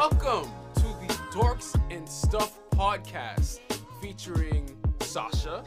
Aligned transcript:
Welcome 0.00 0.50
to 0.76 0.80
the 0.80 1.12
Dorks 1.30 1.78
and 1.90 2.08
Stuff 2.08 2.58
podcast 2.70 3.60
featuring 4.00 4.74
Sasha, 5.00 5.62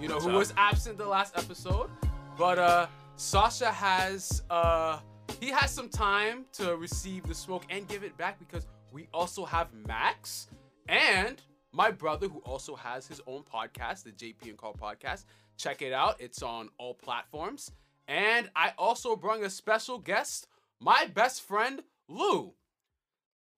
you 0.00 0.08
know, 0.08 0.14
What's 0.14 0.24
who 0.24 0.30
up? 0.30 0.38
was 0.38 0.54
absent 0.56 0.96
the 0.96 1.04
last 1.06 1.36
episode. 1.36 1.90
But 2.38 2.58
uh 2.58 2.86
Sasha 3.16 3.70
has 3.70 4.42
uh 4.48 5.00
he 5.40 5.50
has 5.50 5.70
some 5.72 5.90
time 5.90 6.46
to 6.54 6.74
receive 6.76 7.24
the 7.24 7.34
smoke 7.34 7.66
and 7.68 7.86
give 7.86 8.02
it 8.02 8.16
back 8.16 8.38
because 8.38 8.66
we 8.92 9.08
also 9.12 9.44
have 9.44 9.68
Max 9.86 10.48
and 10.88 11.42
my 11.70 11.90
brother 11.90 12.28
who 12.28 12.38
also 12.46 12.76
has 12.76 13.06
his 13.06 13.20
own 13.26 13.42
podcast, 13.42 14.04
the 14.04 14.12
JP 14.12 14.48
and 14.48 14.56
Carl 14.56 14.74
podcast. 14.74 15.26
Check 15.58 15.82
it 15.82 15.92
out. 15.92 16.18
It's 16.18 16.42
on 16.42 16.70
all 16.78 16.94
platforms. 16.94 17.72
And 18.08 18.48
I 18.56 18.72
also 18.78 19.16
brought 19.16 19.42
a 19.42 19.50
special 19.50 19.98
guest, 19.98 20.48
my 20.80 21.04
best 21.12 21.42
friend 21.42 21.82
Lou. 22.08 22.54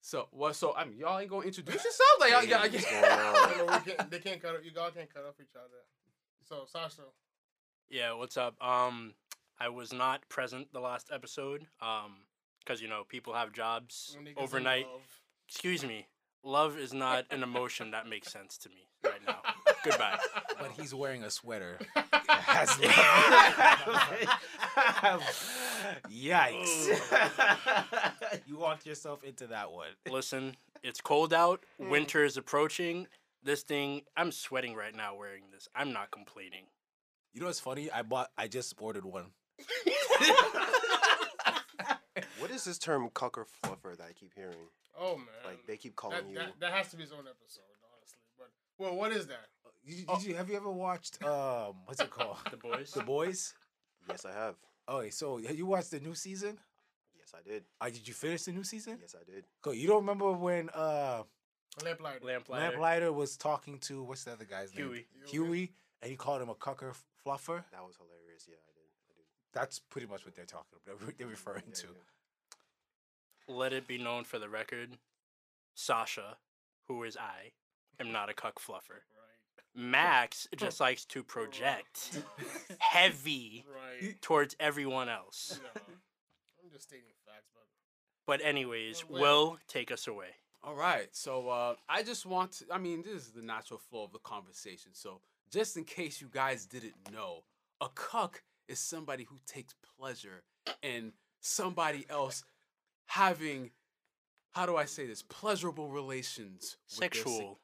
So 0.08 0.26
what? 0.30 0.56
So 0.56 0.74
I 0.74 0.86
mean, 0.86 0.96
y'all 0.96 1.18
ain't 1.18 1.28
gonna 1.28 1.44
introduce 1.44 1.84
yourself? 1.84 2.08
Like 2.18 2.30
y'all, 2.30 2.42
y'all, 2.44 2.60
Hey, 2.60 2.70
what's 2.70 2.90
going 2.90 3.04
on? 3.04 3.58
No, 3.58 3.66
no, 3.66 3.78
we 3.84 3.92
can't, 3.92 4.10
they 4.10 4.18
can't 4.18 4.40
cut. 4.40 4.54
Up. 4.54 4.60
You 4.64 4.70
all 4.80 4.90
can't 4.90 5.12
cut 5.12 5.26
up 5.26 5.34
each 5.38 5.54
other. 5.54 5.84
So 6.48 6.64
Sasha, 6.66 7.02
Yeah, 7.90 8.14
what's 8.14 8.38
up? 8.38 8.54
Um, 8.64 9.12
I 9.60 9.68
was 9.68 9.92
not 9.92 10.26
present 10.30 10.72
the 10.72 10.80
last 10.80 11.10
episode. 11.12 11.66
Um, 11.82 12.22
because 12.60 12.80
you 12.80 12.88
know 12.88 13.04
people 13.06 13.34
have 13.34 13.52
jobs 13.52 14.16
overnight. 14.38 14.86
Excuse 15.46 15.84
me. 15.84 16.06
Love 16.42 16.78
is 16.78 16.94
not 16.94 17.26
an 17.30 17.42
emotion 17.42 17.90
that 17.90 18.06
makes 18.06 18.32
sense 18.32 18.56
to 18.58 18.70
me 18.70 18.88
right 19.04 19.20
now. 19.26 19.42
Goodbye. 19.90 20.18
But 20.60 20.72
he's 20.72 20.92
wearing 20.92 21.22
a 21.22 21.30
sweater. 21.30 21.78
Has 22.28 22.70
Yikes. 26.10 26.98
you 28.46 28.58
walked 28.58 28.86
yourself 28.86 29.22
into 29.22 29.46
that 29.48 29.70
one. 29.70 29.88
Listen, 30.10 30.56
it's 30.82 31.00
cold 31.00 31.32
out. 31.32 31.64
Hmm. 31.80 31.90
Winter 31.90 32.24
is 32.24 32.36
approaching. 32.36 33.06
This 33.44 33.62
thing, 33.62 34.02
I'm 34.16 34.32
sweating 34.32 34.74
right 34.74 34.94
now 34.94 35.14
wearing 35.14 35.44
this. 35.52 35.68
I'm 35.76 35.92
not 35.92 36.10
complaining. 36.10 36.64
You 37.32 37.40
know 37.40 37.46
what's 37.46 37.60
funny? 37.60 37.90
I 37.90 38.02
bought 38.02 38.30
I 38.36 38.48
just 38.48 38.74
ordered 38.80 39.04
one. 39.04 39.26
What 42.40 42.50
is 42.50 42.64
this 42.64 42.78
term 42.78 43.08
cucker 43.10 43.44
fluffer 43.62 43.96
that 43.96 44.06
I 44.08 44.12
keep 44.12 44.34
hearing? 44.34 44.56
Oh 44.98 45.16
man, 45.16 45.26
Like 45.44 45.66
they 45.66 45.76
keep 45.76 45.94
calling 45.94 46.16
that, 46.16 46.28
you. 46.28 46.34
that, 46.36 46.52
that 46.60 46.72
has 46.72 46.90
to 46.90 46.96
be 46.96 47.02
his 47.02 47.12
own 47.12 47.20
episode, 47.20 47.62
honestly. 47.94 48.18
But 48.36 48.48
well, 48.78 48.96
what 48.96 49.12
is 49.12 49.28
that? 49.28 49.46
Did 49.88 49.96
you, 50.00 50.04
did 50.06 50.22
you 50.24 50.34
have 50.34 50.50
you 50.50 50.56
ever 50.56 50.70
watched 50.70 51.22
um 51.24 51.76
what's 51.86 52.00
it 52.00 52.10
called? 52.10 52.36
The 52.50 52.56
boys. 52.58 52.90
The 52.90 53.02
Boys? 53.02 53.54
Yes, 54.08 54.24
I 54.26 54.32
have. 54.32 54.56
Okay, 54.88 55.10
so 55.10 55.38
have 55.38 55.56
you 55.56 55.66
watched 55.66 55.90
the 55.90 56.00
new 56.00 56.14
season? 56.14 56.58
Yes, 57.18 57.32
I 57.34 57.46
did. 57.48 57.64
Uh, 57.80 57.86
did 57.90 58.06
you 58.06 58.12
finish 58.14 58.42
the 58.42 58.52
new 58.52 58.64
season? 58.64 58.98
Yes, 59.00 59.14
I 59.18 59.24
did. 59.30 59.44
Cool. 59.62 59.74
You 59.74 59.88
don't 59.88 60.00
remember 60.02 60.30
when 60.32 60.68
uh 60.74 61.22
Lamplighter. 61.82 62.24
Lamplighter. 62.24 62.70
Lamplighter 62.70 63.12
was 63.12 63.36
talking 63.36 63.78
to 63.80 64.02
what's 64.02 64.24
the 64.24 64.32
other 64.32 64.44
guy's 64.44 64.74
name? 64.74 64.86
Huey. 64.88 65.06
Huey, 65.26 65.72
and 66.02 66.10
he 66.10 66.16
called 66.16 66.42
him 66.42 66.48
a 66.50 66.54
cucker 66.54 66.90
f- 66.90 67.04
fluffer. 67.24 67.62
That 67.72 67.84
was 67.86 67.96
hilarious. 67.96 68.46
Yeah, 68.48 68.56
I 68.56 68.72
did. 68.74 68.88
I 69.08 69.12
did. 69.16 69.24
That's 69.54 69.78
pretty 69.78 70.06
much 70.06 70.24
what 70.26 70.34
they're 70.34 70.44
talking 70.44 70.66
about. 70.84 70.98
They're, 71.00 71.14
they're 71.16 71.26
referring 71.28 71.62
Yeah, 71.68 71.74
to. 71.74 71.86
yeah. 71.86 73.54
Let 73.54 73.72
it 73.72 73.86
be 73.86 73.96
known 73.96 74.24
for 74.24 74.38
the 74.38 74.48
record, 74.48 74.98
Sasha, 75.74 76.36
who 76.88 77.02
is 77.04 77.16
I, 77.16 77.52
am 78.00 78.12
not 78.12 78.28
a 78.28 78.34
cuck 78.34 78.58
fluffer. 78.60 79.00
Right. 79.78 79.84
Max 79.86 80.48
just 80.56 80.80
likes 80.80 81.04
to 81.06 81.22
project 81.22 82.20
heavy 82.78 83.64
Right. 83.72 84.20
towards 84.20 84.56
everyone 84.58 85.08
else. 85.08 85.58
no, 85.62 85.80
I'm 86.62 86.70
just 86.72 86.88
stating 86.88 87.04
facts, 87.24 87.48
but 87.54 87.62
But 88.26 88.44
anyways, 88.46 89.04
Well, 89.08 89.20
Will 89.20 89.58
take 89.68 89.90
us 89.92 90.06
away. 90.06 90.28
All 90.64 90.74
right. 90.74 91.08
So 91.12 91.48
uh, 91.48 91.74
I 91.88 92.02
just 92.02 92.26
want 92.26 92.52
to, 92.52 92.64
I 92.72 92.78
mean, 92.78 93.02
this 93.02 93.14
is 93.26 93.30
the 93.30 93.42
natural 93.42 93.78
flow 93.78 94.04
of 94.04 94.12
the 94.12 94.18
conversation. 94.18 94.92
So 94.92 95.20
just 95.50 95.76
in 95.76 95.84
case 95.84 96.20
you 96.20 96.28
guys 96.30 96.66
didn't 96.66 96.94
know, 97.12 97.44
a 97.80 97.88
cuck 97.94 98.42
is 98.66 98.78
somebody 98.80 99.24
who 99.24 99.36
takes 99.46 99.74
pleasure 99.98 100.42
in 100.82 101.12
somebody 101.40 102.04
else 102.10 102.42
having, 103.06 103.70
how 104.50 104.66
do 104.66 104.76
I 104.76 104.84
say 104.84 105.06
this, 105.06 105.22
pleasurable 105.22 105.88
relations. 105.88 106.76
with 106.90 106.98
their 106.98 107.08
Sexual 107.10 107.32
relations. 107.32 107.60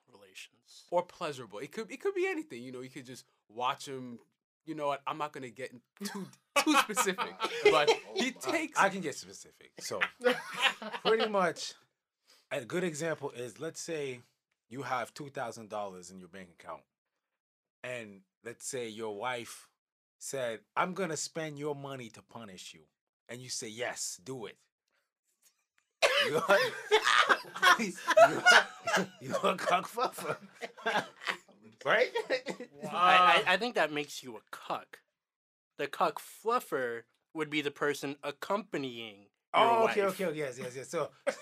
Or 0.90 1.02
pleasurable. 1.02 1.58
It 1.60 1.72
could 1.72 1.90
it 1.90 2.00
could 2.00 2.14
be 2.14 2.26
anything. 2.26 2.62
You 2.62 2.72
know, 2.72 2.80
you 2.80 2.90
could 2.90 3.06
just 3.06 3.24
watch 3.48 3.86
him. 3.86 4.18
You 4.66 4.74
know 4.74 4.86
what? 4.88 5.02
I'm 5.06 5.18
not 5.18 5.32
gonna 5.32 5.50
get 5.50 5.72
too 6.04 6.26
too 6.64 6.74
specific, 6.78 7.34
but 7.70 7.90
he 8.16 8.28
Uh, 8.28 8.50
takes. 8.50 8.78
I 8.78 8.88
can 8.88 9.00
get 9.00 9.14
specific. 9.14 9.72
So 9.80 10.00
pretty 11.04 11.28
much, 11.28 11.74
a 12.50 12.64
good 12.64 12.84
example 12.84 13.30
is 13.30 13.60
let's 13.60 13.80
say 13.80 14.20
you 14.70 14.82
have 14.82 15.12
two 15.14 15.28
thousand 15.28 15.68
dollars 15.68 16.10
in 16.10 16.18
your 16.18 16.28
bank 16.28 16.48
account, 16.58 16.82
and 17.82 18.20
let's 18.44 18.66
say 18.66 18.88
your 18.88 19.16
wife 19.16 19.68
said, 20.18 20.60
"I'm 20.76 20.94
gonna 20.94 21.16
spend 21.16 21.58
your 21.58 21.74
money 21.74 22.08
to 22.10 22.22
punish 22.22 22.72
you," 22.74 22.80
and 23.28 23.40
you 23.42 23.50
say, 23.50 23.68
"Yes, 23.68 24.18
do 24.24 24.46
it." 24.46 24.56
You're, 26.26 26.42
you're, 27.78 28.42
you're 29.20 29.34
a 29.36 29.56
cockfuffer, 29.56 30.36
right? 31.84 32.10
I, 32.90 33.42
I, 33.46 33.54
I 33.54 33.56
think 33.56 33.74
that 33.74 33.92
makes 33.92 34.22
you 34.22 34.36
a 34.36 34.40
cuck. 34.50 35.00
The 35.78 35.86
cuck 35.86 36.20
fluffer 36.20 37.02
would 37.34 37.50
be 37.50 37.60
the 37.60 37.70
person 37.70 38.16
accompanying 38.22 39.26
your 39.54 39.64
Oh, 39.66 39.80
wife. 39.82 39.92
okay, 39.92 40.02
okay, 40.06 40.24
okay, 40.26 40.38
yes, 40.38 40.58
yes, 40.58 40.74
yes. 40.76 40.88
So, 40.88 41.10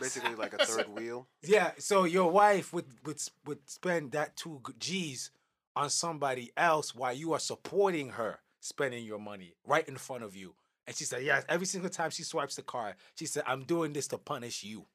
Basically, 0.00 0.34
like 0.34 0.54
a 0.54 0.64
third 0.64 0.88
wheel. 0.88 1.28
yeah, 1.42 1.72
so 1.78 2.04
your 2.04 2.30
wife 2.30 2.72
would 2.72 2.86
would 3.04 3.20
would 3.44 3.68
spend 3.68 4.12
that 4.12 4.36
two 4.36 4.62
G's 4.78 5.30
on 5.76 5.90
somebody 5.90 6.52
else 6.56 6.94
while 6.94 7.12
you 7.12 7.32
are 7.34 7.38
supporting 7.38 8.10
her 8.10 8.38
spending 8.60 9.04
your 9.04 9.18
money 9.18 9.54
right 9.66 9.86
in 9.88 9.96
front 9.96 10.24
of 10.24 10.34
you. 10.34 10.54
And 10.90 10.96
she 10.96 11.04
said, 11.04 11.22
"Yes." 11.22 11.44
Every 11.48 11.66
single 11.66 11.88
time 11.88 12.10
she 12.10 12.24
swipes 12.24 12.56
the 12.56 12.62
card, 12.62 12.96
she 13.14 13.24
said, 13.24 13.44
"I'm 13.46 13.62
doing 13.62 13.92
this 13.92 14.08
to 14.08 14.18
punish 14.18 14.64
you." 14.64 14.86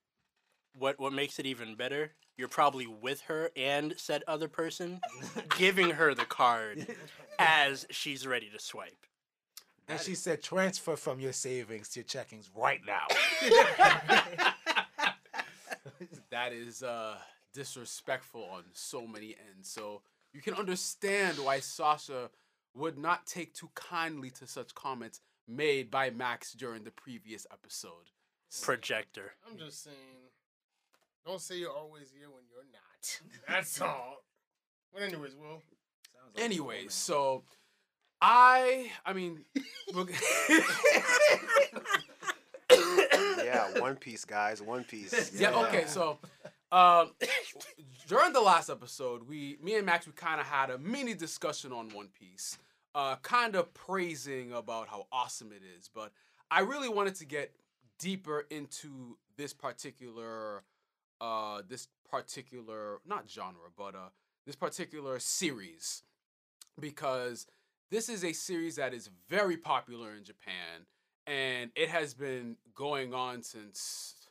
What 0.78 1.00
what 1.00 1.13
makes 1.13 1.39
it 1.39 1.45
even 1.45 1.75
better? 1.75 2.11
You're 2.35 2.50
probably 2.50 2.85
with 2.85 3.22
her 3.22 3.50
and 3.56 3.94
said 3.95 4.22
other 4.28 4.50
person, 4.50 5.00
giving 5.57 5.91
her 5.91 6.13
the 6.13 6.25
card 6.25 6.85
as 7.39 7.88
she's 7.91 8.28
ready 8.28 8.50
to 8.50 8.59
swipe. 8.59 9.05
And 9.88 9.97
she 9.97 10.16
said, 10.16 10.44
"Transfer 10.44 10.97
from 10.97 11.22
your 11.22 11.31
savings 11.31 11.88
to 11.91 12.01
your 12.01 12.05
checkings 12.05 12.50
right 12.53 12.81
now." 12.85 13.07
that 16.29 16.51
is 16.51 16.84
uh 16.84 17.16
disrespectful 17.53 18.44
on 18.51 18.63
so 18.73 19.07
many 19.07 19.38
ends. 19.50 19.69
So 19.69 20.01
you 20.34 20.41
can 20.41 20.55
understand 20.55 21.38
why 21.39 21.61
Sasha 21.61 22.31
would 22.73 22.97
not 22.97 23.25
take 23.25 23.53
too 23.53 23.69
kindly 23.75 24.29
to 24.31 24.45
such 24.45 24.75
comments 24.75 25.22
made 25.47 25.91
by 25.91 26.09
Max 26.09 26.53
during 26.53 26.83
the 26.83 26.91
previous 26.91 27.45
episode. 27.51 28.11
Projector. 28.61 29.33
I'm 29.50 29.57
just 29.57 29.83
saying, 29.83 29.95
don't 31.25 31.41
say 31.41 31.57
you're 31.57 31.72
always 31.72 32.11
here 32.17 32.29
when 32.29 32.44
you're 32.50 32.63
not. 32.72 33.19
That's 33.47 33.81
all. 33.81 34.23
But 34.94 35.03
anyways, 35.03 35.35
Will. 35.35 35.61
Anyways, 36.38 36.94
so 36.94 37.44
I 38.22 38.91
I 39.05 39.13
mean 39.13 39.45
Yeah, 43.44 43.79
One 43.79 43.95
Piece, 43.95 44.25
guys. 44.25 44.61
One 44.61 44.84
Piece. 44.84 45.34
yeah, 45.39 45.51
okay, 45.67 45.85
so 45.88 46.17
um 46.72 47.11
during 48.07 48.34
the 48.34 48.41
last 48.41 48.69
episode, 48.69 49.28
we 49.28 49.58
me 49.61 49.75
and 49.75 49.85
Max 49.85 50.08
we 50.08 50.14
kind 50.14 50.40
of 50.40 50.47
had 50.47 50.69
a 50.69 50.78
mini 50.78 51.14
discussion 51.14 51.72
on 51.72 51.90
One 51.90 52.09
Piece. 52.19 52.58
Uh 52.95 53.17
kind 53.17 53.55
of 53.55 53.73
praising 53.73 54.53
about 54.53 54.87
how 54.87 55.05
awesome 55.11 55.51
it 55.51 55.61
is, 55.77 55.89
but 55.93 56.13
I 56.49 56.61
really 56.61 56.87
wanted 56.89 57.15
to 57.15 57.25
get 57.25 57.53
deeper 57.99 58.45
into 58.49 59.17
this 59.37 59.53
particular 59.53 60.63
uh 61.19 61.61
this 61.67 61.89
particular 62.09 62.99
not 63.05 63.29
genre, 63.29 63.69
but 63.77 63.95
uh 63.95 64.09
this 64.45 64.55
particular 64.55 65.19
series 65.19 66.03
because 66.79 67.47
this 67.91 68.09
is 68.09 68.23
a 68.23 68.31
series 68.33 68.77
that 68.77 68.93
is 68.93 69.09
very 69.29 69.57
popular 69.57 70.13
in 70.15 70.23
Japan 70.23 70.85
and 71.27 71.71
it 71.75 71.89
has 71.89 72.13
been 72.13 72.55
going 72.73 73.13
on 73.13 73.43
since 73.43 74.29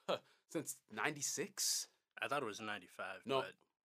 since 0.51 0.77
96 0.91 1.89
I 2.23 2.29
thought 2.29 2.43
it 2.43 2.47
was 2.47 2.61
95. 2.61 3.07
No. 3.27 3.43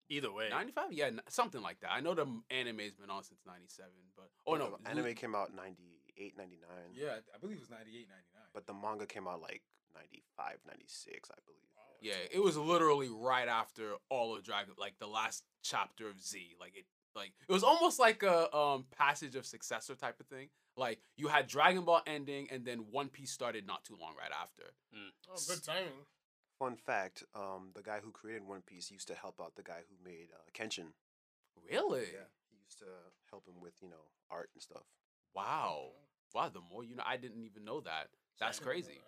But 0.08 0.14
either 0.16 0.32
way. 0.32 0.48
95 0.50 0.92
yeah 0.92 1.06
n- 1.06 1.20
something 1.28 1.62
like 1.62 1.80
that 1.80 1.90
i 1.92 2.00
know 2.00 2.14
the 2.14 2.26
anime's 2.50 2.94
been 2.94 3.10
on 3.10 3.22
since 3.24 3.40
97 3.46 3.90
but 4.16 4.28
oh 4.46 4.54
no 4.56 4.76
The 4.82 4.88
anime 4.90 5.14
came 5.14 5.34
out 5.34 5.54
98, 5.54 6.36
99. 6.36 6.60
Yeah, 6.94 7.16
I 7.34 7.38
believe 7.38 7.56
it 7.56 7.60
was 7.60 7.70
98, 7.70 8.08
99. 8.08 8.42
But 8.52 8.66
the 8.66 8.74
manga 8.74 9.06
came 9.06 9.26
out 9.26 9.40
like 9.40 9.62
95, 9.94 10.58
96, 10.66 11.30
I 11.30 11.34
believe. 11.46 11.60
yeah 12.00 12.20
it 12.32 12.42
was 12.42 12.56
literally 12.56 13.08
right 13.08 13.48
after 13.48 13.94
all 14.10 14.36
of 14.36 14.42
dragon 14.44 14.74
like 14.78 14.94
the 14.98 15.06
last 15.06 15.44
chapter 15.62 16.08
of 16.08 16.20
z 16.20 16.54
like 16.60 16.76
it 16.76 16.84
like 17.16 17.32
it 17.48 17.52
was 17.52 17.62
almost 17.62 17.98
like 18.00 18.22
a 18.24 18.54
um 18.54 18.84
passage 18.90 19.36
of 19.36 19.46
successor 19.46 19.94
type 19.94 20.18
of 20.20 20.26
thing. 20.26 20.48
Like 20.76 20.98
you 21.16 21.28
had 21.28 21.46
Dragon 21.46 21.84
Ball 21.84 22.02
ending, 22.04 22.48
and 22.50 22.64
then 22.64 22.86
One 22.90 23.08
Piece 23.08 23.30
started 23.30 23.64
not 23.64 23.84
too 23.84 23.96
long 24.00 24.14
right 24.18 24.32
after. 24.42 24.64
Oh, 25.30 25.38
good 25.46 25.62
timing. 25.62 25.92
Fun 26.58 26.76
fact: 26.76 27.24
um, 27.34 27.70
the 27.74 27.82
guy 27.82 27.98
who 28.02 28.10
created 28.10 28.46
One 28.46 28.62
Piece 28.62 28.90
used 28.90 29.08
to 29.08 29.14
help 29.14 29.40
out 29.40 29.56
the 29.56 29.62
guy 29.62 29.80
who 29.88 30.08
made 30.08 30.28
uh, 30.32 30.50
Kenshin. 30.52 30.92
Really? 31.70 32.06
he 32.50 32.56
used 32.64 32.78
to 32.78 32.86
help 33.30 33.46
him 33.46 33.60
with 33.60 33.74
you 33.82 33.88
know 33.88 34.04
art 34.30 34.50
and 34.54 34.62
stuff. 34.62 34.84
Wow. 35.34 35.88
Wow. 36.34 36.48
The 36.48 36.60
more 36.72 36.84
you 36.84 36.96
know, 36.96 37.04
I 37.06 37.16
didn't 37.16 37.42
even 37.44 37.64
know 37.64 37.80
that. 37.80 38.08
That's 38.40 38.58
I 38.58 38.64
didn't 38.64 38.66
know 38.66 38.70
crazy. 38.86 39.00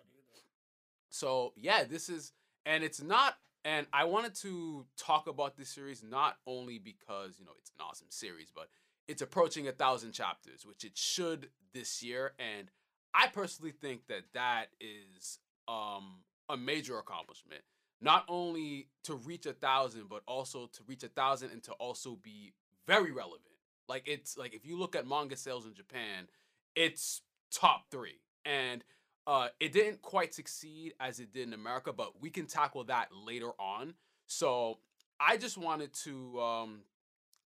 So 1.09 1.53
yeah, 1.55 1.83
this 1.83 2.09
is, 2.09 2.33
and 2.65 2.83
it's 2.83 3.01
not. 3.01 3.35
And 3.65 3.85
I 3.91 4.05
wanted 4.05 4.33
to 4.35 4.85
talk 4.97 5.27
about 5.27 5.57
this 5.57 5.69
series 5.69 6.03
not 6.03 6.37
only 6.45 6.79
because 6.79 7.35
you 7.39 7.45
know 7.45 7.51
it's 7.59 7.71
an 7.71 7.85
awesome 7.85 8.07
series, 8.09 8.51
but 8.53 8.67
it's 9.07 9.21
approaching 9.21 9.67
a 9.67 9.71
thousand 9.71 10.11
chapters, 10.11 10.65
which 10.65 10.83
it 10.83 10.97
should 10.97 11.49
this 11.73 12.03
year. 12.03 12.33
And 12.39 12.69
I 13.13 13.27
personally 13.27 13.71
think 13.71 14.07
that 14.07 14.23
that 14.33 14.67
is 14.79 15.39
um, 15.67 16.23
a 16.49 16.57
major 16.57 16.97
accomplishment. 16.97 17.61
Not 17.99 18.25
only 18.27 18.89
to 19.05 19.15
reach 19.15 19.45
a 19.45 19.53
thousand, 19.53 20.07
but 20.09 20.21
also 20.27 20.67
to 20.67 20.83
reach 20.87 21.03
a 21.03 21.07
thousand 21.07 21.51
and 21.51 21.63
to 21.63 21.71
also 21.73 22.17
be 22.21 22.53
very 22.85 23.11
relevant. 23.11 23.43
Like 23.87 24.03
it's 24.07 24.37
like 24.37 24.53
if 24.53 24.65
you 24.65 24.77
look 24.77 24.95
at 24.95 25.07
manga 25.07 25.35
sales 25.35 25.65
in 25.65 25.73
Japan, 25.73 26.27
it's 26.75 27.21
top 27.51 27.85
three, 27.89 28.19
and 28.45 28.83
uh, 29.25 29.49
it 29.59 29.71
didn't 29.71 30.01
quite 30.01 30.33
succeed 30.33 30.93
as 30.99 31.19
it 31.19 31.33
did 31.33 31.47
in 31.47 31.53
America, 31.53 31.91
but 31.91 32.21
we 32.21 32.29
can 32.29 32.45
tackle 32.45 32.83
that 32.85 33.09
later 33.11 33.51
on. 33.59 33.93
So 34.25 34.79
I 35.19 35.37
just 35.37 35.57
wanted 35.57 35.93
to, 36.03 36.39
um, 36.39 36.79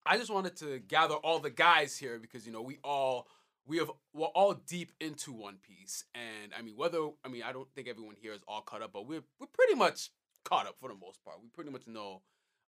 I 0.04 0.18
just 0.18 0.30
wanted 0.30 0.56
to 0.56 0.78
gather 0.78 1.14
all 1.14 1.38
the 1.38 1.50
guys 1.50 1.96
here 1.96 2.18
because 2.18 2.46
you 2.46 2.52
know 2.52 2.62
we 2.62 2.78
all 2.82 3.28
we 3.66 3.78
have 3.78 3.90
we're 4.12 4.26
all 4.26 4.54
deep 4.54 4.92
into 5.00 5.32
One 5.32 5.58
Piece, 5.62 6.04
and 6.14 6.52
I 6.56 6.62
mean 6.62 6.76
whether 6.76 6.98
I 7.24 7.28
mean 7.28 7.42
I 7.42 7.52
don't 7.52 7.68
think 7.74 7.88
everyone 7.88 8.16
here 8.20 8.32
is 8.32 8.40
all 8.48 8.62
caught 8.62 8.82
up, 8.82 8.92
but 8.92 9.06
we're 9.06 9.22
we're 9.38 9.46
pretty 9.46 9.74
much 9.74 10.10
caught 10.44 10.66
up 10.66 10.76
for 10.80 10.88
the 10.88 10.94
most 10.94 11.22
part. 11.24 11.38
We 11.42 11.48
pretty 11.48 11.70
much 11.70 11.86
know 11.86 12.22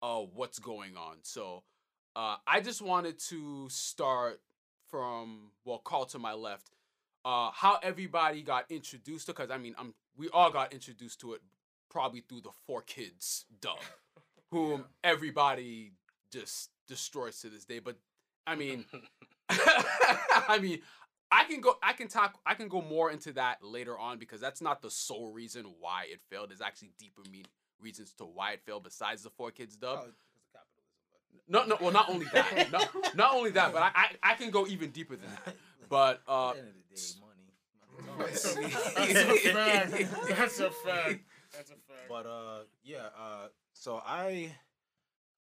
uh, 0.02 0.20
what's 0.20 0.58
going 0.58 0.96
on. 0.96 1.16
So 1.22 1.64
uh, 2.14 2.36
I 2.46 2.60
just 2.60 2.80
wanted 2.80 3.18
to 3.28 3.68
start 3.68 4.40
from 4.88 5.50
well, 5.64 5.78
call 5.78 6.06
to 6.06 6.18
my 6.18 6.32
left 6.32 6.70
uh, 7.26 7.50
how 7.52 7.78
everybody 7.82 8.40
got 8.40 8.70
introduced 8.70 9.26
to 9.26 9.32
because 9.32 9.50
I 9.50 9.58
mean 9.58 9.74
I'm 9.78 9.94
we 10.16 10.28
all 10.28 10.50
got 10.50 10.72
introduced 10.72 11.20
to 11.22 11.34
it 11.34 11.40
probably 11.90 12.20
through 12.20 12.42
the 12.42 12.52
four 12.66 12.82
kids 12.82 13.46
dub, 13.60 13.78
whom 14.50 14.84
everybody 15.02 15.92
just 16.30 16.70
destroys 16.86 17.40
to 17.40 17.50
this 17.50 17.64
day. 17.64 17.80
But 17.80 17.96
I 18.46 18.54
mean, 18.54 18.84
I 20.48 20.58
mean, 20.60 20.80
I 21.30 21.44
can 21.44 21.60
go 21.60 21.76
I 21.82 21.92
can 21.92 22.08
talk 22.08 22.38
I 22.46 22.54
can 22.54 22.68
go 22.68 22.80
more 22.80 23.10
into 23.10 23.32
that 23.32 23.62
later 23.62 23.98
on 23.98 24.18
because 24.18 24.40
that's 24.40 24.60
not 24.60 24.82
the 24.82 24.90
sole 24.90 25.32
reason 25.32 25.64
why 25.80 26.06
it 26.10 26.20
failed. 26.30 26.50
There's 26.50 26.60
actually 26.60 26.92
deeper 26.98 27.22
mean 27.30 27.44
reasons 27.80 28.12
to 28.14 28.24
why 28.24 28.52
it 28.52 28.60
failed 28.64 28.84
besides 28.84 29.22
the 29.22 29.30
four 29.30 29.50
kids 29.50 29.76
dub. 29.76 29.98
Oh, 30.02 30.06
because 30.06 30.14
of 30.36 30.52
capitalism, 30.52 31.48
No, 31.48 31.64
no, 31.64 31.76
well, 31.80 31.92
not 31.92 32.08
only 32.08 32.26
that, 32.32 32.72
not, 32.72 33.16
not 33.16 33.34
only 33.34 33.50
that, 33.50 33.72
but 33.72 33.82
I, 33.82 33.90
I, 33.94 34.32
I 34.32 34.34
can 34.34 34.50
go 34.50 34.66
even 34.66 34.90
deeper 34.90 35.16
than 35.16 35.28
that. 35.44 35.56
But 35.88 36.20
uh, 36.26 36.48
At 36.50 36.54
the 36.54 36.60
end 36.62 36.68
of 36.68 36.74
the 36.90 36.96
day, 36.96 37.02
money. 37.20 37.36
That's 38.18 38.44
a 38.44 38.62
fact. 38.62 40.28
That's 40.28 40.58
a 40.58 40.70
fact. 40.70 41.20
That's 41.52 41.70
a 41.70 41.74
fact. 41.74 42.08
But 42.08 42.26
uh, 42.26 42.58
yeah. 42.82 43.06
Uh, 43.16 43.46
so 43.72 44.02
I, 44.04 44.52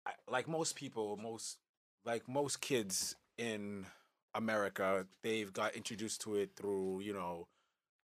I, 0.06 0.12
like 0.30 0.50
most 0.50 0.76
people, 0.76 1.18
most 1.22 1.60
like 2.04 2.28
most 2.28 2.60
kids 2.60 3.16
in 3.38 3.86
America, 4.34 5.06
they've 5.24 5.52
got 5.52 5.76
introduced 5.76 6.22
to 6.22 6.36
it 6.36 6.52
through 6.56 7.02
you 7.02 7.14
know, 7.14 7.48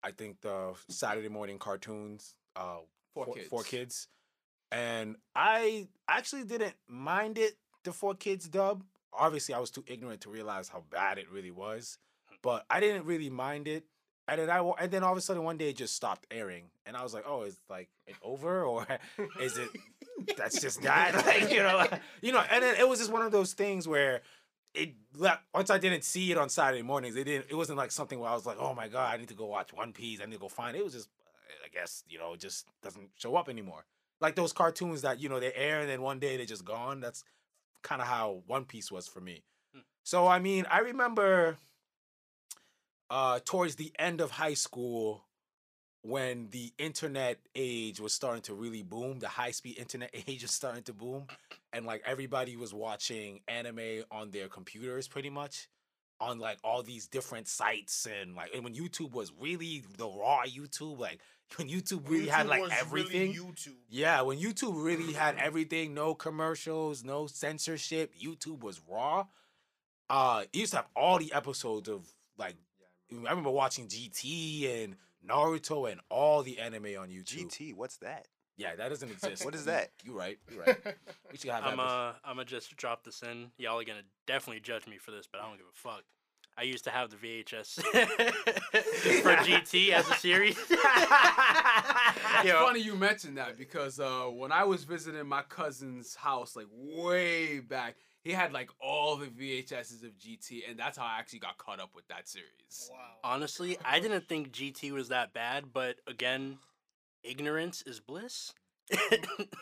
I 0.03 0.11
think 0.11 0.41
the 0.41 0.73
Saturday 0.89 1.29
morning 1.29 1.59
cartoons. 1.59 2.35
Uh, 2.55 2.77
Four 3.13 3.27
Four 3.49 3.63
Kids. 3.63 3.69
kids, 3.69 4.07
and 4.71 5.15
I 5.35 5.87
actually 6.07 6.45
didn't 6.45 6.73
mind 6.87 7.37
it. 7.37 7.57
The 7.83 7.93
four 7.93 8.15
kids 8.15 8.47
dub. 8.47 8.83
Obviously, 9.11 9.53
I 9.53 9.59
was 9.59 9.69
too 9.69 9.83
ignorant 9.87 10.21
to 10.21 10.29
realize 10.29 10.67
how 10.67 10.83
bad 10.89 11.19
it 11.19 11.29
really 11.31 11.51
was, 11.51 11.99
but 12.41 12.65
I 12.69 12.79
didn't 12.79 13.05
really 13.05 13.29
mind 13.29 13.67
it. 13.67 13.85
And 14.27 14.39
then 14.39 14.49
I 14.49 14.59
and 14.79 14.89
then 14.89 15.03
all 15.03 15.11
of 15.11 15.17
a 15.17 15.21
sudden 15.21 15.43
one 15.43 15.57
day 15.57 15.69
it 15.69 15.77
just 15.77 15.95
stopped 15.95 16.25
airing, 16.31 16.71
and 16.85 16.97
I 16.97 17.03
was 17.03 17.13
like, 17.13 17.25
"Oh, 17.27 17.43
is 17.43 17.59
like 17.69 17.89
it 18.07 18.15
over, 18.23 18.63
or 18.63 18.87
is 19.39 19.57
it 19.57 19.69
that's 20.37 20.59
just 20.59 20.81
that?" 20.83 21.13
Like 21.25 21.51
you 21.51 21.61
know, 21.61 21.75
like, 21.77 22.01
you 22.21 22.31
know. 22.31 22.43
And 22.49 22.63
then 22.63 22.75
it 22.79 22.87
was 22.87 22.99
just 22.99 23.11
one 23.11 23.21
of 23.21 23.31
those 23.31 23.53
things 23.53 23.87
where 23.87 24.21
it 24.73 24.93
left 25.15 25.43
once 25.53 25.69
I 25.69 25.77
didn't 25.77 26.03
see 26.03 26.31
it 26.31 26.37
on 26.37 26.49
Saturday 26.49 26.81
mornings. 26.81 27.15
It 27.15 27.25
didn't. 27.25 27.47
It 27.49 27.55
wasn't 27.55 27.77
like 27.77 27.91
something 27.91 28.19
where 28.19 28.29
I 28.29 28.33
was 28.33 28.45
like, 28.45 28.57
"Oh 28.59 28.73
my 28.73 28.87
god, 28.87 29.13
I 29.13 29.17
need 29.17 29.27
to 29.29 29.33
go 29.33 29.45
watch 29.45 29.73
One 29.73 29.93
Piece. 29.93 30.19
I 30.21 30.25
need 30.25 30.33
to 30.33 30.39
go 30.39 30.49
find 30.49 30.75
it." 30.75 30.79
It 30.79 30.83
was 30.83 30.93
just, 30.93 31.09
I 31.63 31.67
guess 31.69 32.03
you 32.07 32.17
know, 32.17 32.33
it 32.33 32.39
just 32.39 32.67
doesn't 32.81 33.09
show 33.15 33.35
up 33.35 33.49
anymore. 33.49 33.85
Like 34.19 34.35
those 34.35 34.53
cartoons 34.53 35.01
that 35.01 35.19
you 35.19 35.29
know 35.29 35.39
they 35.39 35.53
air 35.53 35.81
and 35.81 35.89
then 35.89 36.01
one 36.01 36.19
day 36.19 36.37
they're 36.37 36.45
just 36.45 36.65
gone. 36.65 36.99
That's 36.99 37.23
kind 37.81 38.01
of 38.01 38.07
how 38.07 38.43
One 38.47 38.65
Piece 38.65 38.91
was 38.91 39.07
for 39.07 39.21
me. 39.21 39.43
Hmm. 39.73 39.81
So 40.03 40.27
I 40.27 40.39
mean, 40.39 40.65
I 40.69 40.79
remember 40.79 41.57
uh 43.09 43.39
towards 43.45 43.75
the 43.75 43.91
end 43.99 44.21
of 44.21 44.31
high 44.31 44.55
school 44.55 45.25
when 46.03 46.49
the 46.51 46.73
internet 46.77 47.39
age 47.55 47.99
was 47.99 48.13
starting 48.13 48.41
to 48.43 48.53
really 48.53 48.83
boom, 48.83 49.19
the 49.19 49.27
high 49.29 49.51
speed 49.51 49.77
internet 49.77 50.09
age 50.27 50.41
was 50.41 50.51
starting 50.51 50.83
to 50.83 50.93
boom, 50.93 51.27
and 51.73 51.85
like 51.85 52.01
everybody 52.05 52.55
was 52.55 52.73
watching 52.73 53.41
anime 53.47 54.03
on 54.11 54.31
their 54.31 54.47
computers 54.47 55.07
pretty 55.07 55.29
much 55.29 55.67
on 56.19 56.39
like 56.39 56.57
all 56.63 56.83
these 56.83 57.07
different 57.07 57.47
sites 57.47 58.07
and 58.21 58.35
like 58.35 58.53
and 58.53 58.63
when 58.63 58.73
YouTube 58.73 59.11
was 59.11 59.31
really 59.39 59.83
the 59.97 60.07
raw 60.07 60.43
YouTube, 60.43 60.99
like 60.99 61.19
when 61.57 61.67
YouTube 61.67 62.09
really 62.09 62.27
had 62.27 62.47
like 62.47 62.61
was 62.61 62.71
really 62.91 63.07
everything. 63.07 63.33
YouTube. 63.33 63.75
Yeah, 63.89 64.21
when 64.21 64.39
YouTube 64.39 64.83
really 64.83 65.13
had 65.13 65.35
everything, 65.39 65.93
no 65.93 66.15
commercials, 66.15 67.03
no 67.03 67.27
censorship, 67.27 68.13
YouTube 68.21 68.63
was 68.63 68.81
raw. 68.89 69.25
Uh, 70.09 70.43
it 70.51 70.59
used 70.59 70.71
to 70.71 70.77
have 70.77 70.87
all 70.95 71.17
the 71.17 71.33
episodes 71.33 71.89
of 71.89 72.07
like 72.37 72.55
I 73.11 73.15
remember 73.15 73.51
watching 73.51 73.87
GT 73.87 74.83
and 74.83 74.95
Naruto 75.27 75.91
and 75.91 76.01
all 76.09 76.43
the 76.43 76.59
anime 76.59 76.97
on 76.99 77.09
YouTube. 77.09 77.45
GT, 77.45 77.73
what's 77.73 77.97
that? 77.97 78.27
Yeah, 78.57 78.75
that 78.75 78.89
doesn't 78.89 79.11
exist. 79.11 79.45
What 79.45 79.55
is 79.55 79.65
that? 79.65 79.89
You're 80.03 80.15
right. 80.15 80.37
You're 80.51 80.63
right. 80.63 80.77
We 81.31 81.37
should 81.37 81.49
have 81.51 81.63
I'm 81.63 81.77
that. 81.77 81.83
uh 81.83 82.13
I'm 82.23 82.35
gonna 82.35 82.45
just 82.45 82.75
drop 82.77 83.03
this 83.03 83.21
in. 83.23 83.51
Y'all 83.57 83.79
are 83.79 83.83
gonna 83.83 84.01
definitely 84.27 84.61
judge 84.61 84.87
me 84.87 84.97
for 84.97 85.11
this, 85.11 85.27
but 85.31 85.41
I 85.41 85.45
don't 85.47 85.57
give 85.57 85.65
a 85.65 85.77
fuck. 85.77 86.03
I 86.55 86.61
used 86.63 86.83
to 86.83 86.91
have 86.91 87.09
the 87.09 87.15
VHS 87.15 87.81
for 89.23 89.35
GT 89.37 89.89
as 89.91 90.07
a 90.07 90.13
series. 90.15 90.57
It's 92.39 92.49
Yo, 92.49 92.65
funny 92.65 92.81
you 92.81 92.95
mentioned 92.95 93.37
that 93.37 93.57
because 93.57 93.99
uh, 93.99 94.23
when 94.25 94.51
I 94.51 94.63
was 94.63 94.83
visiting 94.83 95.25
my 95.27 95.43
cousin's 95.43 96.13
house, 96.15 96.55
like 96.55 96.65
way 96.71 97.59
back, 97.59 97.95
he 98.21 98.31
had 98.31 98.51
like 98.53 98.69
all 98.81 99.15
the 99.15 99.27
VHSs 99.27 100.03
of 100.03 100.17
GT, 100.17 100.69
and 100.69 100.77
that's 100.77 100.97
how 100.97 101.05
I 101.05 101.19
actually 101.19 101.39
got 101.39 101.57
caught 101.57 101.79
up 101.79 101.91
with 101.95 102.07
that 102.09 102.27
series. 102.27 102.89
Wow. 102.91 102.97
Honestly, 103.23 103.77
I 103.85 103.99
didn't 103.99 104.27
think 104.27 104.51
GT 104.51 104.91
was 104.91 105.09
that 105.09 105.33
bad, 105.33 105.71
but 105.73 105.97
again, 106.07 106.57
ignorance 107.23 107.81
is 107.85 107.99
bliss. 107.99 108.53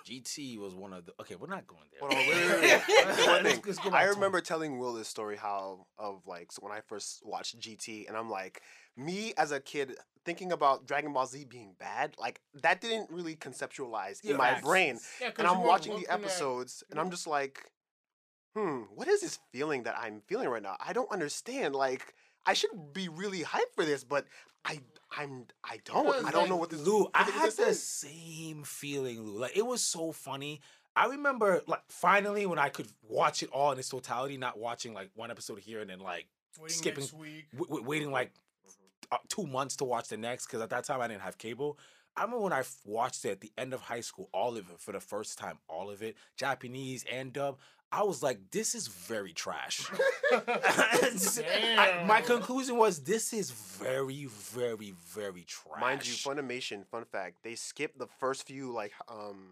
GT 0.07 0.57
was 0.59 0.73
one 0.75 0.93
of 0.93 1.05
the. 1.05 1.13
Okay, 1.21 1.35
we're 1.35 1.47
not 1.47 1.67
going 1.67 1.83
there. 1.91 1.99
Hold 2.01 2.13
on, 2.13 2.17
wait, 2.17 2.27
wait, 2.27 2.49
wait, 2.49 2.61
wait. 2.61 2.71
Let's- 3.05 3.27
let's- 3.27 3.53
thing. 3.53 3.61
let's 3.65 3.79
I 3.79 3.89
back 3.91 4.03
to 4.05 4.09
remember 4.15 4.41
telling 4.41 4.79
Will 4.79 4.93
this 4.93 5.07
story 5.07 5.37
how 5.37 5.85
of 5.97 6.23
like 6.25 6.51
so 6.51 6.61
when 6.61 6.71
I 6.71 6.81
first 6.87 7.21
watched 7.23 7.59
GT, 7.59 8.07
and 8.07 8.17
I'm 8.17 8.29
like, 8.29 8.61
me 8.97 9.33
as 9.37 9.51
a 9.51 9.59
kid 9.59 9.95
thinking 10.25 10.51
about 10.51 10.85
Dragon 10.87 11.13
Ball 11.13 11.27
Z 11.27 11.45
being 11.45 11.75
bad, 11.79 12.15
like 12.19 12.41
that 12.61 12.81
didn't 12.81 13.09
really 13.11 13.35
conceptualize 13.35 14.23
in 14.23 14.31
Yeah, 14.31 14.37
my 14.37 14.49
facts. 14.53 14.63
brain. 14.67 14.99
Yeah, 15.21 15.29
'cause 15.31 15.39
And 15.39 15.47
I'm 15.47 15.63
watching 15.63 15.91
the 15.93 15.97
looking 15.99 16.09
at- 16.13 16.19
episodes, 16.19 16.83
and 16.89 16.99
I'm 16.99 17.11
just 17.11 17.27
like, 17.27 17.63
hmm, 18.55 18.81
what 18.95 19.07
is 19.07 19.21
this 19.21 19.39
feeling 19.51 19.83
that 19.83 19.95
I'm 19.97 20.21
feeling 20.27 20.49
right 20.49 20.63
now? 20.63 20.77
I 20.79 20.93
don't 20.93 21.11
understand. 21.11 21.75
Like, 21.75 22.13
I 22.45 22.53
should 22.53 22.91
be 22.93 23.07
really 23.07 23.43
hyped 23.43 23.75
for 23.75 23.85
this, 23.85 24.03
but 24.03 24.25
I, 24.65 24.79
I'm, 25.17 25.45
I 25.63 25.77
don't. 25.83 26.07
I 26.25 26.31
don't 26.31 26.41
like, 26.41 26.49
know 26.49 26.55
what 26.55 26.69
this. 26.69 26.85
Lou, 26.85 27.07
I 27.13 27.23
what 27.23 27.33
had 27.33 27.51
the 27.51 27.67
is. 27.67 27.83
same 27.83 28.63
feeling, 28.63 29.21
Lou. 29.21 29.39
Like 29.39 29.57
it 29.57 29.65
was 29.65 29.81
so 29.81 30.11
funny. 30.11 30.61
I 30.95 31.07
remember, 31.07 31.61
like, 31.67 31.83
finally 31.89 32.45
when 32.45 32.59
I 32.59 32.69
could 32.69 32.87
watch 33.07 33.43
it 33.43 33.49
all 33.51 33.71
in 33.71 33.79
its 33.79 33.89
totality, 33.89 34.37
not 34.37 34.57
watching 34.59 34.93
like 34.93 35.09
one 35.15 35.31
episode 35.31 35.59
here 35.59 35.79
and 35.81 35.89
then 35.89 35.99
like 35.99 36.27
Waiting 36.59 36.77
skipping- 36.77 37.01
next 37.03 37.13
week. 37.13 37.45
w- 37.53 37.67
w- 37.69 37.85
waiting 37.87 38.11
like 38.11 38.33
uh, 39.11 39.17
two 39.29 39.47
months 39.47 39.75
to 39.77 39.85
watch 39.85 40.09
the 40.09 40.17
next 40.17 40.47
because 40.47 40.61
at 40.61 40.69
that 40.69 40.83
time 40.85 40.99
I 41.01 41.07
didn't 41.07 41.21
have 41.21 41.37
cable. 41.37 41.77
I 42.17 42.23
remember 42.23 42.43
when 42.43 42.53
I 42.53 42.63
watched 42.85 43.23
it 43.23 43.29
at 43.31 43.39
the 43.41 43.51
end 43.57 43.73
of 43.73 43.79
high 43.79 44.01
school, 44.01 44.29
all 44.33 44.57
of 44.57 44.69
it 44.69 44.79
for 44.79 44.91
the 44.91 44.99
first 44.99 45.37
time, 45.37 45.59
all 45.69 45.89
of 45.89 46.03
it, 46.03 46.17
Japanese 46.35 47.05
and 47.09 47.31
dub. 47.31 47.57
I 47.93 48.03
was 48.03 48.23
like, 48.23 48.39
this 48.51 48.73
is 48.73 48.87
very 48.87 49.33
trash. 49.33 49.89
I- 50.31 52.03
my 52.07 52.21
conclusion 52.21 52.77
was, 52.77 52.99
this 53.03 53.33
is 53.33 53.51
very, 53.51 54.25
very, 54.25 54.93
very 55.13 55.43
trash. 55.43 55.81
Mind 55.81 56.07
you, 56.07 56.13
Funimation. 56.13 56.85
Fun 56.87 57.05
fact: 57.05 57.37
they 57.43 57.55
skipped 57.55 57.97
the 57.99 58.07
first 58.19 58.47
few 58.47 58.71
like, 58.71 58.93
um, 59.09 59.49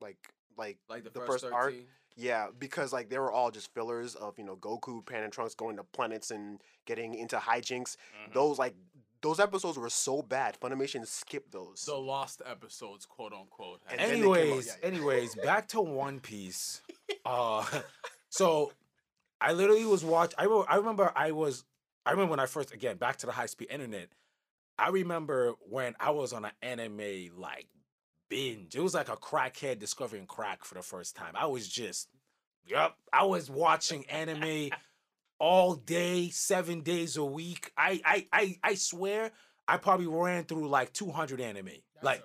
like, 0.00 0.18
like 0.56 0.78
Like 0.88 1.04
the, 1.04 1.10
The 1.10 1.20
first, 1.20 1.44
first 1.44 1.54
arc, 1.54 1.74
Yeah, 2.16 2.48
because 2.58 2.92
like 2.92 3.08
they 3.08 3.18
were 3.18 3.30
all 3.32 3.50
just 3.50 3.72
fillers 3.72 4.14
of 4.16 4.36
you 4.38 4.44
know 4.44 4.56
Goku, 4.56 5.04
Pan 5.06 5.22
and 5.22 5.32
Trunks 5.32 5.54
going 5.54 5.76
to 5.76 5.84
planets 5.84 6.30
and 6.32 6.60
getting 6.86 7.14
into 7.14 7.36
hijinks. 7.36 7.96
Mhm. 8.26 8.32
Those 8.34 8.58
like 8.58 8.74
those 9.22 9.40
episodes 9.40 9.78
were 9.78 9.90
so 9.90 10.22
bad. 10.22 10.58
Funimation 10.60 11.06
skipped 11.06 11.52
those. 11.52 11.84
The 11.84 11.94
lost 11.94 12.42
episodes, 12.46 13.06
quote 13.06 13.32
unquote. 13.32 13.80
And 13.90 14.00
then 14.00 14.08
out, 14.08 14.14
anyways, 14.14 14.66
yeah, 14.66 14.72
yeah. 14.80 14.88
anyways, 14.88 15.34
back 15.36 15.68
to 15.68 15.80
One 15.80 16.20
Piece. 16.20 16.82
Uh, 17.26 17.64
so 18.30 18.72
I 19.40 19.52
literally 19.52 19.84
was 19.84 20.02
watch. 20.04 20.32
I 20.38 20.44
re- 20.44 20.64
I 20.68 20.76
remember 20.76 21.12
I 21.14 21.32
was. 21.32 21.64
I 22.06 22.12
remember 22.12 22.30
when 22.30 22.40
I 22.40 22.46
first 22.46 22.72
again 22.72 22.96
back 22.96 23.18
to 23.18 23.26
the 23.26 23.32
high 23.32 23.46
speed 23.46 23.68
internet. 23.70 24.08
I 24.78 24.88
remember 24.88 25.52
when 25.68 25.94
I 26.00 26.10
was 26.10 26.32
on 26.32 26.46
an 26.46 26.52
anime 26.62 27.30
like 27.36 27.66
binge. 28.30 28.74
It 28.74 28.80
was 28.80 28.94
like 28.94 29.10
a 29.10 29.16
crackhead 29.16 29.78
discovering 29.78 30.24
crack 30.24 30.64
for 30.64 30.74
the 30.74 30.82
first 30.82 31.14
time. 31.14 31.34
I 31.34 31.44
was 31.46 31.68
just, 31.68 32.08
yep. 32.64 32.94
I 33.12 33.24
was 33.24 33.50
watching 33.50 34.06
anime 34.06 34.70
all 35.40 35.74
day, 35.74 36.28
seven 36.28 36.82
days 36.82 37.16
a 37.16 37.24
week. 37.24 37.72
I 37.76 38.00
I 38.04 38.26
I, 38.32 38.56
I 38.62 38.74
swear 38.74 39.32
I 39.66 39.78
probably 39.78 40.06
ran 40.06 40.44
through 40.44 40.68
like 40.68 40.92
two 40.92 41.10
hundred 41.10 41.40
anime. 41.40 41.66
That's 41.94 42.04
like 42.04 42.22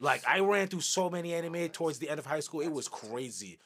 like 0.00 0.26
I 0.26 0.40
ran 0.40 0.66
through 0.66 0.80
so 0.80 1.08
many 1.08 1.34
anime 1.34 1.68
towards 1.68 1.98
the 1.98 2.08
end 2.08 2.18
of 2.18 2.26
high 2.26 2.40
school. 2.40 2.60
It 2.60 2.72
was 2.72 2.88
crazy. 2.88 3.58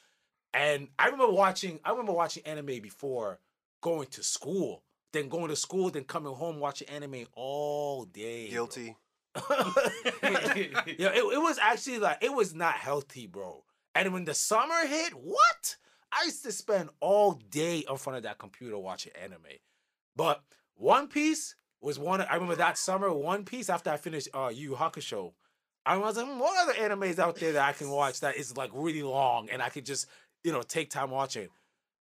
And 0.53 0.89
I 0.99 1.07
remember 1.07 1.33
watching 1.33 1.81
I 1.85 1.91
remember 1.91 2.13
watching 2.13 2.45
anime 2.45 2.81
before 2.83 3.39
going 3.81 4.09
to 4.09 4.23
school. 4.23 4.83
Then 5.15 5.31
going 5.31 5.49
to 5.49 5.57
school, 5.57 5.89
then 5.89 6.05
coming 6.05 6.35
home 6.35 6.61
watching 6.61 6.87
anime 6.89 7.25
all 7.33 8.05
day. 8.05 8.49
Guilty. 8.51 8.95
yeah, 9.37 11.13
it, 11.15 11.25
it 11.25 11.41
was 11.41 11.59
actually 11.59 11.99
like 11.99 12.19
it 12.21 12.33
was 12.33 12.55
not 12.55 12.75
healthy, 12.75 13.27
bro. 13.27 13.65
And 13.95 14.13
when 14.13 14.27
the 14.27 14.35
summer 14.35 14.87
hit, 14.87 15.13
what? 15.13 15.77
I 16.13 16.25
used 16.25 16.45
to 16.45 16.53
spend 16.53 16.91
all 17.01 17.33
day 17.51 17.85
in 17.89 17.97
front 17.97 18.17
of 18.17 18.23
that 18.23 18.39
computer 18.39 18.79
watching 18.79 19.13
anime. 19.21 19.41
But 20.17 20.43
One 20.75 21.09
Piece 21.09 21.55
was 21.81 21.99
one. 21.99 22.21
I 22.21 22.35
remember 22.35 22.57
that 22.57 22.79
summer, 22.79 23.13
One 23.13 23.45
Piece. 23.45 23.71
After 23.71 23.91
I 23.91 23.97
finished 23.97 24.29
uh, 24.35 24.51
Yu 24.53 24.73
Hakusho, 24.73 25.33
I 25.87 25.97
was 25.97 26.17
like, 26.17 26.27
"Hmm, 26.27 26.39
what 26.39 26.59
other 26.59 26.79
animes 26.79 27.19
out 27.19 27.37
there 27.37 27.53
that 27.53 27.69
I 27.69 27.73
can 27.73 27.91
watch 27.91 28.21
that 28.21 28.37
is 28.37 28.57
like 28.57 28.71
really 28.73 29.03
long 29.03 29.49
and 29.51 29.63
I 29.63 29.69
could 29.69 29.87
just 29.87 30.07
you 30.45 30.53
know 30.53 30.63
take 30.63 30.91
time 30.91 31.11
watching. 31.11 31.49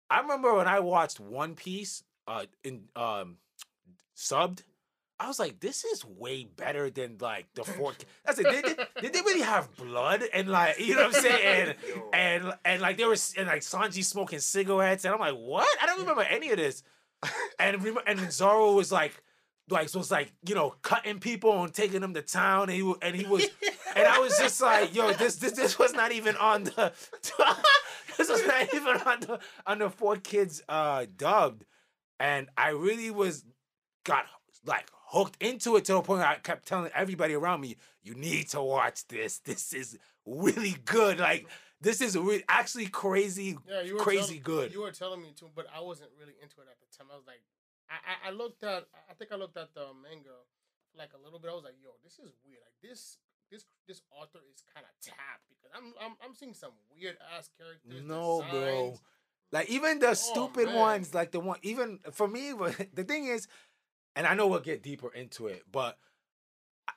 I 0.09 0.21
remember 0.21 0.55
when 0.55 0.67
I 0.67 0.81
watched 0.81 1.21
One 1.21 1.55
Piece 1.55 2.03
uh, 2.27 2.47
in 2.65 2.85
um, 2.97 3.37
subbed. 4.17 4.63
I 5.21 5.29
was 5.29 5.39
like, 5.39 5.61
this 5.61 5.85
is 5.85 6.03
way 6.03 6.45
better 6.45 6.89
than 6.89 7.19
like 7.21 7.47
the 7.55 7.63
four. 7.63 7.93
I 8.27 8.33
said, 8.33 8.47
did, 8.47 8.65
did, 8.65 8.79
did 9.03 9.13
they 9.13 9.21
really 9.21 9.43
have 9.43 9.75
blood 9.77 10.25
and 10.33 10.49
like 10.49 10.81
you 10.81 10.97
know 10.97 11.09
what 11.09 11.17
I'm 11.17 11.23
saying? 11.23 11.75
And 12.15 12.15
and 12.15 12.55
and 12.65 12.83
like 12.83 12.97
there 12.97 13.09
was 13.09 13.35
and 13.37 13.47
like 13.47 13.61
Sanji 13.61 14.03
smoking 14.03 14.39
cigarettes 14.39 15.05
and 15.05 15.13
I'm 15.13 15.21
like, 15.21 15.35
what? 15.35 15.69
I 15.83 15.87
don't 15.87 15.99
remember 16.01 16.23
any 16.23 16.51
of 16.51 16.57
this. 16.57 16.83
And 17.59 17.85
rem- 17.85 17.99
and 18.07 18.33
Zoro 18.33 18.73
was 18.73 18.91
like, 18.91 19.23
like 19.69 19.91
so 19.91 19.99
was 19.99 20.11
like 20.11 20.33
you 20.49 20.55
know 20.55 20.75
cutting 20.81 21.21
people 21.21 21.63
and 21.63 21.73
taking 21.73 22.01
them 22.01 22.15
to 22.15 22.23
town 22.23 22.71
and 22.71 22.73
he 22.73 22.95
and 23.03 23.15
he 23.15 23.27
was 23.27 23.47
and 23.95 24.09
I 24.09 24.19
was 24.21 24.39
just 24.39 24.61
like, 24.63 24.95
yo, 24.95 25.13
this 25.13 25.37
this 25.37 25.53
this 25.53 25.79
was 25.79 25.93
not 25.93 26.13
even 26.13 26.35
on 26.37 26.65
the 26.65 26.93
this 28.17 28.29
was 28.29 28.47
not 28.47 28.73
even 28.75 28.97
on 28.97 29.21
the 29.21 29.39
on 29.67 29.79
the 29.81 29.91
four 29.91 30.17
kids 30.17 30.63
uh 30.67 31.05
dubbed, 31.15 31.67
and 32.19 32.49
I 32.57 32.71
really 32.71 33.11
was 33.11 33.45
got 34.05 34.25
like 34.67 34.87
hooked 35.11 35.43
into 35.43 35.77
it 35.77 35.85
to 35.87 35.95
the 35.95 36.03
point 36.03 36.21
where 36.21 36.29
I 36.29 36.37
kept 36.37 36.67
telling 36.67 36.91
everybody 36.95 37.35
around 37.35 37.61
me, 37.61 37.77
you 38.03 38.15
need 38.15 38.49
to 38.51 38.63
watch 38.63 39.07
this. 39.09 39.39
This 39.39 39.73
is 39.73 39.99
really 40.25 40.77
good. 40.85 41.19
Like 41.19 41.47
this 41.81 42.01
is 42.01 42.17
re- 42.17 42.45
actually 42.49 42.87
crazy, 42.87 43.57
Yeah, 43.69 43.83
you 43.83 43.95
were 43.95 44.01
crazy 44.01 44.37
tell- 44.37 44.45
good. 44.45 44.73
You 44.73 44.83
were 44.83 44.93
telling 44.93 45.23
me 45.23 45.33
too, 45.35 45.49
but 45.55 45.67
I 45.75 45.81
wasn't 45.81 46.11
really 46.19 46.35
into 46.43 46.61
it 46.61 46.69
at 46.71 46.79
the 46.79 46.97
time. 46.97 47.09
I 47.13 47.17
was 47.17 47.27
like, 47.27 47.43
I, 47.89 48.29
I, 48.29 48.29
I 48.29 48.33
looked 48.33 48.63
at, 48.63 48.87
I 49.09 49.15
think 49.15 49.33
I 49.33 49.37
looked 49.37 49.57
at 49.57 49.75
the 49.75 49.87
manga 50.03 50.37
like 50.97 51.11
a 51.15 51.25
little 51.25 51.39
bit. 51.39 51.51
I 51.51 51.55
was 51.55 51.65
like, 51.65 51.81
yo, 51.83 51.91
this 52.05 52.15
is 52.15 52.37
weird. 52.47 52.61
Like 52.63 52.79
this, 52.83 53.19
this, 53.51 53.65
this 53.89 54.03
author 54.13 54.39
is 54.53 54.63
kind 54.73 54.87
of 54.87 54.93
tapped 55.03 55.49
because 55.49 55.71
I'm, 55.75 55.93
I'm, 56.01 56.17
I'm 56.23 56.35
seeing 56.35 56.55
some 56.55 56.73
weird 56.95 57.17
ass 57.37 57.51
characters. 57.59 58.07
No, 58.07 58.45
bro. 58.51 58.99
Like 59.53 59.69
even 59.71 59.99
the 59.99 60.11
oh, 60.11 60.15
stupid 60.15 60.67
man. 60.67 60.77
ones, 60.77 61.15
like 61.15 61.33
the 61.33 61.41
one, 61.41 61.59
even 61.63 61.99
for 62.13 62.29
me, 62.29 62.53
the 62.95 63.05
thing 63.05 63.27
is, 63.27 63.49
and 64.17 64.27
I 64.27 64.35
know 64.35 64.47
we'll 64.47 64.61
get 64.61 64.83
deeper 64.83 65.13
into 65.13 65.47
it, 65.47 65.65
but 65.71 65.99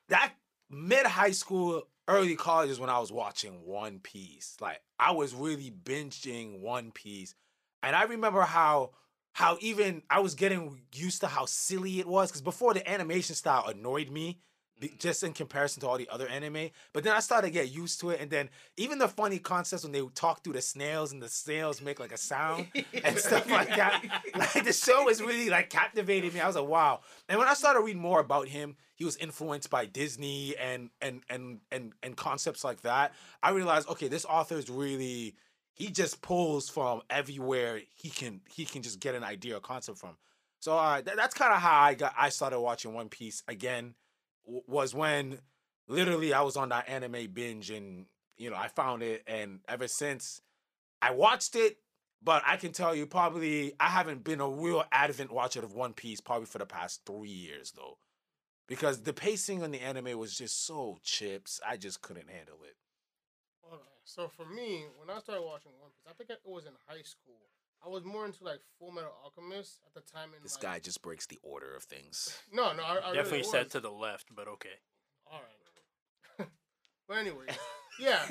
that 0.10 0.34
mid 0.70 1.05
high 1.05 1.32
school, 1.32 1.88
early 2.08 2.36
college 2.36 2.70
is 2.70 2.79
when 2.79 2.89
I 2.89 3.00
was 3.00 3.12
watching 3.12 3.65
One 3.65 4.00
Piece. 4.00 4.58
Like 4.60 4.82
I 5.00 5.12
was 5.12 5.34
really 5.34 5.72
binging 5.72 6.60
One 6.60 6.91
Piece, 6.91 7.36
and 7.82 7.96
I 7.96 8.03
remember 8.03 8.41
how 8.41 8.91
how 9.34 9.58
even 9.62 10.03
I 10.10 10.20
was 10.20 10.36
getting 10.36 10.82
used 10.93 11.22
to 11.22 11.27
how 11.27 11.46
silly 11.46 12.00
it 12.00 12.08
was 12.08 12.29
because 12.29 12.41
before 12.41 12.74
the 12.74 12.88
animation 12.89 13.36
style 13.36 13.65
annoyed 13.67 14.10
me. 14.10 14.39
Be- 14.80 14.94
Just 15.00 15.24
in 15.24 15.34
comparison 15.34 15.82
to 15.82 15.88
all 15.88 15.98
the 15.98 16.10
other 16.10 16.27
anime, 16.27 16.70
but 16.94 17.03
then 17.03 17.15
I 17.15 17.20
started 17.20 17.48
to 17.48 17.53
get 17.53 17.72
used 17.72 18.00
to 18.01 18.10
it, 18.12 18.20
and 18.22 18.30
then 18.30 18.50
even 18.77 18.98
the 18.98 19.08
funny 19.08 19.39
concepts 19.39 19.84
when 19.84 19.92
they 19.92 20.01
talk 20.15 20.44
through 20.44 20.53
the 20.53 20.62
snails 20.62 21.12
and 21.12 21.22
the 21.22 21.30
snails 21.30 21.82
make 21.82 22.00
like 22.00 22.12
a 22.12 22.18
sound 22.18 22.68
and 23.03 23.18
stuff 23.18 23.50
like 23.50 23.70
that. 23.70 24.03
Like 24.36 24.65
the 24.65 24.74
show 24.74 25.03
was 25.03 25.22
really 25.22 25.50
like 25.50 25.70
captivating 25.70 26.34
me. 26.34 26.39
I 26.42 26.48
was 26.48 26.56
like, 26.56 26.68
wow. 26.68 27.01
And 27.30 27.39
when 27.39 27.48
I 27.48 27.53
started 27.53 27.82
reading 27.82 28.01
more 28.01 28.20
about 28.20 28.48
him, 28.48 28.75
he 28.96 29.06
was 29.06 29.15
influenced 29.18 29.70
by 29.70 29.86
Disney 29.86 30.56
and 30.58 30.89
and 31.01 31.22
and 31.30 31.60
and 31.72 31.94
and 32.01 32.15
concepts 32.18 32.63
like 32.63 32.82
that. 32.82 33.13
I 33.42 33.51
realized, 33.51 33.89
okay, 33.89 34.08
this 34.08 34.25
author 34.25 34.58
is 34.58 34.70
really 34.70 35.36
he 35.75 35.88
just 35.89 36.22
pulls 36.22 36.70
from 36.70 37.01
everywhere 37.10 37.82
he 37.96 38.10
can 38.10 38.42
he 38.50 38.65
can 38.65 38.82
just 38.82 39.00
get 39.00 39.15
an 39.15 39.24
idea 39.24 39.58
or 39.58 39.60
concept 39.60 39.98
from. 39.98 40.18
So 40.60 40.77
uh, 40.77 41.01
th- 41.01 41.18
that's 41.18 41.34
kind 41.34 41.53
of 41.53 41.62
how 41.62 41.82
I 41.82 41.94
got 41.94 42.13
I 42.18 42.30
started 42.30 42.60
watching 42.60 42.94
One 42.94 43.10
Piece 43.10 43.44
again. 43.48 43.96
Was 44.45 44.93
when 44.93 45.39
literally 45.88 46.33
I 46.33 46.41
was 46.41 46.57
on 46.57 46.69
that 46.69 46.89
anime 46.89 47.27
binge 47.33 47.69
and 47.69 48.05
you 48.38 48.50
know 48.50 48.55
I 48.55 48.67
found 48.67 49.03
it 49.03 49.23
and 49.27 49.59
ever 49.67 49.88
since 49.88 50.41
I 51.01 51.12
watched 51.12 51.55
it 51.55 51.77
but 52.23 52.41
I 52.45 52.55
can 52.55 52.71
tell 52.71 52.95
you, 52.95 53.05
probably 53.05 53.73
I 53.79 53.89
haven't 53.89 54.23
been 54.23 54.39
a 54.39 54.47
real 54.47 54.85
advent 54.91 55.31
watcher 55.31 55.59
of 55.59 55.73
One 55.73 55.93
Piece 55.93 56.21
probably 56.21 56.45
for 56.45 56.57
the 56.57 56.65
past 56.65 57.01
three 57.05 57.29
years 57.29 57.73
though, 57.75 57.97
because 58.67 59.01
the 59.01 59.13
pacing 59.13 59.62
on 59.62 59.71
the 59.71 59.81
anime 59.81 60.17
was 60.17 60.38
just 60.38 60.65
so 60.65 61.00
chips. 61.03 61.59
I 61.67 61.75
just 61.75 62.01
couldn't 62.01 62.29
handle 62.29 62.59
it. 62.63 62.77
So 64.05 64.27
for 64.27 64.45
me, 64.45 64.85
when 64.97 65.09
I 65.09 65.19
started 65.19 65.43
watching 65.43 65.71
One 65.79 65.91
Piece, 65.91 66.07
I 66.09 66.13
think 66.13 66.29
it 66.29 66.39
was 66.45 66.65
in 66.65 66.73
high 66.88 67.03
school. 67.03 67.39
I 67.84 67.90
was 67.90 68.06
more 68.06 68.25
into 68.25 68.44
like 68.44 68.60
Full 68.80 68.92
Metal 68.92 69.12
Alchemist 69.24 69.84
at 69.86 69.94
the 69.94 70.02
time. 70.02 70.30
In 70.36 70.42
This 70.42 70.56
like, 70.56 70.63
guy 70.63 70.80
just 70.80 71.02
breaks 71.02 71.28
the 71.28 71.40
order 71.44 71.75
of 71.75 71.84
things. 71.84 72.32
No, 72.54 72.72
no, 72.72 72.84
I, 72.84 73.12
I 73.12 73.13
Definitely 73.13 73.44
really 73.44 73.52
set 73.52 73.72
to 73.72 73.80
the 73.80 73.92
left, 73.92 74.30
but 74.34 74.48
okay. 74.48 74.78
All 75.28 75.42
right. 75.42 76.48
but 77.08 77.18
anyway, 77.18 77.50
yeah. 78.00 78.24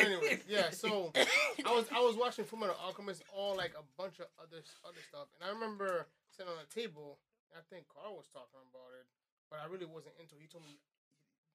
anyway, 0.00 0.40
yeah. 0.48 0.70
So 0.70 1.12
I 1.14 1.70
was 1.70 1.86
I 1.92 2.00
was 2.00 2.16
watching 2.16 2.44
Full 2.44 2.58
Metal 2.58 2.76
Alchemist, 2.82 3.22
all 3.30 3.54
like 3.54 3.76
a 3.78 3.84
bunch 4.00 4.18
of 4.18 4.26
other 4.40 4.64
other 4.82 5.02
stuff, 5.06 5.28
and 5.36 5.44
I 5.44 5.52
remember 5.52 6.08
sitting 6.32 6.50
on 6.50 6.58
a 6.58 6.68
table. 6.72 7.20
I 7.54 7.62
think 7.72 7.88
Carl 7.88 8.16
was 8.18 8.28
talking 8.28 8.60
about 8.68 8.92
it, 9.00 9.06
but 9.48 9.62
I 9.62 9.70
really 9.70 9.88
wasn't 9.88 10.18
into. 10.20 10.36
it. 10.36 10.44
He 10.44 10.50
told 10.50 10.64
me, 10.66 10.76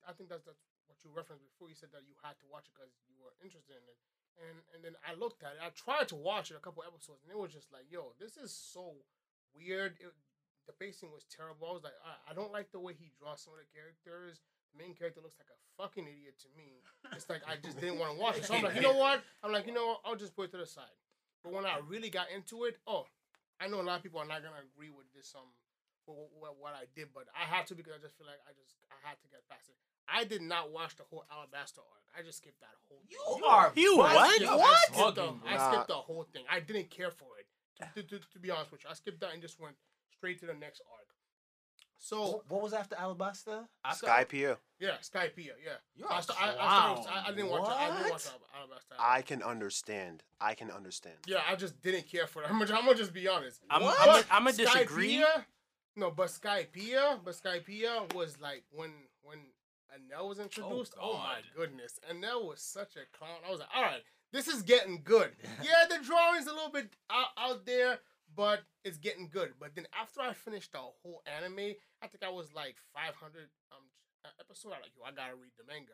I 0.08 0.13
think 0.13 0.31
that's 0.31 0.46
that's 0.46 0.62
what 0.89 0.98
you 1.03 1.12
referenced 1.12 1.46
before. 1.46 1.70
You 1.70 1.77
said 1.77 1.93
that 1.93 2.05
you 2.08 2.15
had 2.22 2.38
to 2.41 2.46
watch 2.50 2.70
it 2.70 2.74
because 2.74 2.93
you 3.10 3.17
were 3.22 3.34
interested 3.41 3.77
in 3.77 3.86
it, 3.86 3.98
and 4.39 4.57
and 4.73 4.79
then 4.83 4.95
I 5.03 5.17
looked 5.17 5.43
at 5.43 5.57
it. 5.57 5.61
I 5.63 5.69
tried 5.75 6.07
to 6.09 6.17
watch 6.19 6.51
it 6.51 6.57
a 6.57 6.63
couple 6.63 6.83
episodes, 6.83 7.23
and 7.23 7.31
it 7.31 7.39
was 7.39 7.51
just 7.51 7.71
like, 7.71 7.89
yo, 7.91 8.13
this 8.19 8.38
is 8.38 8.51
so 8.53 8.95
weird. 9.55 9.97
It, 10.00 10.13
the 10.69 10.73
pacing 10.77 11.09
was 11.09 11.25
terrible. 11.27 11.67
I 11.67 11.73
was 11.73 11.83
like, 11.83 11.97
I, 12.05 12.31
I 12.31 12.33
don't 12.38 12.53
like 12.53 12.71
the 12.71 12.79
way 12.79 12.93
he 12.93 13.09
draws 13.17 13.41
some 13.41 13.57
of 13.57 13.59
the 13.59 13.69
characters. 13.73 14.39
The 14.71 14.77
main 14.79 14.93
character 14.93 15.19
looks 15.19 15.35
like 15.41 15.50
a 15.51 15.59
fucking 15.75 16.05
idiot 16.05 16.38
to 16.45 16.50
me. 16.55 16.79
It's 17.11 17.27
like 17.27 17.41
I 17.43 17.57
just 17.59 17.81
didn't 17.81 18.00
want 18.00 18.15
to 18.15 18.17
watch 18.21 18.38
it. 18.38 18.45
So 18.45 18.55
I'm 18.55 18.63
like, 18.63 18.77
you 18.77 18.85
know 18.85 18.95
what? 18.95 19.19
I'm 19.43 19.51
like, 19.51 19.67
you 19.67 19.73
know 19.73 19.97
what? 19.97 20.05
I'll 20.05 20.15
just 20.15 20.35
put 20.35 20.47
it 20.47 20.51
to 20.55 20.61
the 20.61 20.69
side. 20.69 20.95
But 21.43 21.51
when 21.51 21.65
I 21.65 21.81
really 21.89 22.09
got 22.09 22.29
into 22.29 22.65
it, 22.69 22.77
oh, 22.85 23.09
I 23.59 23.67
know 23.67 23.81
a 23.81 23.85
lot 23.85 23.97
of 23.97 24.03
people 24.03 24.21
are 24.21 24.29
not 24.29 24.45
gonna 24.45 24.61
agree 24.61 24.93
with 24.93 25.09
this 25.13 25.33
um 25.35 25.50
what, 26.05 26.29
what, 26.33 26.53
what 26.57 26.73
I 26.73 26.89
did, 26.97 27.13
but 27.13 27.29
I 27.33 27.45
had 27.45 27.67
to 27.69 27.75
because 27.75 27.93
I 27.93 28.01
just 28.01 28.17
feel 28.17 28.25
like 28.25 28.41
I 28.47 28.53
just 28.57 28.77
I 28.89 28.97
had 29.05 29.21
to 29.21 29.27
get 29.29 29.45
past 29.50 29.69
it. 29.69 29.77
I 30.13 30.23
did 30.25 30.41
not 30.41 30.71
watch 30.71 30.95
the 30.95 31.03
whole 31.09 31.23
Alabasta 31.31 31.79
arc. 31.79 32.01
I 32.17 32.21
just 32.23 32.39
skipped 32.39 32.59
that 32.61 32.75
whole. 32.87 32.99
thing. 33.07 33.43
are 33.47 33.71
You 33.75 33.97
what? 33.97 34.13
what? 34.15 34.41
Yeah, 34.41 34.55
What? 34.55 34.77
I 34.91 34.93
skipped, 34.93 35.15
the, 35.15 35.33
I 35.47 35.71
skipped 35.71 35.87
the 35.87 35.93
whole 35.95 36.27
thing. 36.33 36.43
I 36.51 36.59
didn't 36.59 36.89
care 36.89 37.11
for 37.11 37.27
it. 37.39 37.47
To, 37.95 38.03
to, 38.03 38.19
to, 38.19 38.31
to 38.33 38.39
be 38.39 38.51
honest 38.51 38.71
with 38.71 38.83
you, 38.83 38.89
I 38.89 38.93
skipped 38.93 39.21
that 39.21 39.33
and 39.33 39.41
just 39.41 39.59
went 39.59 39.75
straight 40.15 40.39
to 40.41 40.45
the 40.45 40.53
next 40.53 40.81
arc. 40.91 41.07
So 41.97 42.43
What 42.49 42.61
was 42.63 42.73
after 42.73 42.95
Alabasta? 42.95 43.65
Skypiea. 43.85 44.57
yeah, 44.79 44.91
Skypiea, 45.01 45.53
yeah. 45.63 45.73
You're 45.95 46.07
So 46.21 46.33
I, 46.39 46.49
a 46.49 46.55
I, 46.55 46.93
I, 46.93 46.95
started, 46.95 47.09
I, 47.11 47.23
I 47.27 47.31
didn't 47.35 47.49
watch. 47.51 47.61
it. 47.69 47.75
I 47.75 47.85
didn't 47.97 48.11
watch 48.11 48.25
What? 48.25 48.39
Al- 48.55 48.67
Alabasta. 48.67 48.95
I 48.99 49.21
can 49.21 49.43
understand. 49.43 50.23
I 50.39 50.55
can 50.55 50.71
understand. 50.71 51.15
yeah, 51.27 51.41
I 51.47 51.55
just 51.55 51.79
didn't 51.81 52.07
care 52.11 52.25
for 52.27 52.41
it. 52.43 52.49
I'm 52.49 52.57
gonna, 52.59 52.73
I'm 52.75 52.85
gonna 52.85 52.97
just 52.97 53.13
be 53.13 53.27
honest. 53.27 53.61
I'm, 53.69 53.83
What? 53.83 53.97
I'm, 53.99 54.07
But 54.07 54.25
a, 54.25 54.33
I'm 54.33 54.47
a 54.47 54.51
disagree. 54.53 55.17
Skypiea- 55.19 55.45
no, 55.95 56.09
but 56.11 56.27
Skypiea, 56.29 57.19
but 57.23 57.35
Skypiea 57.35 58.13
was 58.15 58.39
like 58.39 58.63
when 58.71 58.91
when 59.23 59.39
Enel 59.95 60.27
was 60.29 60.39
introduced. 60.39 60.93
Oh, 61.00 61.13
my 61.17 61.36
God. 61.36 61.43
goodness, 61.55 62.00
Enel 62.10 62.48
was 62.48 62.62
such 62.62 62.95
a 62.95 63.05
clown. 63.17 63.38
I 63.48 63.51
was 63.51 63.60
like, 63.60 63.69
all 63.75 63.81
right, 63.83 64.01
this 64.31 64.48
is 64.48 64.62
getting 64.62 65.01
good. 65.03 65.31
Yeah, 65.63 65.86
the 65.89 66.03
drawing's 66.05 66.48
a 66.48 66.53
little 66.53 66.71
bit 66.71 66.89
out, 67.12 67.27
out 67.38 67.65
there, 67.65 68.00
but 68.36 68.62
it's 68.83 68.98
getting 68.98 69.27
good. 69.31 69.53
But 69.60 69.75
then 69.75 69.88
after 70.00 70.21
I 70.21 70.33
finished 70.33 70.71
the 70.71 70.79
whole 70.79 71.21
anime, 71.25 71.75
I 72.01 72.07
think 72.07 72.24
I 72.25 72.29
was 72.29 72.48
like 72.53 72.77
500 72.93 73.50
um 73.71 73.77
episode. 74.39 74.69
I 74.69 74.81
like, 74.81 74.91
yo, 74.95 75.03
I 75.05 75.12
gotta 75.12 75.36
read 75.36 75.51
the 75.57 75.65
manga. 75.71 75.93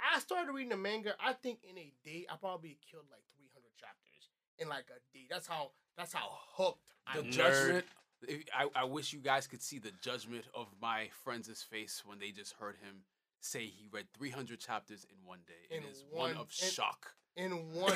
I 0.00 0.18
started 0.20 0.52
reading 0.52 0.70
the 0.70 0.76
manga. 0.76 1.14
I 1.24 1.32
think 1.34 1.60
in 1.68 1.78
a 1.78 1.92
day, 2.04 2.26
I 2.30 2.36
probably 2.36 2.78
killed 2.90 3.04
like 3.10 3.22
300 3.36 3.62
chapters 3.78 4.28
in 4.58 4.68
like 4.68 4.86
a 4.90 4.98
day. 5.16 5.26
That's 5.30 5.46
how. 5.46 5.70
That's 5.96 6.12
how 6.12 6.28
hooked 6.56 6.90
The 7.14 7.22
was. 7.22 7.36
judgment. 7.36 7.84
if- 8.26 8.44
I, 8.56 8.66
I 8.74 8.84
wish 8.84 9.12
you 9.12 9.20
guys 9.20 9.46
could 9.46 9.62
see 9.62 9.78
the 9.78 9.92
judgment 10.00 10.44
of 10.54 10.66
my 10.80 11.08
friends' 11.22 11.62
face 11.62 12.02
when 12.06 12.18
they 12.18 12.30
just 12.30 12.54
heard 12.54 12.76
him 12.76 13.02
say 13.44 13.66
he 13.66 13.86
read 13.92 14.06
300 14.16 14.58
chapters 14.58 15.06
in 15.10 15.16
one 15.26 15.40
day. 15.46 15.76
In 15.76 15.82
it 15.84 15.90
is 15.90 16.04
one, 16.10 16.30
one- 16.30 16.36
of 16.40 16.48
in- 16.62 16.70
shock. 16.70 17.14
in 17.36 17.50
one. 17.74 17.92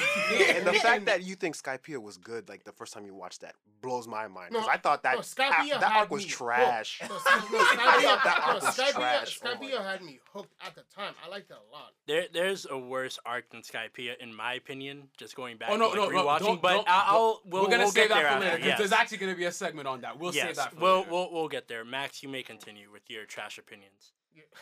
and 0.49 0.67
the 0.67 0.73
fact 0.75 1.07
that 1.07 1.23
you 1.23 1.37
think 1.37 1.57
Skypiea 1.57 2.02
was 2.02 2.17
good, 2.19 2.49
like 2.49 2.64
the 2.64 2.73
first 2.73 2.93
time 2.93 3.07
you 3.07 3.14
watched 3.14 3.40
that, 3.43 3.55
blows 3.81 4.09
my 4.09 4.26
mind. 4.26 4.50
Because 4.50 4.67
No, 4.67 4.73
I 4.73 4.76
thought 4.78 5.02
that 5.05 5.14
no, 5.14 5.21
Skypiea 5.21 5.81
that 5.81 5.93
arc 5.97 6.11
was 6.11 6.25
me 6.25 6.31
trash. 6.31 6.99
hooked. 7.00 7.12
No, 7.12 7.19
Sky- 7.21 7.76
I 7.78 8.02
thought 8.02 8.25
that 8.25 8.38
no, 8.47 8.52
arc 8.52 8.62
was 8.62 8.76
Skypiea, 8.76 8.93
trash. 8.93 9.40
Oh 9.45 9.83
had 9.85 10.02
me 10.02 10.19
hooked 10.35 10.52
at 10.67 10.75
the 10.75 10.83
time. 10.95 11.14
I 11.25 11.28
liked 11.28 11.50
it 11.50 11.57
a 11.57 11.73
lot. 11.73 11.93
There, 12.09 12.25
there's 12.33 12.67
a 12.69 12.76
worse 12.76 13.19
arc 13.25 13.49
than 13.50 13.62
Skypiea, 13.62 14.19
in 14.21 14.35
my 14.35 14.55
opinion. 14.55 15.05
Just 15.17 15.37
going 15.37 15.57
back, 15.57 15.71
Oh 15.71 15.76
no, 15.76 15.90
to, 15.90 15.97
no, 15.97 16.02
like, 16.07 16.12
no! 16.14 16.25
rewatching. 16.25 16.38
Don't, 16.40 16.62
but 16.62 16.73
don't, 16.75 16.88
I- 16.90 17.05
I'll 17.07 17.40
we'll, 17.47 17.62
we're 17.62 17.71
gonna 17.71 17.85
we'll 17.85 17.93
save 17.93 18.09
that 18.09 18.14
there 18.17 18.28
for 18.33 18.40
later 18.40 18.52
after. 18.57 18.67
Yes. 18.67 18.78
there's 18.78 18.93
actually 18.93 19.19
gonna 19.19 19.37
be 19.37 19.45
a 19.45 19.52
segment 19.52 19.87
on 19.88 20.00
that. 20.02 20.19
We'll 20.19 20.35
yes, 20.35 20.47
save 20.49 20.57
that 20.57 20.73
for 20.75 20.81
we'll, 20.81 20.99
later. 20.99 21.11
we'll 21.12 21.33
we'll 21.33 21.49
get 21.49 21.69
there. 21.69 21.85
Max, 21.85 22.23
you 22.25 22.28
may 22.28 22.43
continue 22.43 22.90
with 22.93 23.09
your 23.09 23.25
trash 23.25 23.57
opinions. 23.59 24.12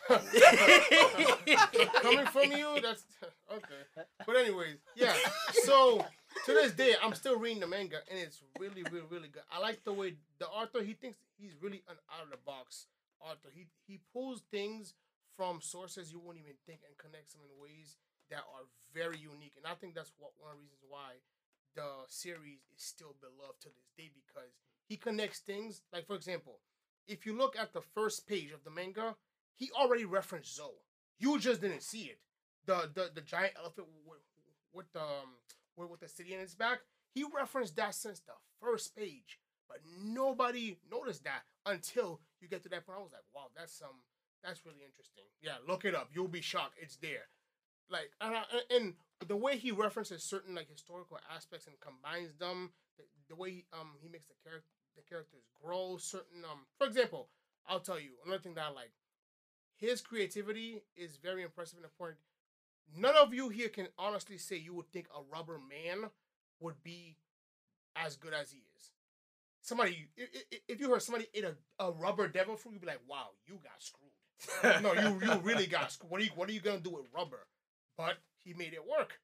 Coming 2.03 2.27
from 2.27 2.53
you, 2.53 2.79
that's 2.83 3.05
okay. 3.53 4.05
But 4.27 4.37
anyways, 4.37 4.77
yeah. 4.95 5.15
So 5.65 6.05
to 6.45 6.53
this 6.53 6.73
day, 6.73 6.95
I'm 7.03 7.15
still 7.15 7.39
reading 7.39 7.61
the 7.61 7.67
manga, 7.67 7.99
and 8.11 8.19
it's 8.19 8.43
really, 8.59 8.83
really, 8.91 9.07
really 9.11 9.29
good. 9.29 9.43
I 9.51 9.61
like 9.61 9.85
the 9.85 9.93
way 9.93 10.15
the 10.39 10.47
author 10.47 10.83
he 10.83 10.95
thinks 10.95 11.19
he's 11.39 11.55
really 11.61 11.83
an 11.89 11.97
out 12.15 12.25
of 12.25 12.31
the 12.31 12.39
box 12.45 12.87
author. 13.21 13.49
He 13.55 13.67
he 13.87 14.01
pulls 14.13 14.43
things 14.51 14.95
from 15.37 15.61
sources 15.61 16.13
you 16.13 16.19
wouldn't 16.19 16.45
even 16.45 16.57
think 16.67 16.81
and 16.89 16.97
connects 16.97 17.35
them 17.35 17.43
in 17.45 17.63
ways 17.63 17.97
that 18.31 18.41
are 18.57 18.65
very 18.95 19.19
unique. 19.19 19.55
And 19.57 19.67
I 19.67 19.75
think 19.75 19.95
that's 19.95 20.13
what 20.19 20.33
one 20.39 20.51
of 20.51 20.57
the 20.57 20.63
reasons 20.63 20.81
why 20.89 21.21
the 21.77 22.09
series 22.09 22.65
is 22.75 22.83
still 22.83 23.15
beloved 23.21 23.61
to 23.61 23.69
this 23.69 23.93
day 23.97 24.11
because 24.15 24.57
he 24.89 24.97
connects 24.97 25.41
things. 25.41 25.83
Like 25.93 26.07
for 26.07 26.17
example, 26.17 26.59
if 27.07 27.27
you 27.27 27.37
look 27.37 27.57
at 27.57 27.73
the 27.73 27.83
first 27.83 28.27
page 28.27 28.51
of 28.53 28.65
the 28.65 28.71
manga, 28.71 29.15
he 29.57 29.71
already 29.79 30.05
referenced 30.05 30.55
Zou. 30.57 30.71
You 31.19 31.39
just 31.39 31.61
didn't 31.61 31.83
see 31.83 32.05
it. 32.05 32.19
The 32.67 32.91
the, 32.95 33.11
the 33.15 33.21
giant 33.21 33.55
elephant 33.59 33.89
with, 34.07 34.21
with 34.73 34.93
the 34.93 35.01
um, 35.01 35.37
with, 35.77 36.01
the 36.01 36.09
city 36.09 36.35
in 36.35 36.41
its 36.41 36.55
back. 36.55 36.81
He 37.15 37.25
referenced 37.25 37.77
that 37.77 37.95
since 37.95 38.21
the 38.21 38.35
first 38.61 38.95
page, 38.95 39.39
but 39.69 39.79
nobody 40.03 40.79
noticed 40.91 41.25
that 41.25 41.43
until 41.65 42.21
you 42.41 42.49
get 42.49 42.63
to 42.65 42.69
that 42.69 42.87
point. 42.87 42.99
I 42.99 43.03
was 43.03 43.13
like, 43.13 43.23
wow, 43.35 43.49
that's 43.57 43.73
some 43.73 44.03
that's 44.45 44.65
really 44.65 44.85
interesting. 44.85 45.25
Yeah, 45.41 45.57
look 45.67 45.85
it 45.85 45.95
up. 45.95 46.11
You'll 46.13 46.29
be 46.29 46.43
shocked. 46.43 46.75
It's 46.81 46.97
there. 46.97 47.29
Like 47.89 48.11
and, 48.21 48.35
I, 48.35 48.43
and 48.71 48.95
the 49.27 49.37
way 49.37 49.57
he 49.57 49.71
references 49.71 50.23
certain 50.23 50.55
like 50.55 50.69
historical 50.69 51.19
aspects 51.35 51.67
and 51.67 51.77
combines 51.81 52.35
them, 52.37 52.73
the, 52.99 53.05
the 53.29 53.37
way 53.37 53.51
he, 53.51 53.65
um 53.73 53.93
he 54.03 54.09
makes 54.09 54.27
the 54.27 54.35
character 54.45 54.69
the 54.97 55.03
characters 55.03 55.45
grow. 55.63 55.97
Certain 55.99 56.45
um, 56.45 56.67
for 56.79 56.87
example, 56.87 57.29
I'll 57.69 57.81
tell 57.81 58.01
you 58.01 58.11
another 58.25 58.43
thing 58.43 58.55
that 58.55 58.65
I 58.65 58.71
like. 58.71 58.93
His 59.77 60.01
creativity 60.01 60.83
is 60.97 61.17
very 61.17 61.43
impressive 61.43 61.79
and 61.79 61.85
important. 61.85 62.19
None 62.97 63.17
of 63.17 63.35
you 63.35 63.49
here 63.49 63.69
can 63.69 63.89
honestly 63.99 64.39
say 64.39 64.57
you 64.57 64.75
would 64.75 64.91
think 64.93 65.07
a 65.15 65.21
rubber 65.35 65.59
man 65.59 66.11
would 66.61 66.83
be 66.83 67.17
as 67.95 68.17
good 68.17 68.33
as 68.33 68.51
he 68.51 68.59
is. 68.77 68.91
Somebody, 69.61 70.09
if 70.69 70.81
you 70.81 70.89
heard 70.91 71.03
somebody 71.03 71.27
eat 71.35 71.45
a, 71.45 71.57
a 71.85 71.91
rubber 71.91 72.29
devil 72.29 72.57
fruit, 72.57 72.73
you'd 72.73 72.83
be 72.83 72.87
like, 72.87 73.01
"Wow, 73.09 73.31
you 73.47 73.59
got 73.63 73.83
screwed." 73.83 74.83
no, 74.83 74.93
you 74.93 75.21
you 75.27 75.41
really 75.43 75.67
got 75.67 75.91
screwed. 75.91 76.11
What 76.11 76.21
are 76.21 76.25
you 76.25 76.31
What 76.37 76.49
are 76.49 76.53
you 76.53 76.61
gonna 76.61 76.79
do 76.79 76.91
with 76.91 77.07
rubber? 77.13 77.47
But 77.99 78.19
he 78.45 78.55
made 78.55 78.75
it 78.75 78.87
work. 78.87 79.19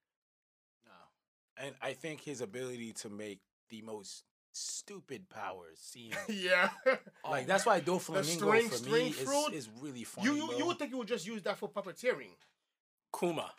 No. 0.85 1.65
And 1.65 1.77
I 1.81 1.93
think 1.93 2.23
his 2.23 2.41
ability 2.41 2.93
to 2.95 3.09
make 3.09 3.41
the 3.71 3.83
most 3.83 4.25
stupid 4.53 5.29
powers 5.29 5.79
seem 5.79 6.13
yeah. 6.29 6.69
like 6.87 7.01
oh, 7.25 7.43
that's 7.47 7.65
why 7.67 7.81
Doflamingo 7.81 8.25
string- 8.25 8.69
for 8.69 8.75
string 8.77 9.05
me 9.07 9.13
fruit, 9.13 9.49
is, 9.55 9.67
is 9.67 9.71
really 9.81 10.05
funny. 10.05 10.29
you 10.29 10.35
you, 10.37 10.47
bro. 10.49 10.59
you 10.59 10.67
would 10.67 10.79
think 10.79 10.91
you 10.91 10.99
would 10.99 11.09
just 11.09 11.27
use 11.27 11.43
that 11.43 11.59
for 11.59 11.69
puppeteering. 11.69 12.31
Kuma, 13.19 13.51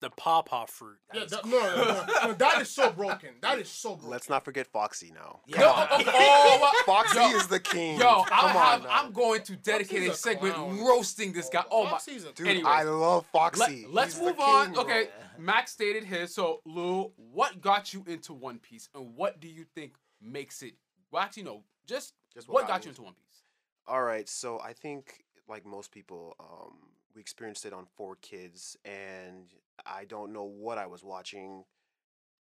the 0.00 0.10
pawpaw 0.10 0.66
fruit. 0.66 0.96
That 1.12 1.16
Yeah, 1.18 1.24
is 1.24 1.30
that, 1.30 1.46
no, 1.46 1.60
no, 1.60 1.84
no, 1.84 2.26
no, 2.28 2.32
that 2.34 2.60
is 2.62 2.70
so 2.70 2.90
broken. 2.90 3.30
That 3.40 3.58
is 3.58 3.68
so 3.68 3.90
broken. 3.90 4.10
Let's 4.10 4.28
not 4.28 4.44
forget 4.44 4.66
Foxy 4.66 5.12
now. 5.14 5.40
Yeah. 5.46 5.60
Yo, 5.60 5.66
oh, 5.76 5.86
oh, 5.90 6.02
oh, 6.06 6.70
oh, 6.74 6.82
Foxy 6.86 7.18
Yo, 7.18 7.36
is 7.36 7.46
the 7.46 7.60
king. 7.60 7.98
Yo, 8.00 8.22
Come 8.24 8.26
I 8.32 8.48
on 8.48 8.52
have, 8.52 8.82
now. 8.82 8.88
I'm 8.90 9.12
going 9.12 9.42
to 9.42 9.56
dedicate 9.56 10.06
Foxy's 10.06 10.08
a 10.08 10.12
a 10.12 10.16
segment 10.16 10.54
clown. 10.54 10.80
roasting 10.84 11.32
this 11.32 11.48
guy. 11.48 11.64
Oh 11.70 11.84
my! 11.84 11.90
Foxy's 11.90 12.24
a 12.24 12.32
Dude, 12.32 12.48
Anyways, 12.48 12.66
I 12.66 12.82
love 12.84 13.26
Foxy. 13.32 13.86
Let, 13.90 14.08
us 14.08 14.14
He's 14.14 14.20
the 14.20 14.26
move 14.30 14.40
on. 14.40 14.64
king, 14.66 14.74
bro. 14.74 14.82
Okay, 14.84 15.08
Max 15.38 15.72
stated 15.72 16.04
his. 16.04 16.34
So, 16.34 16.60
Lou, 16.64 17.12
what 17.16 17.60
got 17.60 17.92
you 17.94 18.02
into 18.08 18.32
One 18.32 18.58
Piece, 18.58 18.88
and 18.94 19.14
what 19.14 19.40
do 19.40 19.46
you 19.48 19.64
think 19.74 19.92
makes 20.22 20.62
it? 20.62 20.74
Well, 21.10 21.22
actually, 21.22 21.44
no. 21.44 21.64
Just, 21.86 22.14
Just 22.32 22.48
what, 22.48 22.54
what 22.54 22.60
got 22.68 22.74
got 22.78 22.84
you 22.84 22.90
into 22.90 23.02
One 23.02 23.14
Piece? 23.14 23.42
All 23.86 24.02
right, 24.02 24.28
so 24.28 24.60
I 24.60 24.72
think 24.72 25.24
like 25.48 25.66
most 25.66 25.90
people, 25.90 26.36
um, 26.40 26.78
we 27.14 27.20
experienced 27.20 27.66
it 27.66 27.72
on 27.72 27.86
Four 27.96 28.16
Kids, 28.22 28.76
and 28.84 29.46
I 29.84 30.04
don't 30.04 30.32
know 30.32 30.44
what 30.44 30.78
I 30.78 30.86
was 30.86 31.02
watching. 31.04 31.64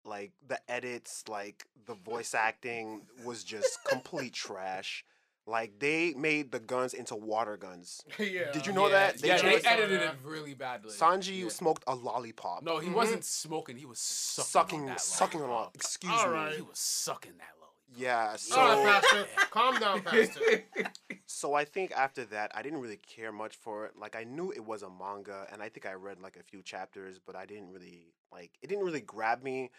Like 0.04 0.32
the 0.46 0.58
edits, 0.70 1.24
like 1.28 1.66
the 1.86 1.94
voice 1.94 2.34
acting 2.48 3.06
was 3.24 3.44
just 3.44 3.78
complete 3.88 4.32
trash. 4.32 5.04
Like 5.46 5.78
they 5.78 6.14
made 6.14 6.52
the 6.52 6.60
guns 6.60 6.94
into 6.94 7.16
water 7.16 7.56
guns. 7.56 8.02
yeah. 8.18 8.52
Did 8.52 8.66
you 8.66 8.72
know 8.72 8.86
yeah, 8.86 8.92
that? 9.12 9.18
They 9.18 9.28
yeah, 9.28 9.42
they 9.42 9.56
edited 9.56 10.02
it 10.02 10.12
really 10.24 10.54
badly. 10.54 10.92
Sanji 10.92 11.42
Yeah. 11.42 11.48
smoked 11.48 11.82
a 11.86 11.94
lollipop. 11.94 12.62
No, 12.62 12.78
he 12.78 12.88
Mhm. 12.88 12.94
wasn't 12.94 13.24
smoking. 13.24 13.76
He 13.76 13.86
was 13.86 13.98
sucking, 13.98 14.48
sucking, 14.50 14.80
on 14.80 14.86
that 14.86 15.00
sucking 15.00 15.42
on. 15.42 15.48
a- 15.48 15.52
lollipop. 15.52 15.74
Excuse 15.76 16.12
All 16.12 16.28
me. 16.28 16.32
right. 16.34 16.54
He 16.54 16.62
was 16.62 16.78
sucking 16.78 17.32
that 17.38 17.48
lollipop. 17.58 17.59
Yeah. 17.96 18.36
So. 18.36 18.58
All 18.60 18.84
right, 18.84 19.02
Pastor. 19.02 19.26
Calm 19.50 19.78
down, 19.80 20.02
Pastor. 20.02 20.64
So 21.32 21.54
I 21.54 21.64
think 21.64 21.92
after 21.92 22.24
that, 22.26 22.50
I 22.56 22.60
didn't 22.62 22.80
really 22.80 22.96
care 22.98 23.30
much 23.30 23.54
for 23.56 23.86
it. 23.86 23.92
Like 23.96 24.16
I 24.16 24.24
knew 24.24 24.50
it 24.50 24.64
was 24.64 24.82
a 24.82 24.90
manga, 24.90 25.46
and 25.52 25.62
I 25.62 25.68
think 25.68 25.86
I 25.86 25.92
read 25.92 26.20
like 26.20 26.36
a 26.36 26.42
few 26.42 26.60
chapters, 26.60 27.20
but 27.24 27.36
I 27.36 27.46
didn't 27.46 27.70
really 27.70 28.12
like. 28.32 28.50
It 28.62 28.66
didn't 28.66 28.84
really 28.84 29.00
grab 29.00 29.42
me. 29.42 29.70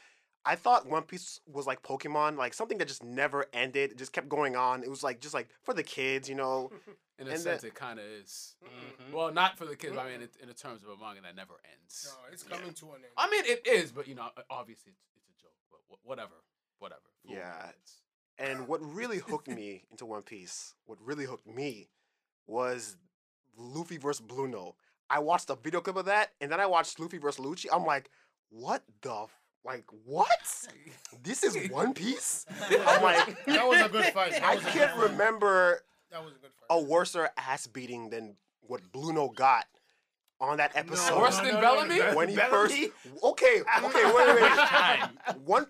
I 0.45 0.56
thought 0.56 0.88
One 0.88 1.04
Piece 1.04 1.41
was 1.45 1.67
like 1.67 1.84
Pokemon, 1.84 2.38
like 2.38 2.54
something 2.54 2.78
that 2.78 2.88
just 2.88 3.04
never 3.04 3.45
ended. 3.54 3.91
It 3.91 3.97
just 3.97 4.13
kept 4.13 4.30
going 4.30 4.56
on. 4.56 4.82
It 4.82 4.89
was 4.89 5.04
like 5.04 5.19
just 5.19 5.34
like 5.34 5.50
for 5.62 5.74
the 5.74 5.84
kids, 5.84 6.30
you 6.30 6.36
know. 6.36 6.71
In 7.19 7.28
a 7.28 7.32
And 7.32 7.39
sense, 7.39 7.62
that- 7.62 7.67
it 7.67 7.76
kind 7.76 8.00
of 8.00 8.06
is. 8.06 8.56
Mhm. 8.65 9.12
Well, 9.13 9.32
not 9.34 9.58
for 9.58 9.65
the 9.65 9.76
kids. 9.76 9.93
but 9.93 10.06
I 10.06 10.10
mean, 10.12 10.21
it, 10.21 10.32
in 10.41 10.47
the 10.47 10.54
terms 10.56 10.82
of 10.84 10.89
a 10.89 10.97
manga 10.97 11.21
that 11.21 11.36
never 11.36 11.56
ends. 11.80 12.08
No, 12.10 12.34
it's 12.34 12.43
coming 12.43 12.74
to 12.74 12.86
an 12.88 12.95
end. 12.95 13.06
I 13.17 13.30
mean, 13.30 13.43
it 13.45 13.67
is, 13.67 13.91
but 13.91 14.08
you 14.08 14.15
know, 14.15 14.30
obviously, 14.50 14.93
it's, 14.93 15.02
it's 15.17 15.28
a 15.38 15.43
joke. 15.43 15.52
But 15.89 16.00
whatever, 16.04 16.34
whatever. 16.82 17.02
Fool 17.26 17.36
Yeah. 17.36 17.67
the. 17.67 18.02
And 18.38 18.67
what 18.67 18.80
really 18.82 19.20
hooked 19.20 19.48
me 19.48 19.84
into 19.91 20.06
One 20.06 20.24
Piece, 20.24 20.74
what 20.86 20.98
really 21.04 21.26
hooked 21.26 21.48
me, 21.48 21.89
was 22.48 22.98
Luffy 23.58 23.98
versus 23.98 24.26
Blueno. 24.26 24.74
I 25.10 25.20
watched 25.20 25.50
a 25.50 25.56
video 25.56 25.82
clip 25.82 25.96
of 25.98 26.06
that, 26.06 26.32
and 26.41 26.52
then 26.52 26.60
I 26.60 26.65
watched 26.65 27.00
Luffy 27.00 27.17
versus 27.17 27.44
Lucci. 27.46 27.67
I'm 27.72 27.86
like, 27.86 28.10
what 28.50 28.84
the 29.02 29.13
f- 29.13 29.39
like 29.63 29.86
what? 30.06 30.30
This 31.24 31.44
is 31.44 31.70
One 31.70 31.94
Piece. 31.94 32.46
I'm 32.60 33.04
like, 33.04 33.46
that 33.46 33.67
was 33.67 33.82
a 33.82 33.89
good 33.89 34.06
fight. 34.06 34.32
That 34.32 34.44
I 34.44 34.56
was 34.56 34.62
a 34.63 34.65
good 34.65 34.74
can't 34.74 34.91
fight. 34.91 35.10
remember 35.12 35.82
That 36.12 36.24
was 36.24 36.32
a 36.34 36.36
good 36.41 36.52
fight. 36.52 36.65
a 36.78 36.82
worser 36.82 37.30
ass 37.38 37.67
beating 37.67 38.10
than 38.10 38.36
what 38.62 38.82
Blueno 38.91 39.34
got 39.36 39.65
on 40.39 40.58
that 40.58 40.72
episode. 40.76 41.20
Worse 41.20 41.38
than 41.39 41.62
Bellamy? 41.62 42.00
when 42.15 42.28
he 42.30 42.36
Bellamy? 42.36 42.52
first 42.52 42.74
okay, 43.24 43.62
okay, 43.84 44.06
wait, 44.06 44.15
wait, 44.15 44.41
wait. 44.41 44.52
Time. 44.52 45.10
One 45.46 45.67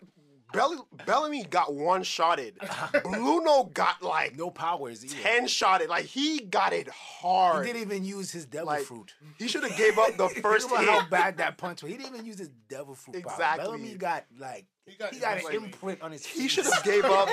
Bell- 0.54 0.88
Bellamy 1.06 1.44
got 1.46 1.74
one 1.74 2.04
shotted. 2.04 2.58
Blueno 2.60 3.72
got 3.74 4.02
like 4.02 4.36
no 4.38 4.50
powers 4.50 5.04
either. 5.06 5.16
ten 5.22 5.48
shotted. 5.48 5.90
Like 5.90 6.06
he 6.06 6.40
got 6.42 6.74
it 6.74 6.88
hard. 6.90 7.66
He 7.66 7.74
didn't 7.74 7.88
even 7.92 8.04
use 8.06 8.32
his 8.32 8.46
devil 8.46 8.68
Like, 8.68 8.84
fruit. 8.84 9.14
He 9.38 9.48
should 9.48 9.64
have 9.64 9.78
gave 9.78 9.98
up 9.98 10.18
the 10.18 10.30
first 10.42 10.68
Think 10.70 10.80
hit. 10.82 10.90
about 10.90 11.04
how 11.04 11.10
bad 11.10 11.38
that 11.38 11.58
punch 11.58 11.84
was. 11.84 11.92
He 11.92 11.98
didn't 11.98 12.14
even 12.16 12.26
use 12.26 12.40
his 12.40 12.50
devil 12.70 12.96
fruit 12.96 13.14
power. 13.24 13.34
Exactly. 13.34 13.64
Bellamy 13.66 13.94
got 13.96 14.26
like 14.38 14.66
He 14.86 14.96
got- 14.96 15.14
he 15.14 15.20
got 15.20 15.38
an 15.38 15.44
got- 15.44 15.54
imprint 15.54 16.02
on 16.02 16.12
his. 16.12 16.26
He 16.26 16.48
should 16.48 16.66
have 16.66 16.84
gave 16.84 17.06
up. 17.06 17.30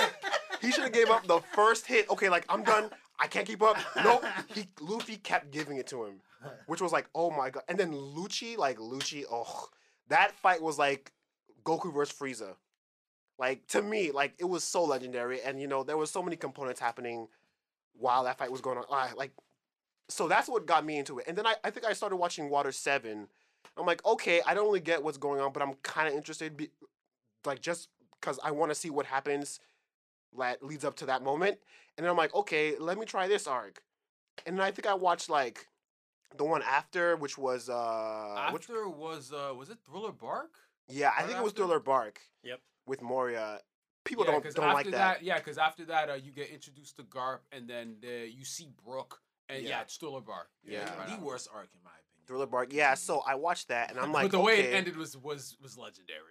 he 0.60 0.70
should 0.70 0.84
have 0.84 0.92
gave 0.92 1.10
up 1.10 1.26
the 1.26 1.40
first 1.54 1.86
hit. 1.86 2.08
Okay, 2.10 2.28
like 2.28 2.44
I'm 2.48 2.62
done. 2.62 2.90
I 3.20 3.26
can't 3.26 3.46
keep 3.46 3.62
up. 3.62 3.76
No, 4.04 4.20
he 4.54 4.68
Luffy 4.80 5.16
kept 5.16 5.50
giving 5.50 5.76
it 5.78 5.88
to 5.88 6.04
him, 6.04 6.20
which 6.66 6.80
was 6.80 6.92
like, 6.92 7.08
oh 7.16 7.30
my 7.30 7.50
god. 7.50 7.64
And 7.68 7.76
then 7.76 7.92
Lucci, 7.92 8.56
like 8.56 8.78
Lucci, 8.78 9.24
oh, 9.30 9.68
that 10.08 10.30
fight 10.32 10.62
was 10.62 10.78
like 10.78 11.12
Goku 11.64 11.92
versus 11.92 12.16
Frieza. 12.16 12.54
Like 13.38 13.66
to 13.68 13.82
me, 13.82 14.10
like 14.10 14.34
it 14.38 14.44
was 14.44 14.64
so 14.64 14.84
legendary, 14.84 15.40
and 15.42 15.60
you 15.60 15.68
know 15.68 15.84
there 15.84 15.96
was 15.96 16.10
so 16.10 16.22
many 16.22 16.36
components 16.36 16.80
happening 16.80 17.28
while 17.94 18.24
that 18.24 18.38
fight 18.38 18.50
was 18.50 18.60
going 18.60 18.78
on. 18.78 18.84
Ah, 18.90 19.10
like, 19.16 19.32
so 20.08 20.28
that's 20.28 20.48
what 20.48 20.66
got 20.66 20.84
me 20.84 20.98
into 20.98 21.18
it. 21.18 21.26
And 21.28 21.36
then 21.36 21.46
I, 21.46 21.54
I 21.64 21.70
think 21.70 21.86
I 21.86 21.92
started 21.92 22.16
watching 22.16 22.50
Water 22.50 22.72
Seven, 22.72 23.28
I'm 23.78 23.86
like, 23.86 24.04
okay, 24.04 24.40
I 24.46 24.54
don't 24.54 24.66
really 24.66 24.80
get 24.80 25.02
what's 25.02 25.18
going 25.18 25.40
on, 25.40 25.52
but 25.52 25.62
I'm 25.62 25.74
kind 25.82 26.08
of 26.08 26.14
interested, 26.14 26.56
be, 26.56 26.70
like 27.44 27.60
just 27.60 27.88
because 28.20 28.38
I 28.42 28.50
want 28.50 28.70
to 28.70 28.74
see 28.74 28.90
what 28.90 29.06
happens 29.06 29.60
that 30.36 30.62
leads 30.62 30.84
up 30.84 30.96
to 30.96 31.06
that 31.06 31.22
moment. 31.22 31.58
And 31.96 32.04
then 32.04 32.10
I'm 32.10 32.16
like, 32.16 32.34
okay, 32.34 32.74
let 32.78 32.98
me 32.98 33.06
try 33.06 33.28
this 33.28 33.46
arc. 33.46 33.82
And 34.46 34.56
then 34.56 34.64
I 34.64 34.70
think 34.70 34.86
I 34.86 34.94
watched 34.94 35.30
like 35.30 35.66
the 36.36 36.44
one 36.44 36.62
after, 36.62 37.16
which 37.16 37.38
was 37.38 37.68
uh, 37.68 38.50
which, 38.52 38.64
After 38.64 38.88
was 38.88 39.32
uh 39.32 39.54
was 39.56 39.70
it 39.70 39.78
Thriller 39.86 40.12
Bark? 40.12 40.50
Yeah, 40.88 41.10
I 41.16 41.20
right 41.20 41.26
think 41.26 41.38
it 41.38 41.42
was? 41.44 41.52
Thriller 41.52 41.80
Bark. 41.80 42.20
Yep. 42.42 42.60
With 42.86 43.02
Moria, 43.02 43.60
people 44.04 44.24
yeah, 44.24 44.30
don't 44.32 44.42
'cause 44.44 44.54
don't 44.54 44.64
after 44.64 44.74
like 44.74 44.90
that. 44.92 45.22
Yeah, 45.22 45.38
because 45.38 45.58
after 45.58 45.84
that 45.86 46.08
uh, 46.10 46.14
you 46.14 46.32
get 46.32 46.48
introduced 46.50 46.96
to 46.96 47.02
Garp, 47.04 47.40
and 47.52 47.68
then 47.68 47.96
uh, 48.04 48.24
you 48.24 48.44
see 48.44 48.70
Brook, 48.84 49.20
and 49.48 49.62
yeah, 49.62 49.68
Yeah. 49.70 49.80
it's 49.82 49.96
Thriller 49.96 50.20
Bark. 50.22 50.48
Yeah. 50.64 50.94
right 50.98 51.18
the 51.18 51.24
worst 51.24 51.48
arc 51.54 51.68
in 51.74 51.80
my 51.84 51.90
opinion. 51.90 52.26
Thriller 52.26 52.46
Bark. 52.46 52.72
Yeah, 52.72 52.94
so 52.94 53.20
I 53.26 53.34
watched 53.34 53.68
that 53.68 53.90
and 53.90 53.98
I'm 54.00 54.12
like, 54.12 54.24
but 54.30 54.32
the 54.38 54.40
way 54.42 54.60
it 54.60 54.74
ended 54.74 54.96
was 54.96 55.16
was 55.16 55.56
was 55.62 55.76
legendary. 55.78 56.22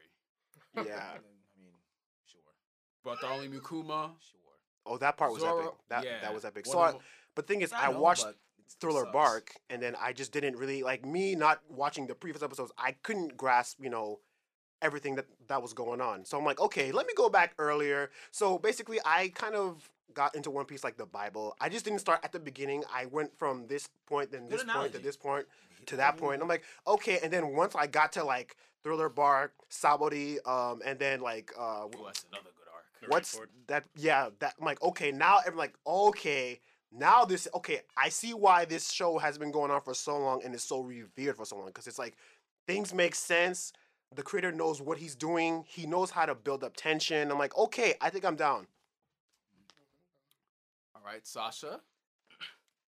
Yeah. 0.75 0.81
I 0.83 1.13
mean, 1.19 1.73
sure, 2.25 2.41
But 3.03 3.19
the 3.21 3.27
only 3.27 3.47
Mikuma. 3.49 4.11
sure. 4.19 4.39
Oh, 4.85 4.97
that 4.97 5.17
part 5.17 5.31
was 5.33 5.43
epic. 5.43 5.53
Zoro- 5.63 5.77
That 5.89 6.03
yeah. 6.05 6.21
that 6.21 6.33
was 6.33 6.45
epic. 6.45 6.65
One 6.67 6.73
So, 6.73 6.79
I, 6.79 6.89
of- 6.91 7.01
but 7.35 7.47
thing 7.47 7.61
is, 7.61 7.73
I 7.73 7.87
I 7.87 7.91
know, 7.91 7.99
watched 7.99 8.23
but 8.25 8.35
Thriller 8.79 9.01
sucks. 9.01 9.13
Bark, 9.13 9.51
and 9.69 9.81
then 9.81 9.95
I 9.99 10.13
just 10.13 10.31
didn't 10.31 10.55
really 10.57 10.83
like 10.83 11.05
me 11.05 11.35
not 11.35 11.61
watching 11.69 12.07
the 12.07 12.15
previous 12.15 12.41
episodes. 12.43 12.71
I 12.77 12.91
couldn't 13.03 13.35
grasp, 13.37 13.77
you 13.81 13.89
know, 13.89 14.19
everything 14.81 15.15
that 15.15 15.25
that 15.47 15.61
was 15.61 15.73
going 15.73 16.01
on. 16.01 16.25
So 16.25 16.37
I'm 16.37 16.45
like, 16.45 16.59
okay, 16.59 16.91
let 16.91 17.07
me 17.07 17.13
go 17.15 17.29
back 17.29 17.53
earlier. 17.57 18.09
So 18.31 18.57
basically, 18.57 18.99
I 19.05 19.29
kind 19.35 19.55
of 19.55 19.89
got 20.13 20.35
into 20.35 20.49
One 20.49 20.65
Piece 20.65 20.83
like 20.83 20.97
the 20.97 21.05
Bible. 21.05 21.55
I 21.61 21.69
just 21.69 21.85
didn't 21.85 21.99
start 21.99 22.19
at 22.23 22.31
the 22.31 22.39
beginning. 22.39 22.83
I 22.93 23.05
went 23.07 23.37
from 23.37 23.67
this 23.67 23.89
point, 24.07 24.31
then 24.31 24.47
this 24.49 24.63
point, 24.63 24.93
to 24.93 24.99
this 24.99 25.17
point, 25.17 25.45
to 25.87 25.95
that 25.97 26.17
point. 26.17 26.41
I'm 26.41 26.47
like, 26.47 26.63
okay, 26.87 27.19
and 27.23 27.31
then 27.31 27.55
once 27.55 27.75
I 27.75 27.87
got 27.87 28.11
to 28.13 28.23
like 28.23 28.55
Thriller 28.83 29.09
Bark, 29.09 29.53
Sabaody, 29.69 30.37
um, 30.47 30.81
and 30.85 30.97
then 30.97 31.21
like 31.21 31.51
uh, 31.57 31.83
Oh, 31.85 31.89
that's 32.05 32.25
another 32.31 32.49
good 32.57 32.67
arc. 32.73 33.11
what's 33.11 33.33
that 33.67 33.83
yeah 33.95 34.29
that 34.39 34.53
i'm 34.59 34.65
like 34.65 34.81
okay 34.81 35.11
now 35.11 35.37
i'm 35.45 35.55
like 35.55 35.73
okay 35.85 36.59
now 36.91 37.25
this 37.25 37.47
okay 37.53 37.81
i 37.97 38.07
see 38.09 38.33
why 38.33 38.65
this 38.65 38.91
show 38.91 39.17
has 39.17 39.37
been 39.37 39.51
going 39.51 39.69
on 39.71 39.81
for 39.81 39.93
so 39.93 40.17
long 40.17 40.41
and 40.43 40.55
is 40.55 40.63
so 40.63 40.81
revered 40.81 41.35
for 41.35 41.45
so 41.45 41.57
long 41.57 41.67
because 41.67 41.85
it's 41.85 41.99
like 41.99 42.15
things 42.65 42.93
make 42.93 43.13
sense 43.13 43.73
the 44.17 44.23
creator 44.23 44.51
knows 44.51 44.81
what 44.81 44.97
he's 44.97 45.15
doing 45.15 45.63
he 45.67 45.85
knows 45.85 46.11
how 46.11 46.25
to 46.25 46.35
build 46.35 46.63
up 46.63 46.75
tension 46.75 47.31
i'm 47.31 47.37
like 47.39 47.57
okay 47.57 47.93
i 48.01 48.09
think 48.09 48.25
i'm 48.25 48.35
down 48.35 48.67
All 50.95 51.01
right, 51.05 51.25
Sasha. 51.25 51.79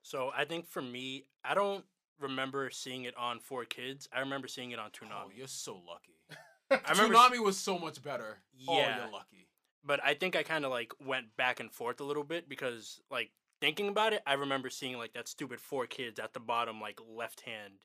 So 0.02 0.32
I 0.36 0.44
think 0.46 0.68
for 0.68 0.82
me, 0.82 1.26
I 1.46 1.54
don't 1.54 1.86
remember 2.20 2.70
seeing 2.70 3.04
it 3.06 3.16
on 3.16 3.40
Four 3.40 3.64
Kids. 3.66 4.10
I 4.12 4.20
remember 4.20 4.48
seeing 4.48 4.72
it 4.72 4.80
on 4.80 4.90
Toonami. 4.90 5.12
Oh, 5.12 5.28
Toonami. 5.30 5.38
you're 5.38 5.48
so 5.48 5.74
lucky. 5.88 6.20
I 6.72 6.92
remember, 6.92 7.16
s- 7.16 7.22
Toonami 7.32 7.44
was 7.44 7.58
so 7.58 7.78
much 7.80 8.02
better. 8.04 8.40
Oh, 8.68 8.78
Yeah. 8.78 9.04
you're 9.04 9.12
lucky. 9.14 9.48
but 9.86 10.04
I 10.04 10.16
think 10.16 10.36
I 10.36 10.44
kind 10.44 10.66
of 10.66 10.72
like 10.72 10.92
went 11.06 11.36
back 11.38 11.60
and 11.60 11.72
forth 11.72 12.00
a 12.02 12.04
little 12.04 12.24
bit 12.26 12.50
because 12.50 13.00
like 13.10 13.32
thinking 13.62 13.88
about 13.88 14.14
it, 14.14 14.22
I 14.28 14.34
remember 14.34 14.70
seeing 14.70 14.98
like 14.98 15.14
that 15.14 15.28
stupid 15.30 15.62
Four 15.62 15.86
Kids 15.88 16.20
at 16.20 16.34
the 16.34 16.40
bottom, 16.42 16.82
like 16.82 17.00
left 17.08 17.42
hand. 17.42 17.76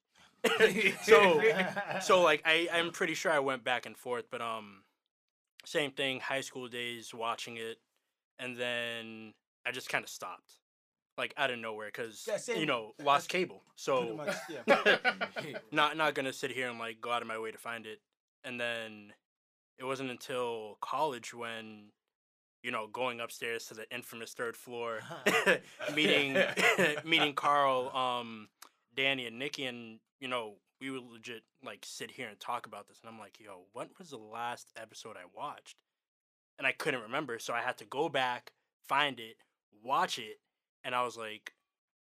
so 1.03 1.43
so 2.01 2.23
like 2.23 2.43
I 2.45 2.69
I'm 2.73 2.91
pretty 2.91 3.15
sure 3.15 3.33
I 3.33 3.39
went 3.39 3.65
back 3.65 3.87
and 3.87 3.97
forth, 3.97 4.25
but 4.31 4.41
um, 4.41 4.83
same 5.65 5.91
thing. 5.91 6.21
High 6.21 6.41
school 6.41 6.69
days 6.69 7.13
watching 7.15 7.57
it, 7.57 7.79
and 8.39 8.57
then 8.57 9.35
I 9.67 9.73
just 9.73 9.89
kind 9.89 10.05
of 10.05 10.11
stopped, 10.11 10.53
like 11.17 11.35
out 11.37 11.51
of 11.51 11.59
nowhere, 11.59 11.89
because 11.89 12.29
Yeah, 12.29 12.55
you 12.55 12.67
know 12.67 12.93
lost 13.03 13.29
cable. 13.29 13.63
So 13.77 14.17
much, 14.17 14.37
yeah. 14.49 14.99
not 15.73 15.97
not 15.97 16.15
gonna 16.15 16.33
sit 16.33 16.51
here 16.51 16.69
and 16.69 16.79
like 16.79 17.01
go 17.01 17.11
out 17.11 17.23
of 17.23 17.29
my 17.29 17.39
way 17.39 17.51
to 17.51 17.59
find 17.59 17.87
it. 17.87 18.01
And 18.45 18.61
then 18.61 19.13
it 19.79 19.85
wasn't 19.85 20.11
until 20.11 20.77
college 20.81 21.33
when 21.33 21.87
you 22.63 22.71
know 22.71 22.87
going 22.87 23.21
upstairs 23.21 23.67
to 23.67 23.75
the 23.75 23.91
infamous 23.95 24.33
third 24.33 24.57
floor, 24.57 25.01
meeting 25.95 26.37
meeting 27.05 27.35
Carl, 27.35 27.89
um, 27.97 28.49
Danny, 28.97 29.27
and 29.27 29.39
Nikki, 29.39 29.65
and 29.67 29.99
you 30.21 30.29
know 30.29 30.55
we 30.81 30.91
would 30.91 31.03
legit 31.05 31.43
like 31.65 31.81
sit 31.85 32.11
here 32.11 32.29
and 32.29 32.39
talk 32.39 32.67
about 32.67 32.89
this. 32.89 33.01
And 33.03 33.11
I'm 33.13 33.19
like, 33.19 33.39
yo, 33.41 33.63
what 33.73 33.91
was 33.99 34.11
the 34.11 34.19
last 34.19 34.69
episode 34.77 35.17
I 35.17 35.25
watched? 35.35 35.77
And 36.59 36.67
I 36.67 36.73
couldn't 36.73 37.03
remember, 37.03 37.39
so 37.39 37.53
I 37.53 37.61
had 37.63 37.79
to 37.79 37.85
go 37.85 38.09
back, 38.09 38.53
find 38.87 39.19
it, 39.19 39.37
watch 39.83 40.19
it, 40.19 40.39
and 40.85 40.95
I 40.95 41.03
was 41.03 41.17
like, 41.17 41.53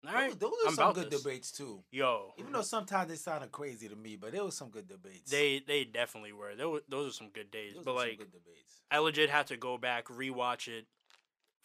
all 0.06 0.14
right, 0.14 0.30
those, 0.30 0.38
those 0.38 0.52
are 0.64 0.68
I'm 0.68 0.74
some 0.74 0.92
good 0.92 1.10
this. 1.10 1.20
debates 1.22 1.50
too. 1.50 1.82
yo, 1.90 2.32
Even 2.38 2.50
hmm 2.50 2.56
though 2.56 2.62
sometimes 2.62 3.10
they 3.10 3.16
sounded 3.16 3.52
crazy 3.52 3.88
to 3.88 3.96
me, 3.96 4.16
but 4.16 4.32
there 4.32 4.44
was 4.44 4.56
some 4.56 4.70
good 4.70 4.88
debates. 4.88 5.30
They 5.30 5.60
they 5.66 5.84
definitely 5.84 6.32
were. 6.32 6.54
There 6.56 6.68
were, 6.68 6.82
those 6.88 7.10
are 7.10 7.12
some 7.12 7.30
good 7.30 7.50
days. 7.50 7.74
Those 7.74 7.84
but 7.84 7.94
like 7.94 8.18
good 8.18 8.32
debates. 8.32 8.80
I 8.90 8.98
legit 8.98 9.28
had 9.28 9.48
to 9.48 9.56
go 9.56 9.76
back, 9.76 10.06
rewatch 10.06 10.68
it 10.68 10.86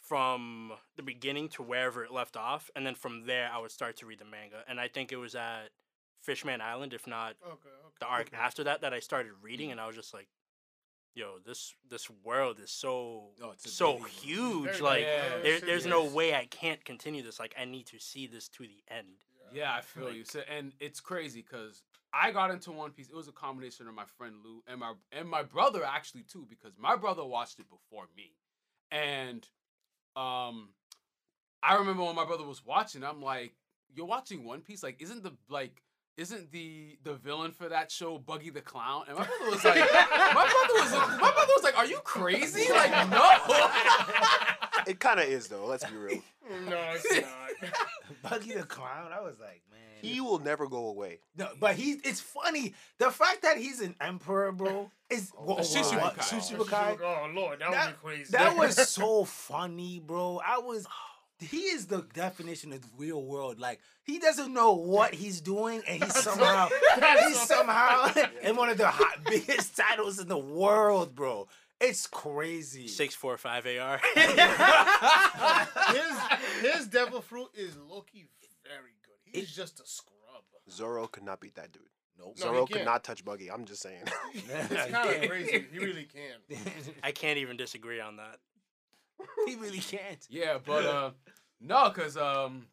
from 0.08 0.72
the 0.96 1.02
beginning 1.02 1.48
to 1.48 1.62
wherever 1.62 2.04
it 2.04 2.12
left 2.12 2.36
off, 2.36 2.70
and 2.76 2.86
then 2.86 2.94
from 2.94 3.26
there 3.26 3.50
I 3.52 3.58
would 3.58 3.70
start 3.70 3.96
to 3.98 4.06
read 4.06 4.18
the 4.18 4.24
manga. 4.24 4.62
And 4.68 4.78
I 4.78 4.88
think 4.88 5.12
it 5.12 5.16
was 5.16 5.34
at 5.34 5.70
Fishman 6.22 6.60
Island, 6.60 6.92
if 6.92 7.06
not 7.06 7.36
Okay, 7.42 7.52
okay. 7.52 7.94
the 8.00 8.06
arc 8.06 8.26
okay. 8.28 8.36
after 8.36 8.64
that, 8.64 8.82
that 8.82 8.92
I 8.92 9.00
started 9.00 9.32
reading, 9.42 9.70
and 9.72 9.80
I 9.80 9.86
was 9.86 9.96
just 9.96 10.12
like, 10.12 10.28
"Yo, 11.14 11.38
this 11.44 11.74
this 11.88 12.10
world 12.10 12.60
is 12.60 12.70
so 12.70 13.30
Oh, 13.42 13.54
so 13.58 13.96
very- 13.98 14.10
huge. 14.10 14.64
Very 14.64 14.80
Like, 14.80 15.02
Yeah. 15.02 15.28
there, 15.38 15.54
it 15.56 15.66
there's 15.66 15.86
no 15.86 16.04
way 16.04 16.34
I 16.34 16.46
can't 16.46 16.84
continue 16.84 17.22
this. 17.22 17.38
Like, 17.38 17.54
I 17.58 17.64
need 17.64 17.86
to 17.88 17.98
see 17.98 18.26
this 18.26 18.48
to 18.50 18.66
the 18.66 18.82
end." 18.88 19.24
Yeah, 19.52 19.74
I 19.74 19.82
feel 19.82 20.12
you. 20.12 20.24
So, 20.24 20.40
and 20.40 20.74
it's 20.80 21.00
crazy 21.00 21.40
because 21.42 21.82
I 22.12 22.30
got 22.30 22.50
into 22.50 22.72
One 22.72 22.92
Piece. 22.92 23.08
It 23.08 23.14
was 23.14 23.28
a 23.28 23.32
combination 23.32 23.86
of 23.88 23.94
my 23.94 24.06
friend 24.06 24.42
Lou 24.44 24.62
and 24.66 24.80
my 24.80 24.94
and 25.12 25.28
my 25.28 25.42
brother 25.42 25.84
actually 25.84 26.24
too, 26.24 26.46
because 26.48 26.76
my 26.76 26.96
brother 26.96 27.24
watched 27.24 27.58
it 27.60 27.68
before 27.70 28.08
me, 28.16 28.36
and 28.90 29.48
um, 30.16 30.68
I 31.62 31.76
remember 31.76 32.04
when 32.04 32.14
my 32.14 32.24
brother 32.24 32.44
was 32.44 32.64
watching. 32.64 33.02
I'm 33.04 33.22
like, 33.22 33.54
"You're 33.94 34.06
watching 34.06 34.44
One 34.44 34.60
Piece? 34.60 34.82
Like, 34.82 35.00
isn't 35.02 35.22
the 35.22 35.32
like?" 35.48 35.82
Isn't 36.16 36.52
the 36.52 36.96
the 37.02 37.14
villain 37.14 37.50
for 37.50 37.68
that 37.68 37.90
show 37.90 38.18
Buggy 38.18 38.50
the 38.50 38.60
Clown? 38.60 39.06
And 39.08 39.18
my 39.18 39.24
brother 39.26 39.50
was 39.50 39.64
like, 39.64 39.80
my 39.80 40.32
brother 40.32 40.74
was 40.74 40.92
like, 40.92 41.08
my 41.20 41.32
brother 41.32 41.52
was 41.56 41.64
like, 41.64 41.76
"Are 41.76 41.86
you 41.86 41.98
crazy? 42.04 42.70
Like, 42.70 43.10
no." 43.10 43.30
it 44.86 45.00
kind 45.00 45.18
of 45.18 45.26
is 45.26 45.48
though 45.48 45.66
let's 45.66 45.84
be 45.84 45.96
real 45.96 46.22
No, 46.68 46.92
it's 46.94 47.20
not. 47.20 47.50
Buggy 48.22 48.54
the 48.54 48.62
Clown. 48.64 49.10
I 49.12 49.20
was 49.20 49.38
like, 49.40 49.62
man. 49.70 49.80
he 50.02 50.20
will 50.20 50.38
never 50.38 50.66
go 50.68 50.88
away 50.88 51.20
No, 51.36 51.48
but 51.58 51.74
he 51.76 51.92
it's 52.04 52.20
funny. 52.20 52.74
The 52.98 53.10
fact 53.10 53.42
that 53.42 53.56
he's 53.58 53.80
an 53.80 53.94
emperor, 54.00 54.52
bro, 54.52 54.90
is 55.10 55.32
wha- 55.38 55.56
A 55.56 55.60
Shichibukai. 55.60 56.00
what? 56.02 56.16
Shichibukai. 56.18 56.98
Oh, 57.02 57.22
oh 57.24 57.30
lord, 57.34 57.60
that, 57.60 57.70
That- 57.70 57.86
would 57.86 57.92
be 58.02 58.16
crazy. 58.16 58.32
That 58.32 58.56
was 58.58 58.88
so 58.88 59.24
funny, 59.24 60.00
bro. 60.00 60.40
I 60.44 60.58
was 60.58 60.86
he 61.40 61.58
is 61.62 61.86
the 61.86 62.02
definition 62.14 62.72
of 62.72 62.80
the 62.80 62.88
real 62.96 63.22
world. 63.22 63.58
Like 63.58 63.80
he 64.04 64.18
doesn't 64.18 64.52
know 64.52 64.74
what 64.74 65.12
he's 65.14 65.40
doing, 65.40 65.82
and 65.86 66.02
he's 66.02 66.14
somehow 66.22 66.68
he's 67.26 67.40
somehow 67.40 68.08
in 68.42 68.56
one 68.56 68.68
of 68.70 68.78
the 68.78 68.86
hot, 68.88 69.18
biggest 69.28 69.76
titles 69.76 70.18
in 70.20 70.28
the 70.28 70.38
world, 70.38 71.14
bro. 71.14 71.48
It's 71.80 72.06
crazy. 72.06 72.88
Six 72.88 73.14
four 73.14 73.36
five 73.36 73.66
AR. 73.66 74.00
his 75.92 76.18
his 76.72 76.86
devil 76.88 77.20
fruit 77.20 77.48
is 77.54 77.76
Loki 77.76 78.26
very 78.64 78.94
good. 79.04 79.38
He's 79.38 79.54
just 79.54 79.80
a 79.80 79.86
scrub. 79.86 80.14
zoro 80.70 81.06
could 81.06 81.24
not 81.24 81.40
beat 81.40 81.54
that 81.56 81.72
dude 81.72 81.82
Nope. 82.18 82.36
No, 82.38 82.44
he 82.46 82.48
zoro 82.54 82.66
could 82.66 82.76
can't. 82.76 82.86
not 82.86 83.02
touch 83.04 83.24
buggy 83.24 83.50
i'm 83.50 83.64
just 83.64 83.82
saying 83.82 84.02
It's 84.34 84.90
kind 84.92 85.22
of 85.24 85.28
crazy. 85.28 85.66
He 85.70 85.78
really 85.78 86.04
can. 86.04 86.58
I 87.02 87.10
can't 87.12 87.38
even 87.38 87.56
disagree 87.56 88.00
on 88.00 88.16
that. 88.16 88.38
he 89.46 89.56
really 89.56 89.80
can't. 89.80 90.24
Yeah, 90.30 90.58
but 90.64 90.86
uh 90.86 91.10
no, 91.60 91.90
cause 91.90 92.16
um 92.16 92.66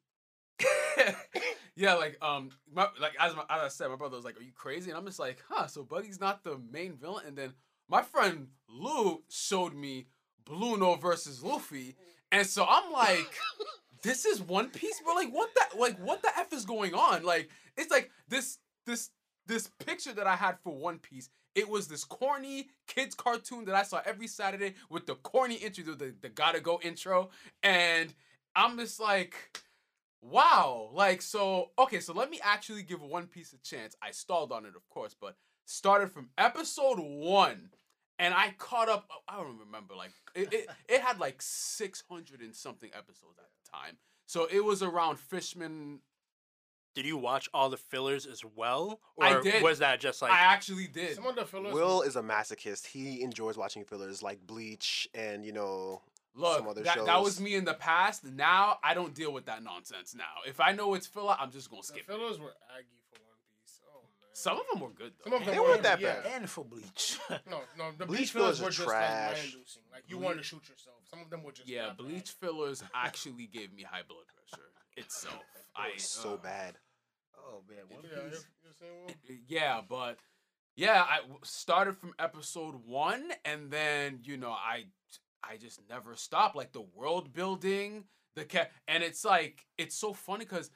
yeah, 1.76 1.96
like 1.96 2.18
um 2.22 2.52
my, 2.72 2.88
like 3.02 3.14
as 3.20 3.36
my, 3.36 3.42
as 3.50 3.62
I 3.64 3.68
said, 3.70 3.90
my 3.90 3.96
brother 3.96 4.16
was 4.16 4.26
like, 4.26 4.38
"Are 4.40 4.44
you 4.44 4.52
crazy?" 4.54 4.92
And 4.92 4.98
I'm 4.98 5.06
just 5.06 5.20
like, 5.20 5.42
"Huh." 5.50 5.66
So 5.68 5.84
Buggy's 5.84 6.20
not 6.20 6.44
the 6.44 6.60
main 6.72 6.94
villain, 6.94 7.26
and 7.26 7.36
then 7.38 7.54
my 7.92 8.02
friend 8.02 8.48
Lou 8.70 9.22
showed 9.30 9.76
me 9.76 10.08
Blueno 10.46 11.00
versus 11.00 11.44
Luffy, 11.44 11.96
and 12.32 12.48
so 12.48 12.66
I'm 12.68 12.92
like, 12.92 13.38
"This 14.02 14.26
is 14.26 14.42
One 14.42 14.70
Piece, 14.70 15.02
bro. 15.02 15.14
Like 15.14 15.32
what 15.32 15.50
the 15.54 15.78
like 15.78 16.00
what 16.00 16.22
the 16.22 16.30
f 16.38 16.54
is 16.54 16.66
going 16.66 16.96
on? 16.96 17.24
Like 17.24 17.50
it's 17.78 17.92
like 17.92 18.10
this 18.30 18.60
this 18.86 19.10
this 19.46 19.68
picture 19.86 20.14
that 20.14 20.26
I 20.26 20.36
had 20.36 20.58
for 20.64 20.74
One 20.74 20.98
Piece." 20.98 21.30
It 21.54 21.68
was 21.68 21.90
this 21.90 22.06
corny 22.06 22.70
kids 22.88 23.14
cartoon 23.14 23.66
that 23.66 23.76
I 23.76 23.84
saw 23.84 24.02
every 24.06 24.28
Saturday 24.28 24.76
with 24.90 25.06
the 25.06 25.16
corny 25.16 25.56
intro, 25.56 25.84
the, 25.84 26.16
the 26.22 26.30
gotta 26.30 26.62
go 26.62 26.80
intro. 26.82 27.30
And 27.62 28.14
I'm 28.56 28.78
just 28.78 29.02
like, 29.02 29.36
wow. 30.22 30.92
Like, 30.94 31.22
so, 31.22 31.72
okay, 31.78 32.00
so 32.00 32.14
let 32.14 32.30
me 32.30 32.40
actually 32.42 32.84
give 32.84 33.02
One 33.02 33.28
Piece 33.28 33.52
a 33.52 33.58
chance. 33.58 33.98
I 34.02 34.12
stalled 34.12 34.54
on 34.54 34.66
it, 34.66 34.78
of 34.78 34.88
course, 34.88 35.14
but 35.20 35.36
started 35.66 36.10
from 36.10 36.30
episode 36.38 37.00
one. 37.00 37.70
And 38.20 38.34
I 38.34 38.54
caught 38.58 38.88
up, 38.88 39.10
oh, 39.12 39.22
I 39.28 39.38
don't 39.38 39.60
remember, 39.60 39.96
like, 39.96 40.12
it, 40.36 40.54
it, 40.54 40.70
it 40.90 41.02
had 41.02 41.20
like 41.20 41.42
600 41.42 42.42
and 42.42 42.56
something 42.56 42.90
episodes 42.94 43.40
at 43.40 43.50
the 43.64 43.72
time. 43.72 43.98
So 44.28 44.48
it 44.52 44.64
was 44.64 44.84
around 44.84 45.20
Fishman 45.20 46.00
did 46.94 47.06
you 47.06 47.18
watch 47.18 47.50
all 47.54 47.70
the 47.70 47.78
fillers 47.78 48.26
as 48.26 48.44
well, 48.44 49.00
or 49.16 49.26
I 49.26 49.42
did. 49.42 49.64
was 49.64 49.80
that 49.80 50.00
just 50.00 50.22
like 50.22 50.32
I 50.32 50.40
actually 50.40 50.88
did. 50.88 51.16
Some 51.16 51.26
of 51.26 51.36
the 51.36 51.46
fillers. 51.46 51.74
Will 51.74 52.02
is 52.02 52.16
a 52.18 52.22
masochist. 52.22 52.86
He 52.86 53.22
enjoys 53.22 53.58
watching 53.58 53.86
fillers 53.86 54.22
like 54.22 54.46
Bleach 54.46 55.08
and 55.14 55.46
you 55.46 55.54
know. 55.54 56.02
Look, 56.34 56.60
some 56.60 56.68
other 56.70 56.82
that, 56.84 57.06
that 57.06 57.22
was 57.22 57.42
me 57.42 57.56
in 57.56 57.66
the 57.66 57.74
past. 57.74 58.24
Now 58.24 58.78
I 58.84 58.94
don't 58.94 59.14
deal 59.14 59.34
with 59.34 59.46
that 59.46 59.64
nonsense. 59.64 60.16
Now, 60.16 60.48
if 60.48 60.60
I 60.60 60.72
know 60.72 60.94
it's 60.94 61.08
filler, 61.08 61.36
I'm 61.40 61.52
just 61.52 61.70
gonna 61.70 61.82
the 61.82 61.88
skip. 61.88 62.02
it. 62.02 62.08
fillers 62.08 62.40
were 62.40 62.54
aggy 62.78 63.00
for 63.10 63.20
One 63.22 63.38
Piece. 63.50 63.82
Oh 63.86 64.04
man. 64.20 64.21
Some 64.34 64.58
of 64.58 64.64
them 64.72 64.82
were 64.82 64.90
good 64.92 65.14
though. 65.18 65.32
Some 65.32 65.34
of 65.42 65.46
them 65.46 65.54
They 65.56 65.60
were 65.60 65.68
weren't 65.70 65.84
that 65.84 66.00
yeah. 66.00 66.22
bad. 66.22 66.42
And 66.42 66.50
for 66.50 66.64
bleach. 66.66 67.18
No, 67.50 67.62
no, 67.78 67.92
the 67.98 68.06
Bleach 68.06 68.20
bleach 68.20 68.32
fillers 68.32 68.60
fillers 68.60 68.62
are 68.62 68.64
were 68.66 68.70
just 68.72 68.88
like 68.88 68.98
trash. 68.98 69.38
mind-inducing. 69.38 69.84
Like 69.92 70.04
you 70.08 70.18
wanted 70.18 70.38
to 70.38 70.44
shoot 70.44 70.68
yourself. 70.70 70.98
Some 71.10 71.20
of 71.22 71.30
them 71.30 71.44
were 71.44 71.52
just 71.52 71.68
yeah, 71.68 71.88
not 71.88 71.98
bad. 71.98 72.08
bleach 72.08 72.30
fillers 72.32 72.84
actually 72.96 73.48
gave 73.48 73.74
me 73.74 73.84
high 73.84 74.04
blood 74.08 74.26
pressure 74.36 74.68
itself. 74.98 75.42
I 75.76 75.90
It 75.90 75.94
was 75.96 76.10
so 76.12 76.34
uh, 76.34 76.38
bad. 76.38 76.76
Oh 77.38 77.64
man, 77.68 77.80
One 77.90 78.04
Yeah, 78.04 78.18
you're, 78.18 78.30
you're 78.30 78.74
saying 78.80 78.92
Will? 79.28 79.36
Yeah, 79.48 79.82
but 79.88 80.18
yeah, 80.76 81.04
I 81.08 81.20
started 81.44 81.98
from 81.98 82.14
episode 82.20 82.76
one, 82.86 83.30
and 83.44 83.70
then 83.72 84.20
you 84.24 84.38
know 84.38 84.52
I 84.52 84.86
I 85.44 85.58
just 85.58 85.82
never 85.90 86.16
stopped. 86.16 86.56
Like 86.56 86.72
the 86.72 86.86
world 86.96 87.34
building, 87.34 88.06
the 88.36 88.46
cat, 88.46 88.72
and 88.88 89.04
it's 89.04 89.26
like 89.26 89.66
it's 89.78 90.00
so 90.00 90.14
funny 90.14 90.46
because 90.46 90.70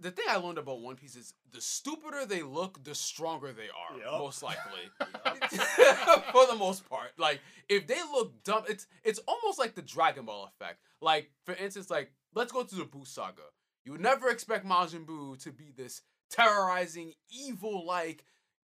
the 0.00 0.10
thing 0.10 0.26
I 0.28 0.36
learned 0.36 0.58
about 0.58 0.80
One 0.80 0.96
Piece 0.96 1.16
is 1.16 1.34
the 1.52 1.60
stupider 1.60 2.24
they 2.24 2.42
look, 2.42 2.82
the 2.84 2.94
stronger 2.94 3.52
they 3.52 3.68
are. 3.68 3.98
Yup. 3.98 4.20
Most 4.20 4.42
likely, 4.42 4.90
for 6.32 6.46
the 6.46 6.56
most 6.56 6.88
part. 6.88 7.10
Like 7.18 7.40
if 7.68 7.86
they 7.86 8.00
look 8.12 8.42
dumb, 8.44 8.64
it's 8.68 8.86
it's 9.04 9.20
almost 9.26 9.58
like 9.58 9.74
the 9.74 9.82
Dragon 9.82 10.24
Ball 10.24 10.48
effect. 10.52 10.78
Like 11.00 11.30
for 11.44 11.54
instance, 11.54 11.90
like 11.90 12.12
let's 12.34 12.52
go 12.52 12.62
to 12.62 12.74
the 12.74 12.84
Buu 12.84 13.06
saga. 13.06 13.42
You 13.84 13.92
would 13.92 14.00
never 14.00 14.28
expect 14.28 14.66
Majin 14.66 15.04
Buu 15.04 15.42
to 15.42 15.50
be 15.50 15.72
this 15.76 16.02
terrorizing, 16.30 17.14
evil-like 17.30 18.24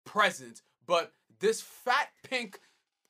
presence, 0.04 0.62
but 0.86 1.12
this 1.40 1.60
fat 1.60 2.08
pink 2.22 2.60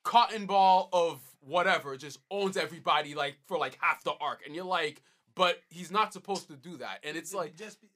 cotton 0.05 0.46
ball 0.46 0.88
of 0.92 1.20
whatever 1.40 1.96
just 1.96 2.18
owns 2.31 2.57
everybody 2.57 3.14
like 3.14 3.37
for 3.46 3.59
like 3.59 3.76
half 3.81 4.05
the 4.05 4.12
arc, 4.20 4.40
and 4.46 4.55
you're 4.55 4.64
like, 4.64 5.02
but 5.35 5.61
he's 5.68 5.90
not 5.90 6.12
supposed 6.12 6.48
to 6.48 6.55
do 6.57 6.79
that, 6.79 7.00
and 7.05 7.16
it's 7.16 7.35
like. 7.35 7.57
just 7.57 7.81
be. 7.81 7.88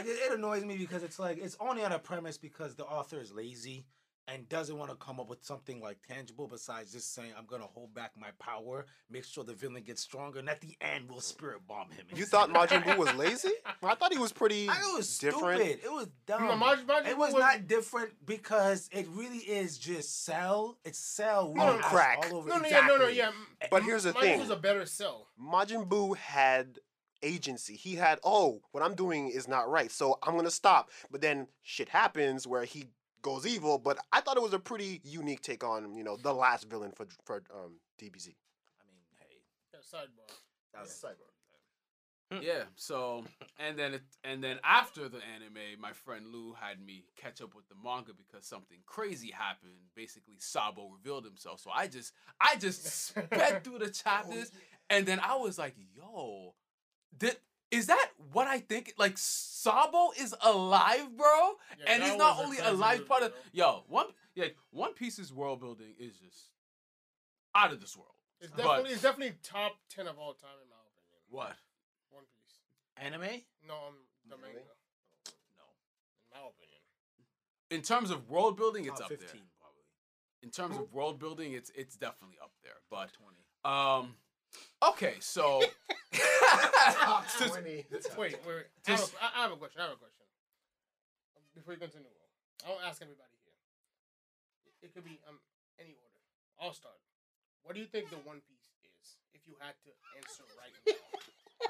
It 0.00 0.32
annoys 0.32 0.64
me 0.64 0.76
because 0.76 1.02
it's 1.02 1.18
like 1.18 1.38
it's 1.38 1.56
only 1.60 1.84
on 1.84 1.92
a 1.92 1.98
premise 1.98 2.38
because 2.38 2.74
the 2.76 2.84
author 2.84 3.20
is 3.20 3.32
lazy 3.32 3.86
and 4.28 4.48
doesn't 4.48 4.76
want 4.76 4.90
to 4.90 4.96
come 4.96 5.18
up 5.18 5.28
with 5.28 5.42
something 5.44 5.80
like 5.80 5.96
tangible 6.06 6.46
besides 6.46 6.92
just 6.92 7.14
saying 7.14 7.32
I'm 7.36 7.46
gonna 7.46 7.64
hold 7.64 7.94
back 7.94 8.12
my 8.18 8.28
power, 8.38 8.86
make 9.10 9.24
sure 9.24 9.42
the 9.42 9.54
villain 9.54 9.82
gets 9.82 10.02
stronger, 10.02 10.38
and 10.38 10.48
at 10.50 10.60
the 10.60 10.76
end 10.80 11.06
we'll 11.10 11.20
spirit 11.20 11.66
bomb 11.66 11.90
him. 11.90 12.04
You 12.14 12.24
thought 12.26 12.50
Majin 12.50 12.82
Buu 12.84 12.98
was 12.98 13.14
lazy? 13.14 13.50
I 13.82 13.94
thought 13.94 14.12
he 14.12 14.18
was 14.18 14.32
pretty 14.32 14.68
I 14.68 14.74
it 14.74 14.96
was 14.96 15.18
different. 15.18 15.62
stupid. 15.62 15.80
It 15.84 15.90
was 15.92 16.08
dumb. 16.26 16.46
No, 16.46 16.56
Maj- 16.56 16.86
Majin 16.86 17.08
it 17.08 17.16
was 17.18 17.32
was- 17.32 17.40
not 17.40 17.66
different 17.66 18.10
because 18.26 18.88
it 18.92 19.06
really 19.14 19.38
is 19.38 19.78
just 19.78 20.24
Cell. 20.24 20.78
It's 20.84 20.98
Cell 20.98 21.52
No, 21.56 21.72
weird 21.72 21.82
crack. 21.82 22.26
all 22.30 22.38
over. 22.38 22.48
No, 22.50 22.58
no, 22.58 22.68
yeah, 22.68 22.86
no, 22.86 22.96
no, 22.98 23.08
yeah. 23.08 23.30
But 23.70 23.82
here's 23.82 24.04
the 24.04 24.12
Mine 24.12 24.22
thing. 24.22 24.40
was 24.40 24.50
a 24.50 24.56
better 24.56 24.84
Cell. 24.86 25.28
Majin 25.42 25.88
Buu 25.88 26.16
had 26.16 26.78
agency. 27.22 27.74
He 27.74 27.96
had, 27.96 28.20
oh, 28.22 28.60
what 28.72 28.82
I'm 28.84 28.94
doing 28.94 29.28
is 29.28 29.48
not 29.48 29.68
right, 29.68 29.90
so 29.90 30.18
I'm 30.22 30.36
gonna 30.36 30.50
stop. 30.50 30.90
But 31.10 31.20
then 31.20 31.48
shit 31.62 31.88
happens 31.88 32.46
where 32.46 32.64
he 32.64 32.90
goes 33.22 33.46
evil. 33.46 33.78
But 33.78 33.98
I 34.12 34.20
thought 34.20 34.36
it 34.36 34.42
was 34.42 34.52
a 34.52 34.58
pretty 34.58 35.00
unique 35.04 35.42
take 35.42 35.64
on, 35.64 35.94
you 35.94 36.04
know, 36.04 36.16
the 36.16 36.32
last 36.32 36.68
villain 36.68 36.92
for 36.92 37.06
for 37.24 37.42
um, 37.54 37.80
DBZ. 38.00 38.28
I 38.80 38.84
mean, 38.90 39.04
hey, 39.18 39.36
Yeah, 39.72 39.80
sidebar. 39.80 40.32
that 40.74 40.82
was 40.82 41.04
Yeah. 42.42 42.64
So 42.76 43.24
and 43.58 43.78
then 43.78 43.94
it, 43.94 44.02
and 44.24 44.42
then 44.44 44.58
after 44.62 45.08
the 45.08 45.18
anime, 45.34 45.80
my 45.80 45.92
friend 45.92 46.26
Lou 46.26 46.54
had 46.58 46.84
me 46.84 47.04
catch 47.16 47.40
up 47.40 47.54
with 47.54 47.68
the 47.68 47.74
manga 47.82 48.12
because 48.12 48.44
something 48.46 48.78
crazy 48.86 49.30
happened. 49.30 49.72
Basically, 49.94 50.34
Sabo 50.38 50.90
revealed 50.90 51.24
himself. 51.24 51.60
So 51.60 51.70
I 51.74 51.86
just 51.86 52.12
I 52.40 52.56
just 52.56 52.84
sped 53.08 53.64
through 53.64 53.78
the 53.78 53.90
chapters, 53.90 54.52
and 54.90 55.06
then 55.06 55.20
I 55.20 55.36
was 55.36 55.58
like, 55.58 55.74
"Yo, 55.96 56.54
did." 57.16 57.36
Is 57.70 57.86
that 57.86 58.10
what 58.32 58.46
I 58.46 58.60
think? 58.60 58.94
Like 58.96 59.18
Sabo 59.18 60.10
is 60.18 60.34
alive, 60.42 61.16
bro, 61.16 61.52
Yeah, 61.78 61.84
and 61.92 62.02
he's 62.02 62.16
not 62.16 62.38
only 62.38 62.58
a 62.58 62.72
live 62.72 63.06
part 63.06 63.22
of 63.22 63.32
reveal. 63.32 63.66
yo 63.66 63.84
one. 63.88 64.06
Yeah, 64.34 64.46
One 64.70 64.94
Piece's 64.94 65.32
world 65.32 65.60
building 65.60 65.94
is 65.98 66.16
just 66.18 66.50
out 67.54 67.72
of 67.72 67.80
this 67.80 67.96
world. 67.96 68.12
It's 68.40 68.50
But- 68.52 68.58
definitely 68.62 68.90
it's 68.92 69.02
definitely 69.02 69.38
top 69.42 69.76
ten 69.88 70.06
of 70.06 70.18
all 70.18 70.32
time 70.34 70.56
in 70.62 70.68
my 70.68 70.76
opinion. 70.76 71.22
What? 71.28 71.56
One 72.10 72.24
Piece. 72.26 72.60
anime. 72.96 73.44
No, 73.66 73.74
um, 73.88 74.06
the 74.24 74.36
Really? 74.36 74.54
manga. 74.54 74.70
No. 75.56 75.64
In 76.36 76.40
my 76.40 76.48
opinion. 76.48 76.80
In 77.70 77.82
terms 77.82 78.10
of 78.10 78.30
world 78.30 78.56
building, 78.56 78.84
it's 78.86 78.98
Top 79.00 79.10
up 79.12 79.18
15 79.18 79.40
there. 79.40 79.50
probably. 79.60 79.82
in 80.42 80.50
terms 80.50 80.76
of 80.78 80.92
world 80.92 81.18
building, 81.18 81.52
it's 81.52 81.68
it's 81.70 81.96
definitely 81.96 82.38
up 82.38 82.52
there. 82.62 82.80
But 82.88 83.12
Twenty. 83.12 83.44
um, 83.64 84.16
okay, 84.82 85.14
so 85.20 85.62
Since- 87.28 87.52
Wait, 87.56 87.86
wait. 88.16 88.34
wait. 88.46 88.66
I, 88.86 88.90
have 88.92 89.00
a, 89.00 89.18
I 89.20 89.28
I 89.36 89.42
have 89.42 89.52
a 89.52 89.56
question. 89.60 89.80
I 89.80 89.84
have 89.90 89.94
a 89.94 90.00
question. 90.00 90.24
Before 91.54 91.74
you 91.74 91.80
continue, 91.80 92.08
Will, 92.08 92.30
I 92.64 92.70
will 92.72 92.82
ask 92.86 93.02
everybody 93.02 93.34
here. 93.44 93.56
It- 94.66 94.86
It 94.86 94.94
could 94.94 95.04
be 95.04 95.18
um 95.28 95.38
any 95.78 95.94
order. 95.98 96.20
I'll 96.60 96.72
start. 96.74 96.98
What 97.62 97.74
do 97.74 97.80
you 97.80 97.86
think 97.90 98.08
the 98.10 98.18
One 98.24 98.40
Piece 98.48 98.68
is? 98.86 99.18
If 99.34 99.42
you 99.46 99.54
had 99.60 99.74
to 99.84 99.90
answer 100.16 100.44
right 100.56 100.72
now, 100.86 101.18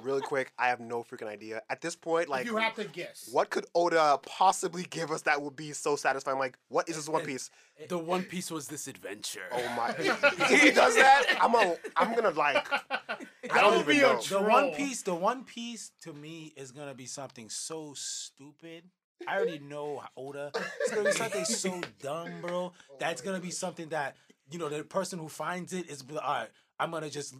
Really 0.02 0.20
quick, 0.20 0.52
I 0.58 0.68
have 0.68 0.80
no 0.80 1.02
freaking 1.02 1.28
idea. 1.28 1.62
At 1.70 1.80
this 1.80 1.96
point, 1.96 2.28
like, 2.28 2.46
you 2.46 2.56
have 2.56 2.74
to 2.74 2.84
guess, 2.84 3.28
what 3.32 3.50
could 3.50 3.66
Oda 3.74 4.20
possibly 4.24 4.84
give 4.84 5.10
us 5.10 5.22
that 5.22 5.40
would 5.40 5.56
be 5.56 5.72
so 5.72 5.96
satisfying? 5.96 6.38
Like, 6.38 6.58
what 6.68 6.88
is 6.88 6.96
eh, 6.96 6.98
this 6.98 7.08
One 7.08 7.22
eh, 7.22 7.26
Piece? 7.26 7.50
Eh, 7.80 7.86
the 7.88 7.98
One 7.98 8.22
Piece 8.22 8.50
was 8.50 8.68
this 8.68 8.86
adventure. 8.86 9.48
Oh 9.50 9.68
my! 9.76 9.88
if 9.98 10.62
he 10.62 10.70
does 10.70 10.94
that, 10.94 11.38
I'm 11.40 11.54
a, 11.54 11.76
I'm 11.96 12.14
gonna 12.14 12.30
like. 12.30 12.68
that 12.68 13.18
don't 13.54 13.72
would 13.72 13.80
even 13.80 13.96
be 13.96 14.02
know. 14.02 14.18
a 14.18 14.22
The 14.22 14.28
The. 14.28 14.42
One 14.42 14.70
Piece, 14.72 15.02
the 15.02 15.14
One 15.14 15.44
Piece 15.44 15.90
to 16.02 16.12
me 16.12 16.52
is 16.56 16.70
gonna 16.70 16.94
be 16.94 17.06
something 17.06 17.48
so 17.48 17.94
stupid. 17.96 18.84
I 19.26 19.36
already 19.36 19.58
know 19.58 20.02
Oda. 20.16 20.52
It's 20.80 20.94
gonna 20.94 21.04
be 21.08 21.12
something 21.12 21.44
so 21.44 21.80
dumb, 22.00 22.40
bro. 22.40 22.72
That's 23.00 23.20
gonna 23.22 23.40
be 23.40 23.50
something 23.50 23.88
that 23.88 24.16
you 24.50 24.58
know 24.58 24.68
the 24.68 24.84
person 24.84 25.18
who 25.18 25.28
finds 25.28 25.72
it 25.72 25.90
is 25.90 26.04
like, 26.08 26.22
all 26.24 26.34
right, 26.34 26.48
I'm 26.78 26.90
gonna 26.90 27.10
just. 27.10 27.34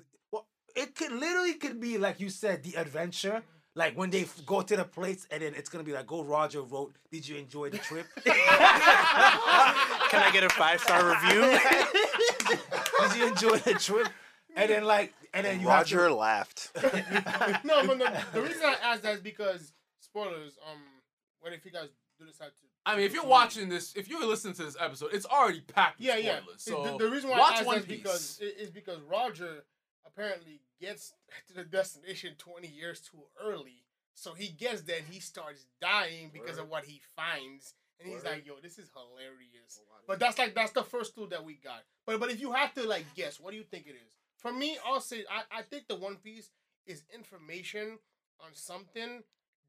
Well, 0.79 0.87
it 0.87 0.95
could 0.95 1.13
literally 1.13 1.55
could 1.55 1.81
be 1.81 1.99
like 1.99 2.21
you 2.21 2.31
said, 2.31 2.63
the 2.63 2.75
adventure. 2.77 3.43
Like 3.75 3.97
when 3.97 4.11
they 4.11 4.23
f- 4.23 4.41
go 4.45 4.63
to 4.63 4.77
the 4.77 4.85
place 4.85 5.27
and 5.31 5.41
then 5.43 5.55
it's 5.55 5.69
gonna 5.69 5.85
be 5.85 5.93
like, 5.93 6.07
"Go, 6.07 6.25
Roger 6.25 6.63
wrote. 6.63 6.97
Did 7.13 7.29
you 7.29 7.37
enjoy 7.37 7.71
the 7.71 7.79
trip? 7.79 8.07
Can 8.25 8.33
I 10.23 10.31
get 10.33 10.43
a 10.43 10.49
five 10.49 10.81
star 10.81 11.09
review? 11.09 11.43
Did 13.09 13.17
you 13.19 13.29
enjoy 13.29 13.59
the 13.59 13.75
trip?" 13.75 14.09
And 14.57 14.69
then 14.71 14.85
like, 14.85 15.15
and 15.33 15.47
then 15.47 15.61
you 15.61 15.69
have 15.69 15.87
to- 15.87 15.97
Roger 15.97 16.11
laughed. 16.13 16.71
no, 17.65 17.87
but 17.87 17.99
the, 17.99 18.13
the 18.33 18.41
reason 18.43 18.63
I 18.65 18.75
asked 18.83 19.03
that 19.03 19.15
is 19.15 19.21
because 19.21 19.73
spoilers. 20.01 20.59
Um, 20.69 20.79
what 21.41 21.53
if 21.53 21.65
you 21.65 21.71
guys 21.71 21.89
do 22.19 22.27
decide 22.27 22.49
to? 22.49 22.65
I 22.85 22.97
mean, 22.97 23.05
if 23.05 23.13
you're 23.15 23.25
watching 23.27 23.69
this, 23.69 23.95
if 23.95 24.09
you're 24.09 24.27
listening 24.27 24.55
to 24.55 24.65
this 24.65 24.77
episode, 24.81 25.11
it's 25.13 25.27
already 25.27 25.61
packed 25.61 25.99
with 26.01 26.09
Yeah, 26.09 26.17
yeah. 26.17 26.39
spoilers. 26.41 26.63
So 26.63 26.99
the, 26.99 27.05
the 27.05 27.11
reason 27.11 27.31
why 27.31 27.39
watch 27.39 27.53
I 27.53 27.57
asked 27.59 27.67
One 27.67 27.75
that 27.77 27.81
is 27.83 27.87
Piece. 27.87 27.97
because 28.03 28.41
i- 28.43 28.63
is 28.63 28.71
because 28.71 28.99
Roger 29.03 29.65
apparently 30.09 30.61
gets 30.81 31.13
to 31.49 31.55
the 31.55 31.65
destination 31.65 32.35
twenty 32.39 32.69
years 32.69 33.01
too 33.01 33.21
early, 33.43 33.85
so 34.15 34.35
he 34.35 34.49
gets 34.49 34.83
there 34.83 34.99
and 34.99 35.07
he 35.07 35.21
starts 35.21 35.67
dying 35.81 36.31
because 36.33 36.59
of 36.59 36.69
what 36.69 36.85
he 36.85 37.01
finds, 37.17 37.75
and 38.01 38.09
he's 38.09 38.25
like, 38.25 38.47
"Yo, 38.47 38.55
this 38.63 38.79
is 38.79 38.91
hilarious." 38.95 39.81
But 40.07 40.19
that's 40.21 40.39
like 40.39 40.55
that's 40.55 40.73
the 40.73 40.83
first 40.85 41.15
clue 41.15 41.29
that 41.29 41.45
we 41.45 41.55
got. 41.55 41.83
But 42.07 42.21
but 42.21 42.31
if 42.31 42.41
you 42.41 42.53
have 42.53 42.75
to 42.75 42.87
like 42.87 43.05
guess, 43.15 43.39
what 43.41 43.51
do 43.53 43.57
you 43.57 43.65
think 43.65 43.87
it 43.87 43.97
is? 43.97 44.13
For 44.39 44.53
me, 44.53 44.79
I'll 44.87 45.01
say 45.01 45.25
I, 45.31 45.59
I 45.59 45.63
think 45.63 45.89
the 45.89 45.97
One 45.97 46.17
Piece 46.17 46.51
is 46.87 47.03
information 47.15 47.99
on 48.41 48.51
something 48.55 49.23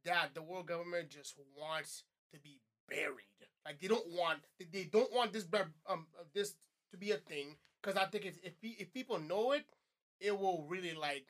that 0.05 0.33
the 0.33 0.41
world 0.41 0.67
government 0.67 1.09
just 1.09 1.35
wants 1.59 2.03
to 2.33 2.39
be 2.39 2.61
buried. 2.87 3.25
Like 3.65 3.79
they 3.79 3.87
don't 3.87 4.07
want 4.09 4.39
they- 4.59 4.65
they 4.71 4.83
don't 4.85 5.11
want 5.11 5.33
this 5.33 5.45
um 5.87 6.07
uh, 6.19 6.23
this 6.33 6.55
to 6.91 6.97
be 6.97 7.11
a 7.11 7.17
thing 7.17 7.57
because 7.81 7.97
I 7.97 8.05
think 8.05 8.25
if 8.25 8.37
if, 8.43 8.53
if 8.61 8.93
people 8.93 9.19
know 9.19 9.51
it, 9.51 9.65
it 10.19 10.37
will 10.37 10.65
really 10.67 10.93
like 10.93 11.25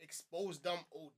expose 0.00 0.58
them 0.60 0.78
OD. 0.94 1.10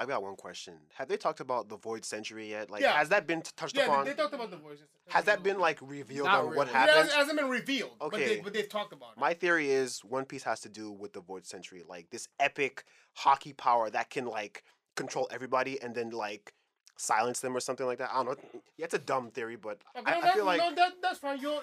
I've 0.00 0.06
got 0.06 0.22
one 0.22 0.36
question. 0.36 0.74
Have 0.94 1.08
they 1.08 1.16
talked 1.16 1.40
about 1.40 1.68
the 1.68 1.76
Void 1.76 2.04
Century 2.04 2.50
yet? 2.50 2.70
Like, 2.70 2.82
Yeah. 2.82 2.96
has 2.96 3.08
that 3.08 3.26
been 3.26 3.42
t- 3.42 3.50
touched 3.56 3.76
Yeah, 3.76 3.86
upon? 3.86 4.04
they, 4.04 4.12
they 4.12 4.16
talked 4.16 4.32
about 4.32 4.52
the 4.52 4.56
voices. 4.56 4.86
has 5.08 5.24
that 5.24 5.42
been 5.42 5.58
like 5.58 5.78
revealed 5.82 6.26
Not 6.26 6.38
on 6.44 6.46
what 6.46 6.52
really. 6.54 6.70
It 6.70 6.72
happened? 6.74 6.96
hasn't, 6.98 7.16
hasn't 7.16 7.38
been 7.38 7.48
revealed, 7.48 7.96
but 7.98 8.12
they 8.12 8.16
Okay. 8.34 8.40
but 8.40 8.52
they've 8.52 8.68
talked 8.68 8.92
about 8.92 9.14
it. 9.16 9.18
My 9.20 9.34
theory 9.34 9.70
is 9.70 10.04
One 10.04 10.24
Piece 10.24 10.44
has 10.44 10.60
to 10.60 10.68
do 10.68 10.92
with 10.92 11.14
the 11.14 11.20
Void 11.20 11.46
Century, 11.46 11.82
like 11.86 12.10
this 12.10 12.28
epic 12.38 12.84
hockey 13.14 13.52
power 13.52 13.90
that 13.90 14.08
can 14.10 14.26
like 14.26 14.62
control 14.94 15.26
everybody 15.32 15.82
and 15.82 15.96
then 15.96 16.10
like 16.10 16.52
silence 16.96 17.40
them 17.40 17.56
or 17.56 17.60
something 17.60 17.86
like 17.86 17.98
that. 17.98 18.10
I 18.12 18.22
don't 18.22 18.26
know. 18.54 18.60
Yeah, 18.76 18.84
it's 18.84 18.94
a 18.94 18.98
dumb 19.00 19.30
theory, 19.32 19.56
but 19.56 19.82
Okay, 19.96 20.12
I, 20.12 20.20
no, 20.20 20.26
I 20.28 20.32
feel 20.32 20.44
like 20.44 20.60
no, 20.60 20.72
that 20.76 20.92
that's 21.02 21.18
fine. 21.18 21.40
Your 21.40 21.60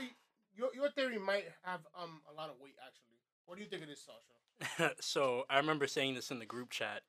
your 0.53 0.75
your 0.75 0.89
theory 0.91 1.17
might 1.19 1.45
have 1.63 1.79
um 1.97 2.21
a 2.29 2.33
lot 2.33 2.49
of 2.49 2.59
weight 2.59 2.75
actually. 2.85 3.15
What 3.45 3.55
do 3.57 3.63
you 3.63 3.69
think 3.69 3.83
of 3.83 3.87
this, 3.87 4.01
Sasha? 4.01 4.33
so 4.99 5.43
I 5.49 5.57
remember 5.57 5.87
saying 5.87 6.15
this 6.15 6.31
in 6.31 6.39
the 6.39 6.45
group 6.45 6.69
chat. 6.69 7.01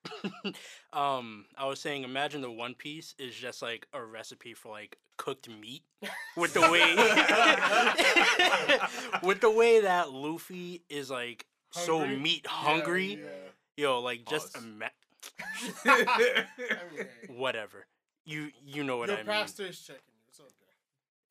um, 0.92 1.46
I 1.56 1.66
was 1.66 1.80
saying, 1.80 2.02
imagine 2.04 2.40
the 2.40 2.50
One 2.50 2.74
Piece 2.74 3.14
is 3.18 3.34
just 3.34 3.62
like 3.62 3.86
a 3.92 4.04
recipe 4.04 4.54
for 4.54 4.70
like 4.72 4.98
cooked 5.16 5.48
meat, 5.48 5.82
with 6.36 6.52
the 6.54 6.60
way, 6.70 6.94
with 9.22 9.40
the 9.40 9.50
way 9.50 9.80
that 9.80 10.12
Luffy 10.12 10.82
is 10.88 11.10
like 11.10 11.46
so 11.70 11.98
Hungry? 12.00 12.16
meat 12.16 12.40
Yeah, 12.44 12.50
hungry. 12.50 13.20
Yo, 13.76 14.00
like 14.00 14.24
just 14.24 14.56
ima- 14.56 14.90
Yeah, 15.84 15.92
I 15.94 16.44
mean, 16.94 17.06
hey, 17.06 17.06
whatever. 17.28 17.86
You 18.24 18.50
you 18.64 18.82
know 18.84 18.96
what 18.96 19.08
your 19.08 19.16
I 19.18 19.20
mean. 19.20 19.26
pastor 19.26 19.66
is 19.66 19.80
checking 19.80 20.00
you. 20.08 20.14
It's 20.14 20.14
okay. 20.14 20.15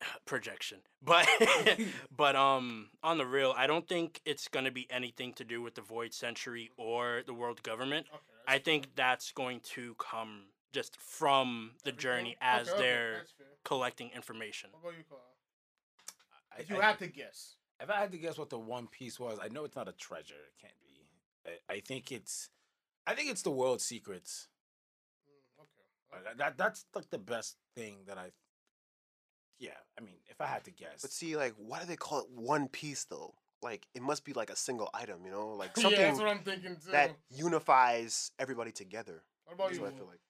projection. 0.26 0.78
But 1.02 1.28
but 2.16 2.34
um 2.36 2.90
on 3.02 3.18
the 3.18 3.26
real, 3.26 3.54
I 3.56 3.66
don't 3.66 3.86
think 3.88 4.20
it's 4.24 4.48
gonna 4.48 4.70
be 4.72 4.86
anything 4.90 5.32
to 5.34 5.44
do 5.44 5.62
with 5.62 5.74
the 5.76 5.82
Void 5.82 6.12
Century 6.12 6.70
or 6.76 7.22
the 7.26 7.34
world 7.34 7.62
government. 7.62 8.06
Okay. 8.12 8.22
I 8.48 8.58
think 8.58 8.84
fine. 8.86 8.92
that's 8.96 9.32
going 9.32 9.60
to 9.74 9.94
come 9.98 10.42
just 10.72 10.96
from 10.96 11.72
the 11.84 11.90
Everything? 11.90 11.98
journey 12.02 12.36
as 12.40 12.68
Okay, 12.68 12.72
okay, 12.76 12.82
they're 12.82 13.12
that's 13.18 13.30
fair. 13.32 13.46
collecting 13.64 14.10
information. 14.14 14.70
What 14.72 14.80
about 14.90 14.98
you, 14.98 15.04
Carl? 15.08 15.22
I, 16.52 16.60
If 16.60 16.70
you 16.70 16.78
I- 16.80 16.84
had 16.84 16.98
to 17.00 17.06
guess. 17.08 17.56
if 17.80 17.88
I 17.90 17.96
had 18.00 18.12
to 18.12 18.18
guess 18.18 18.36
what 18.38 18.50
the 18.50 18.58
One 18.58 18.86
Piece 18.88 19.18
was, 19.20 19.38
I 19.42 19.48
know 19.48 19.64
it's 19.64 19.76
not 19.76 19.88
a 19.88 19.92
treasure. 19.92 20.34
It 20.34 20.60
can't 20.60 20.74
be. 20.82 21.50
I, 21.70 21.74
I 21.76 21.80
think 21.80 22.10
it's, 22.12 22.50
I 23.06 23.14
think 23.14 23.30
it's 23.30 23.42
the 23.42 23.50
world 23.50 23.80
secrets. 23.80 24.48
Mm, 25.28 25.62
okay. 25.62 25.86
Okay. 26.12 26.24
That, 26.24 26.38
that 26.38 26.58
that's 26.58 26.84
like 26.94 27.10
the 27.10 27.18
best 27.18 27.56
thing 27.76 27.98
that 28.08 28.18
I. 28.18 28.30
Yeah, 29.58 29.70
I 29.98 30.02
mean, 30.02 30.16
if 30.28 30.40
I 30.40 30.46
had 30.46 30.64
to 30.64 30.70
guess, 30.70 31.00
But 31.02 31.10
see, 31.10 31.36
like, 31.36 31.54
why 31.56 31.80
do 31.80 31.86
they 31.86 31.96
call 31.96 32.20
it 32.20 32.26
One 32.30 32.68
Piece 32.68 33.04
though? 33.04 33.34
Like, 33.62 33.86
it 33.94 34.02
must 34.02 34.24
be 34.24 34.32
like 34.34 34.50
a 34.50 34.56
single 34.56 34.90
item, 34.92 35.24
you 35.24 35.30
know, 35.30 35.48
like 35.48 35.76
yeah, 35.76 35.82
something 35.82 36.04
that's 36.04 36.18
what 36.18 36.28
I'm 36.28 36.40
thinking 36.40 36.76
too. 36.76 36.90
that 36.92 37.16
unifies 37.30 38.30
everybody 38.38 38.70
together. 38.70 39.22
what 39.44 39.54
about 39.54 39.68
That's 39.68 39.78
you? 39.78 39.84
what 39.84 39.94
I 39.94 39.96
feel 39.96 40.06
like. 40.06 40.20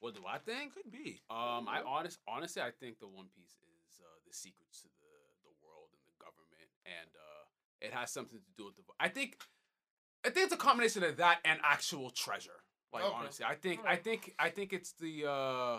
What 0.00 0.14
do 0.16 0.22
I 0.28 0.38
think? 0.38 0.74
could 0.74 0.90
be. 0.90 1.20
Um, 1.30 1.68
I 1.68 1.80
honest, 1.86 2.18
honestly, 2.26 2.60
I 2.60 2.70
think 2.72 2.98
the 2.98 3.06
One 3.06 3.26
Piece 3.36 3.54
is 3.54 4.00
uh, 4.00 4.18
the 4.26 4.34
secrets 4.34 4.80
to 4.82 4.88
the 4.98 5.12
the 5.44 5.54
world 5.62 5.90
and 5.92 6.02
the 6.02 6.24
government, 6.24 6.68
and 6.84 7.10
uh, 7.14 7.44
it 7.86 7.92
has 7.92 8.10
something 8.10 8.40
to 8.40 8.50
do 8.58 8.64
with 8.66 8.74
the. 8.76 8.82
I 8.98 9.08
think, 9.08 9.38
I 10.26 10.30
think 10.30 10.46
it's 10.46 10.54
a 10.54 10.58
combination 10.58 11.04
of 11.04 11.16
that 11.18 11.38
and 11.44 11.60
actual 11.62 12.10
treasure. 12.10 12.64
Like 12.92 13.04
Okay. 13.04 13.14
honestly, 13.14 13.46
I 13.48 13.54
think, 13.54 13.78
I 13.80 13.82
Alright. 13.82 14.04
think, 14.04 14.34
I 14.40 14.48
think 14.50 14.72
it's 14.72 14.92
the. 14.94 15.30
uh 15.30 15.78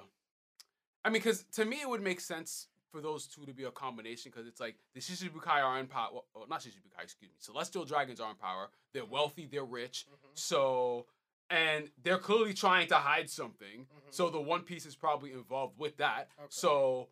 I 1.06 1.10
mean, 1.10 1.22
because 1.22 1.44
to 1.56 1.66
me, 1.66 1.82
it 1.82 1.90
would 1.90 2.02
make 2.02 2.22
sense 2.22 2.68
for 2.94 3.02
those 3.02 3.26
two 3.26 3.44
to 3.46 3.54
be 3.54 3.64
a 3.64 3.72
combination 3.72 4.32
because 4.32 4.48
it's 4.48 4.62
like 4.62 4.76
the 4.94 5.02
Shichibukai 5.02 5.64
are 5.64 5.80
in 5.80 5.88
power. 5.88 6.10
Well, 6.36 6.46
not 6.48 6.62
Shichibukai, 6.62 7.02
excuse 7.04 7.32
me. 7.32 7.38
Celestial 7.40 7.86
dragons 7.86 8.20
are 8.20 8.30
in 8.30 8.36
power. 8.38 8.70
They're 8.94 9.04
wealthy. 9.04 9.48
They're 9.52 9.66
rich. 9.66 10.06
Mhm. 10.08 10.38
So, 10.38 11.08
and 11.50 11.90
they're 12.04 12.20
clearly 12.20 12.54
trying 12.54 12.88
to 12.90 12.96
hide 12.96 13.30
something. 13.32 13.88
Mhm. 13.88 14.14
So 14.14 14.30
the 14.30 14.40
One 14.40 14.62
Piece 14.62 14.86
is 14.86 14.96
probably 14.96 15.32
involved 15.34 15.80
with 15.80 15.98
that. 15.98 16.30
Okay. 16.38 16.48
So, 16.50 17.10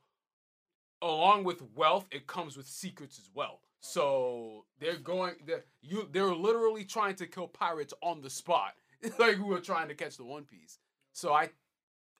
along 1.01 1.43
with 1.45 1.63
wealth, 1.75 2.05
it 2.11 2.27
comes 2.27 2.55
with 2.55 2.67
secrets 2.67 3.17
as 3.17 3.29
well. 3.33 3.59
So 3.79 4.65
they're 4.79 4.97
going. 4.97 5.33
They're 5.43 5.65
you. 5.81 6.07
They're 6.11 6.35
literally 6.35 6.85
trying 6.85 7.15
to 7.15 7.25
kill 7.25 7.47
pirates 7.47 7.95
on 8.03 8.21
the 8.21 8.29
spot, 8.29 8.75
like 9.17 9.35
who 9.35 9.51
are 9.53 9.59
trying 9.59 9.87
to 9.87 9.95
catch 9.95 10.17
the 10.17 10.23
One 10.25 10.43
Piece. 10.45 10.77
So 11.13 11.33
I, 11.33 11.49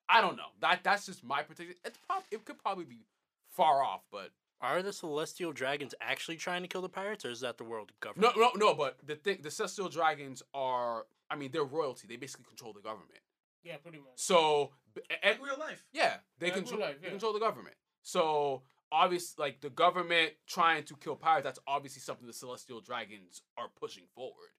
I 0.10 0.20
don't 0.22 0.36
know. 0.38 0.50
That 0.62 0.84
that's 0.84 1.06
just 1.06 1.24
my 1.24 1.44
particular. 1.44 1.76
It's 1.86 2.00
prob- 2.00 2.24
It 2.32 2.44
could 2.44 2.58
probably 2.58 2.86
be 2.86 3.06
far 3.52 3.84
off, 3.84 4.02
but 4.12 4.32
Are 4.62 4.82
the 4.84 4.94
celestial 4.94 5.52
dragons 5.54 5.94
actually 6.02 6.38
trying 6.38 6.62
to 6.62 6.68
kill 6.68 6.82
the 6.82 6.90
pirates, 6.90 7.26
or 7.26 7.30
is 7.32 7.40
that 7.42 7.58
the 7.58 7.64
world 7.64 7.92
government? 8.00 8.36
no, 8.38 8.42
no, 8.44 8.52
no. 8.56 8.74
But 8.76 8.98
the 9.06 9.16
thing, 9.16 9.40
the 9.42 9.52
Celestial 9.52 9.90
Dragons 9.90 10.44
are. 10.54 11.06
I 11.30 11.36
mean, 11.36 11.50
they're 11.52 11.64
royalty. 11.64 12.08
They 12.08 12.18
basically 12.18 12.46
control 12.46 12.74
the 12.74 12.82
government. 12.82 13.20
Yeah, 13.64 13.78
pretty 13.78 14.00
much. 14.00 14.14
So, 14.16 14.72
b- 14.94 15.02
and, 15.24 15.40
real 15.42 15.58
life. 15.60 15.84
yeah, 15.94 16.18
they 16.40 16.48
Yeah, 16.48 16.54
control. 16.56 16.80
real 16.80 16.88
life, 16.90 17.02
They 17.02 17.10
control 17.10 17.32
the 17.34 17.40
government. 17.40 17.76
So 18.04 18.64
obviously, 18.92 19.42
like 19.44 19.62
the 19.62 19.70
government 19.70 20.34
trying 20.48 20.84
to 20.86 20.96
kill 20.98 21.16
pirates, 21.16 21.46
that's 21.46 21.60
obviously 21.68 22.02
something 22.02 22.28
the 22.28 22.34
Celestial 22.34 22.82
Dragons 22.82 23.42
are 23.58 23.70
pushing 23.80 24.04
forward. 24.16 24.50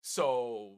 So, 0.00 0.76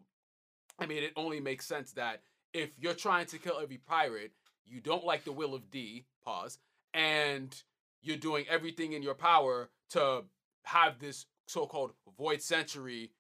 I 0.79 0.87
mean, 0.87 1.03
it 1.03 1.13
only 1.17 1.41
makes 1.41 1.67
sense 1.67 1.93
that 1.93 2.23
if 2.53 2.71
you're 2.79 2.95
trying 2.95 3.27
to 3.27 3.39
kill 3.39 3.59
every 3.61 3.79
pirate, 3.79 4.33
you 4.67 4.81
don't 4.81 5.05
like 5.05 5.25
the 5.25 5.33
will 5.33 5.55
of 5.55 5.71
D. 5.71 6.05
Pause, 6.25 6.59
and 6.95 7.63
you're 8.01 8.17
doing 8.17 8.47
everything 8.49 8.93
in 8.93 9.03
your 9.03 9.15
power 9.15 9.69
to 9.91 10.25
have 10.63 10.99
this 10.99 11.27
so-called 11.47 11.93
void 12.17 12.41
century 12.41 13.11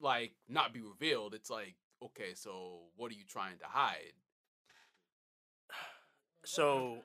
like 0.00 0.32
not 0.48 0.72
be 0.72 0.80
revealed. 0.80 1.34
It's 1.34 1.50
like, 1.50 1.74
okay, 2.02 2.34
so 2.34 2.80
what 2.96 3.10
are 3.10 3.14
you 3.14 3.24
trying 3.28 3.58
to 3.58 3.66
hide? 3.66 4.14
So 6.44 6.98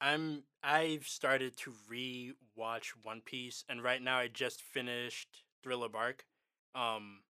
I'm 0.00 0.42
I've 0.62 1.06
started 1.06 1.56
to 1.58 1.72
re-watch 1.88 2.92
One 3.02 3.22
Piece, 3.22 3.64
and 3.68 3.82
right 3.82 4.02
now 4.02 4.18
I 4.18 4.28
just 4.28 4.60
finished 4.60 5.44
Thriller 5.62 5.88
Bark, 5.88 6.26
um, 6.74 7.20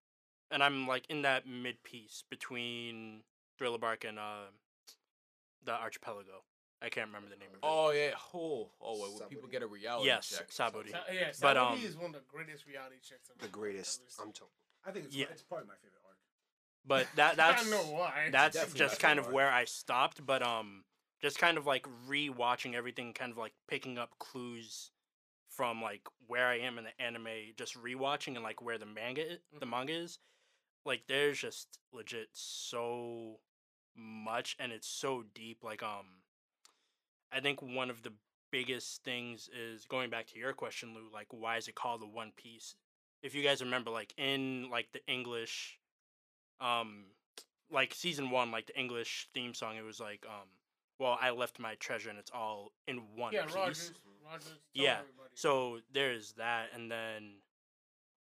and 0.50 0.62
I'm 0.62 0.88
like 0.88 1.06
in 1.08 1.22
that 1.22 1.46
mid 1.46 1.82
piece 1.84 2.24
between 2.28 3.22
Thriller 3.56 3.78
Bark 3.78 4.04
and 4.04 4.18
uh, 4.18 4.50
the 5.64 5.72
Archipelago. 5.72 6.42
I 6.84 6.88
can't 6.88 7.06
remember 7.06 7.28
the 7.30 7.36
name 7.36 7.48
of 7.50 7.54
it. 7.56 7.60
Oh 7.62 7.90
yeah. 7.92 8.10
Oh, 8.34 8.70
oh, 8.80 9.00
wait, 9.02 9.20
when 9.20 9.28
people 9.28 9.48
Sabaody. 9.48 9.52
get 9.52 9.62
a 9.62 9.66
reality 9.66 10.06
Yes, 10.08 10.28
check. 10.36 10.50
Sabaody. 10.50 10.90
Sa- 10.90 10.98
yeah, 11.12 11.32
But, 11.40 11.56
um, 11.56 11.78
is 11.78 11.96
one 11.96 12.06
of 12.06 12.12
the 12.14 12.20
greatest 12.28 12.66
reality 12.66 12.96
checks. 13.02 13.30
I've 13.30 13.38
The 13.38 13.44
ever- 13.44 13.52
greatest. 13.56 14.00
ever 14.00 14.10
seen. 14.10 14.26
I'm 14.26 14.32
told. 14.32 14.50
I 14.84 14.90
think 14.90 15.06
it's, 15.06 15.14
Yeah. 15.14 15.26
it's 15.30 15.42
probably 15.42 15.68
my 15.68 15.74
favorite 15.76 16.02
arc. 16.04 16.16
But 16.84 17.06
that 17.14 17.32
I 17.34 17.36
that's 17.36 17.62
don't 17.62 17.70
know 17.70 17.92
why. 17.92 18.28
that's 18.32 18.56
Definitely 18.56 18.78
just 18.80 19.00
my 19.02 19.08
kind 19.08 19.18
of 19.20 19.26
favorite 19.26 19.36
where 19.36 19.52
I 19.52 19.64
stopped. 19.64 20.26
But 20.26 20.42
um, 20.42 20.84
just 21.20 21.38
kind 21.38 21.56
of 21.56 21.66
like 21.66 21.86
re-watching 22.08 22.74
everything, 22.74 23.12
kind 23.12 23.30
of 23.30 23.38
like 23.38 23.52
picking 23.68 23.96
up 23.98 24.18
clues 24.18 24.90
from 25.48 25.80
like 25.80 26.02
where 26.26 26.48
I 26.48 26.58
am 26.58 26.78
in 26.78 26.84
the 26.84 27.00
anime, 27.00 27.28
just 27.56 27.74
rewatching 27.80 28.34
and 28.34 28.42
like 28.42 28.60
where 28.60 28.78
the 28.78 28.86
manga 28.86 29.34
i- 29.34 29.38
the 29.60 29.66
Mhm. 29.66 29.70
manga 29.70 29.92
is. 29.92 30.18
Like 30.84 31.06
there's 31.06 31.38
just 31.40 31.78
legit 31.92 32.30
so 32.32 33.38
much, 33.94 34.56
and 34.58 34.72
it's 34.72 34.88
so 34.88 35.22
deep. 35.22 35.62
Like 35.62 35.82
um, 35.84 36.21
I 37.32 37.40
think 37.40 37.62
one 37.62 37.90
of 37.90 38.02
the 38.02 38.12
biggest 38.50 39.02
things 39.04 39.48
is 39.56 39.86
going 39.86 40.10
back 40.10 40.26
to 40.28 40.38
your 40.38 40.52
question, 40.52 40.94
Lou. 40.94 41.08
Like, 41.12 41.28
why 41.30 41.56
is 41.56 41.68
it 41.68 41.74
called 41.74 42.02
the 42.02 42.06
One 42.06 42.32
Piece? 42.36 42.74
If 43.22 43.34
you 43.34 43.42
guys 43.42 43.62
remember, 43.62 43.90
like 43.90 44.12
in 44.16 44.68
like 44.70 44.92
the 44.92 45.00
English, 45.06 45.78
um, 46.60 47.04
like 47.70 47.94
season 47.94 48.30
one, 48.30 48.50
like 48.50 48.66
the 48.66 48.78
English 48.78 49.28
theme 49.32 49.54
song, 49.54 49.76
it 49.76 49.84
was 49.84 50.00
like 50.00 50.24
um, 50.28 50.48
well, 50.98 51.18
I 51.20 51.30
left 51.30 51.58
my 51.58 51.74
treasure 51.76 52.10
and 52.10 52.18
it's 52.18 52.30
all 52.34 52.72
in 52.86 53.02
one 53.16 53.32
yeah, 53.32 53.44
piece. 53.44 53.54
Rogers. 53.54 53.92
Rogers. 54.24 54.58
Yeah, 54.74 54.98
everybody. 55.00 55.30
So 55.34 55.78
there's 55.92 56.32
that, 56.32 56.66
and 56.74 56.90
then 56.90 57.36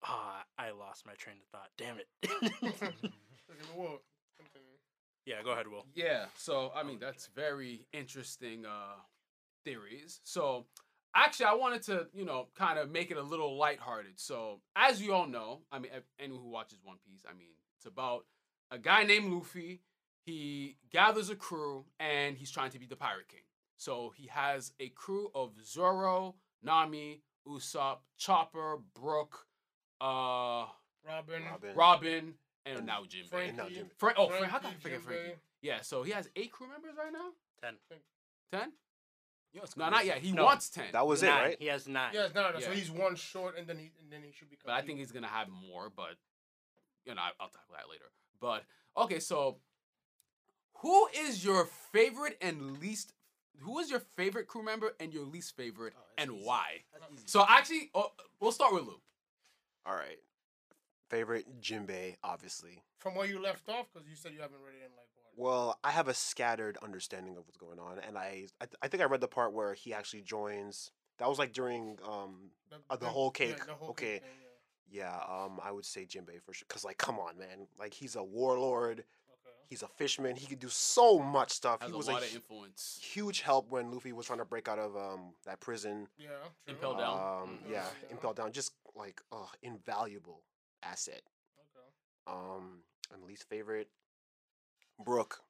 ah, 0.04 0.44
I 0.58 0.70
lost 0.70 1.06
my 1.06 1.14
train 1.14 1.36
of 1.42 1.48
thought. 1.48 1.70
Damn 1.76 1.98
it. 1.98 3.02
Okay, 3.52 3.68
but 3.68 3.78
we'll 3.78 4.00
continue. 4.38 4.78
Yeah, 5.26 5.36
go 5.44 5.52
ahead, 5.52 5.68
Will. 5.68 5.86
Yeah. 5.94 6.26
So 6.36 6.72
I 6.74 6.82
mean, 6.82 6.98
that's 7.00 7.28
very 7.34 7.86
interesting 7.92 8.66
uh 8.66 9.00
theories. 9.64 10.20
So 10.24 10.66
actually, 11.14 11.46
I 11.46 11.54
wanted 11.54 11.82
to 11.84 12.06
you 12.12 12.24
know 12.24 12.48
kind 12.56 12.78
of 12.78 12.90
make 12.90 13.10
it 13.10 13.16
a 13.16 13.22
little 13.22 13.56
lighthearted. 13.56 14.18
So 14.18 14.60
as 14.76 15.00
you 15.00 15.12
all 15.14 15.26
know, 15.26 15.60
I 15.70 15.78
mean, 15.78 15.92
anyone 16.18 16.42
who 16.42 16.50
watches 16.50 16.78
One 16.82 16.96
Piece, 17.06 17.22
I 17.28 17.34
mean, 17.34 17.54
it's 17.78 17.86
about 17.86 18.24
a 18.70 18.78
guy 18.78 19.04
named 19.04 19.32
Luffy. 19.32 19.80
He 20.24 20.76
gathers 20.90 21.30
a 21.30 21.36
crew 21.36 21.84
and 21.98 22.36
he's 22.36 22.50
trying 22.50 22.70
to 22.70 22.78
be 22.78 22.86
the 22.86 22.96
Pirate 22.96 23.28
King. 23.28 23.40
So 23.76 24.12
he 24.16 24.28
has 24.28 24.72
a 24.78 24.88
crew 24.90 25.30
of 25.34 25.50
Zoro, 25.64 26.36
Nami, 26.62 27.22
Usopp, 27.48 27.98
Chopper, 28.16 28.78
Brook, 28.94 29.46
uh, 30.00 30.66
Robin. 31.04 31.42
Robin. 31.50 31.74
Robin, 31.74 32.34
and 32.66 32.86
now 32.86 33.02
Jim. 33.08 33.26
Frankie. 33.26 33.48
And 33.50 33.56
now 33.58 33.68
Jimmy. 33.68 33.88
Frank. 33.98 34.16
Oh, 34.18 34.28
Frank. 34.28 34.46
How 34.46 34.58
can 34.58 34.70
I 34.70 34.74
forget 34.74 35.00
Jinbei. 35.00 35.04
Frankie? 35.04 35.34
Yeah. 35.62 35.80
So 35.82 36.02
he 36.02 36.12
has 36.12 36.28
eight 36.36 36.52
crew 36.52 36.68
members 36.68 36.92
right 36.98 37.12
now. 37.12 37.30
Ten. 37.62 37.74
Ten? 38.50 38.72
You 39.52 39.60
know, 39.60 39.64
it's 39.64 39.76
No, 39.76 39.90
not 39.90 40.06
yet. 40.06 40.18
He 40.18 40.32
No. 40.32 40.44
wants 40.44 40.70
ten. 40.70 40.86
That 40.92 41.06
was 41.06 41.22
it, 41.22 41.26
nine. 41.26 41.42
right? 41.42 41.56
He 41.58 41.66
has 41.66 41.86
nine. 41.86 42.12
Yeah, 42.14 42.28
no, 42.34 42.50
no. 42.52 42.60
So 42.60 42.70
Yeah. 42.70 42.74
he's 42.74 42.90
one 42.90 43.16
short, 43.16 43.56
and 43.58 43.66
then 43.66 43.78
he 43.78 43.90
and 44.00 44.10
then 44.10 44.22
he 44.22 44.32
should 44.32 44.48
be. 44.48 44.56
but 44.64 44.72
I 44.72 44.80
think 44.82 44.98
he's 44.98 45.12
gonna 45.12 45.26
have 45.28 45.48
more. 45.48 45.90
But 45.90 46.16
you 47.04 47.14
know, 47.14 47.20
I- 47.20 47.32
I'll 47.40 47.48
talk 47.50 47.64
about 47.68 47.78
that 47.80 47.88
later. 47.90 48.10
But 48.40 48.64
okay, 48.96 49.20
so 49.20 49.60
who 50.78 51.08
is 51.08 51.44
your 51.44 51.66
favorite 51.66 52.38
and 52.40 52.78
least? 52.80 53.12
Who 53.60 53.78
is 53.78 53.90
your 53.90 54.00
favorite 54.00 54.46
crew 54.48 54.62
member 54.62 54.94
and 54.98 55.12
your 55.12 55.24
least 55.24 55.54
favorite, 55.54 55.92
Oh, 55.96 56.00
that's 56.16 56.28
and 56.28 56.36
easy. 56.36 56.46
why? 56.46 56.84
That's 56.92 57.12
easy. 57.12 57.22
So 57.26 57.44
actually, 57.46 57.90
oh, 57.94 58.12
we'll 58.40 58.50
start 58.52 58.72
with 58.74 58.84
Lou. 58.84 59.00
All 59.84 59.94
right. 59.94 60.18
Favorite 61.16 61.60
Jinbei, 61.60 62.16
obviously. 62.24 62.82
from 62.96 63.14
where 63.14 63.26
you 63.26 63.38
left 63.38 63.68
off 63.68 63.86
because 63.92 64.08
you 64.08 64.16
said 64.16 64.32
you 64.32 64.40
haven't 64.40 64.56
read 64.64 64.72
it 64.80 64.86
in 64.86 64.92
like 64.96 65.08
what? 65.14 65.26
Well, 65.36 65.78
I 65.84 65.90
have 65.90 66.08
a 66.08 66.14
scattered 66.14 66.78
understanding 66.82 67.36
of 67.36 67.44
what's 67.46 67.58
going 67.58 67.78
on, 67.78 67.98
and 68.06 68.16
I, 68.16 68.46
I, 68.62 68.64
th- 68.64 68.76
I 68.80 68.88
think 68.88 69.02
I 69.02 69.06
read 69.06 69.20
the 69.20 69.28
part 69.28 69.52
where 69.52 69.74
he 69.74 69.92
actually 69.92 70.22
joins. 70.22 70.90
That 71.18 71.28
was 71.28 71.38
like 71.38 71.52
during 71.52 71.98
um 72.08 72.50
The, 72.70 72.76
uh, 72.88 72.96
the 72.96 73.06
whole 73.06 73.30
cake, 73.30 73.62
the 73.66 73.74
whole 73.74 73.90
okay. 73.90 74.20
thing, 74.20 74.28
Yeah, 74.90 75.14
um, 75.28 75.60
I 75.62 75.70
would 75.70 75.84
say 75.84 76.06
Jinbei 76.06 76.40
for 76.42 76.54
sure. 76.54 76.64
Cause 76.70 76.82
like, 76.82 76.96
come 76.96 77.18
on, 77.18 77.36
man. 77.38 77.66
Like 77.78 77.92
he's 77.92 78.16
a 78.16 78.22
warlord. 78.24 79.00
Okay. 79.00 79.56
He's 79.68 79.82
a 79.82 79.88
fishman. 79.88 80.34
He 80.36 80.46
could 80.46 80.60
do 80.60 80.68
so 80.70 81.18
much 81.18 81.50
stuff. 81.50 81.80
Has 81.82 81.90
he 81.90 81.94
a 81.94 81.96
was 81.98 82.08
lot 82.08 82.22
a 82.22 82.26
of 82.26 82.34
influence. 82.34 82.98
huge 83.02 83.42
help 83.42 83.70
when 83.70 83.90
Luffy 83.90 84.12
was 84.14 84.24
trying 84.26 84.38
to 84.38 84.46
break 84.46 84.66
out 84.66 84.78
of 84.78 84.96
um 84.96 85.34
that 85.44 85.60
prison. 85.60 86.08
Yeah. 86.18 86.28
True. 86.66 86.74
Impel 86.74 86.94
down. 86.94 87.14
Um, 87.42 87.48
Mhm. 87.66 87.70
yeah, 87.70 87.84
Yeah. 88.02 88.10
impel 88.12 88.32
down. 88.32 88.50
Just 88.52 88.72
like, 88.94 89.20
uh, 89.30 89.46
invaluable 89.62 90.42
asset. 90.82 91.22
Okay. 91.58 92.36
Um, 92.38 92.80
and 93.12 93.22
least 93.24 93.48
favorite, 93.48 93.88
Brook. 95.04 95.40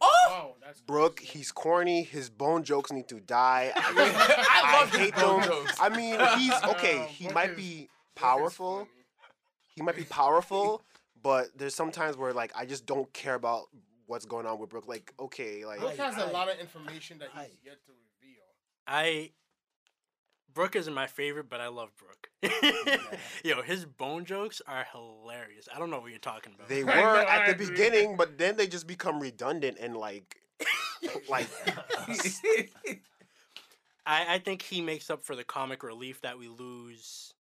Oh! 0.00 0.26
Wow, 0.28 0.54
that's 0.64 0.80
Brook, 0.80 1.16
crazy. 1.18 1.32
he's 1.38 1.52
corny. 1.52 2.02
His 2.02 2.30
bone 2.30 2.64
jokes 2.64 2.90
need 2.90 3.06
to 3.08 3.20
die. 3.20 3.72
I, 3.76 3.80
I 4.50 4.80
love 4.80 4.94
I 4.94 4.98
hate 4.98 5.14
bone 5.14 5.40
them. 5.40 5.48
jokes. 5.50 5.76
I 5.80 5.88
mean, 5.90 6.18
he's 6.38 6.52
okay. 6.76 7.00
Um, 7.02 7.06
He 7.08 7.28
might 7.28 7.50
is- 7.50 7.56
be 7.56 7.88
powerful. 8.14 8.88
He 9.74 9.82
might 9.82 9.96
be 9.96 10.04
powerful, 10.04 10.84
but 11.22 11.48
there's 11.56 11.74
sometimes 11.74 12.16
where 12.16 12.32
like 12.32 12.52
I 12.56 12.64
just 12.64 12.86
don't 12.86 13.12
care 13.12 13.34
about 13.34 13.64
what's 14.06 14.24
going 14.24 14.46
on 14.46 14.58
with 14.58 14.70
Brook. 14.70 14.86
Like, 14.86 15.12
okay, 15.20 15.64
like 15.64 15.80
Brook 15.80 15.96
has 15.96 16.16
a 16.16 16.26
I- 16.26 16.30
lot 16.30 16.48
of 16.48 16.58
information 16.58 17.18
that 17.18 17.28
he's 17.32 17.40
I- 17.42 17.50
yet 17.64 17.76
to 17.86 17.92
reveal. 17.92 18.44
I 18.86 19.30
Brook 20.54 20.76
isn't 20.76 20.94
my 20.94 21.08
favorite, 21.08 21.50
but 21.50 21.60
I 21.60 21.66
love 21.66 21.90
Brook. 21.96 22.30
Yo, 23.44 23.62
his 23.62 23.84
bone 23.84 24.24
jokes 24.24 24.62
are 24.66 24.86
hilarious. 24.92 25.68
I 25.74 25.80
don't 25.80 25.90
know 25.90 25.98
what 25.98 26.10
you're 26.10 26.20
talking 26.20 26.52
about. 26.54 26.68
they 26.68 26.84
were 26.84 26.90
at 26.92 27.58
the 27.58 27.66
beginning, 27.66 28.16
but 28.16 28.38
then 28.38 28.56
they 28.56 28.68
just 28.68 28.86
become 28.86 29.18
redundant 29.18 29.78
and 29.80 29.96
like, 29.96 30.36
like 31.28 31.48
I, 34.06 34.34
I 34.34 34.38
think 34.38 34.62
he 34.62 34.80
makes 34.80 35.10
up 35.10 35.24
for 35.24 35.34
the 35.34 35.44
comic 35.44 35.82
relief 35.82 36.20
that 36.22 36.38
we 36.38 36.48
lose. 36.48 37.34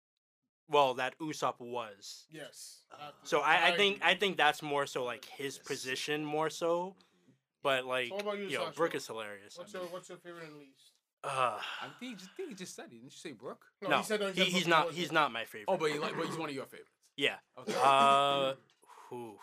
Well, 0.69 0.93
that 0.93 1.19
Usopp 1.19 1.55
was. 1.59 2.25
Yes. 2.31 2.83
Uh, 2.93 3.09
so 3.23 3.41
I, 3.41 3.67
I 3.67 3.75
think. 3.75 3.99
I 4.01 4.15
think 4.15 4.37
that's 4.37 4.61
more 4.61 4.85
so 4.85 5.03
like 5.03 5.25
his 5.25 5.57
position 5.57 6.23
more 6.23 6.49
so. 6.49 6.95
Mm-hmm. 6.95 7.31
But 7.61 7.85
like, 7.85 8.11
what 8.11 8.21
about 8.21 8.37
you, 8.37 8.45
yo, 8.45 8.65
Sasha? 8.65 8.77
Brook 8.77 8.95
is 8.95 9.05
hilarious. 9.05 9.57
What's 9.57 9.73
your 9.73 9.83
What's 9.83 10.07
your 10.07 10.17
favorite 10.19 10.45
and 10.45 10.57
least? 10.57 10.90
Uh, 11.23 11.59
I 11.81 11.87
think, 11.99 12.17
I 12.23 12.27
think 12.35 12.49
he 12.49 12.55
just 12.55 12.75
said 12.75 12.85
it. 12.85 12.91
Didn't 12.91 13.03
you 13.05 13.09
say 13.11 13.31
Brook? 13.31 13.65
no, 13.87 13.97
he 13.97 14.03
said, 14.03 14.19
no, 14.19 14.27
he, 14.31 14.39
said 14.39 14.47
he's 14.47 14.63
Brook 14.63 14.67
not. 14.69 14.87
was 14.87 14.95
He's 14.95 15.11
not 15.11 15.31
my 15.31 15.43
favorite. 15.45 15.65
Oh, 15.67 15.77
but, 15.77 15.93
you 15.93 15.99
like, 16.01 16.15
but 16.17 16.25
he's 16.25 16.37
one 16.37 16.49
of 16.49 16.55
your 16.55 16.65
favorites. 16.65 16.89
yeah. 17.17 17.35
Okay. 17.59 17.75
Uh, 17.81 18.53
whew. 19.09 19.35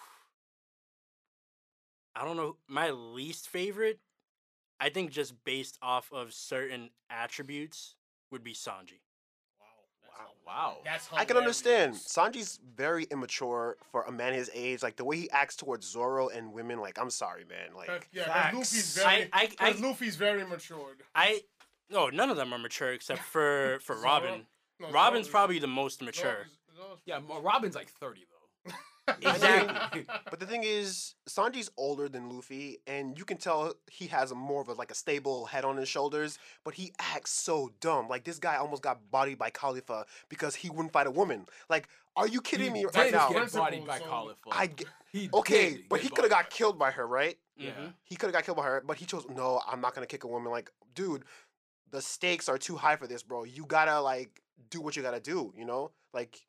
I 2.17 2.25
don't 2.25 2.37
know. 2.37 2.57
My 2.67 2.91
least 2.91 3.49
favorite, 3.49 4.01
I 4.81 4.89
think, 4.89 5.13
just 5.13 5.35
based 5.45 5.79
off 5.81 6.11
of 6.13 6.33
certain 6.33 6.91
attributes, 7.11 7.95
would 8.33 8.43
be 8.43 8.55
Sanji. 8.55 9.01
Wow. 10.19 10.25
wow. 10.45 10.77
That's 10.85 11.09
I 11.13 11.25
can 11.25 11.37
understand. 11.37 11.95
Sanji's 11.95 12.59
very 12.77 13.05
immature 13.05 13.77
for 13.93 14.03
a 14.03 14.11
man 14.11 14.35
his 14.35 14.51
age. 14.53 14.83
Like 14.83 14.97
the 14.97 15.05
way 15.05 15.17
he 15.17 15.31
acts 15.31 15.55
towards 15.55 15.89
Zoro 15.89 16.29
and 16.29 16.53
women. 16.53 16.81
Like 16.81 16.99
I'm 17.01 17.11
sorry, 17.11 17.45
man. 17.49 17.75
Like 17.77 17.87
'Cause- 17.87 18.03
Yeah, 18.13 18.25
'cause 18.25 18.33
Facts. 18.35 18.55
Luffy's 18.57 18.99
I, 18.99 19.03
very. 19.17 19.31
I, 19.33 19.43
I, 19.61 19.73
Cause 19.73 19.81
Luffy's 19.81 20.17
very 20.17 20.45
matured. 20.45 20.99
I, 21.15 21.41
no, 21.91 22.09
none 22.09 22.31
of 22.31 22.37
them 22.37 22.53
are 22.53 22.59
mature 22.59 22.93
except 22.93 23.23
for 23.23 23.79
for 23.83 23.97
Zoro? 23.97 24.05
Robin. 24.05 24.47
No, 24.81 24.91
Robin's 24.91 25.27
Zoro's- 25.27 25.31
probably 25.31 25.59
the 25.59 25.67
most 25.67 26.03
mature. 26.03 26.47
Zoro's- 26.77 27.01
Yeah, 27.05 27.19
Mo- 27.21 27.41
Robin's 27.41 27.75
like 27.75 27.89
30, 27.91 28.21
though. 28.67 28.73
Exactly. 29.23 30.05
But 30.31 30.39
the 30.39 30.45
thing 30.45 30.65
is, 30.65 31.15
Sanji's 31.27 31.71
older 31.79 32.11
than 32.11 32.29
Luffy, 32.29 32.79
and 32.87 33.19
you 33.19 33.25
can 33.25 33.39
tell 33.39 33.73
he 33.91 34.07
has 34.09 34.31
a 34.33 34.35
more 34.35 34.61
of 34.61 34.69
a 34.69 34.75
like 34.75 34.91
a 34.91 34.95
stable 34.95 35.47
head 35.47 35.65
on 35.65 35.79
his 35.79 35.89
shoulders. 35.89 36.39
But 36.63 36.75
he 36.75 36.93
acts 36.99 37.31
so 37.31 37.71
dumb. 37.81 38.09
Like 38.09 38.25
this 38.25 38.39
guy 38.39 38.57
almost 38.57 38.83
got 38.83 39.11
bodied 39.11 39.39
by 39.39 39.51
Kalifa 39.51 40.05
because 40.29 40.55
he 40.55 40.69
wouldn't 40.69 40.93
fight 40.93 41.07
a 41.07 41.11
woman. 41.11 41.47
Like, 41.71 41.89
are 42.17 42.29
you 42.29 42.43
kidding 42.43 42.71
me 42.73 42.85
right 42.85 42.93
did 43.07 43.15
now? 43.15 43.29
get 43.29 43.37
Principle, 43.39 43.65
bodied 43.65 43.87
by 43.87 43.99
so- 43.99 44.05
Kalifa. 44.05 44.35
I 44.53 44.67
get, 44.67 44.89
He 45.11 45.31
okay, 45.33 45.71
did 45.71 45.89
but 45.89 45.97
get 45.97 46.03
he 46.05 46.09
could 46.11 46.25
have 46.25 46.31
got 46.31 46.45
bodied. 46.45 46.51
killed 46.51 46.79
by 46.79 46.91
her, 46.91 47.07
right? 47.07 47.39
Yeah. 47.57 47.71
Mhm. 47.71 47.95
He 48.05 48.15
could 48.17 48.27
have 48.27 48.35
got 48.35 48.45
killed 48.45 48.59
by 48.59 48.65
her, 48.65 48.83
but 48.87 48.99
he 48.99 49.07
chose 49.07 49.25
no. 49.31 49.63
I'm 49.67 49.81
not 49.81 49.95
gonna 49.95 50.07
kick 50.07 50.25
a 50.25 50.29
woman. 50.29 50.53
Like, 50.53 50.71
dude, 50.95 51.25
the 51.91 52.01
stakes 52.03 52.49
are 52.49 52.59
too 52.59 52.77
high 52.77 52.97
for 52.97 53.07
this, 53.07 53.23
bro. 53.23 53.45
You 53.45 53.65
gotta 53.67 54.01
like 54.01 54.43
do 54.71 54.81
what 54.81 54.97
you 54.97 55.03
gotta 55.03 55.21
do. 55.21 55.53
You 55.57 55.65
know, 55.65 55.91
like 56.13 56.41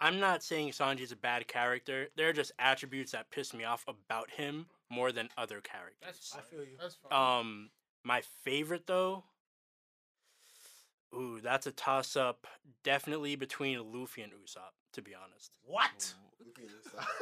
I'm 0.00 0.18
not 0.18 0.42
saying 0.42 0.70
Sanji's 0.70 1.12
a 1.12 1.16
bad 1.16 1.46
character. 1.46 2.08
There 2.16 2.28
are 2.28 2.32
just 2.32 2.52
attributes 2.58 3.12
that 3.12 3.30
piss 3.30 3.54
me 3.54 3.64
off 3.64 3.84
about 3.86 4.30
him 4.30 4.66
more 4.90 5.12
than 5.12 5.28
other 5.38 5.60
That's 5.62 5.68
characters. 5.70 6.28
fine. 6.32 6.40
I 6.40 6.44
feel 6.50 6.64
you. 6.64 6.76
That's 6.80 6.96
fine. 6.96 7.38
Um, 7.40 7.70
my 8.04 8.22
favorite 8.44 8.86
though. 8.86 9.24
Ooh, 11.14 11.40
that's 11.42 11.66
a 11.66 11.72
toss 11.72 12.16
up. 12.16 12.46
Definitely 12.84 13.36
between 13.36 13.78
Luffy 13.92 14.22
and 14.22 14.32
Usopp, 14.32 14.72
to 14.94 15.02
be 15.02 15.12
honest. 15.14 15.52
What? 15.62 16.14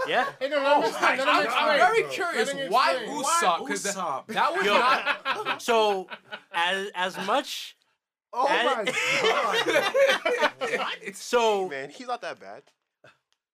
Yeah. 0.08 0.26
Hey, 0.40 0.48
no, 0.48 0.56
Oh 0.58 0.62
let 0.62 0.74
him 0.74 0.80
my 0.80 0.86
explain, 0.88 1.18
let 1.18 1.28
him 1.46 1.52
I'm, 1.52 1.70
I'm 1.70 1.78
very 1.78 2.02
bro. 2.02 2.10
curious. 2.10 2.54
Let 2.54 2.70
Why 2.70 2.92
explain. 2.92 3.22
Usopp? 3.22 3.58
Because 3.66 3.82
that, 3.84 4.24
that 4.28 4.56
was 4.56 4.66
Yo. 4.66 4.74
not. 4.74 5.62
So 5.62 6.08
as 6.52 6.90
as 6.94 7.26
much 7.26 7.76
Oh 8.32 8.46
And- 8.48 8.86
my 8.86 10.68
god. 10.68 11.14
so 11.14 11.68
man, 11.68 11.90
he's 11.90 12.06
not 12.06 12.22
that 12.22 12.38
bad. 12.40 12.62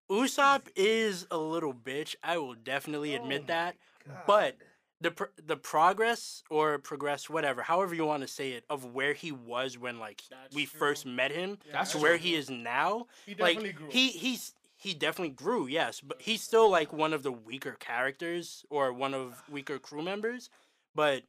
Usopp 0.09 0.67
is 0.75 1.27
a 1.31 1.37
little 1.37 1.73
bitch. 1.73 2.15
I 2.23 2.37
will 2.37 2.53
definitely 2.55 3.15
admit 3.15 3.41
Oh 3.43 3.47
that. 3.47 3.75
my 4.07 4.13
But 4.25 4.57
the 5.01 5.11
pr- 5.11 5.25
the 5.45 5.57
progress 5.57 6.43
or 6.49 6.79
progress 6.79 7.29
whatever, 7.29 7.61
however 7.61 7.93
you 7.93 8.05
want 8.05 8.21
to 8.23 8.27
say 8.27 8.51
it, 8.53 8.63
of 8.69 8.85
where 8.85 9.13
he 9.13 9.31
was 9.31 9.77
when 9.77 9.99
like 9.99 10.21
That's 10.29 10.55
we 10.55 10.65
true. 10.65 10.79
first 10.79 11.05
met 11.05 11.31
him 11.31 11.57
Yeah, 11.65 11.71
That's 11.73 11.91
to 11.91 11.97
true. 11.99 12.07
where 12.09 12.17
he 12.17 12.35
is 12.35 12.49
now, 12.49 13.07
He 13.25 13.33
definitely 13.33 13.67
like 13.69 13.75
grew. 13.75 13.87
he 13.89 14.07
he's 14.09 14.53
he 14.87 14.93
definitely 14.93 15.33
grew, 15.33 15.67
yes, 15.67 15.99
but 16.01 16.21
he's 16.21 16.41
still 16.41 16.69
like 16.69 16.91
one 16.93 17.13
of 17.13 17.23
the 17.23 17.31
weaker 17.31 17.73
characters 17.79 18.65
or 18.69 18.93
one 18.93 19.13
of 19.13 19.43
weaker 19.49 19.77
crew 19.79 20.01
members. 20.01 20.49
But 20.95 21.23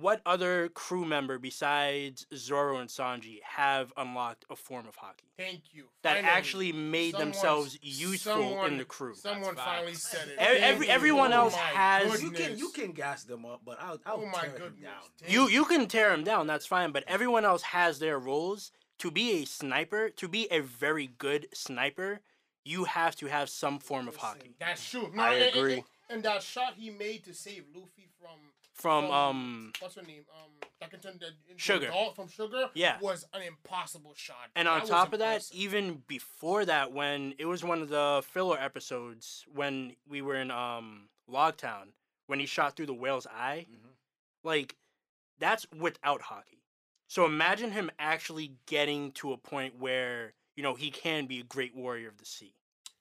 what 0.00 0.20
other 0.26 0.68
crew 0.68 1.04
member 1.04 1.38
besides 1.38 2.26
Zoro 2.34 2.78
and 2.78 2.88
Sanji 2.90 3.38
have 3.44 3.92
unlocked 3.96 4.44
a 4.50 4.56
form 4.56 4.86
of 4.88 4.96
haki 4.96 5.22
Thank 5.36 5.62
you. 5.72 5.84
that 6.02 6.14
Finally, 6.16 6.32
actually 6.32 6.72
made 6.72 7.12
someone- 7.12 7.28
themselves 7.30 7.78
useful 7.82 8.32
in 8.32 8.48
someone- 8.48 8.78
the 8.78 8.84
crew? 8.84 9.14
Someone 9.14 9.54
That's 9.54 9.66
finally 9.66 9.92
facts. 9.92 10.08
said 10.10 10.28
it. 10.28 10.38
Every- 10.38 10.60
every- 10.60 10.88
everyone 10.88 11.32
Oh 11.32 11.36
else 11.42 11.52
my 11.52 11.58
has- 11.58 12.22
You 12.22 12.30
can 12.32 12.58
you 12.58 12.70
can 12.70 12.92
gas 12.92 13.22
them 13.24 13.44
up, 13.46 13.60
but 13.64 13.80
I'll 13.80 14.00
I'll 14.06 14.22
Oh 14.22 14.26
my 14.26 14.40
tear 14.40 14.50
them 14.50 14.58
goodness. 14.70 14.90
down. 15.20 15.30
You 15.30 15.48
you 15.48 15.64
can 15.64 15.86
tear 15.86 16.12
him 16.12 16.24
down, 16.24 16.46
that's 16.48 16.66
fine, 16.66 16.90
but 16.90 17.04
everyone 17.06 17.44
else 17.44 17.62
has 17.62 17.98
their 18.00 18.18
roles. 18.18 18.72
To 19.00 19.10
be 19.10 19.42
a 19.42 19.44
sniper, 19.44 20.08
to 20.08 20.26
be 20.26 20.48
a 20.50 20.60
very 20.60 21.06
good 21.06 21.48
sniper, 21.52 22.22
you 22.66 22.84
have 22.84 23.14
to 23.16 23.26
have 23.26 23.48
some 23.48 23.78
form 23.78 24.08
of 24.08 24.16
haki. 24.18 24.54
That's 24.58 24.88
true. 24.90 25.10
No, 25.14 25.22
I 25.22 25.34
and- 25.34 25.42
and- 25.44 25.56
agree. 25.56 25.74
And, 25.74 25.84
and 26.08 26.22
that 26.24 26.42
shot 26.42 26.74
he 26.76 26.90
made 26.90 27.24
to 27.24 27.34
save 27.34 27.64
Luffy 27.74 28.08
from 28.20 28.38
From 28.74 29.10
um 29.10 29.72
what's 29.80 29.94
her 29.96 30.02
name 30.02 30.24
um 30.34 30.50
that 30.80 30.90
can 30.90 31.00
turn 31.00 31.18
the, 31.18 31.28
into 31.50 31.60
Sugar. 31.62 31.86
a 31.86 31.90
doll 31.90 32.12
from 32.12 32.28
Sugar 32.28 32.68
Yeah. 32.74 32.98
was 33.00 33.24
an 33.32 33.42
impossible 33.42 34.12
shot. 34.14 34.50
and 34.54 34.68
on 34.68 34.80
That 34.80 34.88
top 34.88 35.12
of 35.12 35.18
that, 35.20 35.42
even 35.52 36.02
before 36.06 36.64
that, 36.66 36.92
when 36.92 37.34
it 37.38 37.46
was 37.46 37.64
one 37.64 37.80
of 37.82 37.88
the 37.88 38.22
filler 38.30 38.58
episodes 38.60 39.44
when 39.52 39.96
we 40.08 40.20
were 40.22 40.36
in 40.36 40.50
um 40.50 41.08
Logtown, 41.30 41.88
when 42.26 42.38
he 42.40 42.46
shot 42.46 42.76
through 42.76 42.86
the 42.86 42.94
whale's 42.94 43.26
eye, 43.26 43.66
Mhm. 43.70 43.90
like 44.44 44.76
that's 45.38 45.66
without 45.76 46.22
haki. 46.22 46.58
So 47.08 47.24
imagine 47.24 47.70
him 47.72 47.90
actually 47.98 48.52
getting 48.66 49.12
to 49.12 49.32
a 49.32 49.36
point 49.38 49.76
where 49.76 50.34
you 50.56 50.62
know 50.62 50.74
he 50.74 50.90
can 50.90 51.26
be 51.26 51.40
a 51.40 51.44
great 51.44 51.74
warrior 51.76 52.08
of 52.08 52.18
the 52.18 52.24
sea. 52.26 52.52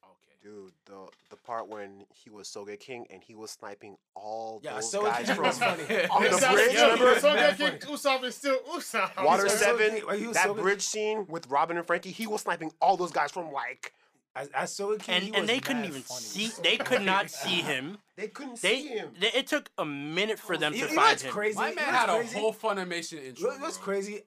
Okay. 0.03 0.35
Dude, 0.43 0.73
the 0.85 1.07
the 1.31 1.35
part 1.37 1.67
when 1.67 2.05
he 2.13 2.29
was 2.29 2.47
Sogeking 2.47 3.05
and 3.09 3.23
he 3.23 3.33
was 3.35 3.51
sniping 3.51 3.97
all 4.13 4.61
Yeah, 4.63 4.75
those 4.75 4.91
Soge 4.91 5.05
guys 5.05 5.25
King 5.25 5.35
from 5.35 5.51
funny. 5.51 5.83
on 6.03 6.07
oh, 6.11 6.19
the 6.21 6.29
Yes, 6.29 6.53
bridge, 6.53 6.71
true. 6.75 6.81
remember? 6.83 7.19
So 7.19 7.33
Mad 7.33 7.57
that. 7.57 7.81
Usopp 7.81 8.23
is 8.23 8.35
still 8.35 8.59
Usopp. 8.71 9.23
Water 9.25 9.49
So- 9.49 9.55
so 9.55 9.63
Seven, 9.77 9.95
he- 10.19 10.25
he 10.25 10.31
that 10.33 10.43
so 10.45 10.53
bridge 10.53 10.81
scene 10.83 11.25
with 11.27 11.47
Robin 11.47 11.77
and 11.77 11.87
Frankie, 11.87 12.11
he 12.11 12.27
was 12.27 12.41
sniping 12.41 12.71
all 12.79 12.95
those 12.97 13.11
guys 13.11 13.31
from 13.31 13.51
like 13.51 13.93
As, 14.35 14.49
as 14.49 14.71
Sogeking, 14.77 15.21
he 15.21 15.27
And 15.29 15.35
and 15.37 15.49
they 15.49 15.59
couldn't 15.59 15.85
even 15.85 16.01
funny. 16.03 16.21
see. 16.21 16.51
They 16.61 16.77
could 16.77 17.01
not 17.01 17.29
see 17.31 17.61
him. 17.61 17.97
they 18.17 18.27
couldn't 18.27 18.61
They, 18.61 18.81
see 18.81 18.87
him. 18.89 19.09
they 19.19 19.31
it 19.31 19.47
took 19.47 19.69
a 19.77 19.85
minute 19.85 20.37
for 20.39 20.55
oh, 20.55 20.59
them 20.59 20.73
You- 20.73 20.81
to 20.85 20.89
you 20.89 20.95
know 20.95 21.01
find 21.01 21.11
what's 21.13 21.21
him. 21.23 21.31
crazy? 21.31 21.55
My 21.57 21.71
man 21.73 21.85
had 21.85 22.09
what's 22.13 22.33
a 22.35 22.37
whole 22.39 22.53
Funimation 22.53 23.23
intro. 23.25 23.49
What- 23.49 23.61
What's 23.61 23.77
bro. 23.77 23.83
crazy? 23.85 24.23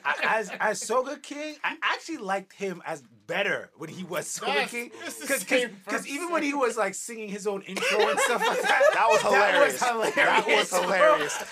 as 0.24 0.50
as 0.60 0.80
Sogeking, 0.82 1.54
I 1.64 1.76
actually 1.82 2.18
liked 2.18 2.52
him 2.54 2.82
as 2.86 3.02
better 3.26 3.70
when 3.76 3.88
he 3.88 4.04
was 4.04 4.26
Soga 4.26 4.52
Yes, 4.52 4.70
King. 4.70 4.90
it's 5.06 5.44
Because 5.84 6.06
even 6.06 6.30
when 6.30 6.42
he 6.42 6.54
was 6.54 6.76
like 6.76 6.94
singing 6.94 7.28
his 7.28 7.46
own 7.46 7.62
intro 7.62 8.08
and 8.08 8.18
stuff 8.20 8.46
like 8.46 8.62
that, 8.62 8.82
That 8.94 9.06
was 9.08 9.22
hilarious. 9.22 9.80
That 9.80 9.96
was 9.96 10.14
hilarious. 10.14 10.70
That 10.70 10.82
was 10.82 10.84
hilarious. 10.84 11.44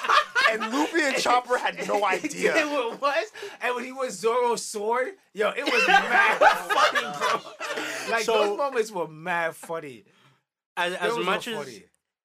and 0.52 0.60
Luffy 0.72 1.02
and 1.04 1.16
Chopper 1.16 1.56
had 1.58 1.86
no 1.88 2.04
idea. 2.04 2.56
it 2.56 3.00
was, 3.00 3.26
and 3.62 3.74
when 3.74 3.84
he 3.84 3.92
was 3.92 4.18
Zoro's 4.18 4.64
sword, 4.64 5.08
yo, 5.32 5.50
it 5.50 5.64
was 5.64 5.86
mad 5.86 6.38
funny, 6.38 7.18
bro. 7.18 8.10
Like 8.10 8.24
So- 8.24 8.32
those 8.46 8.58
moments 8.58 8.90
were 8.90 9.08
mad 9.08 9.54
funny. 9.54 10.04
As 10.76 10.94
as 10.94 11.10
Those 11.10 11.18
were 11.18 11.24
much 11.24 11.48
as 11.48 11.56
funny. 11.56 11.84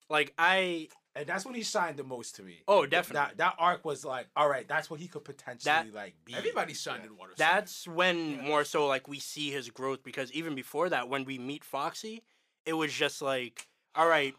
like 0.09 0.33
I 0.37 0.89
and 1.15 1.25
that's 1.25 1.45
when 1.45 1.55
he 1.55 1.63
shined 1.63 1.97
the 1.97 2.03
most 2.03 2.35
to 2.35 2.43
me. 2.43 2.61
Oh, 2.67 2.85
definitely. 2.85 3.27
That 3.27 3.37
that 3.37 3.55
arc 3.57 3.85
was 3.85 4.03
like, 4.03 4.27
all 4.35 4.49
right, 4.49 4.67
that's 4.67 4.89
what 4.89 4.99
he 4.99 5.07
could 5.07 5.23
potentially 5.23 5.91
like 5.91 6.15
be. 6.25 6.35
Everybody 6.35 6.73
shined 6.73 7.05
in 7.05 7.15
water. 7.15 7.31
That's 7.37 7.87
when 7.87 8.41
more 8.43 8.65
so 8.65 8.87
like 8.87 9.07
we 9.07 9.19
see 9.19 9.49
his 9.51 9.69
growth 9.69 10.03
because 10.03 10.31
even 10.33 10.55
before 10.55 10.89
that, 10.89 11.07
when 11.07 11.23
we 11.23 11.37
meet 11.37 11.63
Foxy, 11.63 12.23
it 12.65 12.73
was 12.73 12.91
just 12.91 13.21
like, 13.21 13.67
all 13.95 14.07
right. 14.07 14.35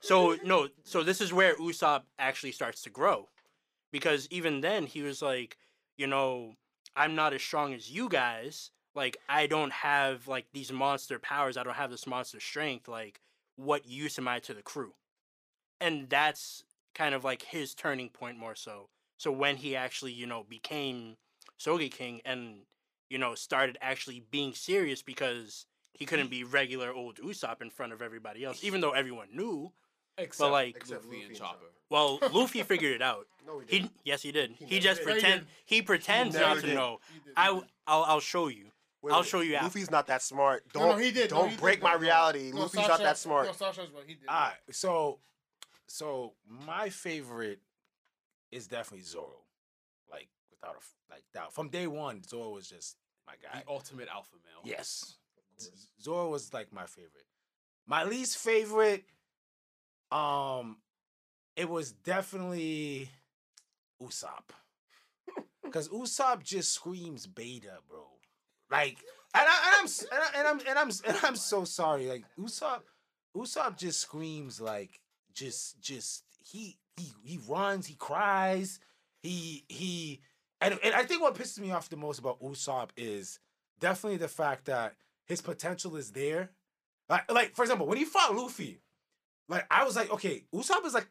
So 0.00 0.36
no, 0.44 0.68
so 0.82 1.02
this 1.02 1.20
is 1.20 1.32
where 1.32 1.54
Usopp 1.56 2.02
actually 2.18 2.52
starts 2.52 2.82
to 2.82 2.90
grow, 2.90 3.28
because 3.92 4.26
even 4.30 4.60
then 4.60 4.86
he 4.86 5.02
was 5.02 5.22
like, 5.22 5.58
you 5.96 6.06
know, 6.06 6.54
I'm 6.96 7.14
not 7.14 7.34
as 7.34 7.42
strong 7.42 7.74
as 7.74 7.90
you 7.90 8.08
guys. 8.08 8.70
Like 8.94 9.18
I 9.28 9.46
don't 9.46 9.72
have 9.72 10.26
like 10.26 10.46
these 10.52 10.72
monster 10.72 11.18
powers. 11.18 11.56
I 11.56 11.62
don't 11.62 11.76
have 11.76 11.90
this 11.90 12.06
monster 12.06 12.40
strength. 12.40 12.88
Like 12.88 13.20
what 13.56 13.86
use 13.86 14.18
am 14.18 14.26
I 14.26 14.38
to 14.40 14.54
the 14.54 14.62
crew? 14.62 14.94
And 15.82 16.08
that's 16.08 16.64
kind 16.94 17.14
of 17.14 17.24
like 17.24 17.42
his 17.42 17.74
turning 17.74 18.08
point 18.08 18.38
more 18.38 18.54
so. 18.54 18.88
So 19.18 19.30
when 19.32 19.56
he 19.56 19.74
actually, 19.76 20.12
you 20.12 20.26
know, 20.26 20.44
became 20.48 21.16
Sogeking 21.58 22.20
and, 22.24 22.60
you 23.08 23.18
know, 23.18 23.34
started 23.34 23.78
actually 23.80 24.24
being 24.30 24.52
serious 24.54 25.02
because 25.02 25.66
he 25.92 26.06
couldn't 26.06 26.30
be 26.30 26.44
regular 26.44 26.92
old 26.92 27.16
Usopp 27.16 27.60
in 27.62 27.70
front 27.70 27.92
of 27.92 28.02
everybody 28.02 28.44
else, 28.44 28.64
even 28.64 28.80
though 28.80 28.92
everyone 28.92 29.28
knew. 29.34 29.72
Except 30.18 30.50
like- 30.50 30.76
Except 30.76 31.04
Luffy 31.04 31.20
and 31.22 31.28
and 31.30 31.38
Chopper. 31.38 31.66
Well, 31.90 32.18
Luffy 32.32 32.62
figured 32.72 32.94
it 32.94 33.02
out. 33.02 33.26
No, 33.46 33.58
he 33.60 33.66
He 33.66 33.78
didn't. 33.80 33.92
yes, 34.04 34.22
he 34.22 34.32
did. 34.32 34.52
He 34.58 34.64
He, 34.66 34.78
just 34.80 35.00
did. 35.00 35.08
Yeah, 35.08 35.14
he 35.14 35.20
pretend 35.20 35.40
did. 35.40 35.48
he 35.66 35.82
pretends 35.82 36.34
never 36.34 36.46
not 36.46 36.60
to 36.60 36.66
did. 36.66 36.74
know. 36.74 36.98
He 37.12 37.18
did, 37.18 37.24
he 37.28 37.32
I 37.36 37.44
did. 37.46 37.48
w- 37.54 37.66
I'll 37.86 38.04
I'll 38.04 38.20
show 38.20 38.48
you. 38.48 38.66
Wait, 39.02 39.12
I'll 39.12 39.20
wait, 39.20 39.28
show 39.28 39.40
you 39.40 39.54
after. 39.56 39.64
Luffy's 39.66 39.90
not 39.90 40.06
that 40.06 40.22
smart. 40.22 40.64
Don't 40.72 40.88
no, 40.90 40.96
he 40.96 41.10
did. 41.10 41.28
Don't 41.30 41.46
he 41.48 41.50
did, 41.56 41.60
break 41.60 41.82
my. 41.82 41.92
No. 41.94 41.98
reality. 41.98 42.50
No, 42.52 42.60
Luffy's 42.60 42.80
Sasha- 42.80 42.88
not 42.88 43.00
that 43.00 43.18
smart. 43.18 43.46
No, 43.46 43.52
Sasha's 43.52 43.90
right. 43.90 44.04
He 44.06 44.14
did. 44.14 44.28
All 44.28 44.34
right, 44.40 44.54
so 44.70 45.18
so 45.92 46.32
my 46.48 46.88
favorite 46.88 47.60
is 48.50 48.66
definitely 48.66 49.04
Zoro. 49.04 49.44
Like 50.10 50.28
without 50.50 50.76
a 50.76 51.12
like 51.12 51.24
doubt. 51.34 51.52
From 51.52 51.68
day 51.68 51.86
one, 51.86 52.22
Zoro 52.26 52.48
was 52.48 52.66
just 52.66 52.96
my 53.26 53.34
guy. 53.42 53.60
The 53.60 53.70
ultimate 53.70 54.08
alpha 54.08 54.36
male. 54.42 54.62
Yes. 54.64 55.16
Z- 55.60 55.68
Zoro 56.02 56.30
was 56.30 56.54
like 56.54 56.72
my 56.72 56.86
favorite. 56.86 57.26
My 57.86 58.04
least 58.04 58.38
favorite, 58.38 59.04
um, 60.10 60.78
it 61.56 61.68
was 61.68 61.92
definitely 61.92 63.10
Usopp. 64.02 64.48
Cause 65.70 65.90
Usopp 65.90 66.42
just 66.42 66.72
screams 66.72 67.26
beta, 67.26 67.80
bro. 67.86 68.06
Like, 68.70 68.96
and, 69.34 69.44
I, 69.46 69.66
and 69.66 69.74
I'm 69.80 69.84
s- 69.84 70.06
and, 70.10 70.22
I, 70.22 70.38
and 70.38 70.48
I'm 70.48 70.60
and 70.66 70.78
I'm 70.78 70.90
and 71.06 71.18
I'm 71.22 71.36
so 71.36 71.64
sorry. 71.64 72.06
Like 72.06 72.24
Usopp, 72.40 72.80
Usopp 73.36 73.76
just 73.76 74.00
screams 74.00 74.58
like 74.58 75.01
just 75.34 75.80
just 75.80 76.24
he 76.44 76.78
he 76.96 77.12
he 77.24 77.38
runs, 77.48 77.86
he 77.86 77.94
cries, 77.94 78.80
he 79.22 79.64
he 79.68 80.20
and, 80.60 80.78
and 80.84 80.94
I 80.94 81.02
think 81.02 81.22
what 81.22 81.34
pisses 81.34 81.58
me 81.58 81.72
off 81.72 81.88
the 81.88 81.96
most 81.96 82.18
about 82.18 82.40
Usopp 82.40 82.90
is 82.96 83.40
definitely 83.80 84.18
the 84.18 84.28
fact 84.28 84.66
that 84.66 84.94
his 85.26 85.40
potential 85.40 85.96
is 85.96 86.12
there. 86.12 86.50
Like, 87.08 87.30
like 87.30 87.56
for 87.56 87.62
example, 87.62 87.86
when 87.86 87.98
he 87.98 88.04
fought 88.04 88.34
Luffy, 88.34 88.80
like 89.48 89.66
I 89.70 89.84
was 89.84 89.96
like, 89.96 90.12
okay, 90.12 90.44
Usopp 90.54 90.86
is 90.86 90.94
like 90.94 91.08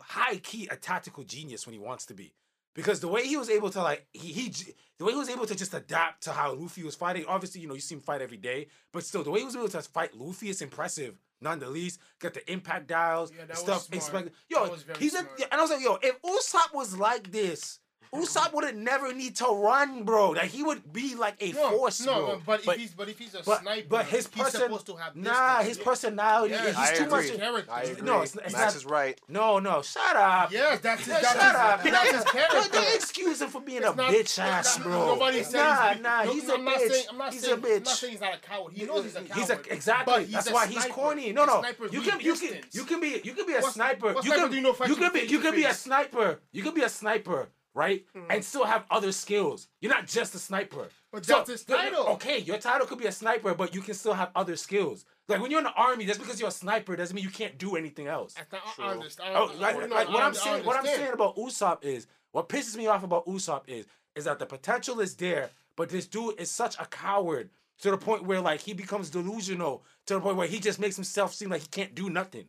high 0.00 0.36
key 0.36 0.68
a 0.70 0.76
tactical 0.76 1.24
genius 1.24 1.66
when 1.66 1.74
he 1.74 1.80
wants 1.80 2.06
to 2.06 2.14
be. 2.14 2.32
Because 2.74 3.00
the 3.00 3.08
way 3.08 3.26
he 3.26 3.36
was 3.36 3.50
able 3.50 3.68
to 3.70 3.82
like 3.82 4.06
he, 4.12 4.32
he 4.32 4.52
the 4.98 5.04
way 5.04 5.12
he 5.12 5.18
was 5.18 5.28
able 5.28 5.46
to 5.46 5.54
just 5.54 5.74
adapt 5.74 6.22
to 6.22 6.32
how 6.32 6.54
Luffy 6.54 6.82
was 6.84 6.94
fighting, 6.94 7.24
obviously, 7.26 7.60
you 7.60 7.68
know, 7.68 7.74
you 7.74 7.80
see 7.80 7.96
him 7.96 8.00
fight 8.00 8.22
every 8.22 8.38
day, 8.38 8.68
but 8.92 9.04
still 9.04 9.22
the 9.22 9.30
way 9.30 9.40
he 9.40 9.44
was 9.44 9.56
able 9.56 9.68
to 9.68 9.82
fight 9.82 10.16
Luffy 10.16 10.48
is 10.48 10.62
impressive, 10.62 11.18
none 11.42 11.58
the 11.58 11.68
least. 11.68 11.98
Got 12.20 12.34
the 12.34 12.50
impact 12.52 12.86
dials, 12.86 13.32
Yeah, 13.36 13.54
stuff. 13.54 13.88
expect- 13.92 14.30
Yo, 14.48 14.62
That 14.62 14.70
was 14.72 14.82
very 14.82 14.98
he's 14.98 15.14
a, 15.14 15.18
smart. 15.18 15.32
yeah, 15.38 15.46
and 15.50 15.60
I 15.60 15.62
was 15.62 15.70
like, 15.70 15.82
yo, 15.82 15.98
if 16.02 16.20
Usopp 16.22 16.74
was 16.74 16.96
like 16.96 17.30
this, 17.32 17.78
Usopp 18.14 18.52
would 18.52 18.64
have 18.64 18.76
never 18.76 19.14
need 19.14 19.36
to 19.36 19.46
run, 19.46 20.04
bro. 20.04 20.30
Like 20.30 20.50
he 20.50 20.62
would 20.62 20.92
be 20.92 21.14
like 21.14 21.34
a 21.40 21.52
no, 21.52 21.70
force, 21.70 22.04
no, 22.04 22.12
bro. 22.14 22.26
no, 22.34 22.42
but, 22.44 22.64
But- 22.66 22.74
if 22.74 22.80
he's 22.82 22.90
but 22.90 23.08
if 23.08 23.18
he's 23.18 23.34
a 23.34 23.42
but- 23.42 23.62
sniper, 23.62 23.86
but 23.88 24.04
his 24.04 24.26
he's 24.26 24.42
person- 24.44 24.60
supposed 24.60 24.86
to 24.86 24.96
have 24.96 25.16
Nah, 25.16 25.58
distance. 25.60 25.68
his 25.68 25.78
personality. 25.78 26.52
Yes, 26.52 26.66
he's 26.66 26.76
I 26.76 26.94
too 26.94 27.04
agree. 27.04 27.30
much. 27.30 27.36
character. 27.38 27.72
I 27.72 27.82
agree. 27.84 28.02
No, 28.02 28.20
it's, 28.20 28.34
it's 28.36 28.52
Max 28.52 28.64
not. 28.74 28.76
is 28.76 28.84
right. 28.84 29.20
No, 29.28 29.58
no, 29.60 29.80
shut 29.80 30.14
up. 30.16 30.52
Yes, 30.52 30.80
that's 30.80 31.00
his, 31.00 31.08
Yeah, 31.08 31.20
that's, 31.20 31.32
shut 31.32 31.42
his, 31.42 31.54
up. 31.54 31.82
that's 31.84 32.10
his 32.12 32.24
character. 32.24 32.68
don't 32.72 32.94
excuse 32.94 33.40
him 33.40 33.48
for 33.48 33.60
being 33.62 33.78
It's 33.82 33.92
a 33.92 33.96
not- 33.96 34.12
bitch 34.12 34.38
ass, 34.38 34.76
not- 34.78 34.86
bro. 34.86 35.06
Nobody 35.06 35.42
said 35.42 35.58
nah, 35.58 35.88
he's, 35.92 36.02
nah, 36.02 36.22
no, 36.24 36.32
he's 36.34 36.44
no, 36.48 36.54
a 36.54 36.58
I'm 36.58 36.64
not 36.64 36.74
bitch. 36.80 36.90
Saying, 36.90 37.06
I'm 37.10 37.18
not 37.18 37.32
he's 37.32 37.44
a 37.44 37.56
bitch. 37.56 37.76
I'm 37.76 37.82
not 37.82 37.86
saying 37.96 38.10
he's 38.12 38.20
not 38.20 38.34
a 38.34 38.38
coward. 38.38 38.72
He 38.74 38.84
knows 38.84 39.04
he's 39.04 39.16
a 39.16 39.22
coward. 39.22 39.38
He's 39.40 39.50
a 39.50 39.72
exactly. 39.72 40.24
That's 40.26 40.50
why 40.52 40.66
he's 40.66 40.84
corny. 40.84 41.32
No, 41.32 41.46
no. 41.46 41.64
You 41.90 42.00
need 42.00 42.10
can, 42.10 42.20
you 42.20 42.34
can, 42.34 42.58
you 42.72 42.84
can 42.84 43.00
be, 43.00 43.20
you 43.24 43.32
can 43.32 43.46
be 43.46 43.54
a 43.54 43.62
sniper. 43.62 44.12
what 44.12 44.22
you 44.24 44.32
sniper 44.32 44.42
can, 44.42 44.50
do 44.50 44.56
you 44.56 44.62
know 44.62 44.76
you 44.78 44.86
you 44.88 44.96
can 44.96 45.12
be, 45.14 45.20
you 45.20 45.38
can 45.40 45.54
be 45.54 45.64
a 45.64 45.72
sniper. 45.72 46.40
You 46.52 46.62
can 46.62 46.74
be 46.74 46.82
a 46.82 46.88
sniper, 46.90 47.48
right? 47.74 48.04
Mm-hmm. 48.16 48.30
And 48.30 48.44
still 48.44 48.64
have 48.64 48.84
other 48.90 49.12
skills. 49.12 49.68
You're 49.80 49.92
not 49.92 50.06
just 50.06 50.34
a 50.34 50.38
sniper. 50.38 50.88
But 51.12 51.24
So, 51.26 51.34
that's 51.36 51.50
his 51.50 51.64
title. 51.64 52.06
Okay, 52.14 52.38
your 52.38 52.58
title 52.58 52.86
could 52.86 52.98
be 52.98 53.06
a 53.06 53.12
sniper, 53.12 53.54
but 53.54 53.74
you 53.74 53.80
can 53.80 53.94
still 53.94 54.14
have 54.14 54.30
other 54.34 54.56
skills. 54.56 55.04
Like 55.28 55.40
when 55.40 55.50
you're 55.50 55.60
in 55.60 55.64
the 55.64 55.72
army, 55.72 56.04
just 56.04 56.20
because 56.20 56.40
you're 56.40 56.48
a 56.48 56.52
sniper 56.52 56.96
doesn't 56.96 57.14
mean 57.14 57.24
you 57.24 57.30
can't 57.30 57.56
do 57.58 57.76
anything 57.76 58.06
else. 58.06 58.34
I, 58.36 58.42
oh, 58.52 58.58
I 58.66 58.74
True. 58.74 58.84
understand. 58.86 59.34
Oh, 59.36 59.50
I- 59.50 59.54
like, 59.60 59.90
like 59.90 60.08
what 60.08 60.22
I 60.22 60.26
I'm 60.26 60.34
saying, 60.34 60.64
what 60.64 60.76
I'm 60.76 60.86
saying 60.86 61.12
about 61.12 61.36
Usopp 61.36 61.84
is 61.84 62.06
what 62.32 62.48
pisses 62.48 62.76
me 62.76 62.86
off 62.86 63.04
about 63.04 63.26
Usopp 63.26 63.62
is 63.66 63.86
is 64.14 64.24
that 64.24 64.38
the 64.38 64.46
potential 64.46 65.00
is 65.00 65.14
there, 65.16 65.48
but 65.76 65.88
this 65.88 66.06
dude 66.06 66.38
is 66.38 66.50
such 66.50 66.78
a 66.78 66.84
coward 66.86 67.48
to 67.78 67.90
the 67.90 67.96
point 67.96 68.24
where 68.24 68.40
like 68.40 68.60
he 68.60 68.74
becomes 68.74 69.08
delusional 69.10 69.84
to 70.06 70.14
the 70.14 70.20
point 70.20 70.36
where 70.36 70.46
he 70.46 70.58
just 70.60 70.78
makes 70.78 70.96
himself 70.96 71.32
seem 71.34 71.48
like 71.50 71.62
he 71.62 71.68
can't 71.68 71.94
do 71.94 72.10
nothing, 72.10 72.46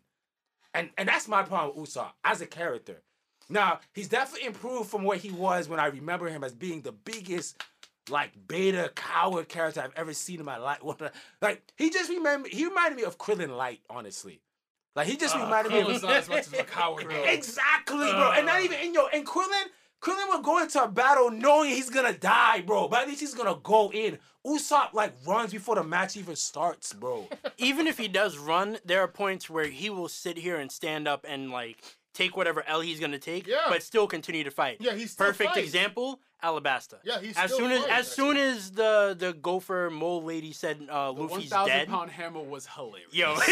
and 0.74 0.90
and 0.98 1.08
that's 1.08 1.28
my 1.28 1.44
problem 1.44 1.80
with 1.80 1.90
Usopp 1.90 2.12
as 2.24 2.42
a 2.42 2.46
character. 2.46 3.02
Now 3.50 3.80
he's 3.94 4.08
definitely 4.08 4.48
improved 4.48 4.90
from 4.90 5.04
where 5.04 5.18
he 5.18 5.32
was 5.32 5.68
when 5.70 5.80
I 5.80 5.88
remember 5.88 6.28
him 6.28 6.44
as 6.44 6.54
being 6.54 6.82
the 6.82 6.92
biggest 6.92 7.62
like 8.10 8.32
beta 8.48 8.92
coward 8.96 9.48
character 9.48 9.82
I've 9.82 9.94
ever 9.96 10.14
seen 10.14 10.40
in 10.40 10.46
my 10.46 10.58
life. 10.58 10.80
Like 11.42 11.72
he 11.78 11.90
just 11.90 12.10
remember 12.10 12.50
he 12.52 12.66
reminded 12.66 12.98
me 12.98 13.04
of 13.04 13.18
Krillin 13.18 13.56
Light, 13.56 13.82
honestly. 13.90 14.42
Like 14.96 15.08
he 15.08 15.18
just 15.18 15.36
Uh, 15.36 15.40
reminded 15.40 15.72
me 15.72 15.80
of 15.82 15.88
Krillin's 15.88 16.04
not 16.04 16.12
as 16.14 16.30
much 16.30 16.40
as 16.48 16.54
a 16.54 16.64
coward, 16.64 17.06
bro. 17.06 17.24
Exactly, 17.28 18.12
bro. 18.12 18.32
and 18.32 18.46
not 18.46 18.62
even 18.62 18.80
in 18.80 18.94
your 18.94 19.10
and 19.14 19.26
Krillin, 19.26 19.66
Krillin 20.02 20.28
will 20.30 20.42
go 20.42 20.60
into 20.62 20.84
a 20.84 20.88
battle 20.88 21.32
knowing 21.32 21.70
he's 21.70 21.90
gonna 21.90 22.14
die, 22.14 22.62
bro. 22.62 22.88
But 22.88 23.02
at 23.04 23.08
least 23.08 23.22
he's 23.22 23.34
gonna 23.34 23.58
go 23.64 23.92
in. 23.92 24.20
Usopp 24.46 24.94
like 24.94 25.14
runs 25.26 25.54
before 25.54 25.76
the 25.76 25.84
match 25.84 26.18
even 26.18 26.36
starts, 26.36 26.92
bro. 26.92 27.28
Even 27.58 27.88
if 27.88 27.98
he 27.98 28.10
does 28.10 28.38
run, 28.38 28.78
there 28.84 29.00
are 29.00 29.08
points 29.08 29.50
where 29.50 29.68
he 29.68 29.90
will 29.90 30.10
sit 30.10 30.38
here 30.38 30.58
and 30.58 30.70
stand 30.70 31.08
up 31.08 31.26
and 31.28 31.50
like 31.50 31.78
take 32.14 32.36
whatever 32.38 32.64
L 32.68 32.82
he's 32.82 33.00
gonna 33.00 33.18
take, 33.20 33.48
Yeah. 33.48 33.66
but 33.70 33.82
still 33.84 34.08
continue 34.08 34.44
to 34.44 34.52
fight. 34.52 34.78
Yeah, 34.80 34.94
he's 34.94 35.12
still 35.12 35.26
Perfect 35.28 35.54
fights. 35.56 35.66
example, 35.66 36.20
Alabasta. 36.44 36.96
Yeah, 37.04 37.20
he's 37.20 37.36
as 37.38 37.46
still 37.52 37.60
soon 37.68 37.72
as 37.72 37.80
fights, 37.86 37.92
as 37.94 38.12
soon 38.12 38.38
as 38.38 38.72
the 38.72 39.16
the 39.18 39.34
gopher 39.34 39.90
mole 39.92 40.24
lady 40.24 40.52
said 40.54 40.86
uh, 40.90 41.12
The 41.12 41.22
Luffy's 41.22 41.52
1,000 41.52 41.68
dead, 41.68 41.88
pound 41.88 42.12
hammer 42.12 42.42
was 42.42 42.68
hilarious. 42.68 43.14
yo, 43.14 43.34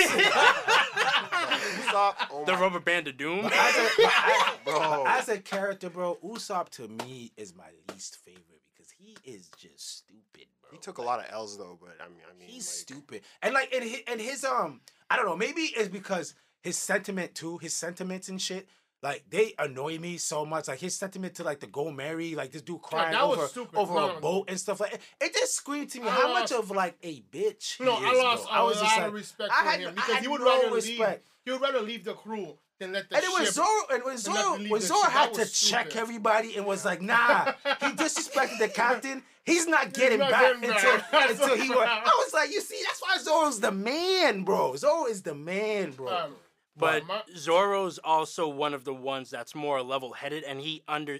Usopp, 1.01 2.15
oh 2.31 2.43
the 2.45 2.53
my- 2.53 2.59
rubber 2.61 2.79
band 2.79 3.07
of 3.07 3.17
doom. 3.17 3.45
As 3.45 3.51
a, 3.75 3.89
but 3.97 4.05
I- 4.05 4.55
Bro. 4.65 5.03
as 5.07 5.29
a 5.29 5.39
character, 5.39 5.89
bro, 5.89 6.17
Usopp 6.23 6.69
to 6.69 6.87
me 6.87 7.31
is 7.37 7.55
my 7.55 7.69
least 7.91 8.17
favorite 8.23 8.61
because 8.73 8.91
he 8.91 9.17
is 9.23 9.49
just 9.57 9.97
stupid, 9.99 10.47
bro. 10.61 10.71
He 10.71 10.77
took 10.77 10.97
a 10.97 11.01
lot 11.01 11.19
of 11.19 11.25
L's 11.31 11.57
though, 11.57 11.77
but 11.81 11.97
I 11.99 12.07
mean, 12.09 12.19
I 12.29 12.37
mean, 12.37 12.47
He's 12.49 12.67
like, 12.67 12.97
stupid. 12.97 13.21
And 13.41 13.53
like 13.53 13.73
and 13.73 13.83
his, 13.83 13.99
and 14.07 14.21
his 14.21 14.43
um 14.45 14.81
I 15.09 15.15
don't 15.15 15.25
know, 15.25 15.35
maybe 15.35 15.61
it's 15.63 15.89
because 15.89 16.35
his 16.61 16.77
sentiment 16.77 17.35
too, 17.35 17.57
his 17.57 17.75
sentiments 17.75 18.29
and 18.29 18.41
shit, 18.41 18.67
like 19.03 19.23
they 19.29 19.53
annoy 19.57 19.97
me 19.97 20.17
so 20.17 20.45
much. 20.45 20.67
Like 20.67 20.79
his 20.79 20.95
sentiment 20.95 21.35
to 21.35 21.43
like 21.43 21.59
the 21.59 21.67
Go 21.67 21.89
Merry, 21.91 22.35
like 22.35 22.51
this 22.51 22.61
dude 22.61 22.81
crying 22.81 23.13
was 23.13 23.57
over 23.57 23.69
over 23.75 23.93
No, 23.95 24.17
a 24.17 24.19
boat 24.21 24.45
and 24.47 24.59
stuff 24.59 24.79
like 24.79 24.93
it. 24.93 25.01
It 25.19 25.33
just 25.33 25.55
screamed 25.55 25.89
to 25.91 26.01
me 26.01 26.07
I 26.07 26.11
how 26.11 26.33
much 26.33 26.51
of 26.51 26.69
like 26.71 26.97
a 27.01 27.21
bitch. 27.31 27.77
he 27.77 27.83
No, 27.83 27.97
is, 27.97 28.03
I 28.05 28.23
lost 28.23 28.43
bro. 28.47 28.53
a 28.53 28.55
I 28.59 28.61
was 28.63 28.73
just 28.79 28.85
lot 28.85 28.97
like, 28.99 29.07
of 29.07 29.13
respect 29.13 29.53
for 29.53 29.69
him 29.71 29.95
because 29.95 30.17
he 30.17 30.27
would 30.27 30.41
no 30.41 30.47
rather 30.47 30.75
respect. 30.75 30.99
leave. 30.99 31.19
He 31.45 31.51
would 31.51 31.61
rather 31.61 31.81
leave 31.81 32.03
the 32.03 32.13
crew 32.13 32.57
than 32.79 32.91
let 32.91 33.09
the 33.09 33.15
And 33.15 33.25
it 33.25 33.39
was. 33.39 33.53
Zoro, 33.55 33.67
and 33.91 34.03
when 34.03 34.17
Zoro, 34.17 34.57
when 34.69 34.81
Zoro 34.81 35.09
had 35.09 35.33
to 35.33 35.39
was 35.39 35.51
check 35.59 35.95
everybody 35.95 36.55
and 36.57 36.65
was 36.67 36.85
like, 36.85 37.01
"Nah," 37.01 37.45
he 37.79 37.87
disrespected 37.95 38.59
the 38.59 38.67
captain. 38.67 39.23
He's 39.43 39.65
not 39.65 39.91
getting 39.93 40.19
not 40.19 40.29
back 40.29 40.61
getting 40.61 40.69
until, 40.75 40.97
back. 41.11 41.29
until 41.31 41.55
he. 41.63 41.69
Was, 41.69 41.87
I 41.89 42.23
was 42.23 42.33
like, 42.35 42.51
"You 42.51 42.61
see, 42.61 42.79
that's 42.85 43.01
why 43.01 43.17
Zoro's 43.17 43.59
the 43.59 43.71
man, 43.71 44.43
bro. 44.43 44.75
Zoro 44.75 45.05
is 45.07 45.23
the 45.23 45.33
man, 45.33 45.89
bro." 45.91 46.29
But 46.75 47.05
my- 47.05 47.23
Zoro's 47.35 47.97
also 47.99 48.47
one 48.47 48.73
of 48.73 48.83
the 48.85 48.93
ones 48.93 49.29
that's 49.29 49.53
more 49.53 49.81
level-headed, 49.83 50.43
and 50.43 50.59
he 50.61 50.83
under 50.87 51.19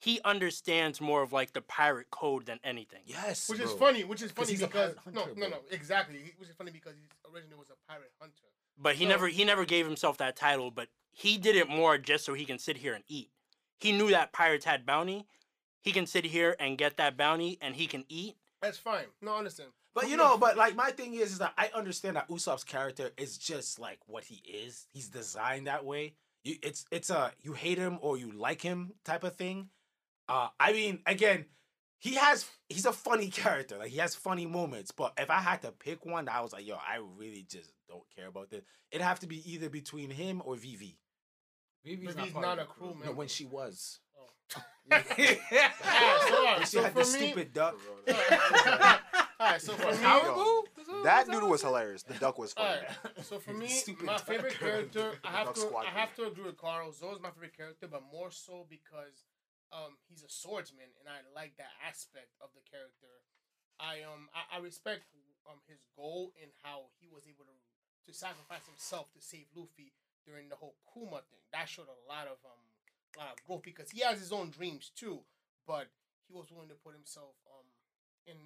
he 0.00 0.20
understands 0.22 1.00
more 1.00 1.22
of 1.22 1.32
like 1.32 1.54
the 1.54 1.62
pirate 1.62 2.10
code 2.10 2.44
than 2.44 2.60
anything. 2.62 3.00
yes, 3.06 3.48
which 3.48 3.60
is 3.60 3.72
funny. 3.72 4.04
Which 4.04 4.20
is 4.20 4.32
funny 4.32 4.50
he's 4.50 4.60
because 4.60 4.94
pirate 4.94 5.14
no, 5.14 5.20
hunter, 5.22 5.40
no, 5.40 5.48
bro. 5.48 5.58
no, 5.58 5.64
exactly. 5.70 6.18
He- 6.18 6.32
Which 6.36 6.50
is 6.50 6.54
funny 6.56 6.70
because 6.72 6.92
he 6.96 7.02
originally 7.32 7.56
was 7.58 7.70
a 7.70 7.90
pirate 7.90 8.12
hunter. 8.20 8.42
But 8.76 8.96
he 8.96 9.04
So- 9.04 9.08
never 9.08 9.28
he 9.28 9.44
never 9.44 9.64
gave 9.64 9.86
himself 9.86 10.18
that 10.18 10.36
title, 10.36 10.70
but 10.70 10.88
he 11.10 11.38
did 11.38 11.56
it 11.56 11.68
more 11.68 11.96
just 11.96 12.24
so 12.26 12.34
he 12.34 12.44
can 12.44 12.58
sit 12.58 12.78
here 12.78 12.92
and 12.92 13.04
eat. 13.08 13.30
He 13.78 13.92
knew 13.92 14.10
that 14.10 14.32
pirates 14.32 14.66
had 14.66 14.84
bounty. 14.84 15.26
He 15.80 15.92
can 15.92 16.06
sit 16.06 16.24
here 16.26 16.54
and 16.58 16.76
get 16.76 16.96
that 16.98 17.16
bounty 17.16 17.56
and 17.62 17.76
he 17.76 17.86
can 17.86 18.04
eat. 18.08 18.36
That's 18.60 18.78
fine. 18.78 19.06
No, 19.22 19.34
I 19.34 19.38
understand. 19.38 19.70
But 19.94 20.08
you 20.08 20.16
know, 20.16 20.36
but 20.36 20.56
like 20.56 20.74
my 20.74 20.90
thing 20.90 21.14
is, 21.14 21.32
is 21.32 21.38
that 21.38 21.54
I 21.56 21.70
understand 21.74 22.16
that 22.16 22.28
Usopp's 22.28 22.64
character 22.64 23.10
is 23.16 23.38
just 23.38 23.78
like 23.78 23.98
what 24.06 24.24
he 24.24 24.42
is. 24.48 24.86
He's 24.92 25.08
designed 25.08 25.68
that 25.68 25.84
way. 25.84 26.14
You, 26.42 26.56
it's 26.62 26.84
it's 26.90 27.10
a 27.10 27.30
you 27.42 27.52
hate 27.52 27.78
him 27.78 27.98
or 28.02 28.16
you 28.16 28.32
like 28.32 28.60
him 28.60 28.92
type 29.04 29.22
of 29.22 29.36
thing. 29.36 29.68
Uh, 30.28 30.48
I 30.58 30.72
mean, 30.72 30.98
again, 31.06 31.44
he 32.00 32.14
has 32.16 32.44
he's 32.68 32.86
a 32.86 32.92
funny 32.92 33.28
character. 33.30 33.78
Like 33.78 33.90
he 33.90 33.98
has 33.98 34.16
funny 34.16 34.46
moments. 34.46 34.90
But 34.90 35.12
if 35.16 35.30
I 35.30 35.38
had 35.38 35.62
to 35.62 35.70
pick 35.70 36.04
one, 36.04 36.24
that 36.24 36.34
I 36.34 36.40
was 36.40 36.52
like, 36.52 36.66
yo, 36.66 36.74
I 36.74 36.98
really 37.16 37.46
just 37.48 37.72
don't 37.88 38.02
care 38.16 38.26
about 38.26 38.50
this. 38.50 38.62
It'd 38.90 39.02
have 39.04 39.20
to 39.20 39.26
be 39.28 39.48
either 39.52 39.68
between 39.70 40.10
him 40.10 40.42
or 40.44 40.56
Vivi. 40.56 40.98
Vivi's 41.84 42.14
Vivi's 42.14 42.32
part 42.32 42.44
not 42.44 42.58
a 42.58 42.62
the 42.62 42.66
crew 42.66 42.96
No, 43.04 43.12
when 43.12 43.28
she 43.28 43.44
was. 43.44 44.00
Oh. 44.18 44.58
When 44.86 45.00
alright, 45.00 46.60
she 46.60 46.66
so 46.66 46.82
had 46.82 46.92
for 46.92 47.04
the 47.04 47.12
me- 47.12 47.26
stupid 47.26 47.52
duck. 47.54 47.76
Alright, 49.40 49.60
so 49.60 49.72
for 49.74 49.90
me, 49.90 49.96
Terrible? 49.98 50.64
That 51.02 51.26
dude 51.30 51.42
was 51.42 51.62
hilarious. 51.62 52.02
The 52.02 52.14
duck 52.14 52.38
was 52.38 52.52
funny. 52.52 52.80
Alright, 52.80 53.24
so 53.26 53.38
for 53.38 53.52
me, 53.62 53.68
Stupid 53.68 54.06
my 54.06 54.16
duck. 54.16 54.26
favorite 54.26 54.58
character, 54.58 55.18
I 55.24 55.30
have 55.32 55.52
to, 55.54 55.60
Squad 55.60 55.86
I 55.86 55.90
have 55.90 56.14
to 56.16 56.26
agree 56.26 56.44
with 56.44 56.56
Carl. 56.56 56.92
Zoro's 56.92 57.20
my 57.20 57.30
favorite 57.30 57.56
character, 57.56 57.88
but 57.90 58.02
more 58.12 58.30
so 58.30 58.66
because 58.70 59.26
um, 59.72 59.98
he's 60.08 60.22
a 60.22 60.30
swordsman, 60.30 60.86
and 61.00 61.08
I 61.10 61.26
like 61.34 61.56
that 61.58 61.72
aspect 61.86 62.30
of 62.40 62.50
the 62.54 62.62
character. 62.70 63.10
I 63.80 64.06
um, 64.06 64.30
I, 64.30 64.58
I 64.58 64.58
respect 64.62 65.02
um 65.50 65.58
his 65.66 65.82
goal 65.98 66.30
and 66.40 66.52
how 66.62 66.94
he 67.02 67.08
was 67.10 67.26
able 67.26 67.42
to 67.44 67.56
to 68.06 68.12
sacrifice 68.14 68.64
himself 68.70 69.10
to 69.14 69.20
save 69.20 69.50
Luffy 69.56 69.90
during 70.24 70.48
the 70.48 70.54
whole 70.54 70.76
Kuma 70.94 71.26
thing. 71.26 71.42
That 71.50 71.66
showed 71.68 71.90
a 71.90 71.98
lot 72.06 72.30
of 72.30 72.38
um, 72.46 72.62
a 73.18 73.26
lot 73.26 73.34
of 73.34 73.42
growth 73.42 73.66
because 73.66 73.90
he 73.90 74.00
has 74.06 74.20
his 74.22 74.30
own 74.30 74.50
dreams 74.54 74.92
too, 74.94 75.26
but 75.66 75.90
he 76.28 76.32
was 76.38 76.52
willing 76.54 76.70
to 76.70 76.78
put 76.78 76.94
himself 76.94 77.34
um 77.50 77.66
in 78.30 78.38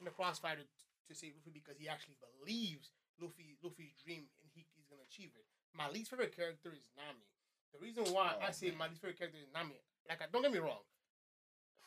in 0.00 0.04
the 0.06 0.10
crossfire 0.10 0.56
to, 0.56 0.64
to 0.64 1.14
save 1.14 1.36
Luffy 1.38 1.52
because 1.54 1.76
he 1.78 1.88
actually 1.88 2.16
believes 2.18 2.90
Luffy 3.20 3.56
Luffy's 3.62 3.94
dream 4.02 4.24
and 4.40 4.48
he, 4.54 4.66
he's 4.74 4.86
gonna 4.88 5.04
achieve 5.06 5.30
it. 5.36 5.44
My 5.76 5.88
least 5.88 6.10
favorite 6.10 6.34
character 6.34 6.72
is 6.72 6.88
Nami. 6.96 7.28
The 7.72 7.78
reason 7.78 8.04
why 8.12 8.34
I 8.42 8.50
say 8.50 8.72
my 8.76 8.88
least 8.88 9.00
favorite 9.02 9.18
character 9.18 9.38
is 9.38 9.48
Nami, 9.54 9.76
like 10.08 10.22
I- 10.22 10.26
don't 10.32 10.42
get 10.42 10.52
me 10.52 10.58
wrong, 10.58 10.82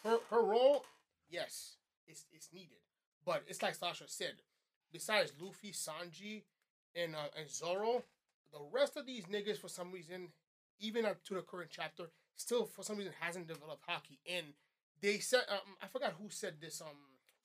her 0.03 0.17
her 0.29 0.43
role, 0.43 0.85
yes, 1.29 1.77
it's 2.07 2.25
it's 2.31 2.49
needed, 2.53 2.79
but 3.25 3.43
it's 3.47 3.61
like 3.61 3.75
Sasha 3.75 4.05
said. 4.07 4.35
Besides 4.91 5.33
Luffy, 5.41 5.71
Sanji, 5.71 6.43
and 6.95 7.15
uh, 7.15 7.29
and 7.39 7.49
Zoro, 7.49 8.03
the 8.51 8.59
rest 8.71 8.95
of 8.97 9.05
these 9.05 9.25
niggas 9.25 9.57
for 9.57 9.67
some 9.67 9.91
reason, 9.91 10.27
even 10.79 11.05
up 11.05 11.23
to 11.25 11.33
the 11.33 11.41
current 11.41 11.71
chapter, 11.71 12.05
still 12.35 12.65
for 12.65 12.83
some 12.83 12.97
reason 12.97 13.13
hasn't 13.19 13.47
developed 13.47 13.87
haki. 13.89 14.19
And 14.31 14.47
they 15.01 15.17
said, 15.17 15.41
um, 15.49 15.75
I 15.81 15.87
forgot 15.87 16.13
who 16.21 16.29
said 16.29 16.55
this. 16.61 16.79
Um, 16.81 16.89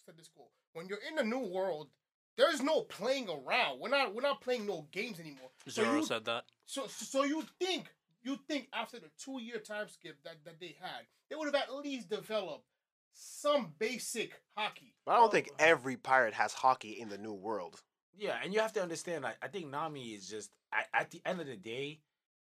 said 0.08 0.16
this 0.16 0.28
quote. 0.28 0.48
When 0.72 0.88
you're 0.88 0.98
in 1.08 1.16
the 1.16 1.24
new 1.24 1.46
world, 1.46 1.88
there's 2.36 2.62
no 2.62 2.82
playing 2.82 3.28
around. 3.28 3.80
We're 3.80 3.90
not 3.90 4.14
we're 4.14 4.22
not 4.22 4.40
playing 4.40 4.66
no 4.66 4.86
games 4.90 5.20
anymore. 5.20 5.50
So 5.66 5.84
Zoro 5.84 5.98
you- 5.98 6.06
said 6.06 6.24
that. 6.24 6.44
So 6.64 6.86
so 6.86 7.24
you 7.24 7.44
think 7.60 7.92
you 8.22 8.38
think 8.48 8.68
after 8.72 8.98
the 8.98 9.10
two 9.22 9.40
year 9.42 9.58
time 9.58 9.88
skip 9.88 10.16
that, 10.24 10.36
that 10.44 10.60
they 10.60 10.76
had, 10.80 11.06
they 11.28 11.36
would 11.36 11.46
have 11.46 11.54
at 11.54 11.74
least 11.74 12.08
developed 12.08 12.64
some 13.12 13.74
basic 13.78 14.40
haki. 14.56 14.92
But 15.04 15.12
I 15.12 15.16
don't 15.16 15.32
think 15.32 15.50
oh. 15.50 15.56
every 15.58 15.96
pirate 15.96 16.34
has 16.34 16.54
haki 16.54 16.96
in 16.96 17.08
the 17.08 17.18
new 17.18 17.34
world. 17.34 17.82
Yeah, 18.16 18.36
and 18.42 18.52
you 18.52 18.60
have 18.60 18.72
to 18.74 18.82
understand. 18.82 19.24
Like, 19.24 19.36
I 19.42 19.48
think 19.48 19.70
Nami 19.70 20.08
is 20.08 20.28
just 20.28 20.50
at, 20.72 20.86
at 20.92 21.10
the 21.10 21.20
end 21.24 21.40
of 21.40 21.46
the 21.46 21.56
day. 21.56 22.00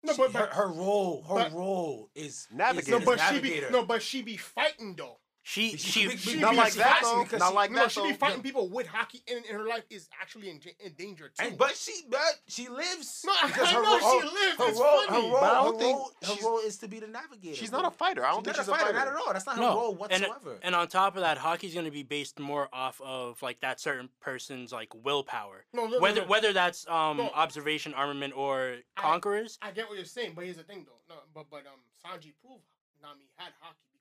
No, 0.03 0.13
she- 0.13 0.21
but, 0.21 0.31
her, 0.33 0.39
but 0.39 0.53
her 0.53 0.67
role, 0.67 1.23
her 1.23 1.35
but- 1.35 1.53
role 1.53 2.09
is 2.15 2.47
Navigator. 2.51 2.81
Is, 2.81 2.89
no, 2.89 2.97
is 2.97 3.05
but 3.05 3.19
she 3.19 3.39
be 3.39 3.49
navigator. 3.49 3.71
no, 3.71 3.85
but 3.85 4.01
she 4.01 4.21
be 4.21 4.37
fighting 4.37 4.95
though. 4.97 5.19
She 5.45 5.71
She- 5.75 5.77
she, 5.77 6.07
we- 6.07 6.15
she 6.15 6.39
Not 6.39 6.51
be 6.51 6.57
like 6.57 6.73
that 6.75 6.99
though. 7.03 7.23
because 7.23 7.39
Not 7.41 7.49
she- 7.49 7.55
like 7.55 7.71
no, 7.71 7.81
that 7.81 7.91
she 7.91 7.99
though. 7.99 8.07
be 8.07 8.13
fighting 8.13 8.41
people 8.41 8.69
with 8.69 8.87
haki, 8.87 9.21
and, 9.29 9.43
and 9.43 9.57
her 9.57 9.67
life 9.67 9.83
is 9.89 10.07
actually 10.21 10.49
in, 10.49 10.61
in 10.79 10.93
danger 10.93 11.27
too. 11.37 11.45
And, 11.45 11.57
but 11.57 11.75
she, 11.75 11.91
but 12.09 12.39
she 12.47 12.69
lives. 12.69 13.23
No, 13.25 13.33
I 13.41 13.47
because 13.47 13.67
her 13.69 13.83
know 13.83 13.99
role, 13.99 14.21
she 14.21 14.25
lives, 14.27 14.57
Her 14.57 14.69
it's 14.69 14.79
role, 14.79 15.01
funny. 15.05 15.21
her 15.21 15.31
role, 15.33 15.39
But 15.41 15.43
I 15.43 15.53
don't 15.63 15.73
her 15.73 15.79
think 15.79 15.97
role, 15.97 16.11
her 16.23 16.35
role 16.43 16.59
is 16.59 16.77
to 16.77 16.87
be 16.87 16.99
the 17.01 17.07
navigator. 17.07 17.55
She's 17.57 17.73
not 17.73 17.83
a 17.85 17.91
fighter. 17.91 18.25
I 18.25 18.31
don't 18.31 18.39
She's 18.47 18.55
think 18.55 18.67
not 18.67 18.77
she's 18.77 18.81
a 18.81 18.85
fighter. 18.85 18.97
Not 18.97 19.07
at 19.09 19.13
all. 19.15 19.33
That's 19.33 19.45
not 19.45 19.55
her 19.57 19.61
role 19.63 19.89
and- 19.91 19.99
whatsoever. 19.99 20.59
and 20.63 20.75
on 20.75 20.87
top 20.87 21.15
of 21.17 21.21
that, 21.23 21.37
haki's 21.37 21.73
gonna 21.75 21.91
be 21.91 22.03
based 22.03 22.39
more 22.39 22.69
off 22.71 23.01
of 23.01 23.41
like 23.41 23.59
that 23.59 23.81
certain 23.81 24.07
person's 24.21 24.71
like 24.71 24.93
willpower. 25.03 25.65
no, 25.73 25.83
no, 25.87 25.89
no, 25.91 25.99
Whether 25.99 26.21
no. 26.21 26.27
whether 26.27 26.53
that's 26.53 26.87
um 26.87 27.17
No. 27.17 27.29
observation, 27.35 27.93
armament, 27.93 28.33
or 28.37 28.77
conquerors. 28.95 29.57
I 29.61 29.71
get 29.71 29.89
what 29.89 29.97
you're 29.97 30.05
saying, 30.05 30.31
but 30.37 30.45
here's 30.45 30.55
the 30.57 30.63
thing 30.63 30.85
though. 30.87 31.13
No, 31.13 31.21
but 31.33 31.49
but 31.51 31.65
um, 31.67 31.81
Sanji 32.01 32.31
proved 32.41 32.63
Nami 33.01 33.27
had 33.35 33.49
haki 33.61 33.75
because 33.91 33.92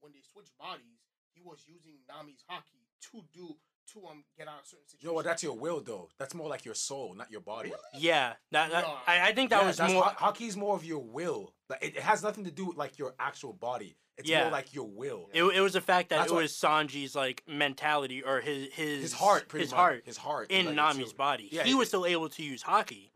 when 0.00 0.12
they 0.12 0.20
switched 0.32 0.56
bodies, 0.58 1.00
he 1.34 1.40
was 1.42 1.64
using 1.66 1.94
Nami's 2.08 2.44
haki 2.50 2.82
to 3.12 3.22
do 3.32 3.56
to 3.94 4.06
um 4.06 4.24
get 4.36 4.48
out 4.48 4.60
of 4.60 4.66
certain 4.66 4.86
situations. 4.86 5.02
you 5.02 5.08
know 5.08 5.14
what? 5.14 5.24
That's 5.24 5.42
your 5.42 5.56
will, 5.56 5.80
though. 5.80 6.10
That's 6.18 6.34
more 6.34 6.48
like 6.48 6.64
your 6.64 6.74
soul, 6.74 7.14
not 7.14 7.30
your 7.30 7.40
body. 7.40 7.72
Yeah, 7.94 8.34
that, 8.50 8.70
that 8.70 8.84
No. 8.84 8.94
I, 9.06 9.28
I 9.28 9.32
think 9.34 9.50
that 9.50 9.62
Yeah, 9.62 9.66
was 9.66 9.80
more. 9.80 10.02
ho- 10.04 10.26
haki's 10.26 10.56
more 10.56 10.74
of 10.74 10.84
your 10.84 10.98
will. 10.98 11.54
Like 11.70 11.82
it, 11.82 11.96
it 11.96 12.02
has 12.02 12.22
nothing 12.22 12.44
to 12.44 12.50
do 12.50 12.66
with 12.66 12.76
like 12.76 12.98
your 12.98 13.14
actual 13.18 13.52
body. 13.54 13.96
It's 14.18 14.28
Yeah. 14.28 14.42
more 14.42 14.50
like 14.52 14.74
your 14.74 14.88
will. 14.88 15.30
It, 15.32 15.42
it 15.44 15.60
was 15.60 15.72
the 15.74 15.80
fact 15.80 16.08
that 16.10 16.18
That's 16.18 16.30
it 16.32 16.34
what- 16.34 16.42
was 16.42 16.52
Sanji's 16.52 17.14
like 17.14 17.44
mentality 17.46 18.22
or 18.22 18.40
his 18.40 18.72
his 18.74 19.00
His 19.02 19.12
heart, 19.14 19.48
pretty 19.48 19.64
his 19.64 19.70
much. 19.70 19.78
heart 19.78 20.02
His 20.04 20.16
heart. 20.18 20.50
in 20.50 20.66
like, 20.66 20.74
Nami's 20.74 21.12
body. 21.14 21.48
Yeah, 21.52 21.62
he 21.62 21.70
it- 21.70 21.74
was 21.74 21.88
still 21.88 22.04
able 22.04 22.28
to 22.30 22.42
use 22.42 22.64
haki, 22.64 23.10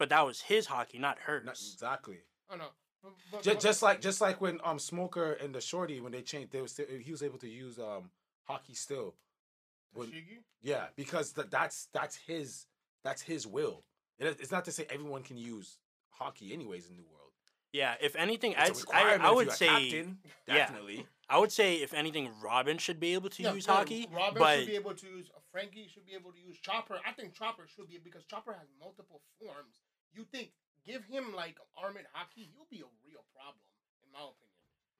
but 0.00 0.08
that 0.08 0.26
was 0.26 0.40
his 0.40 0.66
haki, 0.66 0.98
not 0.98 1.18
hers. 1.20 1.44
Not 1.44 1.52
exactly. 1.54 2.18
Oh 2.50 2.56
no. 2.56 2.68
But, 3.30 3.38
but, 3.38 3.42
Just, 3.42 3.56
but- 3.56 3.62
just 3.62 3.82
like 3.82 4.00
just 4.00 4.20
like 4.20 4.40
when 4.40 4.60
um 4.64 4.78
Smoker 4.78 5.32
and 5.34 5.54
the 5.54 5.60
Shorty 5.60 6.00
when 6.00 6.12
they 6.12 6.22
changed, 6.22 6.52
they 6.52 6.60
was 6.60 6.72
still, 6.72 6.86
he 7.00 7.10
was 7.10 7.22
able 7.22 7.38
to 7.38 7.48
use 7.48 7.78
um 7.78 8.10
haki 8.48 8.76
still. 8.76 9.14
When, 9.92 10.08
Shiggy? 10.08 10.38
yeah, 10.62 10.86
because 10.96 11.32
th- 11.32 11.48
that's 11.50 11.88
that's 11.92 12.16
his 12.16 12.66
that's 13.04 13.22
his 13.22 13.46
will. 13.46 13.84
It, 14.18 14.36
it's 14.40 14.52
not 14.52 14.64
to 14.66 14.72
say 14.72 14.86
everyone 14.90 15.22
can 15.22 15.36
use 15.38 15.78
haki 16.20 16.52
anyways 16.52 16.88
in 16.88 16.96
New 16.96 17.04
World. 17.04 17.14
Yeah, 17.72 17.94
if 18.00 18.16
anything, 18.16 18.54
It's 18.58 18.60
I'd, 18.60 18.68
a 18.70 18.96
I, 18.96 19.00
requirement 19.02 19.22
I 19.22 19.30
would 19.30 19.52
say 19.52 19.66
captain, 19.66 20.18
yeah. 20.46 20.54
definitely. 20.56 21.06
I 21.28 21.38
would 21.38 21.52
say 21.52 21.76
if 21.76 21.92
anything, 21.92 22.30
Robin 22.42 22.78
should 22.78 22.98
be 22.98 23.12
able 23.12 23.28
to 23.28 23.42
Yeah, 23.42 23.52
use 23.52 23.68
no, 23.68 23.74
haki. 23.74 24.06
Robin 24.14 24.38
but 24.38 24.58
should 24.60 24.66
be 24.68 24.74
able 24.76 24.94
to 24.94 25.06
use. 25.06 25.30
Frankie 25.52 25.86
should 25.92 26.06
be 26.06 26.14
able 26.14 26.32
to 26.32 26.38
use 26.40 26.58
Chopper. 26.60 26.98
I 27.06 27.12
think 27.12 27.34
Chopper 27.34 27.66
should 27.66 27.88
be 27.88 27.98
because 28.02 28.24
Chopper 28.24 28.52
has 28.54 28.68
multiple 28.80 29.20
forms. 29.38 29.80
You 30.14 30.24
think 30.32 30.50
give 30.88 31.04
him 31.04 31.36
like 31.36 31.60
armored 31.76 32.08
haki, 32.16 32.48
he'll 32.56 32.70
be 32.72 32.80
a 32.80 32.92
real 33.04 33.24
problem 33.36 33.60
in 34.02 34.08
my 34.12 34.24
opinion. 34.24 34.56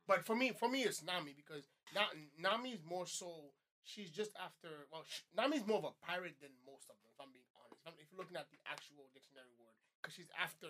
But 0.07 0.25
for 0.25 0.37
me, 0.37 0.53
for 0.53 0.69
me, 0.69 0.85
it's 0.85 1.03
Nami 1.05 1.33
because 1.37 1.65
Na- 1.97 2.13
Nami's 2.37 2.85
more 2.85 3.07
so. 3.09 3.53
She's 3.85 4.13
just 4.13 4.33
after. 4.37 4.89
Well, 4.93 5.05
sh- 5.09 5.25
Nami's 5.33 5.65
more 5.65 5.81
of 5.81 5.89
a 5.89 5.97
pirate 6.05 6.37
than 6.45 6.53
most 6.69 6.89
of 6.93 6.97
them. 7.01 7.09
If 7.13 7.19
I'm 7.21 7.33
being 7.33 7.49
honest, 7.57 7.81
if, 7.81 7.85
I'm, 7.89 7.97
if 8.01 8.09
you're 8.13 8.21
looking 8.21 8.37
at 8.37 8.49
the 8.53 8.61
actual 8.69 9.09
dictionary 9.17 9.53
word, 9.57 9.73
because 10.01 10.13
she's 10.17 10.29
after 10.37 10.69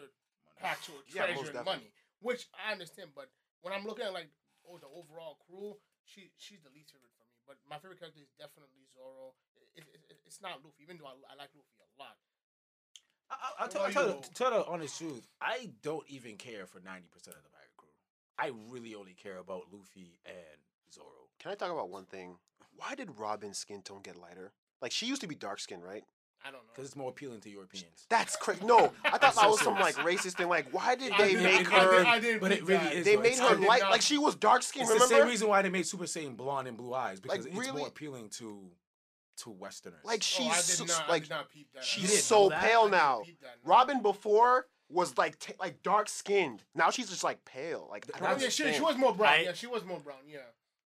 actual 0.63 1.03
Yeah, 1.11 1.27
treasure 1.27 1.51
and 1.55 1.67
money, 1.67 1.91
which 2.23 2.47
I 2.55 2.75
understand. 2.75 3.15
But 3.15 3.31
when 3.63 3.75
I'm 3.75 3.87
looking 3.87 4.07
at 4.07 4.15
like 4.15 4.31
oh 4.67 4.79
the 4.79 4.91
overall 4.91 5.39
crew, 5.47 5.79
she 6.07 6.31
she's 6.39 6.63
the 6.63 6.71
least 6.75 6.95
favorite 6.95 7.15
for 7.19 7.27
me. 7.27 7.39
But 7.47 7.59
my 7.67 7.79
favorite 7.83 7.99
character 7.99 8.23
is 8.23 8.31
definitely 8.39 8.87
Zoro. 8.95 9.35
It, 9.75 9.87
it, 9.95 10.03
it, 10.11 10.19
it's 10.27 10.43
not 10.43 10.63
Luffy, 10.67 10.83
even 10.83 10.99
though 10.99 11.11
I, 11.11 11.15
I 11.31 11.35
like 11.39 11.55
Luffy 11.55 11.79
a 11.79 11.89
lot. 11.99 12.19
I, 13.31 13.35
I, 13.35 13.63
I'll 13.63 13.69
tell, 13.69 13.83
I'll 13.83 13.91
tell, 13.93 14.07
you, 14.09 14.21
the- 14.23 14.29
tell 14.35 14.51
the 14.51 14.67
honest 14.67 14.99
truth. 14.99 15.27
I 15.41 15.71
don't 15.83 16.05
even 16.09 16.37
care 16.37 16.67
for 16.67 16.81
ninety 16.81 17.09
percent 17.13 17.37
of 17.37 17.43
the 17.43 17.51
pirate 17.51 17.77
crew. 17.77 17.89
I 18.39 18.53
really 18.73 18.95
only 18.95 19.15
care 19.15 19.39
about 19.39 19.65
Luffy 19.73 20.19
and 20.27 20.35
Zoro. 20.95 21.07
Can 21.39 21.53
I 21.53 21.55
talk 21.55 21.71
about 21.73 21.91
one 21.91 22.05
thing? 22.05 22.37
Why 22.77 22.95
did 22.95 23.19
Robin's 23.19 23.59
skin 23.59 23.83
tone 23.83 24.01
get 24.03 24.17
lighter? 24.17 24.53
Like 24.81 24.93
she 24.93 25.07
used 25.07 25.21
to 25.23 25.27
be 25.27 25.35
dark 25.35 25.61
skinned, 25.61 25.83
right? 25.85 26.05
I 26.45 26.53
don't 26.53 26.61
know. 26.63 26.71
Because 26.73 26.85
it's 26.87 26.97
more 26.97 27.11
appealing 27.11 27.41
to 27.41 27.51
Europeans. 27.51 28.07
That's 28.09 28.37
crazy. 28.37 28.65
No, 28.65 28.93
I 29.05 29.11
thought 29.19 29.35
that 29.35 29.49
was 29.51 29.61
some 29.61 29.75
like 29.75 29.97
racist 29.97 30.37
thing. 30.37 30.49
Like, 30.49 30.73
why 30.73 30.95
did 30.95 31.13
I 31.13 31.19
they 31.19 31.33
did- 31.35 31.43
make 31.43 31.73
I 31.73 31.81
her? 31.81 31.99
did- 31.99 32.07
I 32.07 32.19
did 32.21 32.41
but 32.41 32.53
it 32.53 32.65
really 32.65 32.85
that. 32.85 32.93
is 32.95 33.05
they 33.05 33.17
though. 33.17 33.23
made 33.23 33.29
It's 33.31 33.41
her 33.41 33.57
light, 33.57 33.83
not- 33.83 33.91
like 33.91 34.03
she 34.03 34.19
was 34.19 34.37
dark 34.37 34.63
skinned. 34.63 34.85
It's 34.85 34.93
Remember? 34.93 35.15
the 35.15 35.21
same 35.21 35.29
reason 35.29 35.49
why 35.49 35.63
they 35.63 35.69
made 35.69 35.85
Super 35.87 36.05
Saiyan 36.05 36.37
blonde 36.37 36.69
and 36.69 36.77
blue 36.77 36.95
eyes 36.95 37.19
because 37.19 37.39
Like, 37.45 37.49
it's 37.49 37.59
really? 37.59 37.79
more 37.81 37.89
appealing 37.89 38.29
to 38.39 38.71
to 39.39 39.51
Westerners. 39.51 40.01
Like 40.05 40.21
Oh, 40.21 40.23
she's 40.23 40.47
I 40.49 40.55
so, 40.61 40.85
did 40.85 40.93
not, 40.93 41.05
I 41.07 41.11
like 41.11 41.23
did 41.25 41.31
not 41.31 41.51
peep 41.51 41.69
that. 41.75 41.85
she's 41.85 42.03
You 42.03 42.09
so 42.09 42.49
that? 42.51 42.61
pale 42.63 42.81
I 42.81 42.85
didn't 42.85 42.93
now. 42.93 43.21
peep 43.25 43.41
that, 43.41 43.57
no. 43.65 43.71
Robin 43.71 44.03
before 44.03 44.67
was 44.91 45.17
like 45.19 45.39
t- 45.39 45.53
like 45.61 45.83
dark 45.83 46.09
skinned. 46.09 46.63
Now 46.75 46.91
she's 46.91 47.09
just 47.11 47.25
like 47.25 47.45
pale. 47.45 47.87
Like 47.91 48.07
I 48.15 48.19
don't 48.21 48.39
Oh, 48.39 48.43
yeah, 48.43 48.49
she, 48.49 48.73
she 48.73 48.81
was 48.81 48.97
more 48.97 49.15
brown. 49.15 49.33
I- 49.35 49.43
yeah, 49.43 49.53
she 49.53 49.67
was 49.67 49.85
more 49.85 50.01
brown. 50.01 50.19
Yeah, 50.27 50.39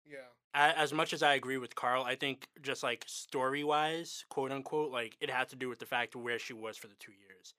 yeah. 0.04 0.16
as 0.54 0.92
much 0.92 1.12
as 1.12 1.22
I 1.22 1.34
agree 1.34 1.56
with 1.58 1.74
Carl, 1.74 2.02
I 2.04 2.14
think 2.16 2.48
just 2.62 2.82
like 2.82 3.04
story 3.06 3.62
wise, 3.64 4.24
quote 4.28 4.50
unquote, 4.52 4.90
like 4.90 5.16
it 5.20 5.30
had 5.30 5.48
to 5.50 5.56
do 5.56 5.68
with 5.68 5.78
the 5.78 5.86
fact 5.86 6.16
where 6.16 6.38
she 6.38 6.52
was 6.52 6.76
for 6.76 6.88
the 6.88 6.96
two 6.98 7.12
years. 7.12 7.54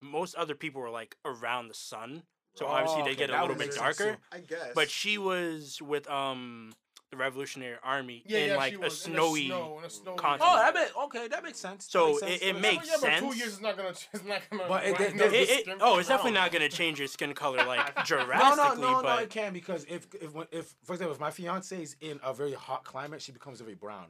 Most 0.00 0.34
other 0.34 0.54
people 0.54 0.80
were 0.80 0.90
like 0.90 1.16
around 1.24 1.68
the 1.68 1.74
sun, 1.74 2.24
so 2.56 2.66
obviously 2.66 3.02
Oh, 3.02 3.04
they 3.04 3.10
okay, 3.12 3.26
get 3.26 3.30
a 3.30 3.40
little 3.40 3.54
bit 3.56 3.74
darker. 3.74 4.16
I 4.32 4.40
guess. 4.40 4.70
But 4.74 4.90
she 4.90 5.16
was 5.18 5.80
with 5.80 6.08
um 6.10 6.72
the 7.12 7.16
Revolutionary 7.18 7.76
Army 7.82 8.22
Yeah, 8.26 8.38
in 8.38 8.48
yeah, 8.48 8.56
like 8.56 8.72
a 8.74 8.78
was 8.78 9.06
in 9.06 9.12
the 9.12 9.18
snowy. 9.18 9.46
snow, 9.46 9.78
in 9.78 9.84
a 9.84 9.90
snowy. 9.90 10.16
Oh, 10.18 10.56
that 10.56 10.74
makes 10.74 10.92
okay. 11.04 11.28
That 11.28 11.44
makes 11.44 11.58
sense. 11.58 11.84
That 11.86 11.90
So 11.92 12.06
makes 12.08 12.20
sense. 12.20 12.32
it- 12.32 12.42
it 12.42 12.60
makes 12.60 12.86
yeah, 12.88 12.96
but 13.00 13.18
two 13.18 13.36
years 13.36 13.52
is 13.52 13.60
not 13.60 13.76
gonna. 13.76 13.90
It's 14.14 14.24
not 14.24 14.40
gonna. 14.50 14.64
But 14.66 14.84
it- 14.86 14.96
brighten 14.96 15.16
they- 15.18 15.24
up 15.26 15.30
they- 15.30 15.38
It- 15.42 15.50
it- 15.50 15.60
skin 15.60 15.78
oh, 15.82 15.98
it's 15.98 16.08
brown. 16.08 16.16
definitely 16.18 16.40
not 16.40 16.52
gonna 16.52 16.68
change 16.70 16.98
your 16.98 17.08
skin 17.08 17.34
color 17.34 17.58
like 17.66 17.94
drastically, 18.06 18.82
no, 18.82 18.90
no, 18.92 18.96
no. 18.96 19.02
but 19.02 19.22
It 19.24 19.30
can 19.30 19.52
because 19.52 19.84
if 19.84 20.08
if 20.14 20.30
if 20.50 20.74
for 20.84 20.94
example, 20.94 21.14
if 21.14 21.20
my 21.20 21.30
fiance 21.30 21.80
is 21.82 21.96
in 22.00 22.18
a 22.22 22.32
very 22.32 22.54
hot 22.54 22.84
climate, 22.84 23.20
she 23.20 23.30
becomes 23.32 23.60
very 23.60 23.74
brown. 23.74 24.06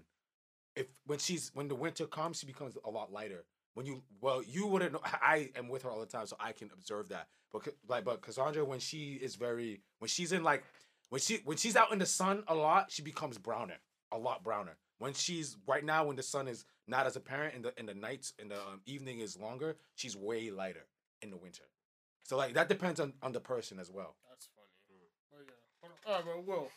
If 0.76 0.86
when 1.04 1.18
she's 1.18 1.50
when 1.54 1.66
the 1.66 1.74
winter 1.74 2.06
comes, 2.06 2.38
she 2.38 2.46
becomes 2.46 2.76
a 2.84 2.88
lot 2.90 3.12
lighter. 3.12 3.44
when 3.74 3.84
you 3.86 4.02
well, 4.20 4.42
you 4.44 4.66
wouldn't 4.68 4.92
know. 4.92 5.00
I 5.04 5.50
am 5.56 5.68
with 5.68 5.82
her 5.82 5.90
all 5.90 5.98
the 6.00 6.06
time, 6.06 6.26
so 6.26 6.36
I 6.38 6.52
can 6.52 6.70
observe 6.72 7.08
that. 7.08 7.26
But 7.52 7.68
like, 7.88 8.04
but 8.04 8.22
Cassandra, 8.22 8.64
when 8.64 8.78
she 8.80 9.14
is 9.14 9.34
very, 9.34 9.80
when 9.98 10.08
she's 10.08 10.30
in 10.32 10.42
like, 10.44 10.62
when 11.12 11.20
she 11.20 11.40
when 11.44 11.58
she's 11.58 11.76
out 11.76 11.92
in 11.92 11.98
the 11.98 12.06
sun 12.06 12.42
a 12.48 12.54
lot, 12.54 12.90
she 12.90 13.02
becomes 13.02 13.36
browner, 13.36 13.76
a 14.12 14.16
lot 14.16 14.42
browner. 14.42 14.78
When 14.98 15.12
she's 15.12 15.58
right 15.66 15.84
now, 15.84 16.06
when 16.06 16.16
the 16.16 16.22
sun 16.22 16.48
is 16.48 16.64
not 16.88 17.04
as 17.04 17.16
apparent 17.16 17.54
and 17.54 17.62
the 17.66 17.78
in 17.78 17.84
the 17.84 17.92
nights 17.92 18.32
and 18.38 18.50
the 18.50 18.56
um, 18.56 18.80
evening 18.86 19.20
is 19.20 19.38
longer, 19.38 19.76
she's 19.94 20.16
way 20.16 20.50
lighter 20.50 20.86
in 21.20 21.28
the 21.28 21.36
winter. 21.36 21.64
So 22.22 22.38
like 22.38 22.54
that 22.54 22.70
depends 22.70 22.98
on 22.98 23.12
on 23.22 23.32
the 23.32 23.40
person 23.40 23.78
as 23.78 23.90
well. 23.90 24.16
That's 24.30 24.48
funny. 24.56 25.10
But 25.30 25.44
yeah. 25.44 26.10
All 26.10 26.14
right, 26.14 26.24
bro. 26.24 26.40
Will. 26.40 26.68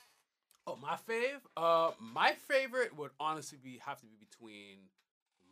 Oh, 0.68 0.78
my 0.82 0.98
fave. 1.08 1.40
Uh, 1.56 1.92
my 2.02 2.34
favorite 2.34 2.98
would 2.98 3.12
honestly 3.22 3.58
be 3.64 3.80
have 3.86 4.02
to 4.02 4.06
be 4.06 4.18
between 4.20 4.90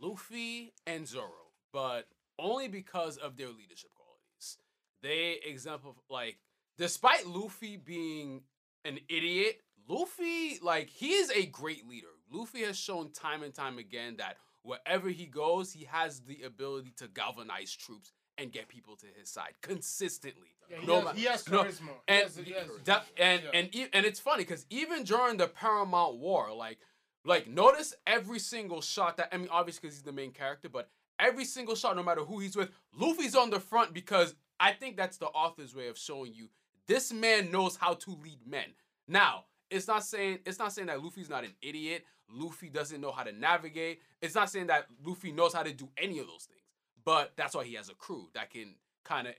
Luffy 0.02 0.74
and 0.86 1.08
Zoro, 1.08 1.54
but 1.72 2.10
only 2.38 2.68
because 2.68 3.16
of 3.16 3.38
their 3.38 3.48
leadership 3.48 3.92
qualities. 3.96 4.58
They 5.02 5.40
exemplify 5.50 6.02
like, 6.10 6.38
despite 6.78 7.26
Luffy 7.28 7.78
being 7.78 8.42
an 8.86 9.00
idiot, 9.10 9.62
Luffy 9.88 10.60
like 10.62 10.90
he 10.90 11.14
is 11.14 11.30
a 11.32 11.46
great 11.46 11.88
leader. 11.88 12.08
Luffy 12.32 12.62
has 12.64 12.78
shown 12.78 13.12
time 13.12 13.44
and 13.44 13.54
time 13.54 13.78
again 13.78 14.16
that 14.18 14.38
wherever 14.64 15.10
he 15.10 15.26
goes, 15.26 15.72
he 15.74 15.86
has 15.86 16.22
the 16.22 16.44
ability 16.44 16.94
to 16.98 17.08
galvanize 17.08 17.74
troops 17.74 18.12
and 18.38 18.52
get 18.52 18.68
people 18.68 18.96
to 18.96 19.06
his 19.20 19.30
side 19.30 19.54
consistently. 19.62 20.56
Yeah, 20.70 20.78
he, 20.80 20.88
No 20.88 21.02
has, 21.02 21.18
he 21.18 21.24
has 21.26 21.50
no, 21.50 21.64
charisma. 21.64 21.80
He 21.82 21.92
and 22.08 22.24
has- 22.24 22.36
he 22.38 22.52
has- 22.54 22.68
that, 22.86 23.06
and 23.18 23.44
yeah. 23.44 23.50
and 23.54 23.76
e- 23.76 23.88
and 23.94 24.06
it's 24.06 24.20
funny 24.20 24.44
because 24.44 24.66
even 24.70 25.04
during 25.04 25.38
the 25.38 25.48
Paramount 25.48 26.16
War, 26.18 26.52
like 26.54 26.80
like 27.26 27.48
notice 27.48 27.94
every 28.08 28.40
single 28.40 28.82
shot 28.82 29.18
that 29.18 29.30
I 29.34 29.38
mean, 29.38 29.50
obviously 29.52 29.82
because 29.82 29.98
he's 29.98 30.04
the 30.04 30.12
main 30.12 30.32
character, 30.32 30.70
but 30.70 30.90
every 31.20 31.46
single 31.46 31.76
shot, 31.76 31.96
no 31.96 32.04
matter 32.04 32.22
who 32.22 32.40
he's 32.40 32.56
with, 32.56 32.72
Luffy's 32.94 33.36
on 33.36 33.50
the 33.50 33.60
front 33.60 33.94
because 33.94 34.34
I 34.60 34.72
think 34.72 34.98
that's 34.98 35.18
the 35.18 35.28
author's 35.28 35.76
way 35.76 35.88
of 35.90 35.98
showing 35.98 36.34
you 36.34 36.50
this 36.88 37.12
man 37.14 37.52
knows 37.52 37.76
how 37.76 37.94
to 37.94 38.12
lead 38.24 38.40
men. 38.48 38.66
Now, 39.08 39.46
it's 39.70 39.88
not 39.88 40.04
saying 40.04 40.40
it's 40.46 40.60
not 40.60 40.72
saying 40.74 40.88
that 40.88 41.04
Luffy's 41.04 41.30
not 41.30 41.44
an 41.44 41.54
idiot. 41.62 42.06
Luffy 42.30 42.70
doesn't 42.70 43.02
know 43.02 43.12
how 43.12 43.24
to 43.24 43.32
navigate. 43.32 44.00
It's 44.22 44.36
not 44.36 44.50
saying 44.50 44.68
that 44.68 44.86
Luffy 45.06 45.32
knows 45.32 45.54
how 45.54 45.64
to 45.64 45.74
do 45.74 45.90
any 45.98 46.20
of 46.20 46.28
those 46.28 46.46
things. 46.46 46.62
But 47.06 47.34
that's 47.36 47.54
why 47.56 47.66
he 47.66 47.74
has 47.76 47.90
a 47.90 47.96
crew 47.96 48.30
that 48.34 48.50
can 48.50 48.76
kind 49.04 49.28
of 49.28 49.34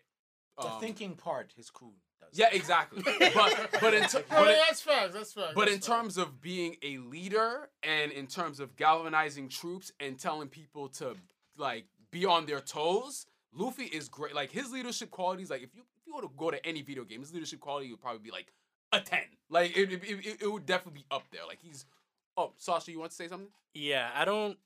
The 0.61 0.69
thinking 0.81 1.15
part, 1.15 1.53
his 1.57 1.71
crew 1.71 1.93
does. 2.21 2.29
Um, 2.29 2.33
yeah, 2.35 2.49
exactly. 2.53 3.03
but 3.35 3.69
but 3.81 3.95
in 3.95 4.03
ter- 4.09 4.19
No, 4.19 4.25
but, 4.31 4.49
in- 4.51 4.57
that's 4.69 4.81
facts. 4.83 5.15
That's 5.15 5.33
facts. 5.33 5.53
but 5.55 5.69
in 5.69 5.75
that's 5.75 5.87
facts. 5.87 5.99
terms 6.01 6.19
of 6.19 6.41
being 6.41 6.77
a 6.83 6.99
leader 6.99 7.71
and 7.83 8.13
in 8.13 8.27
terms 8.27 8.61
of 8.61 8.77
galvanizing 8.77 9.49
troops 9.49 9.93
and 9.99 10.19
telling 10.19 10.49
people 10.49 10.89
to 10.89 11.17
like 11.57 11.87
be 12.11 12.27
on 12.27 12.45
their 12.47 12.61
toes, 12.61 13.27
Luffy 13.55 13.85
is 13.85 14.09
great. 14.09 14.35
Like 14.35 14.51
his 14.51 14.71
leadership 14.73 15.11
qualities, 15.11 15.51
like 15.51 15.63
if 15.63 15.75
you 15.75 15.83
if 15.97 16.07
you 16.07 16.15
were 16.15 16.23
to 16.23 16.31
go 16.37 16.51
to 16.51 16.65
any 16.67 16.83
video 16.83 17.05
game, 17.05 17.21
his 17.21 17.33
leadership 17.33 17.61
quality 17.61 17.91
would 17.91 18.01
probably 18.01 18.21
be 18.21 18.31
like 18.31 18.53
a 18.93 19.01
ten. 19.01 19.23
Like 19.49 19.77
it 19.77 19.93
it, 19.93 20.03
it, 20.05 20.43
it 20.43 20.53
would 20.53 20.67
definitely 20.67 21.01
be 21.01 21.07
up 21.11 21.25
there. 21.33 21.43
Like 21.47 21.61
he's 21.63 21.87
oh 22.37 22.53
Sasha, 22.59 22.91
you 22.91 22.99
want 22.99 23.11
to 23.13 23.17
say 23.17 23.29
something? 23.29 23.49
Yeah, 23.75 24.11
I 24.15 24.25
don't. 24.25 24.59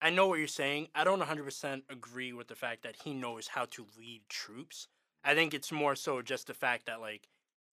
I 0.00 0.10
know 0.10 0.28
what 0.28 0.38
you're 0.38 0.46
saying. 0.46 0.88
I 0.94 1.02
don't 1.02 1.20
100% 1.20 1.82
agree 1.90 2.32
with 2.32 2.46
the 2.46 2.54
fact 2.54 2.84
that 2.84 2.94
he 3.02 3.12
knows 3.14 3.48
how 3.48 3.64
to 3.64 3.84
lead 3.98 4.20
troops. 4.28 4.86
I 5.24 5.34
think 5.34 5.54
it's 5.54 5.72
more 5.72 5.96
so 5.96 6.22
just 6.22 6.46
the 6.46 6.54
fact 6.54 6.86
that 6.86 7.00
like 7.00 7.28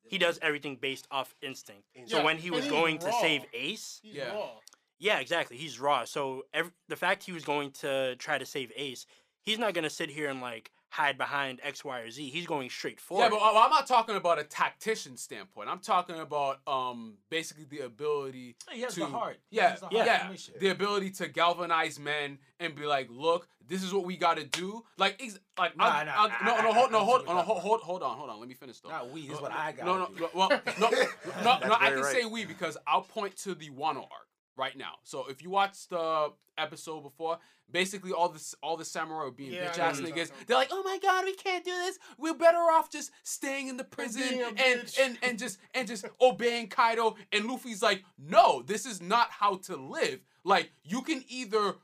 he 0.08 0.18
does 0.18 0.40
everything 0.42 0.76
based 0.76 1.08
off 1.12 1.36
instinct. 1.44 1.84
So 2.08 2.18
Yeah, 2.18 2.24
when 2.24 2.38
he 2.38 2.50
was 2.50 2.64
he's 2.64 2.72
going 2.72 2.98
to 3.00 3.12
save 3.12 3.46
Ace, 3.54 4.00
he's 4.02 4.16
Yeah. 4.16 4.34
raw. 4.34 4.50
yeah, 4.98 5.20
exactly. 5.20 5.56
He's 5.58 5.80
raw. 5.80 6.06
So 6.06 6.46
ev 6.54 6.72
the 6.88 6.96
fact 6.96 7.24
he 7.24 7.32
was 7.32 7.44
going 7.46 7.70
to 7.74 8.16
try 8.16 8.40
to 8.40 8.46
save 8.46 8.72
Ace, 8.76 9.06
he's 9.46 9.60
not 9.60 9.74
gonna 9.74 9.90
sit 9.90 10.10
here 10.10 10.30
and 10.30 10.42
like 10.42 10.72
hide 10.90 11.18
behind 11.18 11.60
X, 11.62 11.84
Y, 11.84 12.00
or 12.00 12.10
Z. 12.10 12.30
He's 12.30 12.46
going 12.46 12.70
straight 12.70 13.02
forward. 13.02 13.26
Yeah, 13.26 13.30
but 13.32 13.38
uh, 13.42 13.60
I'm 13.64 13.70
not 13.70 13.86
talking 13.86 14.16
about 14.16 14.40
a 14.40 14.44
tactician 14.46 15.18
standpoint. 15.18 15.70
I'm 15.70 15.80
talking 15.80 16.20
about 16.20 16.60
um 16.68 17.16
basically 17.30 17.66
the 17.66 17.80
ability 17.86 18.56
He 18.72 18.82
has 18.82 18.94
to 18.96 19.02
the 19.02 19.06
heart. 19.08 19.38
He 19.50 19.58
Yeah, 19.58 19.72
has 19.72 19.82
the 19.82 19.88
yeah, 19.92 20.18
heart 20.18 20.32
yeah. 20.48 20.54
to. 20.54 20.60
The 20.60 20.70
ability 20.70 21.12
to 21.12 21.28
galvanize 21.28 22.00
men 22.00 22.40
and 22.60 22.76
be 22.76 22.86
like, 22.86 23.08
look, 23.10 23.48
this 23.68 23.84
is 23.84 23.94
what 23.94 24.06
we 24.06 24.16
got 24.16 24.38
to 24.38 24.46
do. 24.46 24.84
Like, 24.98 25.18
ex- 25.22 25.40
like, 25.58 25.76
Nah, 25.76 25.86
I'll- 25.86 26.06
nah, 26.06 26.12
I'll- 26.16 26.32
I- 26.32 26.46
no, 26.46 26.62
no, 26.62 26.74
hold, 26.74 26.92
no, 26.92 26.98
I 27.00 27.02
see 27.02 27.06
hold, 27.06 27.28
what 27.28 27.36
no, 27.36 27.42
hold, 27.42 27.62
hold, 27.62 27.82
hold 27.82 28.04
on, 28.04 28.18
hold 28.18 28.30
on. 28.30 28.40
Let 28.40 28.48
me 28.48 28.54
finish 28.56 28.80
though. 28.80 28.90
Not 28.90 29.10
we. 29.10 29.22
This 29.28 29.32
is 29.32 29.36
No, 29.38 29.42
what 29.42 29.52
no, 29.52 29.58
I 29.58 29.72
got. 29.74 29.86
No, 29.86 29.98
no, 29.98 30.10
no, 30.18 30.30
well, 30.34 30.50
no, 30.80 30.90
no, 30.90 31.00
no, 31.44 31.60
That's 31.62 31.66
I 31.76 31.90
very 31.90 32.02
can 32.02 32.12
say 32.12 32.26
we 32.26 32.46
because 32.46 32.78
I'll 32.88 33.02
point 33.02 33.36
to 33.38 33.54
the 33.54 33.70
Wano 33.72 34.04
arc 34.04 34.28
right 34.58 34.78
now. 34.78 34.94
So 35.04 35.26
if 35.30 35.42
you 35.42 35.50
watch 35.50 35.88
the 35.88 36.32
episode 36.58 37.02
before, 37.02 37.40
basically 37.72 38.12
all 38.12 38.30
this, 38.30 38.56
all 38.62 38.78
the 38.78 38.86
samurai 38.86 39.26
were 39.26 39.32
being 39.32 39.54
Yeah, 39.54 39.68
bitch 39.68 39.80
ass 39.80 40.00
niggas. 40.00 40.30
talking 40.30 40.46
They're 40.48 40.58
like, 40.58 40.70
oh 40.72 40.84
my 40.84 41.00
god, 41.02 41.26
we 41.26 41.36
can't 41.36 41.64
do 41.64 41.72
this. 41.72 42.00
We're 42.18 42.36
better 42.36 42.58
off 42.58 42.92
just 42.92 43.12
staying 43.24 43.68
in 43.68 43.78
the 43.78 43.84
prison 43.84 44.24
being 44.30 44.42
and 44.42 44.82
bitch." 44.82 45.00
and 45.00 45.18
and 45.22 45.40
just 45.40 45.60
and 45.74 45.88
just 45.88 46.06
obeying 46.22 46.68
Kaido. 46.68 47.16
And 47.32 47.46
Luffy's 47.46 47.82
like, 47.82 48.04
no, 48.18 48.62
this 48.62 48.86
is 48.86 49.02
not 49.02 49.30
how 49.32 49.58
to 49.58 49.76
live. 49.76 50.20
Like 50.44 50.72
you 50.84 51.02
can 51.02 51.24
either 51.28 51.76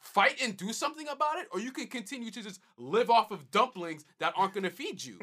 fight 0.00 0.40
and 0.42 0.56
do 0.56 0.72
something 0.72 1.08
about 1.08 1.38
it, 1.38 1.48
or 1.52 1.60
you 1.60 1.72
can 1.72 1.86
continue 1.86 2.30
to 2.30 2.42
just 2.42 2.60
live 2.76 3.10
off 3.10 3.30
of 3.30 3.50
dumplings 3.50 4.04
that 4.20 4.32
aren't 4.36 4.54
gonna 4.54 4.70
feed 4.70 5.04
you. 5.04 5.18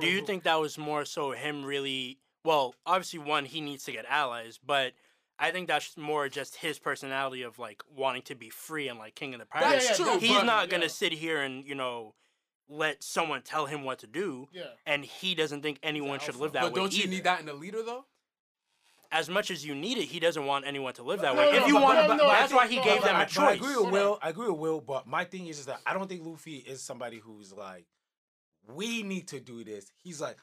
Do 0.00 0.06
you 0.06 0.24
think 0.24 0.44
that 0.44 0.56
was 0.56 0.78
more 0.78 1.04
so 1.04 1.32
him 1.32 1.64
really? 1.64 2.18
Well, 2.44 2.74
obviously, 2.86 3.18
one 3.18 3.44
he 3.44 3.60
needs 3.60 3.84
to 3.84 3.92
get 3.92 4.06
allies, 4.08 4.58
but 4.64 4.92
I 5.38 5.50
think 5.52 5.68
that's 5.68 5.96
more 5.96 6.28
just 6.28 6.56
his 6.56 6.78
personality 6.78 7.42
of 7.42 7.58
like 7.58 7.82
wanting 7.94 8.22
to 8.22 8.34
be 8.34 8.50
free 8.50 8.88
and 8.88 8.98
like 8.98 9.14
king 9.14 9.34
of 9.34 9.40
the 9.40 9.46
pirates. 9.46 9.86
That's 9.86 9.98
true. 9.98 10.18
He's 10.18 10.30
but- 10.36 10.44
not 10.46 10.68
gonna 10.68 10.84
yeah. 10.84 10.88
sit 10.88 11.12
here 11.12 11.40
and 11.40 11.64
you 11.64 11.74
know 11.74 12.14
let 12.68 13.02
someone 13.02 13.40
tell 13.42 13.64
him 13.66 13.82
what 13.84 13.98
to 14.00 14.06
do, 14.06 14.46
Yeah. 14.52 14.64
and 14.84 15.02
he 15.04 15.34
doesn't 15.34 15.62
think 15.62 15.78
anyone 15.82 16.20
should 16.20 16.36
live 16.36 16.52
that 16.52 16.62
But 16.62 16.72
way 16.74 16.80
don't 16.80 16.92
you 16.92 17.04
either. 17.04 17.10
need 17.10 17.24
that 17.24 17.40
in 17.40 17.48
a 17.48 17.54
leader 17.54 17.82
though? 17.82 18.04
As 19.10 19.30
much 19.30 19.50
as 19.50 19.64
you 19.64 19.74
need 19.74 19.96
it, 19.96 20.04
he 20.04 20.20
doesn't 20.20 20.44
want 20.44 20.66
anyone 20.66 20.92
to 20.94 21.02
live 21.02 21.22
that 21.22 21.34
No, 21.34 21.40
way. 21.40 21.52
no, 21.52 21.58
if 21.62 21.66
you 21.66 21.72
but- 21.74 21.82
want, 21.82 22.08
no, 22.08 22.16
no, 22.16 22.28
that's 22.28 22.52
why 22.52 22.66
he 22.68 22.76
no, 22.76 22.84
gave 22.84 23.00
but 23.00 23.06
them 23.06 23.16
I, 23.16 23.22
a 23.22 23.26
but 23.26 23.38
I 23.38 23.52
agree 23.54 23.76
with 23.76 23.90
Will. 23.90 24.18
I 24.20 24.28
agree 24.28 24.48
with 24.50 24.58
Will, 24.58 24.80
but 24.82 25.06
my 25.06 25.24
thing 25.24 25.46
is 25.46 25.56
just 25.56 25.68
that 25.68 25.80
I 25.86 25.94
don't 25.94 26.08
think 26.08 26.26
Luffy 26.26 26.56
is 26.56 26.82
somebody 26.82 27.18
who's 27.20 27.54
like, 27.54 27.86
we 28.70 29.02
need 29.02 29.28
to 29.28 29.40
do 29.40 29.64
this. 29.64 29.90
He's 29.96 30.20
like, 30.20 30.36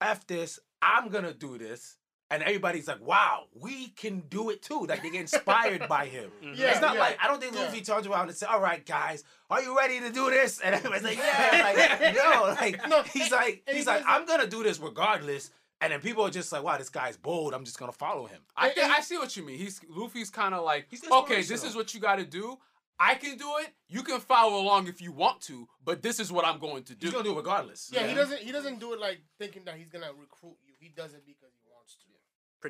F 0.00 0.24
this, 0.28 0.60
I'm 0.80 1.08
gonna 1.08 1.34
do 1.34 1.58
this. 1.58 1.96
And 2.32 2.42
everybody's 2.42 2.88
like, 2.88 3.00
wow, 3.06 3.44
we 3.54 3.88
can 3.88 4.20
do 4.30 4.48
it 4.50 4.62
too. 4.62 4.86
Like 4.86 5.02
they 5.02 5.10
get 5.10 5.20
inspired 5.20 5.86
by 5.88 6.06
him. 6.06 6.30
Mhm. 6.42 6.56
Yeah, 6.58 6.70
it's 6.72 6.80
not 6.80 6.94
yeah, 6.94 7.00
like 7.00 7.18
I 7.22 7.28
don't 7.28 7.40
think 7.40 7.54
yeah. 7.54 7.62
Luffy 7.62 7.82
turns 7.82 8.06
around 8.06 8.28
and 8.28 8.36
says, 8.36 8.48
"All 8.50 8.60
right, 8.60 8.84
guys, 8.84 9.22
are 9.50 9.62
you 9.62 9.76
ready 9.76 10.00
to 10.00 10.10
do 10.10 10.30
this?" 10.30 10.60
And 10.60 10.74
everybody's 10.74 11.04
like, 11.04 11.18
"Yeah." 11.18 11.98
Like, 12.00 12.14
no, 12.16 12.44
like 12.60 12.88
No, 12.88 13.02
he's 13.02 13.30
like, 13.30 13.62
and 13.66 13.74
he 13.74 13.80
he's 13.80 13.86
like, 13.86 14.02
"I'm 14.06 14.24
gonna 14.26 14.46
do 14.46 14.62
this 14.62 14.78
regardless." 14.80 15.50
And 15.80 15.92
then 15.92 16.00
people 16.00 16.24
are 16.24 16.30
just 16.30 16.50
like, 16.52 16.62
"Wow, 16.62 16.78
this 16.78 16.88
guy's 16.88 17.16
bold. 17.16 17.52
I'm 17.54 17.64
just 17.64 17.78
gonna 17.78 17.92
follow 17.92 18.26
him." 18.26 18.40
I 18.56 18.66
And- 18.66 18.74
think 18.74 18.90
I 18.90 19.00
see 19.02 19.18
what 19.18 19.36
you 19.36 19.44
mean. 19.44 19.58
He's 19.58 19.80
Luffy's 19.88 20.30
kind 20.30 20.54
of 20.54 20.64
like, 20.64 20.86
He's 20.90 21.04
okay, 21.10 21.42
this 21.42 21.62
is 21.64 21.76
what 21.76 21.92
you 21.94 22.00
got 22.00 22.16
to 22.16 22.24
do. 22.24 22.58
I 22.98 23.14
can 23.16 23.36
do 23.36 23.50
it. 23.58 23.68
You 23.88 24.02
can 24.02 24.20
follow 24.20 24.60
along 24.60 24.86
if 24.88 25.00
you 25.02 25.12
want 25.12 25.40
to, 25.42 25.68
but 25.84 26.02
this 26.02 26.20
is 26.20 26.30
what 26.30 26.44
I'm 26.46 26.58
going 26.58 26.84
to 26.84 26.94
do. 26.94 27.06
He's 27.06 27.12
gonna 27.14 27.24
do 27.24 27.32
it 27.32 27.36
regardless. 27.36 27.90
Yeah, 27.92 28.06
he 28.06 28.14
doesn't. 28.14 28.38
He 28.40 28.52
doesn't 28.52 28.78
do 28.80 28.92
it 28.94 29.00
like 29.00 29.20
thinking 29.38 29.64
that 29.66 29.76
he's 29.76 29.88
gonna 29.90 30.12
recruit 30.18 30.56
you. 30.66 30.74
He 30.78 30.88
does 30.88 31.12
it 31.14 31.24
because 31.26 31.52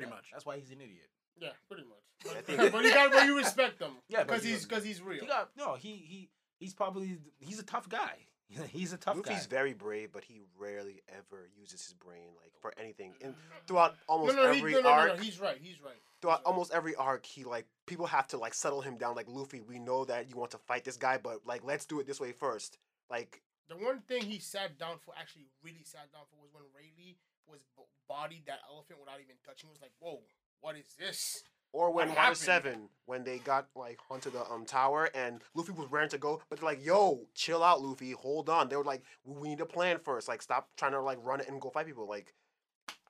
he 0.01 0.05
wants 0.05 0.09
to. 0.09 0.09
Pretty 0.09 0.09
much. 0.09 0.25
That's 0.31 0.45
why 0.45 0.57
he's 0.57 0.71
an 0.71 0.81
idiot. 0.81 1.09
Yeah, 1.39 1.49
pretty 1.67 1.83
much. 1.83 1.97
But, 2.23 2.45
think- 2.45 2.71
but 2.71 2.83
you 2.83 2.93
got, 2.93 3.11
but 3.11 3.25
you 3.25 3.37
respect 3.37 3.81
him. 3.81 3.91
Yeah, 4.07 4.23
because 4.23 4.43
he's 4.43 4.65
because 4.65 4.83
he's 4.83 5.01
real. 5.01 5.21
He 5.21 5.27
got 5.27 5.49
no. 5.57 5.75
He 5.75 5.89
he 5.89 6.29
he's 6.57 6.73
probably 6.73 7.17
he's 7.39 7.59
a 7.59 7.63
tough 7.63 7.89
guy. 7.89 8.15
He's 8.71 8.93
a 8.93 8.97
tough 8.97 9.17
Luffy's 9.17 9.47
guy. 9.47 9.55
very 9.55 9.73
brave, 9.73 10.09
but 10.11 10.23
he 10.23 10.41
rarely 10.59 11.01
ever 11.09 11.49
uses 11.59 11.83
his 11.83 11.93
brain 11.93 12.27
like 12.41 12.51
for 12.59 12.73
anything. 12.77 13.13
And 13.23 13.33
mm. 13.33 13.37
throughout 13.67 13.95
almost 14.07 14.35
no, 14.35 14.51
he, 14.51 14.59
every 14.59 14.73
no, 14.73 14.77
no, 14.79 14.83
no, 14.83 14.89
arc, 14.89 15.17
no, 15.17 15.23
He's 15.23 15.39
right. 15.39 15.57
He's 15.59 15.81
right. 15.81 15.93
throughout 16.21 16.39
He's 16.39 16.45
right. 16.45 16.51
almost 16.51 16.73
every 16.73 16.95
arc, 16.95 17.25
he 17.25 17.43
like 17.43 17.65
people 17.85 18.05
have 18.05 18.27
to 18.27 18.37
like 18.37 18.53
settle 18.53 18.81
him 18.81 18.97
down. 18.97 19.15
Like 19.15 19.27
Luffy, 19.27 19.61
we 19.61 19.79
know 19.79 20.05
that 20.05 20.29
you 20.29 20.35
want 20.35 20.51
to 20.51 20.57
fight 20.57 20.83
this 20.83 20.97
guy, 20.97 21.17
but 21.17 21.39
like 21.45 21.63
let's 21.63 21.85
do 21.85 21.99
it 21.99 22.05
this 22.05 22.19
way 22.19 22.31
first. 22.31 22.77
Like 23.09 23.41
The 23.69 23.75
one 23.75 24.01
thing 24.01 24.21
he 24.21 24.39
sat 24.39 24.77
down 24.77 24.97
for, 25.03 25.13
actually 25.19 25.47
really 25.63 25.83
sat 25.83 26.11
down 26.11 26.23
for, 26.29 26.35
was 26.41 26.49
when 26.53 26.63
Rayleigh 26.75 27.15
was 27.47 27.61
b- 27.77 27.83
bodied 28.07 28.43
that 28.47 28.59
elephant 28.69 28.99
without 28.99 29.19
even 29.21 29.35
touching. 29.45 29.69
Was 29.69 29.81
like, 29.81 29.91
whoa, 29.99 30.21
what 30.61 30.75
is 30.75 30.95
this? 30.97 31.43
Or 31.71 31.91
when 31.91 32.09
What 32.09 32.17
Water? 32.17 32.35
Seven, 32.35 32.89
when 33.05 33.23
they 33.23 33.39
got 33.39 33.67
like 33.75 33.99
onto 34.09 34.29
the 34.29 34.45
um 34.49 34.65
tower 34.65 35.09
and 35.15 35.41
Luffy 35.55 35.71
was 35.71 35.89
raring 35.89 36.09
to 36.09 36.19
go, 36.19 36.41
but 36.49 36.59
they're 36.59 36.69
like, 36.69 36.85
"Yo, 36.85 37.25
chill 37.33 37.63
out, 37.63 37.81
Luffy. 37.81 38.11
Hold 38.11 38.47
on." 38.49 38.69
They 38.69 38.75
were 38.75 38.83
like, 38.83 39.01
"We 39.23 39.33
we 39.35 39.49
need 39.49 39.59
a 39.59 39.65
plan 39.65 39.97
first. 39.97 40.27
Like, 40.27 40.43
stop 40.43 40.69
trying 40.77 40.91
to 40.91 41.01
like 41.01 41.17
run 41.23 41.39
it 41.41 41.47
and 41.49 41.59
go 41.59 41.71
fight 41.71 41.87
people." 41.87 42.07
Like, 42.07 42.35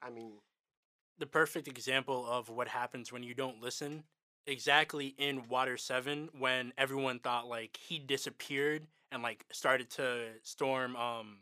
I 0.02 0.10
mean, 0.10 0.40
the 1.18 1.26
perfect 1.26 1.68
example 1.68 2.26
of 2.26 2.50
what 2.50 2.70
happens 2.70 3.12
when 3.12 3.24
you 3.24 3.34
don't 3.34 3.62
listen 3.62 4.04
exactly 4.46 5.16
in 5.18 5.48
water 5.48 5.78
7 5.78 6.30
when 6.38 6.74
everyone 6.78 7.20
thought 7.20 7.48
like 7.48 7.78
he 7.78 7.98
disappeared 7.98 8.86
and 9.12 9.24
like 9.24 9.46
started 9.52 9.90
to 9.90 10.26
storm 10.42 10.96
um 10.98 11.38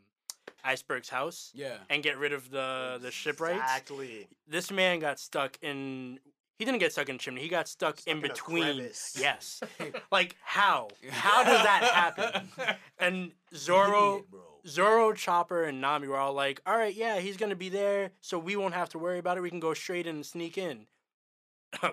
iceberg's 0.64 1.08
house 1.08 1.50
yeah. 1.54 1.76
and 1.90 2.02
get 2.02 2.18
rid 2.18 2.32
of 2.32 2.50
the 2.50 2.98
the 3.00 3.10
shipwrights 3.10 3.60
Exactly. 3.62 4.28
this 4.46 4.70
man 4.70 4.98
got 5.00 5.18
stuck 5.18 5.58
in 5.62 6.18
He 6.58 6.64
didn't 6.64 6.78
get 6.80 6.92
stuck 6.92 7.08
in 7.08 7.16
a 7.16 7.18
chimney. 7.18 7.40
He 7.40 7.48
got 7.48 7.66
stuck, 7.68 7.98
Stuck 7.98 8.06
in 8.10 8.18
in 8.18 8.22
between. 8.22 8.88
Yes. 9.18 9.60
like 10.12 10.36
how? 10.44 10.88
How 11.10 11.42
does 11.42 11.62
that 11.62 11.82
happen? 11.82 12.48
And 12.98 13.32
Zoro. 13.54 14.24
Zoro, 14.64 15.12
Chopper, 15.12 15.64
and 15.64 15.80
Nami 15.80 16.06
were 16.06 16.16
all 16.16 16.34
like, 16.34 16.60
"All 16.64 16.76
right, 16.76 16.94
yeah, 16.94 17.18
he's 17.18 17.36
gonna 17.36 17.56
be 17.56 17.68
there, 17.68 18.12
so 18.20 18.38
we 18.38 18.54
won't 18.54 18.74
have 18.74 18.88
to 18.90 18.98
worry 18.98 19.18
about 19.18 19.36
it. 19.36 19.40
We 19.40 19.50
can 19.50 19.58
go 19.58 19.74
straight 19.74 20.06
in 20.06 20.14
and 20.16 20.26
sneak 20.26 20.56
in." 20.56 20.86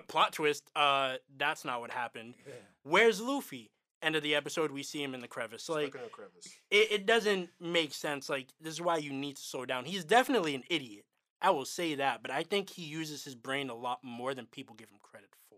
Plot 0.06 0.32
twist. 0.34 0.70
Uh, 0.76 1.16
that's 1.36 1.64
not 1.64 1.80
what 1.80 1.90
happened. 1.90 2.34
Yeah. 2.46 2.54
Where's 2.84 3.20
Luffy? 3.20 3.72
End 4.02 4.16
of 4.16 4.22
the 4.22 4.34
episode, 4.34 4.70
we 4.70 4.82
see 4.82 5.02
him 5.02 5.14
in 5.14 5.20
the 5.20 5.28
crevice. 5.28 5.64
Stuck 5.64 5.76
Like 5.76 5.94
in 5.94 6.00
a 6.00 6.08
crevice. 6.08 6.48
it, 6.70 6.92
it 6.92 7.06
doesn't 7.06 7.50
make 7.60 7.92
sense. 7.92 8.28
Like 8.30 8.48
this 8.60 8.72
is 8.74 8.80
why 8.80 8.96
you 8.96 9.12
need 9.12 9.36
to 9.36 9.42
slow 9.42 9.66
down. 9.66 9.84
He's 9.84 10.04
definitely 10.04 10.54
an 10.54 10.64
idiot. 10.70 11.04
I 11.42 11.50
will 11.50 11.64
say 11.64 11.94
that, 11.96 12.22
but 12.22 12.30
I 12.30 12.42
think 12.42 12.70
he 12.70 12.82
uses 12.82 13.24
his 13.24 13.34
brain 13.34 13.70
a 13.70 13.74
lot 13.74 14.00
more 14.02 14.34
than 14.34 14.46
people 14.46 14.74
give 14.74 14.90
him 14.90 14.98
credit 15.02 15.30
for. 15.48 15.56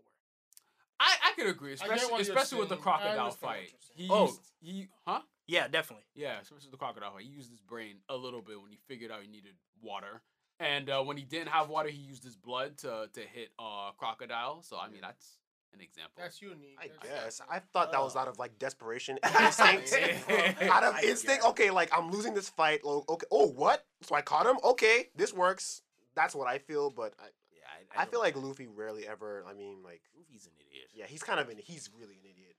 I, 0.99 1.15
I 1.29 1.33
could 1.35 1.47
agree, 1.47 1.71
get 1.71 1.81
especially 1.81 2.11
what 2.11 2.25
you're 2.25 2.35
especially 2.35 2.59
with 2.59 2.69
the 2.69 2.75
saying. 2.75 2.81
I 2.81 2.83
crocodile 2.83 3.25
understand 3.25 3.41
what 3.41 3.57
fight. 3.59 3.73
you're 3.97 4.07
He 4.07 4.13
Oh. 4.13 4.25
used, 4.25 4.41
he 4.61 4.87
huh? 5.07 5.21
Yeah, 5.47 5.67
definitely. 5.67 6.05
Yeah, 6.15 6.39
especially 6.41 6.71
the 6.71 6.77
crocodile 6.77 7.11
fight. 7.11 7.23
He 7.23 7.29
used 7.29 7.49
his 7.49 7.59
brain 7.59 7.95
a 8.07 8.15
little 8.15 8.41
bit 8.41 8.61
when 8.61 8.71
he 8.71 8.77
figured 8.87 9.11
out 9.11 9.21
he 9.21 9.27
needed 9.27 9.55
water, 9.81 10.21
and 10.59 10.89
uh, 10.89 11.01
when 11.03 11.17
he 11.17 11.23
didn't 11.23 11.49
have 11.49 11.67
water, 11.69 11.89
he 11.89 11.97
used 11.97 12.23
his 12.23 12.35
blood 12.37 12.77
to 12.79 13.09
to 13.13 13.19
hit 13.21 13.49
uh 13.59 13.91
crocodile. 13.97 14.63
So 14.63 14.77
I 14.79 14.87
mean, 14.87 15.01
that's 15.01 15.37
an 15.73 15.81
example. 15.81 16.13
That's 16.17 16.41
unique. 16.41 16.77
I 16.79 16.87
That's- 16.87 17.23
guess. 17.23 17.41
I 17.49 17.59
thought 17.59 17.91
that 17.91 18.01
was 18.01 18.15
out 18.15 18.27
of 18.27 18.39
like 18.39 18.57
desperation, 18.59 19.17
instinct. 19.41 19.93
out 20.61 20.83
of 20.83 20.99
instinct. 21.03 21.45
Okay, 21.45 21.69
like 21.71 21.89
I'm 21.97 22.11
losing 22.11 22.33
this 22.33 22.49
fight. 22.49 22.81
oh, 22.85 23.03
Okay. 23.09 23.25
Oh, 23.31 23.47
what? 23.47 23.85
So 24.01 24.15
I 24.15 24.21
caught 24.21 24.45
him. 24.45 24.57
Okay, 24.63 25.09
this 25.15 25.33
works. 25.33 25.81
That's 26.15 26.35
what 26.35 26.47
I 26.47 26.57
feel. 26.59 26.89
But 26.89 27.13
I, 27.19 27.25
Yeah, 27.53 28.01
I 28.01 28.05
feel 28.05 28.21
don't- 28.21 28.23
like 28.23 28.35
Luffy 28.35 28.67
rarely 28.67 29.07
ever. 29.07 29.43
I 29.49 29.53
mean, 29.53 29.77
like, 29.83 30.01
Luffy's 30.17 30.45
an 30.45 30.51
idiot. 30.59 30.89
yeah, 30.93 31.05
he's 31.07 31.23
kind 31.23 31.39
of 31.39 31.49
an. 31.49 31.57
He's 31.63 31.89
really 31.99 32.15
an 32.15 32.29
idiot. 32.29 32.55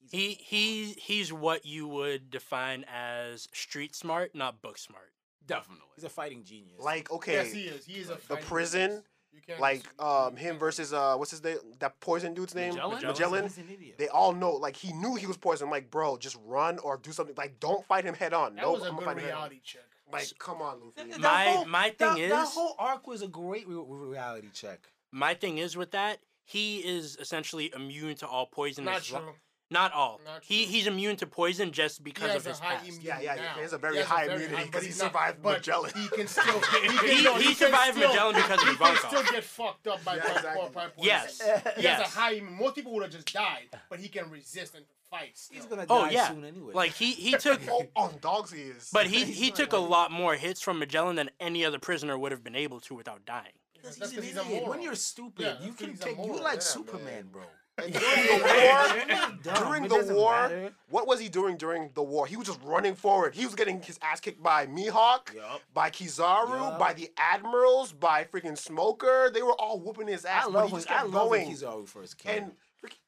He's 0.00 0.10
He 0.10 0.26
a- 0.32 0.44
he 0.44 0.92
he's 1.00 1.32
what 1.32 1.64
you 1.64 1.88
would 1.88 2.30
define 2.30 2.84
as 2.92 3.48
street 3.52 3.94
smart, 3.94 4.34
not 4.34 4.60
book 4.60 4.76
smart. 4.78 5.12
Definitely. 5.46 5.84
He's 5.96 6.04
a 6.04 6.08
fighting 6.08 6.42
genius. 6.42 6.80
Like, 6.80 7.10
okay, 7.10 7.34
Yes, 7.34 7.52
he 7.52 7.62
is. 7.64 7.84
He 7.84 8.00
is 8.00 8.08
a 8.08 8.14
the 8.14 8.18
fighting 8.18 8.44
prison, 8.46 8.88
genius. 8.90 9.04
You 9.34 9.40
can't 9.46 9.60
like 9.60 9.82
um 10.00 10.36
him 10.36 10.58
versus 10.58 10.92
uh 10.92 11.16
what's 11.16 11.30
his 11.30 11.42
name? 11.42 11.58
That 11.80 11.98
poison 12.00 12.34
dude's 12.34 12.54
name? 12.54 12.70
Magellan? 12.74 13.02
Magellan. 13.06 13.42
He's 13.44 13.58
an 13.58 13.68
idiot. 13.72 13.96
They 13.98 14.08
all 14.08 14.32
know, 14.32 14.52
like 14.52 14.76
he 14.76 14.92
knew 14.92 15.14
he 15.16 15.26
was 15.26 15.36
poisoned. 15.36 15.68
I'm 15.68 15.72
like, 15.72 15.90
bro, 15.90 16.16
just 16.16 16.36
run 16.44 16.78
or 16.78 16.96
do 16.96 17.12
something. 17.12 17.34
Like, 17.36 17.58
don't 17.60 17.84
fight 17.86 18.04
him 18.04 18.14
head 18.14 18.32
on. 18.32 18.54
That 18.54 18.62
no, 18.62 18.72
was 18.72 18.82
a 18.82 18.86
I'm 18.86 18.96
good 18.96 19.04
gonna 19.06 19.20
him 19.20 19.26
reality 19.26 19.60
check. 19.64 19.82
Like, 20.12 20.30
come 20.38 20.60
on, 20.62 20.80
Luffy. 20.80 20.92
Th- 20.96 21.06
th- 21.08 21.18
My- 21.20 21.44
whole- 21.44 21.64
my 21.64 21.90
thing 21.90 21.96
that, 22.14 22.28
that 22.28 22.42
is- 22.46 22.54
whole 22.54 22.74
arc 22.78 23.06
was 23.06 23.22
a 23.22 23.28
great 23.28 23.66
re- 23.66 23.74
re- 23.74 24.08
reality 24.10 24.48
check. 24.52 24.88
My 25.10 25.34
thing 25.34 25.58
is 25.58 25.76
with 25.76 25.90
that, 25.92 26.18
he 26.44 26.78
is 26.78 27.16
essentially 27.16 27.72
immune 27.74 28.14
to 28.16 28.28
all 28.28 28.46
poison. 28.46 28.84
Not 28.84 28.96
as 28.98 29.10
lo- 29.10 29.20
true. 29.20 29.32
Not 29.70 29.92
all. 29.92 30.20
Not 30.24 30.44
he 30.44 30.64
he's 30.66 30.86
immune 30.86 31.16
to 31.16 31.26
poison 31.26 31.72
just 31.72 31.98
He 31.98 32.04
because 32.04 32.30
has 32.30 32.42
of 32.42 32.46
a 32.46 32.48
his 32.50 32.58
high 32.58 32.74
past. 32.74 32.84
immunity 32.86 33.06
Yeah, 33.08 33.20
yeah, 33.20 33.34
now. 33.36 33.54
he 33.56 33.60
has 33.62 33.72
a 33.72 33.78
very 33.78 33.96
He 33.96 34.02
high 34.02 34.26
very 34.26 34.44
immunity 34.44 34.64
but 34.64 34.72
'cause 34.72 34.82
he 34.82 34.88
he's 34.88 34.98
not- 34.98 35.06
survived 35.06 35.42
but 35.42 35.52
Magellan. 35.58 35.92
He 35.96 36.08
can 36.08 36.26
still. 36.34 36.44
He, 36.44 36.60
can, 36.88 37.08
He- 37.16 37.24
no, 37.24 37.34
he 37.36 37.44
can 37.44 37.54
survived 37.54 37.96
still- 37.96 38.08
Magellan 38.10 38.34
because 38.36 38.62
of 38.62 38.68
he 38.68 38.76
can 38.76 38.96
still 38.96 39.22
get 39.24 39.44
fucked 39.44 39.86
up 39.88 40.04
by 40.04 40.16
Yeah, 40.16 40.22
by, 40.22 40.28
exactly. 40.36 40.62
by, 40.62 40.68
by 40.68 40.86
poison. 40.88 40.92
Yes. 41.04 41.40
He 41.76 41.82
has 41.86 42.00
a 42.00 42.04
high. 42.04 42.30
immunity. 42.32 42.62
Most 42.62 42.74
people 42.76 42.92
would 42.94 43.02
have 43.04 43.12
just 43.12 43.32
died, 43.32 43.68
but 43.88 43.98
he 43.98 44.08
can 44.08 44.30
resist 44.30 44.74
and 44.74 44.84
fight. 45.10 45.36
Still. 45.36 45.56
He's 45.56 45.66
gonna 45.66 45.86
Oh, 45.88 46.04
die 46.04 46.10
yeah. 46.10 46.28
soon 46.28 46.44
anyway. 46.44 46.72
Like 46.74 46.92
he 46.92 47.12
he 47.12 47.32
took 47.38 47.60
oh, 47.68 47.86
on 47.96 48.18
dogs 48.20 48.52
he 48.52 48.62
is. 48.62 48.90
But 48.92 49.06
he 49.06 49.24
he 49.24 49.50
took 49.50 49.72
a 49.72 49.78
lot 49.78 50.12
more 50.12 50.34
hits 50.36 50.60
from 50.60 50.78
Magellan 50.78 51.16
than 51.16 51.30
any 51.40 51.64
other 51.64 51.78
prisoner 51.78 52.18
would 52.18 52.32
have 52.32 52.44
been 52.44 52.54
able 52.56 52.80
to 52.80 52.94
without 52.94 53.24
dying. 53.24 53.52
Because 53.74 53.96
he's 53.96 54.10
an 54.10 54.14
'cause 54.16 54.24
he's 54.24 54.36
a 54.36 54.40
idiot. 54.44 54.66
When 54.68 54.82
you're 54.82 54.94
stupid, 54.94 55.56
you 55.62 55.68
that's 55.68 55.76
can 55.78 55.90
'cause 55.96 56.04
he's 56.04 56.14
a 56.14 56.16
take. 56.16 56.26
You 56.26 56.40
like 56.40 56.62
Superman, 56.62 57.28
bro. 57.32 57.42
And 57.76 57.92
during 57.92 58.26
the 58.26 58.42
war, 58.64 59.54
during 59.54 59.88
the 59.88 60.14
war, 60.14 60.32
matter. 60.32 60.70
what 60.90 61.06
was 61.08 61.18
he 61.18 61.28
doing 61.28 61.56
during 61.56 61.90
the 61.94 62.02
war? 62.02 62.26
He 62.26 62.36
was 62.36 62.46
just 62.46 62.60
running 62.62 62.94
forward. 62.94 63.34
He 63.34 63.44
was 63.44 63.54
getting 63.56 63.82
his 63.82 63.98
ass 64.00 64.20
kicked 64.20 64.42
by 64.42 64.66
Mihawk, 64.66 65.34
Yup. 65.34 65.60
by 65.72 65.90
Kizaru, 65.90 66.50
Yup. 66.50 66.78
by 66.78 66.92
the 66.92 67.10
admirals, 67.18 67.92
by 67.92 68.24
freaking 68.24 68.56
Smoker. 68.56 69.30
They 69.34 69.42
were 69.42 69.54
all 69.60 69.80
whooping 69.80 70.06
his 70.06 70.24
ass. 70.24 70.44
I 70.44 70.46
but 70.46 70.52
love 70.52 70.66
he 70.68 70.72
when 70.74 70.82
just 70.82 70.90
I 70.90 70.98
kept 70.98 71.10
love 71.10 71.30
when 71.30 71.44
going. 71.44 71.56
Kizaru 71.56 71.88
first 71.88 72.18
came. 72.18 72.42
and 72.44 72.52
freaking- 72.82 72.98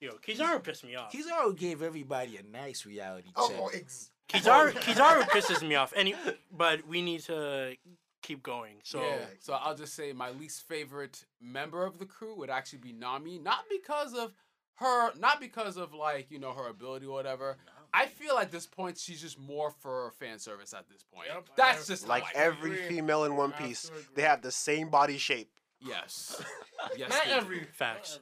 Yo, 0.00 0.12
Kizaru 0.26 0.62
pissed 0.62 0.84
me 0.84 0.94
off. 0.96 1.12
Kizaru 1.12 1.56
gave 1.56 1.82
everybody 1.82 2.38
a 2.38 2.42
nice 2.42 2.84
reality 2.86 3.28
oh, 3.36 3.48
check. 3.48 3.58
oh, 3.60 3.70
ex- 3.74 4.10
Kizaru 4.28 4.72
oh. 4.74 4.78
Kizaru 4.80 5.22
pisses 5.24 5.66
me 5.66 5.74
off. 5.74 5.92
Any, 5.94 6.14
but 6.50 6.86
we 6.88 7.02
need 7.02 7.20
to 7.24 7.76
keep 8.24 8.42
going. 8.42 8.76
So 8.82 9.00
yeah. 9.00 9.16
So 9.40 9.52
I'll 9.54 9.76
just 9.76 9.94
say 9.94 10.12
my 10.12 10.30
least 10.30 10.66
favorite 10.66 11.24
member 11.40 11.84
of 11.84 11.98
the 11.98 12.06
crew 12.06 12.34
would 12.38 12.50
actually 12.50 12.80
be 12.80 12.92
Nami, 12.92 13.38
not 13.38 13.64
because 13.70 14.14
of 14.14 14.32
her, 14.76 15.12
not 15.18 15.40
because 15.40 15.76
of 15.76 15.94
like 15.94 16.30
you 16.30 16.38
know 16.40 16.52
her 16.52 16.68
ability 16.68 17.06
or 17.06 17.12
whatever. 17.12 17.56
I 17.92 18.06
feel 18.06 18.38
at 18.38 18.50
this 18.50 18.66
point 18.66 18.98
she's 18.98 19.20
just 19.20 19.38
more 19.38 19.70
for 19.70 20.10
fan 20.18 20.40
service 20.40 20.74
at 20.74 20.88
this 20.88 21.04
point. 21.14 21.28
Yep, 21.32 21.44
That's 21.56 21.78
have- 21.78 21.86
just 21.86 22.08
like 22.08 22.24
how 22.24 22.30
I 22.30 22.32
feel. 22.32 22.42
every 22.42 22.72
agree. 22.72 22.88
female 22.96 23.24
in 23.24 23.36
One 23.36 23.52
Piece, 23.52 23.90
they 24.16 24.22
have 24.22 24.42
the 24.42 24.50
same 24.50 24.88
body 24.88 25.16
shape. 25.18 25.50
Yes. 25.80 26.42
yes. 26.96 27.10
Not 27.10 27.24
they 27.24 27.30
do. 27.30 27.36
every. 27.36 27.64
Facts. 27.72 28.18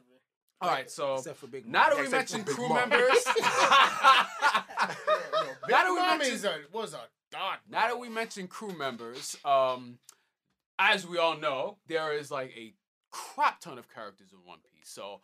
All 0.61 0.69
right. 0.69 0.89
So 0.91 1.15
Except 1.15 1.37
for 1.37 1.47
Big 1.47 1.65
now 1.65 1.89
that 1.89 1.97
we 1.97 2.03
Except 2.03 2.31
mentioned 2.33 2.45
crew 2.55 2.69
Mom. 2.69 2.89
members. 2.89 3.09
Yo, 3.33 3.33
Big 5.65 5.69
Now 5.69 5.83
that 5.83 5.89
we 5.89 5.95
Mom 5.97 6.17
mentioned- 6.19 6.35
is 6.35 6.43
a, 6.45 6.55
was 7.33 7.41
a 7.41 7.45
dot. 7.45 7.59
now 7.69 7.87
that 7.87 7.99
we 7.99 8.09
mentioned 8.09 8.49
crew 8.49 8.75
members, 8.77 9.35
um, 9.45 9.97
as 10.79 11.05
we 11.07 11.17
all 11.17 11.37
know, 11.37 11.77
there 11.87 12.13
is 12.13 12.31
like 12.31 12.51
a 12.57 12.73
crap 13.11 13.59
ton 13.61 13.77
of 13.77 13.87
characters 13.93 14.31
in 14.31 14.39
One 14.45 14.59
Piece. 14.75 14.89
So 14.89 15.21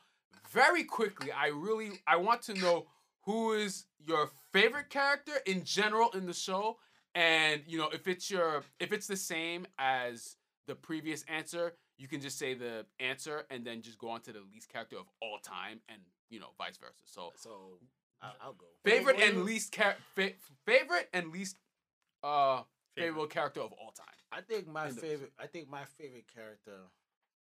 very 0.52 0.84
quickly, 0.84 1.32
I 1.32 1.48
really 1.48 1.92
I 2.08 2.18
want 2.18 2.42
to 2.44 2.54
know 2.54 2.88
who 3.26 3.54
is 3.54 3.86
your 4.08 4.30
favorite 4.54 4.90
character 4.90 5.34
in 5.46 5.64
general 5.64 6.10
in 6.12 6.26
the 6.26 6.34
show, 6.34 6.78
and 7.16 7.62
you 7.68 7.78
know 7.78 7.90
if 7.90 8.08
it's 8.08 8.30
your 8.30 8.64
if 8.80 8.92
it's 8.94 9.08
the 9.08 9.18
same 9.18 9.66
as 9.78 10.36
the 10.68 10.76
previous 10.76 11.24
answer, 11.28 11.74
you 11.98 12.08
can 12.08 12.22
just 12.22 12.38
say 12.38 12.54
the 12.54 12.86
answer 13.00 13.46
and 13.50 13.66
then 13.66 13.82
just 13.82 13.98
go 13.98 14.10
on 14.10 14.22
to 14.22 14.32
the 14.32 14.42
least 14.54 14.70
character 14.72 14.98
of 14.98 15.06
all 15.22 15.40
time, 15.44 15.80
and 15.90 16.00
you 16.30 16.40
know 16.40 16.50
vice 16.58 16.78
versa. 16.78 16.94
So 17.06 17.34
So 17.36 17.80
I'll, 18.22 18.34
I'll 18.42 18.54
go. 18.54 18.66
favorite 18.86 19.20
and 19.20 19.44
least 19.44 19.74
char- 19.74 19.98
fa- 20.16 20.34
favorite 20.66 21.10
and 21.14 21.32
least 21.32 21.58
uh 22.24 22.64
Favorite. 22.96 23.14
favorite 23.14 23.30
character 23.30 23.62
of 23.62 23.72
all 23.74 23.92
time. 23.92 24.06
I 24.32 24.42
think 24.42 24.68
my 24.68 24.88
End 24.88 25.00
favorite. 25.00 25.32
I 25.40 25.48
think 25.48 25.70
my 25.70 25.86
favorite 25.98 26.26
character 26.34 26.78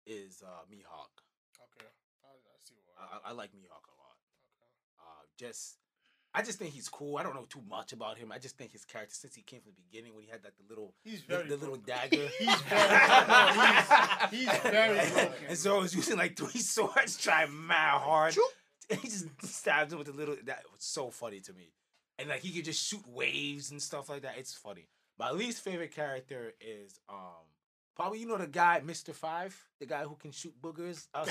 is 0.06 0.42
uh, 0.44 0.62
Mihawk. 0.70 1.12
Okay. 1.60 1.86
I, 2.24 2.28
I 2.28 2.58
see 2.64 2.74
why. 2.86 3.04
I, 3.04 3.28
I- 3.28 3.30
I 3.30 3.32
like 3.34 3.50
Mihawk 3.50 3.84
a 3.88 3.96
lot. 4.00 4.16
Uh, 4.98 5.22
just, 5.38 5.76
I 6.34 6.42
just 6.42 6.58
think 6.58 6.72
he's 6.72 6.88
cool. 6.88 7.16
I 7.18 7.22
don't 7.22 7.34
know 7.34 7.46
too 7.48 7.62
much 7.68 7.92
about 7.92 8.16
him. 8.18 8.32
I 8.32 8.38
just 8.38 8.56
think 8.56 8.72
his 8.72 8.84
character, 8.84 9.14
since 9.14 9.34
he 9.34 9.42
came 9.42 9.60
from 9.60 9.72
the 9.76 9.82
beginning, 9.82 10.14
when 10.14 10.24
he 10.24 10.30
had 10.30 10.42
like 10.44 10.54
the 10.56 10.64
little, 10.68 10.94
He's 11.04 11.20
the, 11.22 11.36
very 11.36 11.48
the 11.48 11.56
little 11.56 11.76
dagger. 11.76 12.16
He's 12.38 12.60
very. 12.62 12.98
he's, 14.30 14.50
he's 14.50 14.58
very 14.62 15.10
broken. 15.10 15.32
and 15.48 15.58
so 15.58 15.76
I 15.76 15.78
was 15.80 15.94
using 15.94 16.16
like 16.16 16.36
three 16.36 16.60
swords, 16.60 17.16
trying 17.18 17.66
mad 17.66 17.98
hard. 18.00 18.34
Choop. 18.34 18.98
He 19.00 19.08
just 19.08 19.26
stabbed 19.44 19.92
him 19.92 19.98
with 19.98 20.08
a 20.08 20.12
little. 20.12 20.36
That 20.44 20.62
was 20.72 20.82
so 20.84 21.10
funny 21.10 21.40
to 21.40 21.52
me. 21.52 21.72
And 22.18 22.28
like 22.28 22.40
he 22.40 22.52
could 22.52 22.64
just 22.64 22.84
shoot 22.86 23.02
waves 23.08 23.70
and 23.70 23.82
stuff 23.82 24.08
like 24.08 24.22
that. 24.22 24.34
It's 24.38 24.54
funny. 24.54 24.88
My 25.18 25.30
least 25.30 25.62
favorite 25.62 25.94
character 25.94 26.54
is 26.60 26.98
um 27.08 27.44
probably 27.96 28.20
you 28.20 28.26
know 28.26 28.38
the 28.38 28.46
guy 28.46 28.80
Mr. 28.84 29.12
Five, 29.14 29.56
the 29.80 29.86
guy 29.86 30.02
who 30.04 30.14
can 30.16 30.30
shoot 30.32 30.54
boogers. 30.60 31.06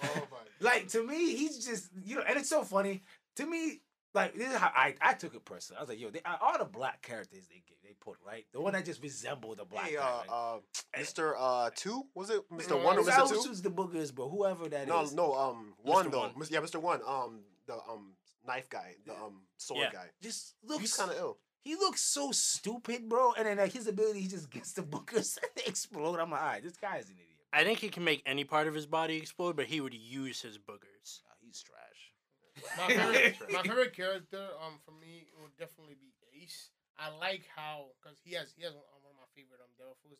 Oh 0.00 0.26
my. 0.30 0.38
like 0.60 0.88
to 0.88 1.04
me, 1.06 1.34
he's 1.36 1.64
just 1.64 1.90
you 2.04 2.16
know, 2.16 2.22
and 2.26 2.38
it's 2.38 2.48
so 2.48 2.62
funny 2.62 3.02
to 3.36 3.46
me. 3.46 3.80
Like 4.14 4.34
this 4.34 4.50
is 4.50 4.56
how 4.56 4.70
I, 4.74 4.94
I 5.00 5.12
took 5.14 5.34
it 5.34 5.44
personally. 5.44 5.78
I 5.78 5.82
was 5.82 5.88
like, 5.90 6.00
yo, 6.00 6.10
they, 6.10 6.20
all 6.40 6.58
the 6.58 6.64
black 6.64 7.02
characters 7.02 7.46
they 7.48 7.62
get, 7.66 7.76
they 7.82 7.94
put 8.00 8.16
right, 8.26 8.46
the 8.52 8.60
one 8.60 8.72
that 8.72 8.84
just 8.84 9.02
resembled 9.02 9.58
the 9.58 9.64
black 9.64 9.86
Hey, 9.86 9.96
guy. 9.96 10.00
uh, 10.28 10.32
right? 10.32 10.58
uh, 10.96 11.00
Mr. 11.00 11.34
Uh, 11.38 11.70
two 11.76 12.04
was 12.14 12.30
it 12.30 12.40
Mr. 12.50 12.70
No, 12.70 12.76
One 12.78 12.98
or 12.98 13.02
Mr. 13.02 13.28
Two? 13.28 13.42
choose 13.46 13.60
the 13.62 13.70
boogers, 13.70 14.14
but 14.14 14.28
whoever 14.28 14.68
that 14.68 14.82
is. 14.82 15.12
No, 15.14 15.28
no, 15.28 15.34
um, 15.34 15.74
one 15.82 16.06
Mr. 16.06 16.10
though. 16.12 16.20
One. 16.20 16.32
Yeah, 16.50 16.60
Mr. 16.60 16.80
One. 16.80 17.00
Um, 17.06 17.40
the 17.66 17.74
um 17.74 18.14
knife 18.46 18.70
guy, 18.70 18.94
the 19.04 19.12
um 19.12 19.42
sword 19.58 19.82
Yeah. 19.82 19.92
guy. 19.92 20.06
just 20.22 20.54
He's 20.62 20.70
looks 20.70 20.96
kind 20.96 21.10
of 21.10 21.18
ill. 21.18 21.38
He 21.60 21.74
looks 21.74 22.00
so 22.00 22.32
stupid, 22.32 23.08
bro. 23.10 23.34
And 23.34 23.46
then 23.46 23.58
like 23.58 23.72
his 23.72 23.86
ability, 23.88 24.20
he 24.22 24.28
just 24.28 24.48
gets 24.50 24.72
the 24.72 24.82
boogers 24.94 25.36
and 25.36 25.50
they 25.54 25.64
explode. 25.66 26.18
I'm 26.18 26.30
like, 26.30 26.40
all 26.40 26.46
right, 26.46 26.62
this 26.62 26.76
guy 26.78 26.96
is 26.96 27.08
an 27.08 27.16
idiot. 27.16 27.26
I 27.52 27.64
think 27.64 27.78
he 27.80 27.88
can 27.90 28.04
make 28.04 28.22
any 28.24 28.44
part 28.44 28.66
of 28.68 28.74
his 28.74 28.86
body 28.86 29.16
explode, 29.16 29.54
but 29.56 29.66
he 29.66 29.80
would 29.82 29.92
use 29.94 30.40
his 30.40 30.56
boogers. 30.56 31.20
Nah, 32.76 32.88
he's 32.88 32.88
trash. 32.88 32.88
My 32.88 32.88
favorite, 32.88 33.52
my 33.52 33.62
favorite 33.62 33.94
character, 33.94 34.44
um, 34.62 34.78
for 34.84 34.92
me, 34.92 35.28
it 35.30 35.38
would 35.40 35.56
definitely 35.56 35.96
be 35.98 36.12
Ace. 36.42 36.70
I 36.98 37.14
like 37.14 37.46
how, 37.54 37.94
cause 38.02 38.18
he 38.18 38.34
has 38.34 38.50
he 38.58 38.66
has 38.66 38.74
one, 38.74 38.82
one 39.06 39.14
of 39.14 39.20
my 39.22 39.30
favorite 39.30 39.62
um 39.62 39.70
devil 39.78 39.94
the 40.02 40.18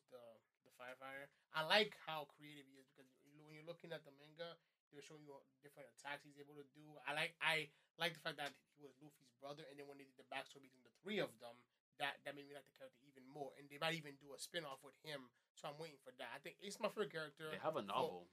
the 0.62 0.72
firefighter. 0.78 1.26
I 1.50 1.66
like 1.66 1.98
how 2.06 2.30
creative 2.38 2.70
he 2.70 2.78
is 2.78 2.86
because 2.94 3.10
when 3.34 3.50
you're 3.50 3.66
looking 3.66 3.90
at 3.90 4.06
the 4.06 4.14
manga, 4.14 4.54
they're 4.94 5.02
showing 5.02 5.26
you 5.26 5.34
different 5.58 5.90
attacks 5.98 6.22
he's 6.22 6.38
able 6.38 6.54
to 6.54 6.66
do. 6.78 6.86
I 7.02 7.18
like 7.18 7.34
I 7.42 7.66
like 7.98 8.14
the 8.14 8.22
fact 8.22 8.38
that 8.38 8.54
he 8.78 8.86
was 8.86 8.94
Luffy's 9.02 9.34
brother, 9.42 9.66
and 9.66 9.74
then 9.74 9.90
when 9.90 9.98
they 9.98 10.06
did 10.06 10.18
the 10.22 10.28
backstory 10.30 10.62
between 10.70 10.86
the 10.86 10.94
three 11.02 11.18
of 11.18 11.34
them, 11.42 11.58
that 11.98 12.22
that 12.22 12.38
made 12.38 12.46
me 12.46 12.54
like 12.54 12.66
the 12.70 12.78
character 12.78 13.02
even 13.10 13.26
more. 13.26 13.50
And 13.58 13.66
they 13.66 13.82
might 13.82 13.98
even 13.98 14.14
do 14.22 14.30
a 14.34 14.38
spin 14.38 14.62
off 14.62 14.78
with 14.86 14.94
him. 15.02 15.26
So 15.58 15.66
I'm 15.66 15.78
waiting 15.82 15.98
for 16.06 16.14
that. 16.22 16.30
I 16.30 16.38
think 16.38 16.62
Ace 16.62 16.78
is 16.78 16.82
my 16.82 16.90
favorite 16.94 17.10
character. 17.10 17.50
They 17.50 17.58
have 17.58 17.74
a 17.74 17.82
novel 17.82 18.30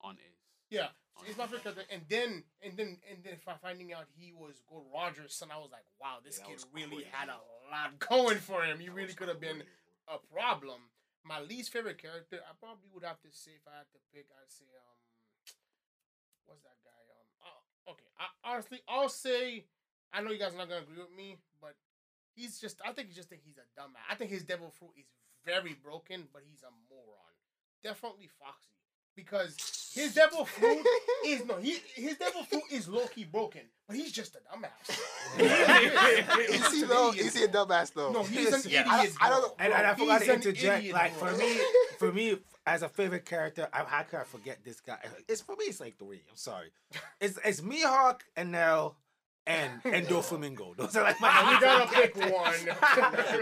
on 0.00 0.14
Ace. 0.18 0.42
Yeah, 0.70 0.88
so 1.16 1.24
he's 1.26 1.36
my 1.36 1.44
favorite 1.46 1.62
character. 1.62 1.84
And 1.92 2.02
then 2.08 2.42
and 2.62 2.76
then 2.76 2.98
and 3.10 3.22
then 3.22 3.36
fi- 3.44 3.58
finding 3.62 3.92
out 3.92 4.06
he 4.16 4.32
was 4.32 4.60
Gold 4.68 4.86
Roger's 4.92 5.34
son, 5.34 5.48
I 5.52 5.58
was 5.58 5.70
like, 5.70 5.86
wow, 6.00 6.18
this 6.24 6.38
Yeah, 6.40 6.46
kid 6.54 6.64
really 6.72 7.04
crazy. 7.04 7.08
had 7.12 7.28
a 7.28 7.38
lot 7.70 7.98
going 7.98 8.38
for 8.38 8.62
him. 8.64 8.78
He 8.80 8.86
That 8.88 8.94
really 8.94 9.14
could 9.14 9.28
have 9.28 9.40
been 9.40 9.62
a 10.08 10.18
problem. 10.32 10.80
My 11.24 11.40
least 11.40 11.72
favorite 11.72 11.96
character, 11.96 12.40
I 12.44 12.52
probably 12.60 12.88
would 12.92 13.04
have 13.04 13.20
to 13.22 13.28
say 13.32 13.52
if 13.56 13.64
I 13.66 13.78
had 13.78 13.88
to 13.96 14.00
pick, 14.12 14.26
I'd 14.36 14.52
say 14.52 14.68
um, 14.76 14.98
what's 16.46 16.62
that 16.62 16.76
guy? 16.84 17.00
Um, 17.16 17.28
uh, 17.44 17.92
okay, 17.92 18.08
I, 18.18 18.26
honestly, 18.52 18.80
I'll 18.88 19.08
say 19.08 19.64
I 20.12 20.20
know 20.22 20.30
you 20.30 20.38
guys 20.38 20.54
are 20.54 20.58
not 20.58 20.68
gonna 20.68 20.82
agree 20.82 21.00
with 21.02 21.14
me, 21.16 21.36
but 21.60 21.74
he's 22.34 22.58
just 22.60 22.80
I 22.84 22.92
think 22.92 23.08
you 23.08 23.14
just 23.14 23.28
think 23.28 23.42
he's 23.44 23.58
a 23.58 23.66
dumbass. 23.78 24.04
I 24.10 24.14
think 24.14 24.30
his 24.30 24.44
devil 24.44 24.70
fruit 24.70 24.92
is 24.98 25.06
very 25.44 25.74
broken, 25.74 26.28
but 26.32 26.42
he's 26.48 26.62
a 26.62 26.72
moron. 26.90 27.34
Definitely 27.82 28.28
Foxy 28.40 28.72
because 29.16 29.56
his 29.94 30.14
devil 30.14 30.44
fruit 30.44 30.84
is 31.26 31.44
no 31.46 31.56
he 31.58 31.76
his 31.94 32.16
devil 32.16 32.42
fruit 32.44 32.62
is 32.72 32.88
low 32.88 33.06
key 33.06 33.24
broken, 33.24 33.62
but 33.86 33.96
he's 33.96 34.12
just 34.12 34.34
a 34.36 34.38
dumbass. 34.38 34.98
Is 36.50 36.72
he 36.72 36.84
though? 36.84 37.12
Is 37.12 37.36
he 37.36 37.44
a 37.44 37.48
dumbass 37.48 37.92
though? 37.92 38.12
No, 38.12 38.22
he's 38.22 38.52
an 38.52 38.70
Yeah. 38.70 38.80
idiot. 38.98 39.14
I- 39.20 39.26
I 39.26 39.30
don't 39.30 39.40
bro. 39.40 39.48
know. 39.48 39.54
And, 39.58 39.72
and 39.72 39.86
I 39.86 39.94
Bro, 39.94 40.04
forgot 40.06 40.18
he's 40.20 40.26
to 40.28 40.32
an 40.34 40.36
interject. 40.40 40.78
idiot, 40.80 40.94
like 40.94 41.18
bro. 41.18 41.28
for 41.28 41.36
me, 41.38 41.58
for 41.98 42.12
me, 42.12 42.38
as 42.66 42.82
a 42.82 42.88
favorite 42.88 43.24
character, 43.24 43.68
I, 43.72 43.84
how 43.84 44.02
could 44.02 44.20
I 44.20 44.24
forget 44.24 44.58
this 44.64 44.80
guy? 44.80 44.98
It's 45.28 45.40
for 45.42 45.52
me. 45.56 45.64
It's 45.66 45.80
like 45.80 45.98
three. 45.98 46.22
I'm 46.30 46.36
sorry. 46.36 46.68
It's 47.20 47.38
it's 47.44 47.60
Mihawk 47.60 48.20
and 48.36 48.54
Enel 48.54 48.94
and 49.46 49.72
and 49.84 50.06
Doflamingo. 50.08 50.76
Those 50.76 50.96
are 50.96 51.02
like 51.02 51.20
my. 51.20 51.30
We 51.54 51.60
gotta 51.60 51.92
pick 51.92 52.16
one. 52.16 52.32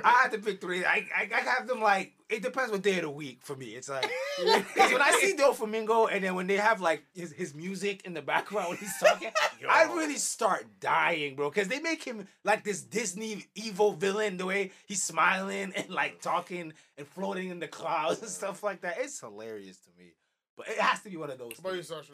I 0.05 0.21
had 0.23 0.33
to 0.33 0.39
pick 0.39 0.61
three. 0.61 0.85
I, 0.85 1.07
I 1.17 1.29
I 1.35 1.41
have 1.41 1.67
them 1.67 1.81
like 1.81 2.13
it 2.29 2.43
depends 2.43 2.73
what 2.73 2.83
day 2.83 2.97
of 2.97 3.03
the 3.03 3.11
week 3.11 3.39
for 3.43 3.55
me. 3.55 3.67
It's 3.67 3.89
like 3.89 4.11
because 4.39 4.93
when 4.93 5.03
I 5.03 5.11
see 5.21 5.35
Doflamingo 5.35 6.09
and 6.11 6.25
then 6.25 6.35
when 6.35 6.47
they 6.47 6.57
have 6.57 6.81
like 6.81 7.05
his, 7.15 7.33
his 7.33 7.55
music 7.55 8.05
in 8.05 8.15
the 8.15 8.23
background 8.23 8.71
when 8.71 8.79
he's 8.79 8.97
talking, 8.99 9.31
I 9.69 9.85
really 9.85 10.17
start 10.17 10.67
dying, 10.81 11.37
bro. 11.37 11.51
Because 11.51 11.69
they 11.69 11.81
make 11.81 12.03
him 12.03 12.27
like 12.45 12.65
this 12.65 12.83
Disney 12.83 13.47
evil 13.55 13.93
villain. 13.93 14.37
The 14.37 14.47
way 14.47 14.73
he's 14.87 15.03
smiling 15.03 15.73
and 15.77 15.91
like 15.91 16.21
talking 16.21 16.73
and 16.99 17.07
floating 17.07 17.51
in 17.51 17.61
the 17.61 17.69
clouds 17.69 18.21
and 18.21 18.31
stuff 18.31 18.63
like 18.63 18.81
that. 18.81 18.97
It's 18.99 19.21
hilarious 19.21 19.79
to 19.79 19.91
me. 19.99 20.13
But 20.57 20.69
it 20.69 20.79
has 20.79 21.01
to 21.03 21.11
be 21.11 21.17
one 21.17 21.31
of 21.31 21.39
those. 21.39 21.53
What 21.61 21.71
about 21.71 21.77
you. 21.77 21.83
Sasha? 21.83 22.13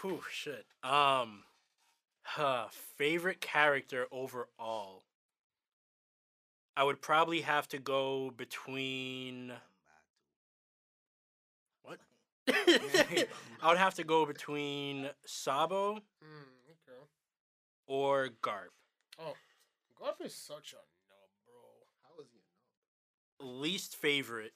Whew, 0.00 0.20
shit. 0.30 0.66
Um, 0.82 1.42
huh, 2.26 2.66
favorite 2.96 3.40
character 3.40 4.06
overall. 4.10 5.02
I 6.76 6.84
would 6.84 7.00
probably 7.00 7.40
have 7.40 7.68
to 7.68 7.78
go 7.78 8.30
between. 8.36 9.52
What? 11.82 11.98
I 12.48 13.68
would 13.68 13.78
have 13.78 13.94
to 13.94 14.04
go 14.04 14.26
between 14.26 15.08
Sabo 15.24 15.94
Hmm, 16.22 16.42
okay. 16.70 17.00
or 17.86 18.28
Garp. 18.42 18.72
Oh, 19.18 19.34
Garp 19.98 20.24
is 20.24 20.34
such 20.34 20.72
a 20.74 20.76
nub, 20.76 21.30
bro. 21.46 21.54
How 22.02 22.20
is 22.22 22.28
he? 22.32 22.38
A 23.40 23.44
nub? 23.48 23.60
Least 23.62 23.96
favorite. 23.96 24.52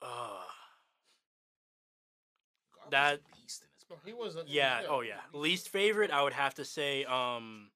Uh, 0.00 0.06
Garp 2.74 2.90
That- 2.90 3.20
beast 3.34 3.62
in 3.62 3.68
this 3.68 3.68
No, 3.68 3.69
he 4.04 4.12
was. 4.12 4.36
A, 4.36 4.44
yeah, 4.46 4.82
oh 4.88 5.00
yeah. 5.00 5.20
Least 5.32 5.68
favorite, 5.68 6.10
I 6.10 6.22
would 6.22 6.32
have 6.32 6.54
to 6.54 6.64
say 6.64 7.04
um, 7.04 7.68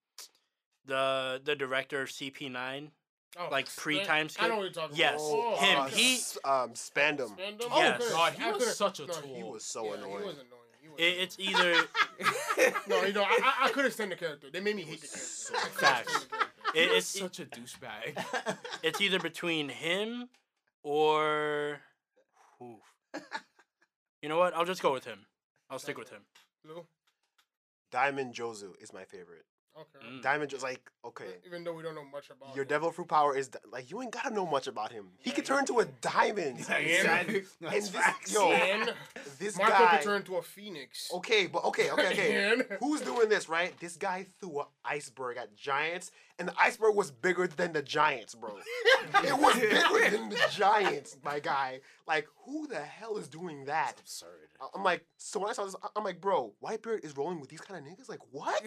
the 0.86 1.40
the 1.44 1.54
director 1.56 2.02
of 2.02 2.08
CP9. 2.08 2.90
Oh, 3.36 3.48
like 3.50 3.74
pre-time 3.74 4.28
I 4.38 4.46
know 4.46 4.56
what 4.58 4.62
you're 4.62 4.70
talking 4.70 4.96
Yes, 4.96 5.14
about. 5.14 5.24
Oh, 5.28 5.56
him, 5.56 5.78
uh, 5.80 5.86
he- 5.86 6.14
um 6.44 6.70
spandom. 6.74 7.36
Spandam? 7.36 7.62
Oh, 7.68 7.80
I 7.80 7.90
couldn't- 7.96 8.12
God, 8.12 8.32
he 8.34 8.52
was 8.52 8.76
such 8.76 9.00
a 9.00 9.06
no, 9.06 9.12
tool. 9.12 9.34
He 9.34 9.42
was 9.42 9.64
so 9.64 9.86
yeah, 9.86 9.94
annoying. 9.94 10.18
He 10.20 10.24
was 10.24 10.34
annoying. 10.36 10.48
He 10.80 10.88
was 10.88 10.98
It, 10.98 11.02
annoying. 11.02 11.20
it's 11.20 11.38
either 11.40 12.78
no, 12.88 13.02
you 13.04 13.12
know, 13.12 13.22
I, 13.24 13.38
I, 13.42 13.66
I 13.66 13.70
couldn't 13.70 13.90
stand 13.90 14.12
the 14.12 14.16
character. 14.16 14.50
They 14.52 14.60
made 14.60 14.76
me 14.76 14.82
hate 14.82 15.00
the 15.00 15.08
character. 15.08 15.18
so 15.26 15.54
Facts. 15.54 16.12
stand 16.12 16.30
the 16.30 16.36
character. 16.36 16.80
it, 16.92 16.96
it's 16.96 17.06
such 17.08 17.40
a 17.40 17.44
douchebag. 17.46 18.56
it's 18.84 19.00
either 19.00 19.18
between 19.18 19.68
him 19.68 20.28
or 20.84 21.80
Oof. 22.62 23.20
you 24.22 24.28
know 24.28 24.38
what? 24.38 24.54
I'll 24.54 24.64
just 24.64 24.80
go 24.82 24.92
with 24.92 25.04
him. 25.06 25.26
I'll 25.70 25.78
stick 25.78 25.98
with 25.98 26.10
him. 26.10 26.22
Lou? 26.64 26.86
Diamond 27.90 28.34
Jozu 28.34 28.72
is 28.80 28.92
my 28.92 29.04
favorite. 29.04 29.44
Okay. 29.76 30.06
Mm. 30.06 30.22
Diamond 30.22 30.50
Jozu, 30.52 30.62
like 30.62 30.80
okay, 31.04 31.24
Even 31.44 31.64
though 31.64 31.72
we 31.74 31.82
don't 31.82 31.96
know 31.96 32.04
much 32.04 32.30
about 32.30 32.54
your 32.54 32.62
him. 32.64 32.68
devil 32.68 32.92
fruit 32.92 33.08
power 33.08 33.36
is 33.36 33.48
di- 33.48 33.58
like 33.72 33.90
you 33.90 34.00
ain't 34.00 34.12
gotta 34.12 34.32
know 34.32 34.46
much 34.46 34.66
about 34.68 34.92
him. 34.92 35.08
He 35.18 35.30
Yeah, 35.30 35.34
could 35.36 35.44
he- 35.44 35.48
turn 35.48 35.58
into 35.60 35.80
a 35.80 35.84
diamond. 36.00 36.60
Exactly. 36.60 37.34
And 37.60 37.72
That's 37.72 37.88
this- 37.88 37.90
facts. 37.90 38.32
yo, 38.32 38.50
And 38.52 38.94
This 39.40 39.58
Marco 39.58 39.72
guy. 39.72 39.96
could 39.96 40.04
turn 40.04 40.16
into 40.20 40.36
a 40.36 40.42
phoenix. 40.42 41.10
Okay, 41.12 41.46
but 41.48 41.64
okay, 41.64 41.90
okay, 41.90 42.06
okay. 42.12 42.62
Who's 42.80 43.00
doing 43.00 43.28
this, 43.28 43.48
right? 43.48 43.76
This 43.80 43.96
guy 43.96 44.26
threw 44.40 44.60
an 44.60 44.66
iceberg 44.84 45.36
at 45.38 45.56
giants, 45.56 46.12
and 46.38 46.46
the 46.48 46.54
iceberg 46.58 46.94
was 46.94 47.10
bigger 47.10 47.48
than 47.48 47.72
the 47.72 47.82
giants, 47.82 48.34
bro. 48.36 48.56
it 49.24 49.36
was 49.38 49.54
bigger 49.56 50.10
than 50.16 50.28
the 50.28 50.40
giants, 50.52 51.16
my 51.24 51.40
guy. 51.40 51.80
Like, 52.06 52.26
who 52.44 52.66
the 52.68 52.80
hell 52.80 53.16
is 53.16 53.26
doing 53.28 53.64
that? 53.64 53.98
absurd. 54.00 54.48
I- 54.60 54.68
I'm 54.74 54.84
like, 54.84 55.04
so 55.16 55.40
when 55.40 55.50
I 55.50 55.52
saw 55.52 55.64
this, 55.64 55.74
I- 55.82 55.88
I'm 55.96 56.04
like, 56.04 56.20
bro, 56.20 56.52
Whitebeard 56.62 57.04
is 57.04 57.16
rolling 57.16 57.40
with 57.40 57.50
these 57.50 57.60
kind 57.60 57.84
of 57.84 57.92
niggas? 57.92 58.08
Like, 58.08 58.20
what? 58.30 58.62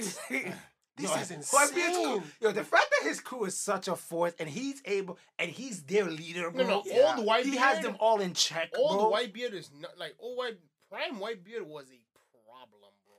This 0.97 1.09
No, 1.15 1.21
is 1.21 1.29
Whitebeard's 1.51 1.95
cool. 1.95 2.15
insane. 2.15 2.31
Yo, 2.41 2.51
the 2.51 2.63
fact 2.63 2.87
that 2.99 3.07
his 3.07 3.19
crew 3.21 3.45
is 3.45 3.55
such 3.57 3.87
a 3.87 3.95
force 3.95 4.33
and 4.39 4.49
he's 4.49 4.81
able 4.85 5.17
and 5.37 5.51
he's 5.51 5.83
their 5.83 6.05
leader, 6.05 6.49
bro. 6.49 6.63
No, 6.63 6.69
no, 6.69 6.83
Yeah. 6.85 7.15
old 7.15 7.27
Whitebeard. 7.27 7.43
he 7.45 7.55
has 7.57 7.83
them 7.83 7.97
all 7.99 8.19
in 8.19 8.33
check, 8.33 8.71
Old 8.75 8.97
bro. 8.97 9.11
Whitebeard 9.11 9.53
is 9.53 9.69
not 9.79 9.97
like 9.97 10.15
old 10.19 10.37
white 10.37 10.57
prime 10.89 11.19
Whitebeard 11.19 11.61
was 11.67 11.85
a 11.91 12.01
problem, 12.49 12.91
bro. 13.05 13.15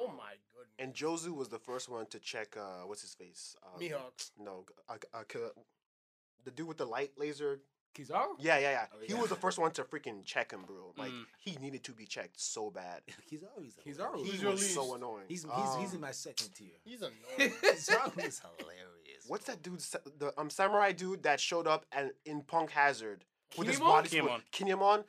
Oh 0.00 0.08
my 0.08 0.34
goodness. 0.54 0.74
And 0.78 0.94
Jozu 0.94 1.34
was 1.34 1.48
the 1.48 1.58
first 1.58 1.88
one 1.88 2.06
to 2.06 2.20
check, 2.20 2.56
uh, 2.56 2.82
what's 2.86 3.02
his 3.02 3.14
face? 3.14 3.56
Um, 3.64 3.80
Mihawk. 3.80 4.30
No, 4.38 4.64
uh, 4.88 4.96
uh, 5.12 5.24
Ki- 5.28 5.38
the 6.44 6.52
dude 6.52 6.68
with 6.68 6.78
the 6.78 6.86
light 6.86 7.12
laser. 7.18 7.60
Kizaru? 7.98 8.26
Yeah, 8.38 8.58
yeah, 8.58 8.70
yeah. 8.70 8.86
Oh, 8.92 8.96
He 9.06 9.12
yeah. 9.14 9.20
was 9.20 9.30
the 9.30 9.36
first 9.36 9.58
one 9.58 9.70
to 9.72 9.84
freaking 9.84 10.24
check 10.24 10.52
him, 10.52 10.62
bro. 10.66 10.92
Like, 10.96 11.10
Mm. 11.10 11.24
he 11.38 11.56
needed 11.56 11.82
to 11.84 11.92
be 11.92 12.06
checked 12.06 12.40
so 12.40 12.70
bad. 12.70 13.02
he's 13.28 13.42
always 13.54 13.74
He's 13.84 13.96
hilarious. 13.96 14.00
always- 14.00 14.24
He 14.26 14.30
Who's 14.32 14.42
your 14.42 14.50
was 14.52 14.74
so 14.74 14.94
annoying. 14.94 15.24
He's 15.28 15.42
he's, 15.44 15.74
he's 15.80 15.90
in 15.90 15.96
Um, 15.96 16.00
my 16.02 16.10
second 16.12 16.54
tier. 16.54 16.76
He's 16.84 17.00
annoying. 17.02 17.52
he's 17.60 17.88
always 17.90 18.40
hilarious. 18.40 19.24
What's 19.26 19.46
that 19.46 19.62
dude? 19.62 19.80
The 20.18 20.32
um 20.38 20.48
samurai 20.50 20.92
dude 20.92 21.22
that 21.24 21.40
showed 21.40 21.66
up 21.66 21.84
and 21.92 22.12
in 22.24 22.42
Punk 22.42 22.70
Hazard 22.70 23.24
with 23.56 23.66
his 23.68 23.78
Kinemon? 23.78 23.80
body 23.84 24.08
Kinemon. 24.08 24.42
Kinemon. 24.52 25.04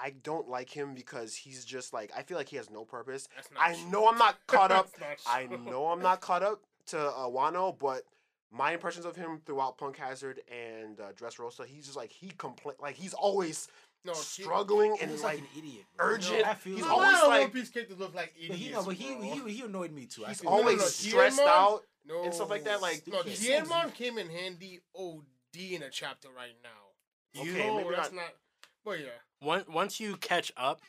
I 0.00 0.10
don't 0.10 0.48
like 0.48 0.70
him 0.70 0.94
because 0.94 1.34
he's 1.34 1.64
just 1.64 1.92
like 1.92 2.12
I 2.16 2.22
feel 2.22 2.36
like 2.36 2.48
he 2.48 2.56
has 2.56 2.70
no 2.70 2.84
purpose. 2.84 3.28
That's 3.34 3.50
not 3.52 3.62
I 3.62 3.74
true. 3.74 3.90
know 3.90 4.08
I'm 4.08 4.18
not 4.18 4.36
caught 4.46 4.70
up. 4.70 4.90
That's 4.98 5.24
not 5.26 5.34
I 5.36 5.46
know 5.46 5.86
I'm 5.88 6.00
not 6.02 6.20
caught 6.20 6.42
up 6.42 6.60
to 6.86 6.98
uh, 7.00 7.26
Wano, 7.28 7.76
but 7.78 8.02
my 8.50 8.72
impressions 8.72 9.04
of 9.04 9.14
him 9.16 9.40
throughout 9.44 9.76
Punk 9.78 9.96
Hazard 9.96 10.40
and 10.50 10.98
uh, 11.00 11.12
Dressrosa, 11.12 11.66
he's 11.66 11.84
just 11.86 11.96
like 11.96 12.10
he 12.10 12.30
complain 12.38 12.76
like 12.80 12.94
he's 12.96 13.14
always 13.14 13.68
No, 14.04 14.12
struggling 14.14 14.94
He 14.96 15.02
and 15.02 15.10
looks 15.10 15.22
like 15.22 15.40
like 15.40 15.42
an 15.42 15.58
idiot. 15.58 15.84
Bro. 15.96 16.06
urgent. 16.06 16.46
I 16.46 16.54
feel 16.54 16.76
He's 16.76 16.82
you. 16.84 16.88
No, 16.88 16.94
always 16.94 17.18
a 17.18 17.20
lot 17.22 17.28
like- 17.28 17.40
One 17.42 17.50
Piece 17.50 17.68
characters 17.70 17.98
look 17.98 18.14
like 18.14 18.32
idiots. 18.40 18.50
But 18.50 18.58
he, 18.58 18.70
no, 18.70 18.82
but 18.84 18.94
he, 18.94 19.40
he, 19.44 19.52
he 19.58 19.62
annoyed 19.64 19.92
me 19.92 20.06
too. 20.06 20.24
He's 20.26 20.40
feel 20.40 20.50
no, 20.50 20.56
no, 20.56 20.62
always 20.62 20.84
stressed 20.94 21.40
Kinemon- 21.40 21.46
out. 21.46 21.82
no. 22.06 22.24
and 22.24 22.32
stuff 22.32 22.48
like 22.48 22.64
that, 22.64 22.80
like, 22.80 23.02
no, 23.06 23.22
he 23.22 23.30
Tianmon 23.32 23.68
can't- 23.68 23.94
came 23.94 24.18
in 24.18 24.28
handy 24.30 24.80
OD 24.96 25.56
in 25.56 25.82
a 25.82 25.90
chapter 25.90 26.28
right 26.34 26.54
now. 26.62 27.40
Okay, 27.42 27.66
no, 27.66 27.76
maybe 27.78 27.90
that's 27.94 28.12
not- 28.12 28.16
not. 28.22 28.34
But 28.84 29.00
yeah, 29.00 29.06
Once 29.42 29.68
once 29.68 30.00
you 30.00 30.16
catch 30.16 30.50
up, 30.56 30.80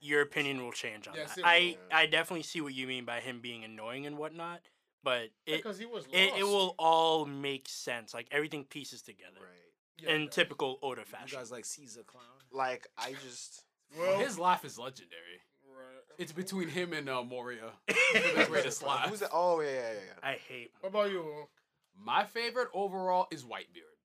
your 0.00 0.20
opinion 0.20 0.62
will 0.62 0.72
change 0.72 1.08
on 1.08 1.14
Yes, 1.14 1.34
that. 1.36 1.46
I 1.46 1.76
will. 1.90 1.96
I 1.96 2.06
definitely 2.06 2.42
see 2.42 2.60
what 2.60 2.74
you 2.74 2.86
mean 2.86 3.04
by 3.06 3.20
him 3.20 3.40
being 3.40 3.64
annoying 3.64 4.04
and 4.04 4.18
whatnot, 4.18 4.60
but 5.04 5.28
it 5.46 5.56
because 5.62 5.78
he 5.78 5.86
was 5.86 6.04
lost. 6.06 6.14
it, 6.14 6.32
it 6.38 6.44
will 6.44 6.74
all 6.78 7.24
make 7.26 7.68
sense. 7.68 8.12
Like 8.14 8.28
everything 8.30 8.64
pieces 8.64 9.02
together 9.02 9.40
Right. 9.40 10.02
Yeah, 10.02 10.14
in 10.14 10.22
it 10.22 10.32
typical 10.32 10.78
Oda 10.82 11.02
fashion. 11.04 11.08
You 11.10 11.20
fashion. 11.22 11.38
guys 11.40 11.50
like 11.50 11.64
Caesar 11.64 12.02
Clown? 12.06 12.22
Like 12.52 12.86
I 12.96 13.14
just 13.24 13.64
Well, 13.98 14.18
His 14.20 14.38
laugh 14.38 14.64
is 14.64 14.78
legendary. 14.78 15.40
right. 15.68 15.84
It's 16.18 16.32
between 16.32 16.68
him 16.68 16.92
and 16.92 17.08
uh, 17.08 17.22
Moria. 17.24 17.70
the 17.88 18.44
greatest 18.48 18.82
laugh. 18.82 19.08
Who's 19.08 19.20
that? 19.20 19.30
Oh 19.32 19.60
yeah, 19.60 19.70
yeah, 19.70 19.80
yeah. 19.80 19.98
yeah. 20.22 20.28
I 20.28 20.38
hate. 20.48 20.70
What 20.80 20.90
about 20.90 21.10
you? 21.10 21.24
My 22.00 22.24
favorite 22.24 22.68
overall 22.74 23.26
is 23.32 23.42
Whitebeard. 23.44 23.96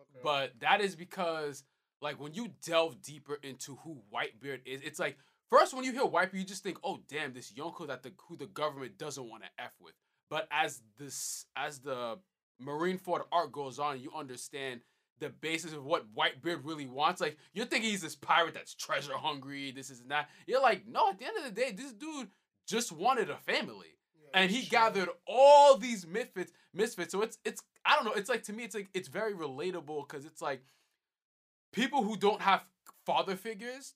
Okay. 0.00 0.20
But 0.22 0.52
that 0.60 0.80
is 0.82 0.94
because, 0.96 1.64
like, 2.02 2.20
when 2.20 2.34
you 2.34 2.48
delve 2.66 3.00
deeper 3.00 3.38
into 3.42 3.76
who 3.76 4.02
Whitebeard 4.12 4.60
is, 4.66 4.82
it's 4.82 4.98
like 4.98 5.16
first 5.48 5.72
when 5.74 5.84
you 5.84 5.92
hear 5.92 6.02
Whitebeard, 6.02 6.34
you 6.34 6.44
just 6.44 6.62
think, 6.62 6.78
"Oh, 6.84 7.00
damn, 7.08 7.32
this 7.32 7.52
Yonko 7.52 7.86
that 7.88 8.02
the 8.02 8.12
who 8.28 8.36
the 8.36 8.46
government 8.46 8.98
doesn't 8.98 9.26
want 9.28 9.44
to 9.44 9.48
f 9.58 9.72
with." 9.80 9.94
But 10.30 10.46
as 10.50 10.82
this 10.98 11.46
as 11.56 11.80
the 11.80 12.18
Marineford 12.62 13.22
arc 13.32 13.52
goes 13.52 13.78
on, 13.78 14.00
you 14.00 14.12
understand 14.14 14.80
the 15.20 15.30
basis 15.30 15.72
of 15.72 15.84
what 15.84 16.14
Whitebeard 16.14 16.60
really 16.64 16.86
wants. 16.86 17.20
Like 17.20 17.38
you're 17.52 17.66
thinking 17.66 17.90
he's 17.90 18.02
this 18.02 18.16
pirate 18.16 18.54
that's 18.54 18.74
treasure 18.74 19.14
hungry, 19.16 19.70
this 19.70 19.90
is 19.90 20.02
that. 20.08 20.28
You're 20.46 20.62
like, 20.62 20.86
no. 20.86 21.08
At 21.10 21.18
the 21.18 21.26
end 21.26 21.36
of 21.38 21.44
the 21.44 21.50
day, 21.60 21.72
this 21.72 21.92
dude 21.92 22.28
just 22.66 22.92
wanted 22.92 23.30
a 23.30 23.36
family 23.36 23.96
Yeah, 24.22 24.40
and 24.40 24.50
he 24.50 24.62
sure. 24.62 24.70
gathered 24.70 25.08
all 25.26 25.76
these 25.76 26.06
misfits 26.06 26.52
misfits 26.74 27.12
so 27.12 27.22
it's 27.22 27.38
it's 27.44 27.62
I 27.84 27.96
don't 27.96 28.04
know. 28.04 28.12
It's 28.12 28.28
like 28.28 28.42
to 28.44 28.52
me, 28.52 28.64
it's 28.64 28.74
like 28.74 28.88
it's 28.94 29.08
very 29.08 29.32
relatable 29.34 30.06
because 30.06 30.24
it's 30.26 30.42
like 30.42 30.62
people 31.72 32.02
who 32.02 32.16
don't 32.16 32.42
have 32.42 32.64
father 33.06 33.36
figures. 33.36 33.94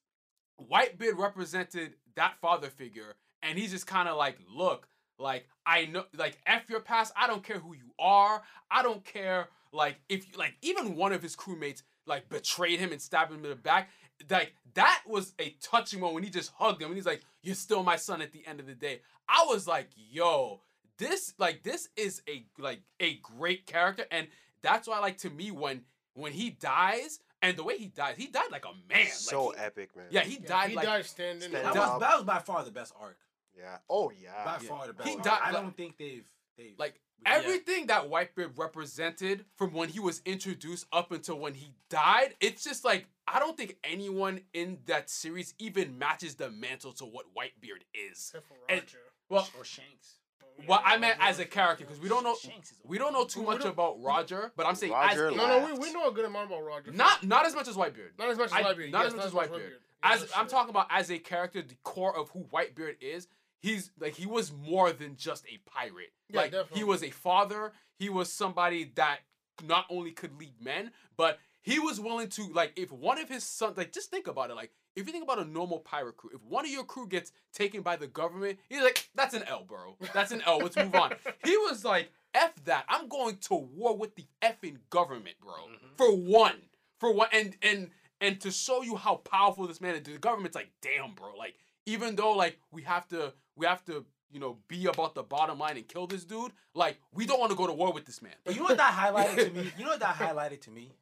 Whitebeard 0.60 1.18
represented 1.18 1.94
that 2.14 2.34
father 2.40 2.68
figure, 2.68 3.16
and 3.42 3.58
he's 3.58 3.72
just 3.72 3.86
kind 3.86 4.08
of 4.08 4.16
like, 4.16 4.38
look, 4.54 4.88
like 5.18 5.46
I 5.66 5.86
know, 5.86 6.04
like 6.16 6.38
f 6.46 6.68
your 6.68 6.80
past. 6.80 7.12
I 7.16 7.26
don't 7.26 7.42
care 7.44 7.58
who 7.58 7.74
you 7.74 7.92
are. 7.98 8.42
I 8.70 8.82
don't 8.82 9.04
care, 9.04 9.48
like 9.72 9.96
if 10.08 10.26
you 10.30 10.38
like 10.38 10.54
even 10.62 10.96
one 10.96 11.12
of 11.12 11.22
his 11.22 11.36
crewmates 11.36 11.82
like 12.06 12.28
betrayed 12.28 12.80
him 12.80 12.92
and 12.92 13.00
stabbed 13.00 13.30
him 13.32 13.44
in 13.44 13.50
the 13.50 13.56
back. 13.56 13.90
Like 14.30 14.54
that 14.74 15.02
was 15.06 15.34
a 15.40 15.54
touching 15.62 16.00
moment 16.00 16.14
when 16.16 16.24
he 16.24 16.30
just 16.30 16.52
hugged 16.56 16.80
him 16.82 16.88
and 16.88 16.96
he's 16.96 17.06
like, 17.06 17.22
"You're 17.42 17.54
still 17.54 17.82
my 17.82 17.96
son." 17.96 18.22
At 18.22 18.32
the 18.32 18.46
end 18.46 18.60
of 18.60 18.66
the 18.66 18.74
day, 18.74 19.00
I 19.28 19.44
was 19.48 19.66
like, 19.66 19.88
"Yo, 19.96 20.60
this 20.98 21.34
like 21.38 21.62
this 21.62 21.88
is 21.96 22.22
a 22.28 22.44
like 22.58 22.80
a 23.00 23.14
great 23.16 23.66
character," 23.66 24.04
and 24.10 24.28
that's 24.62 24.86
why 24.88 24.98
like 25.00 25.18
to 25.18 25.30
me 25.30 25.50
when 25.50 25.82
when 26.14 26.32
he 26.32 26.50
dies 26.50 27.20
and 27.40 27.56
the 27.56 27.64
way 27.64 27.78
he 27.78 27.86
dies, 27.88 28.14
he 28.16 28.26
died 28.28 28.50
like 28.52 28.64
a 28.64 28.72
man. 28.92 29.06
so 29.08 29.46
like, 29.46 29.56
he- 29.58 29.62
epic, 29.64 29.96
man. 29.96 30.06
yeah, 30.10 30.20
he 30.20 30.34
Yeah, 30.34 30.48
died 30.48 30.70
he 30.70 30.76
like 30.76 30.84
died 30.86 31.06
standing. 31.06 31.48
Stand 31.50 31.64
That 31.66 31.74
was, 31.74 31.88
up. 31.88 32.00
that 32.00 32.14
was 32.16 32.24
by 32.24 32.38
far 32.38 32.64
the 32.64 32.70
best 32.70 32.92
arc. 33.00 33.18
Yeah. 33.56 33.78
Oh 33.88 34.10
yeah. 34.10 34.44
By 34.44 34.52
Yeah. 34.62 34.68
far 34.68 34.86
the 34.86 34.92
best. 34.92 35.08
He 35.08 35.16
died- 35.16 35.40
I 35.42 35.52
don't 35.52 35.76
think 35.76 35.96
they've 35.98 36.26
they've 36.56 36.78
like 36.78 37.00
Yeah. 37.24 37.34
everything 37.34 37.86
that 37.86 38.04
Whitebeard 38.10 38.58
represented 38.58 39.44
from 39.56 39.72
when 39.72 39.88
he 39.88 40.00
was 40.00 40.20
introduced 40.24 40.86
up 40.92 41.12
until 41.12 41.38
when 41.38 41.54
he 41.54 41.74
died, 41.88 42.34
it's 42.40 42.64
just 42.64 42.84
like 42.84 43.06
I 43.26 43.38
don't 43.38 43.56
think 43.56 43.76
anyone 43.84 44.40
in 44.52 44.80
that 44.86 45.08
series 45.08 45.54
even 45.58 45.98
matches 45.98 46.34
the 46.34 46.50
mantle 46.50 46.92
to 46.94 47.04
what 47.04 47.26
Whitebeard 47.34 47.82
is. 47.94 48.10
Except 48.34 48.46
for 48.46 48.56
And- 48.68 48.84
Well, 49.28 49.48
or 49.56 49.64
Shanks. 49.64 50.18
well, 50.66 50.80
I 50.84 50.98
meant 50.98 51.16
as 51.20 51.38
a 51.38 51.46
character 51.46 51.84
because 51.84 52.00
we 52.00 52.08
don't 52.08 52.24
know 52.24 52.36
we 52.84 52.98
don't 52.98 53.12
know 53.12 53.24
too 53.24 53.42
much 53.42 53.64
about 53.64 54.02
Roger, 54.02 54.52
but 54.56 54.66
I'm 54.66 54.74
saying 54.74 54.92
Roger 54.92 55.28
as, 55.30 55.36
No, 55.36 55.46
no, 55.46 55.66
we, 55.72 55.78
we 55.78 55.92
know 55.92 56.08
a 56.08 56.12
good 56.12 56.24
amount 56.26 56.48
about 56.48 56.64
Roger. 56.64 56.90
not 56.92 57.22
not 57.22 57.46
as 57.46 57.54
much 57.54 57.68
as 57.68 57.76
Whitebeard. 57.76 58.18
not 58.18 58.28
as 58.28 58.36
much 58.36 58.46
as 58.48 58.52
I- 58.54 58.62
Whitebeard. 58.64 58.90
not 58.90 59.04
yes, 59.04 59.12
as 59.12 59.14
much 59.16 59.26
as 59.26 59.32
Whitebeard. 59.32 59.70
Yeah, 59.70 59.76
As 60.02 60.20
that's 60.20 60.36
I'm 60.36 60.44
true. 60.46 60.50
talking 60.50 60.70
about 60.70 60.88
as 60.90 61.10
a 61.10 61.18
character, 61.20 61.62
the 61.62 61.76
core 61.84 62.14
of 62.14 62.28
who 62.30 62.40
Whitebeard 62.52 62.96
is, 63.00 63.28
he's 63.62 63.90
like 63.98 64.14
he 64.14 64.26
was 64.26 64.52
more 64.52 64.92
than 64.92 65.16
just 65.16 65.46
a 65.46 65.58
pirate. 65.70 66.12
Yeah, 66.28 66.40
like 66.40 66.50
definitely. 66.50 66.78
he 66.78 66.84
was 66.84 67.02
a 67.02 67.10
father. 67.10 67.72
He 67.98 68.10
was 68.10 68.30
somebody 68.30 68.92
that 68.96 69.20
not 69.66 69.86
only 69.88 70.10
could 70.10 70.38
lead 70.38 70.54
men, 70.60 70.90
but 71.16 71.38
he 71.62 71.78
was 71.78 72.00
willing 72.00 72.28
to 72.28 72.42
like 72.52 72.72
if 72.76 72.92
one 72.92 73.18
of 73.18 73.28
his 73.28 73.44
sons 73.44 73.76
like 73.76 73.92
just 73.92 74.10
think 74.10 74.26
about 74.26 74.50
it 74.50 74.56
like 74.56 74.72
if 74.94 75.06
you 75.06 75.12
think 75.12 75.24
about 75.24 75.38
a 75.38 75.44
normal 75.44 75.78
pirate 75.78 76.16
crew, 76.16 76.30
if 76.34 76.42
one 76.42 76.64
of 76.64 76.70
your 76.70 76.84
crew 76.84 77.06
gets 77.06 77.32
taken 77.54 77.80
by 77.80 77.96
the 77.96 78.06
government, 78.06 78.58
he's 78.68 78.82
like, 78.82 79.08
that's 79.14 79.32
an 79.34 79.42
L, 79.48 79.64
bro. 79.66 79.96
That's 80.12 80.32
an 80.32 80.42
L. 80.46 80.58
Let's 80.58 80.76
move 80.76 80.94
on. 80.94 81.14
He 81.44 81.56
was 81.56 81.82
like, 81.82 82.10
F 82.34 82.52
that. 82.66 82.84
I'm 82.88 83.08
going 83.08 83.38
to 83.48 83.54
war 83.54 83.96
with 83.96 84.14
the 84.16 84.26
effing 84.42 84.78
government, 84.90 85.36
bro. 85.40 85.54
Mhm. 85.54 85.96
For 85.96 86.14
one. 86.14 86.60
For 86.98 87.12
one 87.12 87.28
and 87.32 87.56
and 87.62 87.90
and 88.20 88.40
to 88.42 88.50
show 88.50 88.82
you 88.82 88.96
how 88.96 89.16
powerful 89.16 89.66
this 89.66 89.80
man 89.80 89.96
is, 89.96 90.02
the 90.02 90.18
government's 90.18 90.54
like, 90.54 90.70
damn, 90.80 91.14
bro. 91.14 91.34
Like, 91.36 91.56
even 91.86 92.16
though 92.16 92.32
like 92.32 92.58
we 92.70 92.82
have 92.82 93.08
to 93.08 93.32
we 93.56 93.66
have 93.66 93.84
to, 93.84 94.04
you 94.30 94.40
know, 94.40 94.58
be 94.68 94.86
about 94.86 95.14
the 95.14 95.22
bottom 95.22 95.58
line 95.58 95.76
and 95.76 95.86
kill 95.86 96.06
this 96.06 96.24
dude, 96.24 96.52
like, 96.74 96.98
we 97.12 97.26
don't 97.26 97.38
want 97.38 97.50
to 97.50 97.56
go 97.56 97.66
to 97.66 97.72
war 97.72 97.92
with 97.92 98.06
this 98.06 98.22
man. 98.22 98.32
But 98.44 98.54
you 98.54 98.60
know 98.60 98.66
what 98.68 98.78
that 98.78 98.92
highlighted 98.94 99.44
to 99.46 99.50
me? 99.50 99.72
You 99.78 99.84
know 99.84 99.90
what 99.90 100.00
that 100.00 100.16
highlighted 100.16 100.60
to 100.62 100.70
me? 100.70 100.92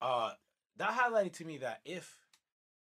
Uh, 0.00 0.32
that 0.76 0.90
highlighted 0.90 1.32
to 1.34 1.44
me 1.44 1.58
that 1.58 1.80
if 1.84 2.18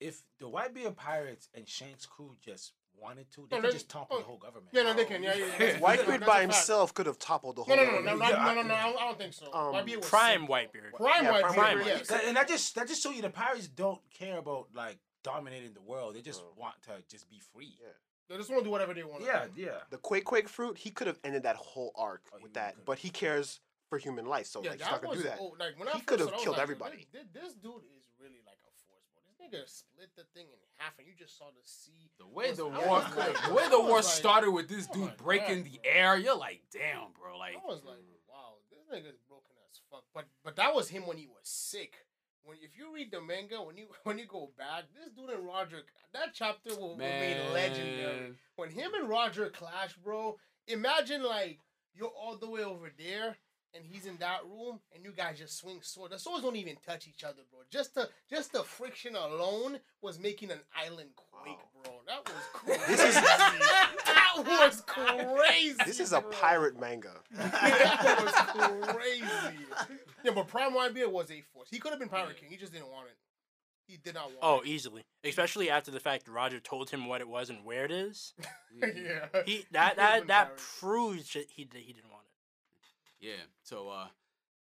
if 0.01 0.22
the 0.39 0.49
White 0.49 0.74
Whitebeard 0.74 0.97
pirates 0.97 1.49
and 1.55 1.66
Shanks 1.68 2.05
crew 2.05 2.37
just 2.45 2.72
wanted 2.99 3.30
to, 3.30 3.47
they 3.51 3.57
No, 3.57 3.62
could 3.62 3.72
just 3.72 3.89
topple 3.89 4.16
oh, 4.16 4.20
the 4.20 4.26
whole 4.26 4.39
government. 4.39 4.68
Yeah, 4.72 4.82
no, 4.82 4.95
they 4.95 5.05
can. 5.05 5.22
Yeah, 5.22 5.34
yeah. 5.34 5.47
yeah. 5.47 5.59
That's- 5.59 5.80
Whitebeard 5.80 6.26
by 6.26 6.41
himself 6.43 6.93
could 6.95 7.07
have 7.07 7.18
toppled 7.18 7.57
the 7.57 7.64
No, 7.66 7.76
whole. 7.76 7.76
no, 7.76 7.84
no, 7.84 8.01
no, 8.01 8.14
no, 8.16 8.18
government. 8.18 8.57
no, 8.57 8.62
no, 8.62 8.68
no, 8.68 8.74
I 8.74 8.82
don't, 8.82 8.97
I 9.03 9.05
don't 9.07 9.18
think 9.18 9.32
so. 9.34 9.47
Um, 9.53 9.74
Whitebeard 9.74 9.97
was 9.99 10.09
Prime 10.09 10.41
sick. 10.43 10.51
Whitebeard. 10.51 10.93
Prime 10.97 11.24
Yeah, 11.24 11.32
Whitebeard. 11.32 11.53
Prime 11.55 11.78
Whitebeard. 11.78 11.87
yes. 11.87 12.11
And 12.26 12.37
that 12.37 12.49
just 12.49 12.74
that 12.74 12.89
just 12.89 13.03
show 13.03 13.11
you 13.11 13.22
the 13.22 13.30
pirates 13.30 13.68
don't 13.68 14.01
care 14.11 14.39
about 14.39 14.68
like 14.74 14.99
dominating 15.27 15.72
the 15.74 15.81
world. 15.83 16.14
They 16.14 16.22
just 16.22 16.43
No. 16.43 16.53
want 16.57 16.74
to 16.83 17.03
just 17.09 17.29
be 17.29 17.41
free. 17.53 17.77
Yeah. 17.83 17.89
They 18.29 18.37
just 18.37 18.51
want 18.51 18.61
to 18.62 18.64
do 18.64 18.70
whatever 18.70 18.95
they 18.95 19.05
want. 19.05 19.22
Yeah, 19.22 19.47
yeah. 19.55 19.83
The 19.91 19.99
Quake 19.99 20.24
Quake 20.24 20.49
fruit, 20.49 20.79
he 20.79 20.91
could 20.91 21.07
have 21.07 21.18
ended 21.22 21.43
that 21.45 21.57
whole 21.57 21.93
arc 21.95 22.22
Oh, 22.33 22.39
with 22.43 22.55
that, 22.55 22.72
could've. 22.74 22.85
but 22.87 22.99
he 22.99 23.11
cares 23.11 23.61
for 23.89 23.99
human 23.99 24.27
life, 24.27 24.47
so 24.47 24.62
Yeah, 24.62 24.70
like 24.70 24.81
he's 24.81 24.91
not 24.91 25.03
gonna 25.03 25.16
do 25.16 25.22
that. 25.24 25.39
oh, 25.41 25.55
like 25.59 25.79
when 25.79 25.89
He 25.89 26.01
could 26.01 26.18
have 26.20 26.29
it, 26.29 26.33
I 26.33 26.35
was 26.35 26.43
killed 26.45 26.57
like, 26.57 26.62
everybody. 26.62 27.07
This, 27.12 27.27
this 27.33 27.53
dude 27.55 27.85
is 27.97 28.03
really 28.18 28.43
like 28.45 28.59
a 28.66 28.72
force, 28.83 29.07
bro. 29.14 29.22
This 29.31 29.39
nigga 29.39 29.68
split 29.68 30.11
the 30.16 30.24
thing 30.35 30.47
in 30.51 30.59
half, 30.79 30.99
and 30.99 31.07
you 31.07 31.14
just 31.14 31.39
saw 31.39 31.47
the 31.55 31.62
sea. 31.64 32.11
The 32.18 32.27
way 32.27 32.49
was- 32.49 32.59
the 32.59 32.66
war, 32.66 32.99
like- 33.16 33.41
the 33.47 33.55
way 33.55 33.68
the 33.68 33.79
war 33.81 33.97
like, 34.03 34.05
started 34.05 34.51
with 34.51 34.68
this 34.68 34.89
dude 34.89 35.05
my 35.05 35.14
breaking 35.22 35.62
God, 35.62 35.72
the 35.72 35.79
bro. 35.85 35.93
air, 35.93 36.16
you're 36.18 36.37
like, 36.37 36.62
damn, 36.72 37.12
bro. 37.12 37.39
Like, 37.39 37.55
I 37.62 37.64
was 37.66 37.85
like, 37.85 37.99
mm. 37.99 38.18
wow, 38.29 38.55
this 38.70 38.83
nigga's 38.91 39.18
broken 39.29 39.55
as 39.70 39.79
fuck. 39.89 40.03
But 40.12 40.24
but 40.43 40.57
that 40.57 40.74
was 40.74 40.89
him 40.89 41.07
when 41.07 41.16
he 41.16 41.29
was 41.29 41.45
sick. 41.47 41.95
When 42.47 42.59
if 42.62 42.78
you 42.78 42.94
read 42.94 43.11
the 43.11 43.20
manga, 43.20 43.57
when 43.62 43.76
you 43.76 43.86
when 44.05 44.18
you 44.18 44.26
go 44.26 44.51
back, 44.57 44.84
this 44.94 45.11
dude 45.12 45.30
and 45.36 45.44
Roger, 45.47 45.82
that 46.12 46.28
chapter 46.32 46.70
will 46.70 46.90
will 46.90 46.94
remain 46.97 47.53
legendary. 47.53 48.34
When 48.57 48.70
him 48.70 48.94
and 48.94 49.09
Roger 49.09 49.49
clash, 49.51 49.94
bro, 49.97 50.36
imagine 50.68 51.22
like 51.24 51.59
you're 51.94 52.09
all 52.09 52.36
the 52.36 52.49
way 52.49 52.62
over 52.62 52.90
there 52.99 53.36
and 53.74 53.84
he's 53.84 54.07
in 54.07 54.16
that 54.18 54.40
room 54.44 54.78
and 54.94 55.05
you 55.05 55.11
guys 55.12 55.38
just 55.38 55.59
swing 55.59 55.80
swords. 55.82 56.12
The 56.12 56.18
swords 56.18 56.42
don't 56.44 56.57
even 56.57 56.76
touch 56.86 57.07
each 57.09 57.24
other, 57.24 57.42
bro. 57.51 57.61
Just 57.70 57.94
the 57.94 58.09
just 58.30 58.53
the 58.53 58.62
friction 58.62 59.16
alone 59.16 59.78
was 60.01 60.18
making 60.18 60.51
an 60.53 60.61
island 60.80 61.11
quake, 61.16 61.59
Wow. 61.74 61.82
bro. 61.82 61.92
That 62.07 62.24
was 62.24 62.44
cool. 62.53 62.76
This 62.86 63.01
is- 63.01 63.16
that 64.43 64.66
was 64.66 64.80
crazy. 64.87 65.76
This 65.84 66.01
is 66.01 66.12
a 66.12 66.20
bro. 66.20 66.30
pirate 66.30 66.78
manga. 66.80 67.12
that 67.32 68.22
was 68.22 68.95
crazy. 68.95 69.24
Yeah, 70.24 70.32
but 70.34 70.49
Prime 70.49 70.72
Whitebeard 70.72 71.11
was 71.12 71.30
a 71.30 71.41
force. 71.41 71.68
He 71.70 71.78
could 71.78 71.91
have 71.91 71.99
been 72.01 72.09
Pirate 72.09 72.37
King. 72.39 72.49
He 72.51 72.57
just 72.57 72.72
didn't 72.72 72.89
want 72.91 73.07
it. 73.09 73.16
He 73.87 73.99
did 73.99 74.14
not 74.14 74.24
want 74.24 74.34
it. 74.34 74.39
Oh, 74.43 74.61
it. 74.61 74.66
easily. 74.66 75.03
Especially 75.24 75.70
after 75.70 75.91
the 75.93 76.01
fact 76.01 76.26
Roger 76.28 76.59
told 76.59 76.91
him 76.91 77.07
what 77.07 77.20
it 77.20 77.28
was 77.28 77.51
and 77.51 77.64
where 77.64 77.84
it 77.84 77.93
is. 77.93 78.34
yeah. 78.82 79.26
He 79.45 79.59
could've 79.59 79.72
that 79.72 79.97
that 79.97 80.26
that 80.26 80.47
pirate. 80.47 80.57
proves 80.80 81.32
that 81.34 81.47
he 81.55 81.64
did- 81.64 81.82
he 81.82 81.93
didn't 81.93 82.11
want 82.11 82.24
it. 82.26 83.26
Yeah. 83.26 83.45
So 83.62 83.89
uh 83.89 84.07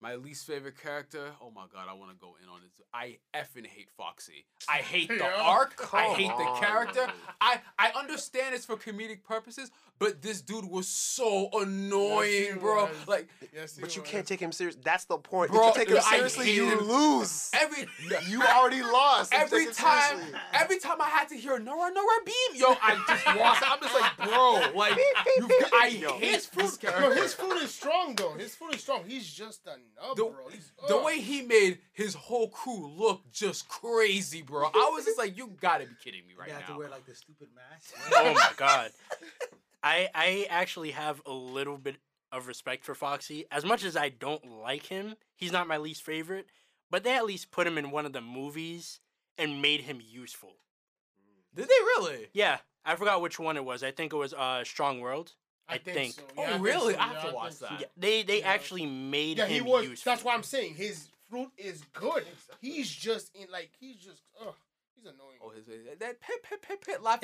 my 0.04 0.16
least 0.16 0.46
favorite 0.46 0.78
character, 0.80 1.30
oh 1.40 1.50
my 1.54 1.64
god, 1.72 1.86
I 1.88 1.94
want 1.94 2.10
to 2.10 2.16
go 2.20 2.36
in 2.42 2.48
on 2.50 2.60
this. 2.62 2.72
I 2.92 3.16
effing 3.34 3.66
hate 3.66 3.88
Foxy. 3.96 4.44
I 4.68 4.76
hate 4.78 5.08
the 5.08 5.14
Yeah. 5.24 5.32
arc. 5.42 5.72
I 5.94 6.06
Come 6.06 6.14
hate 6.16 6.36
the 6.36 6.60
character. 6.60 7.06
I 7.40 7.60
I 7.78 7.90
understand 7.98 8.54
it's 8.54 8.66
for 8.66 8.76
comedic 8.76 9.24
purposes, 9.24 9.70
but 9.98 10.20
this 10.20 10.42
dude 10.42 10.66
was 10.66 10.86
so 10.86 11.48
annoying, 11.54 12.52
he 12.52 12.58
bro. 12.58 12.84
was. 12.84 13.08
Like 13.08 13.28
Yes, 13.54 13.76
he 13.76 13.80
But 13.80 13.96
you 13.96 14.02
was. 14.02 14.10
can't 14.10 14.26
take 14.26 14.40
him 14.40 14.52
serious. 14.52 14.76
That's 14.84 15.06
the 15.06 15.16
point. 15.16 15.50
Bro, 15.52 15.70
if 15.70 15.74
you 15.78 15.84
take 15.86 15.88
him 15.96 16.02
seriously, 16.02 16.52
you 16.52 16.68
him. 16.68 16.80
lose. 16.86 17.50
every 17.54 17.86
You 18.28 18.42
already 18.42 18.82
lost. 18.82 19.32
every 19.32 19.66
time, 19.72 20.18
every 20.52 20.78
time 20.80 21.00
I 21.00 21.08
had 21.08 21.28
to 21.30 21.34
hear 21.36 21.58
Nora 21.58 21.90
Nora 21.94 22.18
beam, 22.26 22.60
yo, 22.60 22.74
I 22.82 23.02
just 23.08 23.26
lost. 23.38 23.62
it. 23.62 23.68
I'm 23.70 23.80
just 23.80 23.94
like, 23.98 24.16
bro, 24.18 24.70
like 24.76 24.96
you, 25.38 25.48
I 25.72 25.86
Yo, 25.98 26.12
hate 26.18 26.20
His 26.34 26.46
this 26.46 26.76
fruit, 26.76 26.80
character. 26.92 27.14
yo, 27.16 27.22
his 27.22 27.32
fruit 27.34 27.56
is 27.62 27.72
strong 27.74 28.14
though. 28.16 28.34
His 28.34 28.54
fruit 28.54 28.74
is 28.74 28.82
strong. 28.82 29.02
He's 29.06 29.32
just 29.32 29.66
a 29.66 29.76
nub, 30.00 30.16
The- 30.16 30.24
bro. 30.24 30.48
He's, 30.48 30.72
the 30.88 30.96
ugh. 30.96 31.04
way 31.04 31.20
he 31.20 31.42
made 31.42 31.78
his 31.92 32.14
whole 32.14 32.48
crew 32.48 32.86
look 32.86 33.22
just 33.32 33.68
crazy, 33.68 34.42
bro. 34.42 34.64
I 34.66 34.90
was 34.94 35.04
just 35.04 35.18
like, 35.18 35.36
you 35.36 35.52
gotta 35.60 35.86
be 35.86 35.94
kidding 36.02 36.26
me 36.26 36.34
right 36.38 36.48
now. 36.48 36.54
you 36.54 36.60
have 36.60 36.70
to 36.72 36.78
wear 36.78 36.88
like 36.88 37.06
the 37.06 37.14
stupid 37.14 37.48
mask. 37.54 37.94
Oh 38.14 38.34
my 38.34 38.50
god. 38.56 38.90
I 39.82 40.08
I 40.14 40.46
actually 40.50 40.92
have 40.92 41.20
a 41.26 41.32
little 41.32 41.76
bit 41.78 41.96
of 42.32 42.46
respect 42.48 42.84
for 42.84 42.94
Foxy. 42.94 43.44
As 43.50 43.64
much 43.64 43.84
as 43.84 43.96
I 43.96 44.08
don't 44.08 44.44
like 44.62 44.86
him, 44.86 45.14
he's 45.36 45.52
not 45.52 45.68
my 45.68 45.76
least 45.78 46.02
favorite, 46.02 46.46
but 46.90 47.04
they 47.04 47.14
at 47.16 47.24
least 47.26 47.50
put 47.50 47.66
him 47.66 47.78
in 47.78 47.90
one 47.90 48.06
of 48.06 48.12
the 48.12 48.20
movies 48.20 49.00
and 49.38 49.60
made 49.62 49.82
him 49.82 50.00
useful. 50.02 50.54
Did 51.54 51.68
they 51.68 51.80
really? 51.96 52.26
Yeah, 52.32 52.58
I 52.84 52.96
forgot 52.96 53.20
which 53.20 53.38
one 53.38 53.56
it 53.56 53.64
was. 53.64 53.82
I 53.84 53.90
think 53.92 54.12
it 54.12 54.16
was 54.16 54.34
uh 54.34 54.64
Strong 54.64 55.00
World. 55.00 55.32
I 55.68 55.78
think. 55.78 56.14
so. 56.14 56.22
Oh, 56.36 56.42
Yeah, 56.42 56.48
I 56.48 56.50
think 56.52 56.62
really? 56.64 56.94
so. 56.94 56.98
I 57.00 57.02
have 57.02 57.12
Yeah, 57.12 57.18
to 57.20 57.24
think 57.26 57.34
watch 57.34 57.52
so. 57.54 57.66
that. 57.66 57.80
Yeah, 57.80 57.86
they 57.96 58.22
they 58.22 58.40
Yeah. 58.40 58.48
actually 58.52 58.86
made 58.86 59.38
Yeah, 59.38 59.46
him 59.46 59.64
he 59.64 59.70
was. 59.70 59.84
useful. 59.84 60.12
That's 60.12 60.24
why 60.24 60.34
I'm 60.34 60.42
saying 60.42 60.74
his 60.74 61.08
fruit 61.30 61.50
is 61.56 61.82
good. 61.94 62.26
He's 62.60 62.90
just 62.90 63.34
in 63.34 63.50
like 63.50 63.70
he's 63.80 63.96
just 63.96 64.22
ugh. 64.40 64.54
He's 64.94 65.04
annoying. 65.06 65.38
Oh, 65.42 65.50
his 65.50 65.66
that 65.66 66.20
pit 66.20 66.42
pit 66.42 66.62
pit 66.62 66.80
pit 66.84 67.02
laugh. 67.02 67.20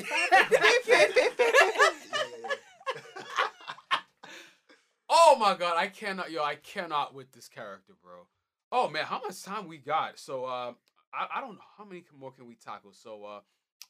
Oh 5.13 5.37
my 5.39 5.55
god, 5.57 5.77
I 5.77 5.89
cannot, 5.89 6.31
yo, 6.31 6.43
I 6.45 6.55
cannot 6.55 7.15
with 7.15 7.33
this 7.33 7.49
character, 7.49 7.95
bro. 8.01 8.27
Oh 8.71 8.89
man, 8.89 9.05
how 9.05 9.21
much 9.21 9.43
time 9.43 9.67
we 9.67 9.79
got? 9.79 10.19
So, 10.21 10.45
uh, 10.45 10.73
I, 11.13 11.27
I 11.37 11.41
don't 11.41 11.55
know 11.55 11.65
how 11.77 11.85
many 11.85 12.05
more 12.19 12.31
can 12.31 12.47
we 12.47 12.55
tackle. 12.55 12.93
So, 12.93 13.25
uh, 13.25 13.41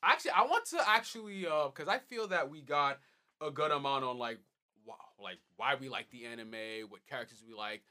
actually, 0.02 0.31
I 0.31 0.43
want 0.43 0.64
to 0.70 0.78
actually, 0.89 1.47
uh, 1.47 1.66
because 1.66 1.89
I 1.89 1.98
feel 1.98 2.28
that 2.28 2.48
we 2.48 2.62
got 2.62 3.01
a 3.40 3.50
good 3.50 3.70
amount 3.70 4.04
on 4.04 4.18
like, 4.18 4.38
wow, 4.86 4.94
like 5.22 5.38
why 5.56 5.74
we 5.80 5.88
like 5.88 6.10
the 6.10 6.26
anime, 6.26 6.88
what 6.88 7.06
characters 7.08 7.42
we 7.46 7.54
like. 7.54 7.82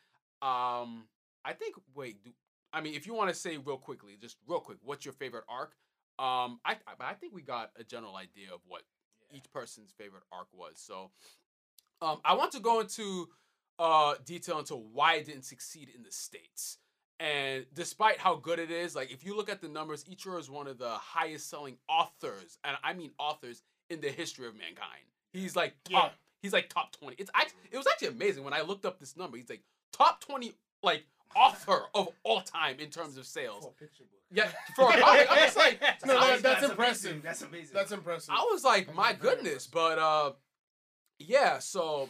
Um, 0.41 1.05
I 1.45 1.53
think. 1.53 1.75
Wait, 1.95 2.23
do 2.23 2.31
I 2.71 2.81
mean 2.81 2.93
if 2.93 3.07
you 3.07 3.13
want 3.13 3.29
to 3.29 3.35
say 3.35 3.57
real 3.57 3.77
quickly, 3.77 4.17
just 4.19 4.37
real 4.47 4.59
quick, 4.59 4.77
what's 4.83 5.05
your 5.05 5.13
favorite 5.13 5.45
arc? 5.49 5.73
Um, 6.17 6.59
I 6.65 6.77
I 6.87 7.11
I 7.11 7.13
think 7.13 7.33
we 7.33 7.41
got 7.41 7.71
a 7.77 7.83
general 7.83 8.15
idea 8.15 8.53
of 8.53 8.61
what 8.67 8.83
each 9.31 9.51
person's 9.51 9.91
favorite 9.97 10.23
arc 10.31 10.47
was. 10.53 10.73
So, 10.75 11.11
um, 12.01 12.19
I 12.25 12.33
want 12.35 12.51
to 12.53 12.59
go 12.59 12.79
into 12.79 13.29
uh, 13.77 14.15
detail 14.25 14.59
into 14.59 14.75
why 14.75 15.15
it 15.15 15.25
didn't 15.25 15.45
succeed 15.45 15.89
in 15.95 16.03
the 16.03 16.11
states. 16.11 16.77
And 17.19 17.65
despite 17.73 18.17
how 18.17 18.35
good 18.35 18.59
it 18.59 18.71
is, 18.71 18.95
like 18.95 19.11
if 19.11 19.25
you 19.25 19.35
look 19.35 19.49
at 19.49 19.61
the 19.61 19.67
numbers, 19.67 20.05
Eiichiro 20.05 20.39
is 20.39 20.49
one 20.49 20.67
of 20.67 20.77
the 20.77 20.91
highest 20.91 21.49
selling 21.49 21.77
authors, 21.89 22.57
and 22.63 22.77
I 22.83 22.93
mean 22.93 23.11
authors 23.19 23.61
in 23.89 23.99
the 23.99 24.09
history 24.09 24.47
of 24.47 24.55
mankind. 24.55 25.03
He's 25.33 25.55
like 25.55 25.73
top. 25.83 25.91
Yeah. 26.05 26.09
He's 26.41 26.53
like 26.53 26.69
top 26.69 26.91
twenty. 26.97 27.15
It's 27.19 27.31
actually 27.33 27.59
it 27.71 27.77
was 27.77 27.87
actually 27.87 28.09
amazing 28.09 28.43
when 28.43 28.53
I 28.53 28.61
looked 28.61 28.85
up 28.85 28.99
this 28.99 29.15
number. 29.17 29.37
He's 29.37 29.49
like 29.49 29.61
top 29.93 30.21
twenty 30.23 30.53
like 30.83 31.03
author 31.35 31.83
of 31.93 32.09
all 32.23 32.41
time 32.41 32.79
in 32.79 32.89
terms 32.89 33.17
of 33.17 33.25
sales. 33.25 33.65
picture 33.79 34.03
book. 34.03 34.19
Yeah, 34.31 34.49
for 34.75 34.89
a 34.89 34.99
comic, 34.99 35.27
I'm 35.29 35.37
just 35.39 35.57
like 35.57 35.81
No, 36.05 36.17
I 36.17 36.19
that- 36.27 36.31
was- 36.33 36.41
that's 36.41 36.63
impressive. 36.63 37.11
Amazing. 37.11 37.21
That's 37.23 37.41
amazing. 37.41 37.73
That's 37.73 37.91
impressive. 37.91 38.33
I 38.35 38.47
was 38.51 38.63
like, 38.63 38.87
That 38.87 38.95
my 38.95 39.13
goodness, 39.13 39.65
impressive. 39.65 39.71
but 39.71 39.99
uh, 39.99 40.31
yeah. 41.19 41.59
So 41.59 42.09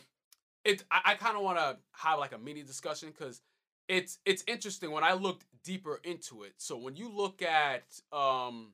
it, 0.66 0.84
I, 0.92 1.02
I 1.06 1.14
kind 1.16 1.36
of 1.38 1.44
want 1.44 1.58
to 1.58 1.78
have 1.94 2.20
like 2.20 2.34
a 2.34 2.38
mini 2.38 2.62
discussion 2.64 3.10
because 3.10 3.42
it's 3.88 4.20
it's 4.26 4.44
interesting 4.48 4.92
when 4.92 5.04
I 5.04 5.14
looked 5.14 5.46
deeper 5.64 6.00
into 6.04 6.44
it. 6.44 6.54
So 6.58 6.78
when 6.78 6.96
you 6.96 7.10
look 7.10 7.42
at 7.42 7.84
um, 8.14 8.74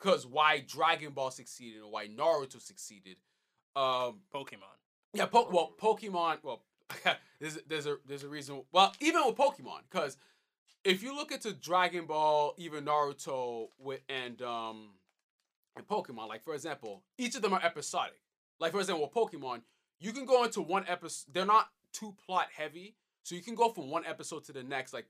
because 0.00 0.26
why 0.26 0.62
Dragon 0.66 1.12
Ball 1.12 1.30
succeeded 1.30 1.82
and 1.82 1.90
why 1.90 2.08
Naruto 2.08 2.60
succeeded, 2.60 3.16
um, 3.76 4.20
Pokemon. 4.32 4.76
yeah, 5.12 5.26
po- 5.26 5.48
well, 5.50 5.74
Pokemon. 5.80 6.38
Well, 6.42 6.62
there's 7.40 7.58
there's 7.68 7.86
a 7.86 7.96
there's 8.06 8.24
a 8.24 8.28
reason. 8.28 8.62
Well, 8.72 8.92
even 9.00 9.24
with 9.26 9.36
Pokemon, 9.36 9.80
because 9.90 10.16
if 10.84 11.02
you 11.02 11.14
look 11.16 11.32
into 11.32 11.52
Dragon 11.52 12.06
Ball, 12.06 12.54
even 12.58 12.84
Naruto, 12.84 13.68
with 13.78 14.00
and 14.08 14.40
um, 14.42 14.90
and 15.76 15.86
Pokemon, 15.86 16.28
like 16.28 16.42
for 16.42 16.54
example, 16.54 17.02
each 17.18 17.34
of 17.34 17.42
them 17.42 17.52
are 17.52 17.62
episodic. 17.62 18.20
Like 18.60 18.72
for 18.72 18.80
example, 18.80 19.04
with 19.04 19.14
Pokemon, 19.14 19.62
you 19.98 20.12
can 20.12 20.26
go 20.26 20.44
into 20.44 20.60
one 20.60 20.84
episode. 20.88 21.32
They're 21.32 21.46
not 21.46 21.68
too 21.92 22.14
plot 22.26 22.48
heavy, 22.54 22.94
so 23.22 23.34
you 23.34 23.42
can 23.42 23.54
go 23.54 23.70
from 23.70 23.90
one 23.90 24.04
episode 24.04 24.44
to 24.44 24.52
the 24.52 24.62
next. 24.62 24.92
Like, 24.92 25.06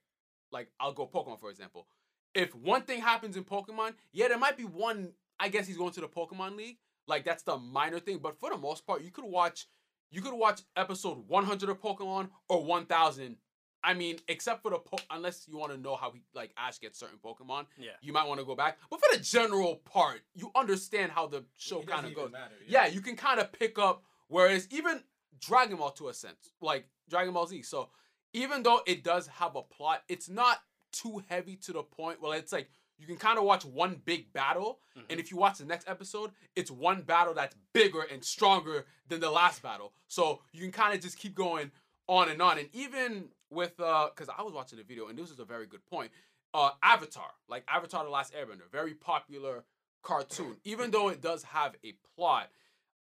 like 0.53 0.69
I'll 0.81 0.93
go 0.93 1.07
Pokemon 1.07 1.41
for 1.41 1.51
example. 1.51 1.87
If 2.35 2.55
one 2.55 2.83
thing 2.83 3.01
happens 3.01 3.37
in 3.37 3.45
Pokemon, 3.45 3.95
yeah, 4.13 4.29
there 4.29 4.39
might 4.39 4.57
be 4.57 4.65
one. 4.65 5.13
I 5.39 5.49
guess 5.49 5.67
he's 5.67 5.77
going 5.77 5.93
to 5.93 6.01
the 6.01 6.09
Pokemon 6.09 6.57
League. 6.57 6.79
Like 7.07 7.25
that's 7.25 7.43
the 7.43 7.57
minor 7.59 7.99
thing, 8.01 8.19
but 8.23 8.39
for 8.39 8.51
the 8.51 8.57
most 8.59 8.87
part, 8.87 9.03
you 9.03 9.11
could 9.11 9.25
watch 9.25 9.67
you 10.11 10.21
could 10.23 10.35
watch 10.35 10.61
episode 10.77 11.27
100 11.27 11.69
of 11.69 11.81
Pokemon 11.81 12.29
or 12.49 12.65
1000. 12.65 13.37
I 13.83 13.93
mean, 13.95 14.17
except 14.29 14.63
for 14.63 14.71
the 14.71 14.79
po- 14.79 14.97
unless 15.11 15.47
you 15.49 15.59
want 15.59 15.73
to 15.73 15.79
know 15.79 15.97
how 15.97 16.13
he 16.13 16.23
like 16.35 16.53
Ash 16.57 16.79
gets 16.81 16.99
certain 16.99 17.19
Pokemon, 17.23 17.67
Yeah. 17.77 17.91
you 18.01 18.13
might 18.13 18.27
want 18.27 18.41
to 18.41 18.47
go 18.47 18.55
back. 18.55 18.79
But 18.91 19.01
for 19.01 19.15
the 19.17 19.23
general 19.23 19.77
part, 19.85 20.21
you 20.35 20.51
understand 20.55 21.13
how 21.13 21.27
the 21.27 21.45
show 21.59 21.83
kind 21.83 22.07
of 22.07 22.15
goes. 22.15 22.33
matter, 22.33 22.55
Yeah, 22.67 22.87
you 22.87 23.01
can 23.01 23.17
kind 23.17 23.41
of 23.41 23.53
pick 23.53 23.79
up. 23.79 24.03
Whereas 24.29 24.67
even 24.71 25.03
Dragon 25.41 25.77
Ball 25.77 25.91
to 25.93 26.09
a 26.09 26.15
sense, 26.15 26.53
like 26.63 26.87
Dragon 27.11 27.35
Ball 27.35 27.47
Z. 27.47 27.63
So 27.63 27.91
even 28.33 28.63
though 28.63 28.81
it 28.87 29.05
does 29.05 29.27
have 29.27 29.55
a 29.57 29.63
plot, 29.63 30.03
it's 30.09 30.29
not 30.31 30.63
too 30.93 31.23
heavy 31.29 31.57
to 31.57 31.73
the 31.75 31.83
point. 31.83 32.23
Well, 32.23 32.33
it's 32.33 32.53
like 32.53 32.71
you 32.99 33.07
can 33.07 33.17
kind 33.17 33.39
of 33.39 33.45
watch 33.45 33.65
one 33.65 34.01
big 34.05 34.33
battle, 34.33 34.79
and 35.11 35.19
if 35.19 35.31
you 35.31 35.37
watch 35.37 35.59
the 35.59 35.65
next 35.65 35.89
episode, 35.89 36.31
it's 36.55 36.71
one 36.71 37.03
battle 37.03 37.35
that's 37.35 37.57
bigger 37.73 38.03
and 38.03 38.25
stronger 38.25 38.87
than 39.09 39.21
the 39.21 39.31
last 39.31 39.63
battle. 39.63 39.93
So 40.09 40.41
you 40.53 40.61
can 40.61 40.73
kind 40.73 40.95
of 40.95 41.01
just 41.01 41.19
keep 41.19 41.35
going 41.35 41.71
on 42.09 42.29
and 42.29 42.41
on. 42.41 42.59
And 42.59 42.69
even 42.73 43.29
with 43.51 43.79
uh, 43.81 44.09
because 44.15 44.33
I 44.37 44.43
was 44.43 44.53
watching 44.53 44.79
the 44.79 44.85
video, 44.85 45.09
and 45.09 45.19
this 45.19 45.31
is 45.31 45.39
a 45.39 45.45
very 45.45 45.67
good 45.67 45.85
point. 45.87 46.11
Uh, 46.53 46.71
Avatar, 46.83 47.31
like 47.49 47.65
Avatar: 47.69 48.05
The 48.05 48.11
Last 48.11 48.33
Airbender, 48.35 48.71
very 48.71 48.95
popular 48.95 49.65
cartoon. 50.03 50.57
Even 50.65 50.91
though 50.91 51.09
it 51.09 51.21
does 51.21 51.43
have 51.45 51.75
a 51.85 51.95
plot, 52.17 52.49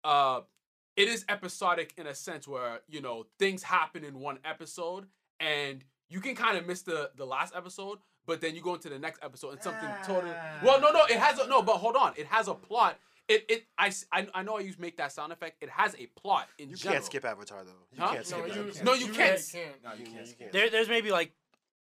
uh, 0.04 0.42
it 0.96 1.08
is 1.08 1.24
episodic 1.28 1.94
in 1.96 2.06
a 2.06 2.14
sense 2.14 2.46
where 2.46 2.80
you 2.88 3.00
know 3.00 3.26
things 3.38 3.62
happen 3.62 4.04
in 4.04 4.20
one 4.20 4.38
episode, 4.44 5.06
and 5.40 5.84
you 6.08 6.20
can 6.20 6.34
kind 6.34 6.58
of 6.58 6.66
miss 6.66 6.82
the 6.82 7.10
the 7.16 7.24
last 7.26 7.54
episode, 7.56 7.98
but 8.30 8.40
then 8.40 8.54
you 8.54 8.62
go 8.62 8.74
into 8.74 8.88
the 8.88 8.98
next 8.98 9.18
episode 9.24 9.50
and 9.54 9.62
something 9.62 9.88
totally. 10.06 10.32
Ah. 10.34 10.60
Well, 10.64 10.80
no, 10.80 10.92
no, 10.92 11.04
it 11.06 11.18
has 11.18 11.38
a 11.40 11.46
no, 11.48 11.62
but 11.62 11.76
hold 11.78 11.96
on, 11.96 12.12
it 12.16 12.26
has 12.26 12.46
a 12.48 12.54
plot. 12.54 12.96
It 13.28 13.44
it 13.48 13.66
I, 13.78 13.92
I 14.34 14.42
know 14.42 14.56
I 14.56 14.60
use 14.60 14.78
make 14.78 14.96
that 14.98 15.10
sound 15.12 15.32
effect. 15.32 15.62
It 15.62 15.68
has 15.70 15.94
a 15.98 16.06
plot 16.20 16.46
in 16.58 16.70
You 16.70 16.76
general. 16.76 16.94
can't 16.94 17.04
skip 17.04 17.24
Avatar 17.24 17.64
though. 17.64 17.72
You 17.92 18.02
Huh? 18.02 18.12
can't 18.14 18.26
skip 18.26 18.38
no, 18.38 18.44
Avatar. 18.52 18.64
you, 18.64 18.84
No, 18.84 18.92
you 18.94 19.06
can't. 19.12 19.40
can't. 19.52 19.84
No, 19.84 19.92
you 19.94 19.98
You 20.04 20.12
can't. 20.12 20.26
you 20.28 20.34
can't. 20.38 20.52
There, 20.52 20.70
there's 20.70 20.88
maybe 20.88 21.10
like, 21.10 21.32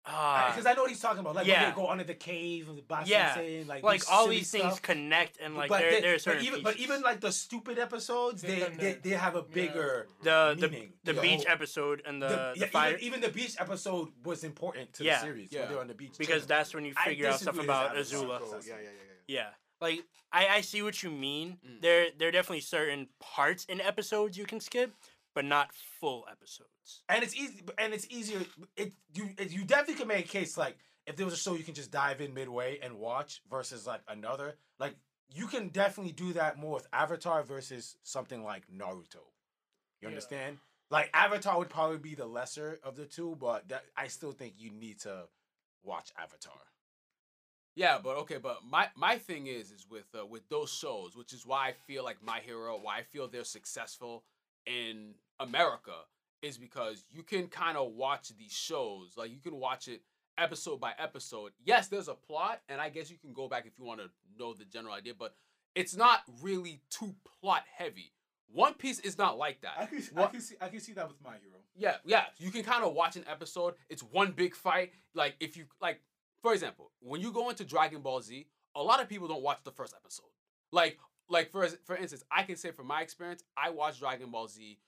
uh, 0.06 0.50
Because 0.50 0.66
I 0.66 0.74
know 0.74 0.82
what 0.82 0.90
he's 0.90 1.00
talking 1.00 1.20
about. 1.20 1.34
Like 1.34 1.46
yeah. 1.46 1.62
when 1.64 1.70
they 1.70 1.76
go 1.76 1.88
under 1.88 2.04
the 2.04 2.14
cave 2.14 2.68
of 2.68 2.76
the 2.76 2.82
Ba 2.82 2.98
Sing 2.98 3.06
Se, 3.06 3.10
yeah, 3.12 3.38
and, 3.60 3.68
like 3.68 3.82
like 3.82 4.00
do 4.02 4.06
all 4.12 4.24
silly 4.24 4.36
these 4.36 4.50
things 4.50 4.78
connect 4.80 5.38
and 5.40 5.56
like 5.56 5.68
but, 5.68 5.80
there, 5.80 5.90
they- 5.90 6.00
there 6.00 6.10
are 6.12 6.14
but 6.14 6.20
certain 6.22 6.44
even 6.44 6.62
but 6.62 6.76
even 6.76 7.02
like 7.02 7.20
the 7.20 7.32
stupid 7.32 7.78
episodes, 7.78 8.42
They 8.42 8.60
they 8.60 8.68
they, 8.76 8.92
they 9.02 9.10
have 9.10 9.34
a 9.34 9.38
Yeah. 9.48 9.54
bigger 9.54 10.06
the 10.22 10.56
the, 10.58 10.68
meaning. 10.68 10.92
the 11.04 11.12
The 11.12 11.20
beach 11.20 11.44
whole- 11.44 11.52
episode 11.52 12.02
and 12.06 12.22
the, 12.22 12.28
the, 12.54 12.60
the, 12.60 12.66
fire 12.68 12.94
even, 12.96 13.06
even 13.06 13.20
the 13.20 13.30
beach 13.30 13.56
episode 13.58 14.08
was 14.24 14.44
important 14.44 14.92
to 14.94 15.04
Yeah. 15.04 15.18
the 15.18 15.24
series 15.26 15.52
Yeah. 15.52 15.60
when 15.60 15.68
they're 15.70 15.80
on 15.80 15.88
the 15.88 15.94
beach 15.94 16.14
because 16.18 16.28
chilling. 16.42 16.48
that's 16.48 16.74
when 16.74 16.84
you 16.84 16.94
I 16.96 17.04
figure 17.06 17.28
out 17.28 17.40
stuff 17.40 17.58
about 17.58 17.96
Avatar. 17.96 18.20
Azula. 18.20 18.38
Oh, 18.42 18.60
yeah, 18.64 18.74
yeah, 18.74 18.82
yeah, 18.82 18.90
yeah. 19.28 19.34
Yeah, 19.38 19.48
like 19.80 20.04
I, 20.32 20.46
I 20.48 20.60
see 20.60 20.82
what 20.82 21.02
you 21.02 21.10
mean. 21.10 21.58
Mm. 21.66 21.80
There 21.82 22.06
there 22.16 22.28
are 22.28 22.32
definitely 22.32 22.60
certain 22.60 23.08
parts 23.18 23.64
in 23.64 23.80
episodes 23.80 24.38
you 24.38 24.44
can 24.46 24.60
skip, 24.60 24.92
but 25.36 25.44
not 25.44 25.70
full 26.00 26.24
episodes. 26.30 27.04
and 27.10 27.22
it's 27.22 27.36
easy 27.36 27.62
and 27.78 27.92
it's 27.94 28.06
easier. 28.10 28.40
It 28.76 28.94
you 29.14 29.30
it, 29.38 29.52
you 29.52 29.64
definitely 29.64 29.94
can 29.96 30.08
make 30.08 30.24
a 30.24 30.28
case 30.28 30.56
like 30.56 30.78
if 31.06 31.14
there 31.16 31.26
was 31.26 31.34
a 31.34 31.38
show 31.38 31.54
you 31.54 31.62
can 31.62 31.74
just 31.74 31.90
dive 31.92 32.20
in 32.22 32.32
midway 32.34 32.78
and 32.82 32.98
watch 32.98 33.42
versus 33.50 33.86
like 33.86 34.00
another 34.08 34.56
like 34.80 34.96
you 35.32 35.46
can 35.46 35.68
definitely 35.68 36.12
do 36.12 36.32
that 36.32 36.56
more 36.58 36.72
with 36.72 36.86
Avatar 36.92 37.42
versus 37.42 37.96
something 38.02 38.42
like 38.42 38.62
Naruto. 38.68 39.24
You 40.00 40.08
Yeah. 40.08 40.08
understand? 40.08 40.58
Like 40.90 41.10
Avatar 41.12 41.58
would 41.58 41.68
probably 41.68 41.98
be 41.98 42.14
the 42.14 42.26
lesser 42.26 42.78
of 42.82 42.96
the 42.96 43.04
two, 43.04 43.36
but 43.38 43.68
that, 43.68 43.84
I 43.96 44.06
still 44.08 44.32
think 44.32 44.54
you 44.56 44.70
need 44.70 45.00
to 45.00 45.24
watch 45.82 46.12
Avatar. 46.18 46.60
Yeah, 47.74 47.98
but 48.02 48.16
okay, 48.18 48.38
but 48.38 48.64
my 48.64 48.88
my 48.96 49.18
thing 49.18 49.48
is 49.48 49.70
is 49.70 49.86
with 49.90 50.06
uh, 50.18 50.24
with 50.24 50.48
those 50.48 50.72
shows, 50.72 51.14
which 51.14 51.34
is 51.34 51.44
why 51.44 51.68
I 51.68 51.72
feel 51.72 52.04
like 52.04 52.22
My 52.22 52.40
Hero, 52.40 52.78
why 52.80 52.98
I 52.98 53.02
feel 53.02 53.28
they're 53.28 53.44
successful 53.44 54.24
in 54.64 55.14
America, 55.40 55.92
is 56.42 56.58
because 56.58 57.04
you 57.10 57.22
can 57.22 57.48
kind 57.48 57.76
of 57.76 57.92
watch 57.92 58.28
these 58.36 58.52
shows, 58.52 59.14
like 59.16 59.30
you 59.30 59.40
can 59.40 59.56
watch 59.56 59.88
it 59.88 60.02
episode 60.38 60.80
by 60.80 60.92
episode. 60.98 61.52
Yes, 61.64 61.88
there's 61.88 62.08
a 62.08 62.14
plot, 62.14 62.60
and 62.68 62.80
I 62.80 62.88
guess 62.90 63.10
you 63.10 63.16
can 63.18 63.32
go 63.32 63.48
back 63.48 63.66
if 63.66 63.78
you 63.78 63.84
want 63.84 64.00
to 64.00 64.10
know 64.38 64.52
the 64.52 64.64
general 64.64 64.94
idea, 64.94 65.14
but 65.18 65.34
it's 65.74 65.96
not 65.96 66.20
really 66.42 66.80
too 66.90 67.14
plot 67.40 67.64
heavy. 67.74 68.12
One 68.48 68.74
Piece 68.74 69.00
is 69.00 69.18
not 69.18 69.38
like 69.38 69.60
that. 69.62 69.90
can, 69.90 70.02
What- 70.12 70.32
can 70.32 70.40
see 70.40 70.54
I 70.60 70.68
can 70.68 70.80
see 70.80 70.92
that 70.92 71.08
with 71.08 71.20
My 71.22 71.30
Hero. 71.32 71.60
Yeah, 71.76 71.96
yeah. 72.04 72.24
You 72.38 72.50
can 72.50 72.62
kind 72.62 72.84
of 72.84 72.94
watch 72.94 73.16
an 73.16 73.24
episode. 73.28 73.74
It's 73.88 74.02
one 74.02 74.32
big 74.32 74.54
fight. 74.54 74.92
Like 75.14 75.34
if 75.40 75.56
you 75.56 75.64
like, 75.80 76.00
for 76.42 76.52
example, 76.52 76.92
when 77.00 77.20
you 77.20 77.32
go 77.32 77.50
into 77.50 77.64
Dragon 77.64 78.02
Ball 78.02 78.20
Z, 78.22 78.46
a 78.74 78.82
lot 78.82 79.02
of 79.02 79.08
people 79.08 79.26
don't 79.26 79.42
watch 79.42 79.58
the 79.64 79.72
first 79.72 79.94
episode. 79.94 80.30
Like, 80.70 80.98
like 81.28 81.50
for 81.50 81.66
for 81.84 81.96
instance, 81.96 82.22
I 82.30 82.44
can 82.44 82.56
say 82.56 82.70
from 82.70 82.86
my 82.86 83.02
experience, 83.02 83.42
I 83.56 83.70
watched 83.70 83.98
Dragon 83.98 84.30
Ball 84.30 84.46
Z 84.48 84.78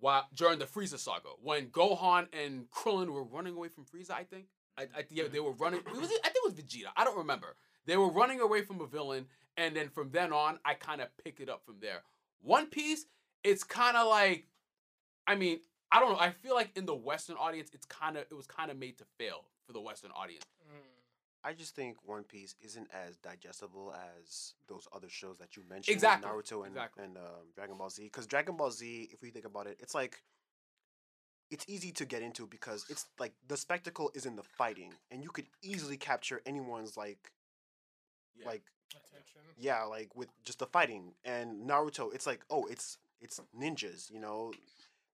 while 0.00 0.26
during 0.34 0.58
the 0.58 0.66
Frieza 0.66 0.98
saga 0.98 1.28
when 1.42 1.66
Gohan 1.68 2.26
and 2.32 2.70
Krillin 2.70 3.08
were 3.08 3.24
running 3.24 3.54
away 3.54 3.68
from 3.68 3.84
Frieza. 3.84 4.12
I 4.12 4.24
think. 4.24 4.46
I, 4.76 4.82
I 4.82 4.86
yeah, 5.10 5.24
mm-hmm. 5.24 5.32
they 5.32 5.40
were 5.40 5.52
running. 5.52 5.80
It 5.80 6.00
was 6.00 6.10
I 6.24 6.28
think 6.28 6.36
it 6.36 6.44
was 6.44 6.54
Vegeta. 6.54 6.88
I 6.96 7.04
don't 7.04 7.16
remember. 7.18 7.56
They 7.86 7.96
were 7.96 8.10
running 8.10 8.40
away 8.40 8.62
from 8.62 8.80
a 8.80 8.86
villain, 8.86 9.26
and 9.56 9.76
then 9.76 9.88
from 9.88 10.10
then 10.10 10.32
on, 10.32 10.58
I 10.64 10.74
kind 10.74 11.00
of 11.00 11.08
picked 11.22 11.40
it 11.40 11.48
up 11.48 11.62
from 11.64 11.76
there. 11.80 12.02
One 12.40 12.66
Piece, 12.66 13.06
it's 13.42 13.62
kind 13.62 13.96
of 13.96 14.08
like, 14.08 14.46
I 15.26 15.34
mean, 15.34 15.60
I 15.92 16.00
don't 16.00 16.12
know. 16.12 16.18
I 16.18 16.30
feel 16.30 16.54
like 16.54 16.70
in 16.76 16.86
the 16.86 16.94
Western 16.94 17.36
audience, 17.36 17.70
it's 17.72 17.86
kind 17.86 18.16
of 18.16 18.24
it 18.30 18.34
was 18.34 18.46
kind 18.46 18.70
of 18.70 18.78
made 18.78 18.98
to 18.98 19.04
fail 19.18 19.44
for 19.66 19.72
the 19.72 19.80
Western 19.80 20.10
audience. 20.10 20.42
I 21.44 21.52
just 21.52 21.76
think 21.76 21.96
One 22.06 22.24
Piece 22.24 22.54
isn't 22.62 22.88
as 22.92 23.16
digestible 23.18 23.94
as 23.94 24.54
those 24.66 24.88
other 24.94 25.10
shows 25.10 25.36
that 25.38 25.56
you 25.56 25.62
mentioned, 25.68 25.94
Exactly, 25.94 26.28
Naruto 26.30 26.64
and 26.66 26.68
exactly. 26.74 27.04
and 27.04 27.16
um, 27.18 27.52
Dragon 27.54 27.76
Ball 27.76 27.90
Z. 27.90 28.02
Because 28.04 28.26
Dragon 28.26 28.56
Ball 28.56 28.70
Z, 28.70 29.10
if 29.12 29.20
we 29.20 29.30
think 29.30 29.44
about 29.44 29.66
it, 29.66 29.76
it's 29.80 29.94
like 29.94 30.22
it's 31.50 31.64
easy 31.68 31.92
to 31.92 32.04
get 32.06 32.22
into 32.22 32.46
because 32.46 32.86
it's 32.88 33.06
like 33.18 33.32
the 33.46 33.56
spectacle 33.56 34.10
is 34.14 34.24
in 34.26 34.36
the 34.36 34.42
fighting, 34.42 34.92
and 35.10 35.22
you 35.22 35.28
could 35.30 35.46
easily 35.62 35.96
capture 35.96 36.40
anyone's 36.46 36.96
like 36.96 37.30
Yeah. 38.36 38.46
like 38.46 38.62
Attention. 38.90 39.40
yeah, 39.58 39.82
like 39.84 40.16
with 40.16 40.28
just 40.44 40.58
the 40.60 40.66
fighting. 40.66 41.14
And 41.24 41.68
Naruto, 41.68 42.14
it's 42.14 42.26
like, 42.26 42.40
oh, 42.50 42.64
it's 42.66 42.98
it's 43.20 43.40
ninjas, 43.58 44.10
you 44.10 44.20
know. 44.20 44.52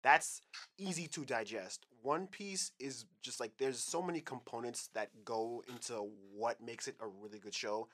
That's 0.03 0.41
easy 0.79 1.07
to 1.09 1.25
digest. 1.25 1.87
One 2.03 2.27
Piece 2.27 2.73
is 2.79 3.05
just 3.21 3.41
like 3.41 3.53
there's 3.59 3.79
so 3.79 4.01
many 4.01 4.21
components 4.21 4.91
that 4.95 5.11
go 5.25 5.63
into 5.69 6.09
what 6.35 6.61
makes 6.61 6.87
it 6.89 6.97
a 7.01 7.07
really 7.07 7.39
good 7.39 7.55
show. 7.55 7.89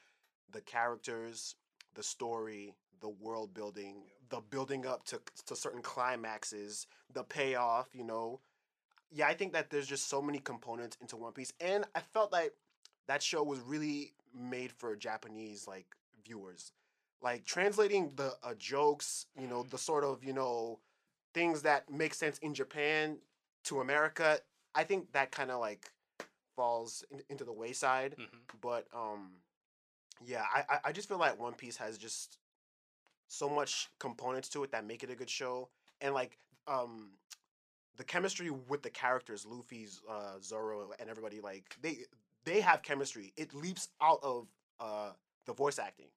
The 0.52 0.60
characters, 0.60 1.56
the 1.94 2.02
story, 2.02 2.74
the 3.00 3.08
world 3.08 3.54
building, 3.54 4.02
the 4.28 4.40
building 4.40 4.86
up 4.86 5.04
to 5.06 5.20
to 5.46 5.56
certain 5.56 5.82
climaxes, 5.82 6.86
the 7.12 7.24
payoff, 7.24 7.88
you 7.94 8.04
know. 8.04 8.40
Yeah, 9.10 9.28
I 9.28 9.34
think 9.34 9.52
that 9.52 9.70
there's 9.70 9.86
just 9.86 10.08
so 10.08 10.20
many 10.20 10.38
components 10.38 10.96
into 11.00 11.16
One 11.16 11.32
Piece 11.32 11.52
and 11.60 11.84
I 11.94 12.00
felt 12.00 12.32
like 12.32 12.52
that 13.06 13.22
show 13.22 13.42
was 13.42 13.60
really 13.60 14.12
made 14.34 14.72
for 14.72 14.96
Japanese 14.96 15.66
like 15.66 15.86
viewers. 16.24 16.72
Like 17.22 17.44
translating 17.44 18.12
the 18.16 18.34
uh, 18.42 18.54
jokes, 18.58 19.26
you 19.40 19.46
know, 19.46 19.62
the 19.62 19.78
sort 19.78 20.04
of, 20.04 20.22
you 20.22 20.32
know, 20.34 20.80
things 21.34 21.62
that 21.62 21.90
make 21.90 22.14
sense 22.14 22.38
in 22.38 22.54
Japan 22.54 23.18
to 23.64 23.80
America, 23.80 24.38
I 24.74 24.84
think 24.84 25.12
that 25.12 25.30
kind 25.32 25.50
of 25.50 25.60
like 25.60 25.90
falls 26.56 27.04
in, 27.10 27.22
into 27.28 27.44
the 27.44 27.52
wayside. 27.52 28.16
Mhm. 28.18 28.60
But 28.60 28.86
um, 28.94 29.32
yeah, 30.24 30.44
I 30.54 30.64
I- 30.68 30.80
I 30.86 30.92
just 30.92 31.08
feel 31.08 31.18
like 31.18 31.38
One 31.38 31.54
Piece 31.54 31.76
has 31.78 31.98
just 31.98 32.38
so 33.28 33.48
much 33.48 33.88
components 33.98 34.48
to 34.50 34.62
it 34.64 34.70
that 34.72 34.84
make 34.86 35.02
it 35.02 35.10
a 35.10 35.14
good 35.16 35.30
show, 35.30 35.68
and 36.00 36.14
like 36.14 36.38
um, 36.66 37.10
the 37.96 38.04
chemistry 38.04 38.50
with 38.50 38.82
the 38.82 38.90
characters, 38.90 39.46
Luffy's, 39.46 40.00
uh, 40.08 40.38
Zoro, 40.42 40.92
and 40.98 41.08
everybody, 41.10 41.40
like 41.40 41.76
they 41.82 41.98
they 42.44 42.60
have 42.60 42.82
chemistry. 42.82 43.32
It 43.36 43.54
leaps 43.54 43.88
out 44.00 44.20
of 44.22 44.48
uh 44.80 45.12
the 45.46 45.52
voice 45.54 45.78
acting, 45.78 46.08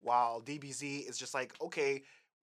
while 0.00 0.40
DBZ 0.40 1.08
is 1.08 1.18
just 1.18 1.34
like 1.34 1.54
okay, 1.60 2.02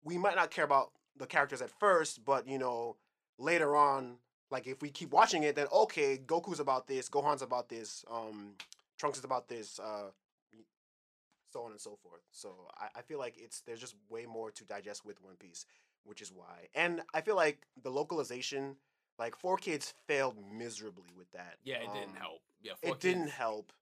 we 0.05 0.19
might 0.19 0.37
not 0.37 0.51
care 0.51 0.65
about 0.65 0.93
the 1.21 1.27
characters 1.27 1.63
at 1.63 1.71
first, 1.71 2.25
but 2.25 2.49
you 2.49 2.59
know 2.59 2.97
later 3.39 3.77
on, 3.77 4.17
like 4.51 4.67
if 4.67 4.83
we 4.83 4.91
keep 4.91 5.13
watching 5.13 5.45
it, 5.45 5.55
then 5.55 5.67
okay, 5.73 6.19
Goku's 6.19 6.59
about 6.61 6.87
this, 6.89 7.09
Gohan's 7.09 7.43
about 7.43 7.69
this, 7.69 8.05
um, 8.11 8.55
Trunks 8.99 9.19
is 9.19 9.25
about 9.25 9.49
this, 9.49 9.79
uh, 9.79 10.11
so 11.53 11.63
on 11.63 11.71
and 11.73 11.81
so 11.81 11.97
forth. 12.03 12.23
So 12.33 12.51
I, 12.79 12.99
I 12.99 13.03
feel 13.03 13.19
like 13.19 13.35
it's 13.39 13.61
there's 13.61 13.81
just 13.81 13.95
way 14.09 14.27
more 14.27 14.51
to 14.51 14.65
digest 14.65 15.05
with 15.05 15.23
One 15.23 15.37
Piece, 15.37 15.67
which 16.05 16.23
is 16.23 16.33
why. 16.33 16.69
And 16.75 17.03
I 17.15 17.21
feel 17.21 17.37
like 17.37 17.67
the 17.83 17.91
localization, 17.91 18.77
like 19.19 19.37
Four 19.37 19.57
Kids 19.57 19.95
failed 20.07 20.37
miserably 20.53 21.11
with 21.17 21.31
that. 21.33 21.57
Yeah, 21.65 21.77
it 21.77 21.93
didn't 21.93 22.11
Um, 22.11 22.17
help. 22.17 22.41
Yeah, 22.63 22.73
It 22.83 23.01
didn't 23.01 23.29
help. 23.31 23.73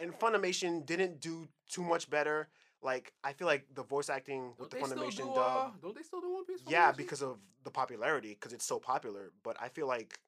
And 0.00 0.12
Funimation 0.18 0.84
didn't 0.84 1.20
do 1.20 1.48
too 1.68 1.82
much 1.82 2.08
better. 2.10 2.48
Like 2.82 3.12
I 3.22 3.32
feel 3.32 3.46
like 3.46 3.66
the 3.74 3.84
voice 3.84 4.10
acting 4.10 4.54
with 4.58 4.70
Don't 4.70 4.88
the 4.88 4.94
Funimation 4.96 5.32
do, 5.34 5.40
uh, 5.40 5.64
dub. 5.64 5.80
don't 5.82 5.94
they 5.94 6.02
still 6.02 6.20
do 6.20 6.32
One 6.32 6.44
Piece? 6.44 6.60
Yeah, 6.68 6.92
because 6.92 7.22
of 7.22 7.38
the 7.64 7.70
popularity, 7.70 8.30
because 8.30 8.52
it's 8.52 8.64
so 8.64 8.78
popular. 8.78 9.32
But 9.42 9.56
I 9.60 9.68
feel 9.68 9.86
like 9.86 10.18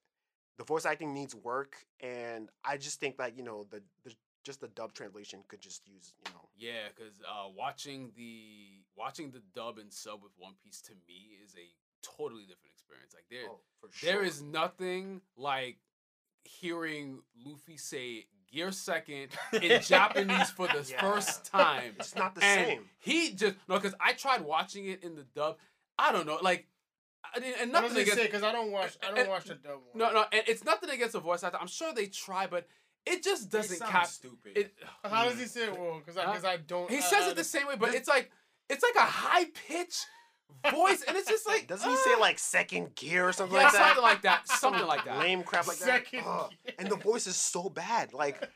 the 0.58 0.64
voice 0.64 0.86
acting 0.86 1.12
needs 1.12 1.34
work, 1.34 1.76
and 2.00 2.48
I 2.64 2.76
just 2.76 3.00
think 3.00 3.16
that 3.18 3.36
you 3.36 3.42
know 3.42 3.66
the, 3.70 3.82
the 4.04 4.14
just 4.44 4.60
the 4.60 4.68
dub 4.68 4.92
translation 4.92 5.40
could 5.48 5.60
just 5.60 5.86
use 5.88 6.14
you 6.24 6.32
know. 6.32 6.48
Yeah, 6.56 6.88
because 6.94 7.20
uh, 7.22 7.48
watching 7.56 8.12
the 8.16 8.82
watching 8.96 9.30
the 9.32 9.42
dub 9.54 9.78
and 9.78 9.92
sub 9.92 10.22
with 10.22 10.32
One 10.38 10.54
Piece 10.62 10.80
to 10.82 10.92
me 11.08 11.38
is 11.44 11.54
a 11.56 11.66
totally 12.02 12.42
different 12.42 12.72
experience. 12.72 13.14
Like 13.14 13.24
there, 13.30 13.50
Oh, 13.50 13.58
for 13.80 13.88
there 14.02 14.22
is 14.22 14.42
nothing 14.42 15.22
like 15.36 15.78
hearing 16.44 17.20
Luffy 17.44 17.76
say 17.78 18.26
"gear 18.54 18.72
second 18.72 19.28
in 19.62 19.82
Japanese 19.82 20.50
for 20.50 20.66
the 20.68 20.86
Yeah. 20.88 21.00
first 21.00 21.44
time. 21.46 21.94
It's 21.98 22.14
not 22.14 22.34
the 22.34 22.44
and 22.44 22.66
same. 22.66 22.84
He 22.98 23.32
just 23.34 23.56
no, 23.68 23.76
because 23.76 23.94
I 24.00 24.12
tried 24.12 24.42
watching 24.42 24.86
it 24.86 25.02
in 25.02 25.14
the 25.16 25.24
dub. 25.34 25.58
I 25.98 26.12
don't 26.12 26.26
know, 26.26 26.38
like, 26.42 26.66
I 27.34 27.38
didn't, 27.40 27.60
and 27.62 27.72
What 27.72 27.82
nothing 27.82 27.88
does 27.90 27.98
it 27.98 28.02
against 28.02 28.18
say? 28.20 28.26
Because 28.26 28.42
I 28.42 28.52
don't 28.52 28.70
watch. 28.72 28.96
I 29.02 29.14
don't 29.14 29.28
watch 29.28 29.44
the 29.44 29.54
dub 29.54 29.72
one. 29.74 29.82
no, 29.94 30.12
no, 30.12 30.24
and 30.32 30.42
it's 30.46 30.64
nothing 30.64 30.90
against 30.90 31.12
the 31.14 31.20
voice 31.20 31.42
actor. 31.44 31.58
I'm 31.60 31.66
sure 31.68 31.92
they 31.92 32.06
try, 32.06 32.46
but 32.46 32.66
it 33.06 33.22
just 33.22 33.50
doesn't 33.50 33.76
sound 33.76 33.90
cap 33.90 34.06
stupid. 34.06 34.56
it. 34.56 34.74
How 35.04 35.24
does 35.28 35.38
he 35.38 35.46
say 35.46 35.64
it? 35.64 35.78
Well, 35.78 35.98
because 35.98 36.16
I, 36.16 36.24
Huh? 36.24 36.48
I 36.48 36.56
don't. 36.58 36.90
He 36.90 36.98
I- 36.98 37.00
says 37.00 37.24
I- 37.26 37.30
it 37.30 37.36
the 37.36 37.44
same 37.44 37.66
way, 37.66 37.76
but 37.76 37.94
it's 37.94 38.08
like 38.08 38.30
it's 38.70 38.82
like 38.82 38.94
a 38.96 39.00
high 39.08 39.44
pitch 39.68 39.96
voice, 40.70 41.02
and 41.06 41.16
it's 41.16 41.28
just 41.28 41.46
like 41.46 41.66
Doesn't 41.66 41.88
he 41.90 41.96
say 41.96 42.14
uh, 42.14 42.20
like 42.20 42.38
second 42.38 42.94
gear 42.94 43.28
or 43.28 43.32
something 43.32 43.56
yeah, 43.56 43.64
like 43.64 43.72
that? 43.72 43.86
something 43.88 44.02
like 44.02 44.22
that, 44.22 44.48
something 44.48 44.86
like 44.86 45.04
that. 45.04 45.18
Lame 45.18 45.42
crap 45.42 45.66
like 45.66 45.76
Second 45.76 46.20
that. 46.24 46.26
Ugh. 46.28 46.52
And 46.78 46.88
the 46.88 46.96
voice 46.96 47.26
is 47.26 47.36
so 47.36 47.68
bad. 47.68 48.12
Like 48.14 48.48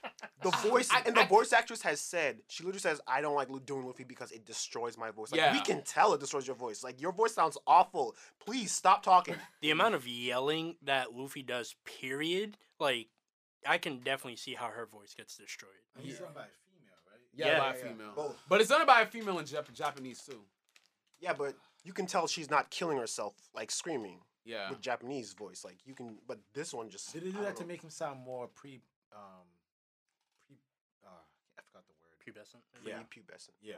the 0.43 0.51
voice 0.69 0.89
I- 0.91 1.03
and 1.07 1.15
the 1.15 1.23
I- 1.23 1.27
voice 1.27 1.53
actress 1.53 1.83
has 1.83 2.01
said 2.01 2.39
she 2.49 2.63
literally 2.63 2.81
says, 2.81 3.01
"I 3.07 3.21
don't 3.21 3.35
like 3.35 3.49
doing 3.67 3.87
Luffy 3.87 4.05
because 4.05 4.33
it 4.33 4.47
destroys 4.47 4.97
my 4.97 5.11
voice." 5.11 5.33
Like 5.33 5.53
we 5.53 5.61
can 5.61 5.83
tell 5.83 6.15
it 6.15 6.21
destroys 6.21 6.47
your 6.47 6.57
voice. 6.57 6.83
Like 6.83 7.01
your 7.01 7.13
voice 7.13 7.35
sounds 7.35 7.59
awful. 7.67 8.15
Please 8.45 8.73
stop 8.73 9.03
talking. 9.03 9.35
The 9.61 9.71
amount 9.71 9.95
of 9.95 10.07
yelling 10.09 10.77
that 10.85 11.15
Luffy 11.15 11.43
does, 11.43 11.75
period, 11.85 12.57
like 12.81 13.09
I 13.67 13.77
can 13.77 13.99
definitely 13.99 14.37
see 14.37 14.55
how 14.55 14.69
her 14.69 14.87
voice 14.87 15.15
gets 15.15 15.37
destroyed. 15.37 15.73
And 15.97 16.05
he's 16.07 16.15
Yeah. 16.15 16.21
done 16.21 16.33
by 16.35 16.43
a 16.43 16.45
female, 16.45 16.97
right? 17.11 17.21
Yeah, 17.35 17.47
Yeah, 17.47 17.59
by 17.59 17.65
a 17.65 17.69
yeah, 17.69 17.77
yeah. 17.85 17.91
female. 17.93 18.13
Both. 18.15 18.37
But 18.49 18.61
it's 18.63 18.71
done 18.71 18.87
by 18.87 19.03
a 19.03 19.07
female 19.07 19.39
in 19.41 19.45
Jap- 19.45 19.73
Japanese 19.75 20.23
too. 20.23 20.41
Yeah, 21.21 21.33
but 21.33 21.55
you 21.85 21.93
can 21.93 22.07
tell 22.07 22.27
she's 22.27 22.51
not 22.51 22.71
killing 22.71 22.99
herself 22.99 23.35
like 23.55 23.71
screaming 23.71 24.21
Yeah. 24.45 24.71
with 24.71 24.81
Japanese 24.81 25.33
voice. 25.35 25.65
Like 25.65 25.77
you 25.85 25.95
can, 25.95 26.19
but 26.27 26.39
this 26.55 26.73
one 26.75 26.91
just. 26.91 27.13
Did 27.13 27.23
they 27.25 27.31
do 27.31 27.39
that 27.39 27.45
don't 27.45 27.57
to 27.57 27.65
make 27.67 27.83
him 27.83 27.91
sound 27.91 28.21
more 28.25 28.47
pre, 28.49 28.81
um, 29.13 29.47
pre? 30.47 30.57
Uh, 31.05 31.09
I 31.59 31.63
forgot 31.63 31.85
the 31.87 31.95
word. 32.01 32.37
Pubescent. 32.37 32.63
Yeah. 32.87 32.99
Prepubescent. 32.99 33.51
Yeah. 33.63 33.75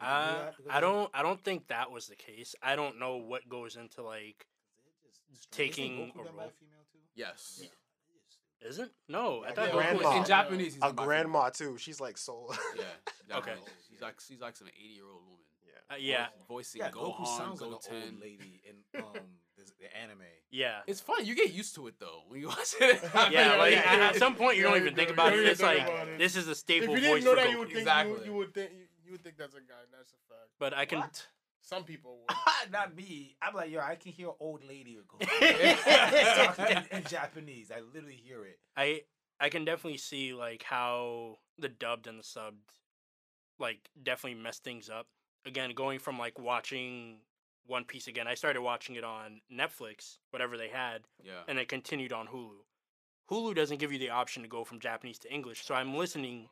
Did 0.00 0.06
do 0.06 0.06
Uh, 0.06 0.52
I 0.70 0.80
don't. 0.80 1.10
I 1.12 1.22
don't 1.22 1.42
think 1.42 1.68
that 1.68 1.90
was 1.90 2.06
the 2.06 2.16
case. 2.16 2.54
I 2.62 2.74
don't 2.76 2.98
know 2.98 3.16
what 3.16 3.48
goes 3.48 3.76
into 3.76 4.02
like. 4.02 4.46
just- 5.32 5.50
taking 5.52 5.92
Isn't 5.94 6.14
Goku 6.16 6.20
a 6.22 6.24
done 6.24 6.36
by 6.36 6.42
role. 6.44 6.52
female 6.58 6.84
too? 6.92 6.98
Yes. 7.14 7.60
Yeah. 7.62 8.68
Isn't? 8.68 8.92
No, 9.08 9.42
I 9.42 9.48
Yeah, 9.48 9.54
thought 9.54 9.68
yeah, 9.68 9.72
Goku 9.74 9.92
was 9.92 10.00
grandma. 10.02 10.16
In 10.18 10.24
Japanese, 10.24 10.74
he's 10.74 10.82
A 10.82 10.86
done 10.86 10.94
by 10.96 11.04
grandma 11.04 11.48
too. 11.50 11.78
She's 11.78 12.00
like 12.00 12.18
so. 12.18 12.48
female. 12.48 12.58
Yeah. 12.76 13.36
Okay. 13.38 13.50
Japanese. 13.52 13.68
She's 13.88 14.00
like 14.00 14.20
she's 14.20 14.40
like 14.40 14.56
some 14.56 14.68
eighty 14.68 14.94
year 14.94 15.04
old 15.04 15.22
woman. 15.22 15.44
Yeah. 15.90 15.96
Uh, 15.96 15.98
yeah, 15.98 16.26
Voicing 16.48 16.80
Yeah, 16.80 16.90
Gohan, 16.90 17.16
Goku 17.16 17.26
sounds 17.38 17.60
like 17.60 17.70
an 17.70 17.74
old 17.74 18.20
lady 18.20 18.62
in 18.68 19.00
um 19.04 19.12
this, 19.56 19.72
the 19.78 19.94
anime. 19.96 20.20
yeah, 20.50 20.80
It's 20.86 21.00
funny. 21.00 21.24
You 21.24 21.34
get 21.34 21.52
used 21.52 21.74
to 21.74 21.86
it 21.88 21.94
though 21.98 22.22
when 22.28 22.40
you 22.40 22.48
watch 22.48 22.74
it. 22.80 23.00
yeah. 23.30 23.56
Like 23.56 23.72
yeah, 23.72 23.78
at, 23.86 23.98
yeah. 23.98 24.06
at 24.08 24.16
some 24.16 24.34
point, 24.34 24.56
you 24.56 24.62
Yeah, 24.64 24.70
don't 24.70 24.80
even 24.82 24.94
think 24.94 25.10
about 25.10 25.32
it. 25.34 25.40
It's 25.46 25.60
like 25.62 25.80
it. 25.86 26.18
this 26.18 26.34
is 26.36 26.48
a 26.48 26.54
staple. 26.54 26.94
If 26.94 27.00
staple 27.00 27.02
you 27.02 27.14
voice 27.14 27.24
didn't 27.24 27.24
know 27.24 27.30
for 27.30 27.36
that, 27.36 27.46
Goku. 27.46 27.52
you 27.52 27.58
would 27.58 27.68
think 27.68 27.78
Exactly. 27.80 28.14
you, 28.20 28.24
you 28.24 28.34
would 28.38 28.54
think 28.54 28.70
you, 28.72 28.84
you 29.04 29.12
would 29.12 29.22
think 29.22 29.36
that's 29.36 29.54
a 29.54 29.58
guy. 29.60 29.82
That's 29.92 30.12
a 30.12 30.16
fact. 30.28 30.48
But 30.58 30.74
I 30.74 30.84
can. 30.86 31.00
What? 31.00 31.26
Some 31.62 31.84
people 31.84 32.18
would. 32.26 32.36
Not 32.72 32.96
me. 32.96 33.36
I'm 33.42 33.54
like, 33.54 33.70
yo, 33.70 33.80
I 33.80 33.94
can 33.96 34.12
hear 34.12 34.30
old 34.40 34.64
lady 34.64 34.96
or 34.96 35.02
Goku 35.02 35.26
talking 36.56 36.76
in, 36.90 36.98
in 36.98 37.04
Japanese. 37.04 37.70
I 37.70 37.80
literally 37.80 38.16
hear 38.24 38.44
it. 38.44 38.58
I 38.76 39.02
I 39.38 39.50
can 39.50 39.64
definitely 39.64 39.98
see 39.98 40.32
like 40.32 40.62
how 40.62 41.36
the 41.58 41.68
dubbed 41.68 42.06
and 42.06 42.18
the 42.18 42.22
subbed 42.22 42.64
like 43.58 43.90
definitely 44.02 44.40
messed 44.40 44.64
things 44.64 44.88
up. 44.88 45.06
Again, 45.46 45.72
going 45.74 45.98
from 45.98 46.18
like 46.18 46.38
watching 46.38 47.18
One 47.66 47.84
Piece 47.84 48.06
again, 48.06 48.26
I 48.26 48.34
started 48.34 48.62
watching 48.62 48.96
it 48.96 49.04
on 49.04 49.40
Netflix, 49.52 50.18
whatever 50.30 50.56
they 50.56 50.68
had, 50.68 51.02
yeah. 51.22 51.42
and 51.48 51.58
it 51.58 51.68
continued 51.68 52.12
on 52.12 52.26
Hulu. 52.26 52.64
Hulu 53.30 53.54
doesn't 53.54 53.78
give 53.78 53.92
you 53.92 53.98
the 53.98 54.10
option 54.10 54.42
to 54.42 54.48
go 54.48 54.64
from 54.64 54.80
Japanese 54.80 55.18
to 55.20 55.32
English, 55.32 55.64
so 55.64 55.74
I'm 55.74 55.96
listening 55.96 56.48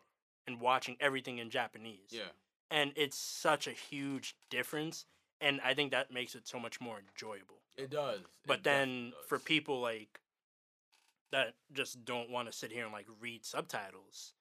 and 0.47 0.61
watching 0.61 0.97
everything 1.01 1.39
in 1.39 1.51
Japanese. 1.51 2.11
Yeah. 2.11 2.31
And 2.71 2.93
it's 2.97 3.19
such 3.19 3.67
a 3.67 3.73
huge 3.73 4.37
difference, 4.51 5.07
and 5.41 5.61
I 5.65 5.75
think 5.75 5.91
that 5.93 6.13
makes 6.13 6.35
it 6.35 6.47
so 6.47 6.59
much 6.59 6.81
more 6.81 6.99
enjoyable. 6.99 7.63
It 7.77 7.91
does. 7.91 8.21
But 8.47 8.63
definitely 8.63 8.95
then 8.95 9.13
for 9.27 9.39
does. 9.39 9.45
people 9.45 9.81
like 9.81 10.21
that 11.33 11.55
just 11.73 12.05
don't 12.05 12.31
want 12.31 12.51
to 12.51 12.57
sit 12.57 12.73
here 12.73 12.85
and 12.85 12.93
like 12.93 13.07
read 13.21 13.45
subtitles, 13.45 14.35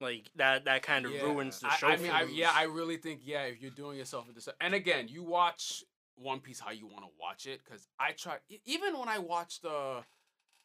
like 0.00 0.30
that 0.36 0.64
that 0.64 0.82
kind 0.82 1.06
of 1.06 1.12
Yeah. 1.12 1.22
ruins 1.22 1.60
the 1.60 1.70
show. 1.70 1.88
I 1.88 1.96
for 1.96 2.02
mean, 2.02 2.12
I, 2.12 2.24
me. 2.24 2.34
yeah, 2.34 2.52
I 2.54 2.64
really 2.64 2.96
think 2.96 3.20
yeah, 3.24 3.42
if 3.44 3.60
you're 3.60 3.70
doing 3.70 3.98
yourself 3.98 4.28
a 4.28 4.32
disservice. 4.32 4.56
and 4.60 4.74
again, 4.74 5.08
you 5.08 5.22
watch 5.22 5.84
One 6.16 6.40
Piece 6.40 6.60
how 6.60 6.70
you 6.70 6.86
want 6.86 7.04
to 7.04 7.10
watch 7.20 7.46
it, 7.46 7.60
because 7.64 7.86
I 7.98 8.12
try 8.12 8.38
e- 8.48 8.60
even 8.64 8.98
when 8.98 9.08
I 9.08 9.18
watched 9.18 9.64
uh, 9.64 10.02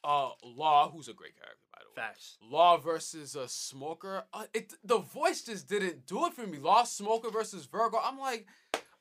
uh, 0.04 0.30
Law, 0.44 0.90
who's 0.92 1.08
a 1.08 1.14
great 1.14 1.36
character 1.36 1.66
by 1.74 1.80
the 1.82 1.90
way. 2.02 2.08
facts. 2.08 2.38
Law 2.42 2.78
versus 2.78 3.36
a 3.36 3.48
Smoker, 3.48 4.24
uh, 4.34 4.46
it 4.54 4.74
the 4.84 5.00
voice 5.00 5.44
just 5.44 5.68
didn't 5.68 6.06
do 6.06 6.26
it 6.28 6.34
for 6.34 6.46
me. 6.48 6.58
Law 6.60 6.84
Smoker 6.84 7.30
versus 7.30 7.66
Vergo, 7.66 8.00
I'm 8.04 8.20
like, 8.20 8.46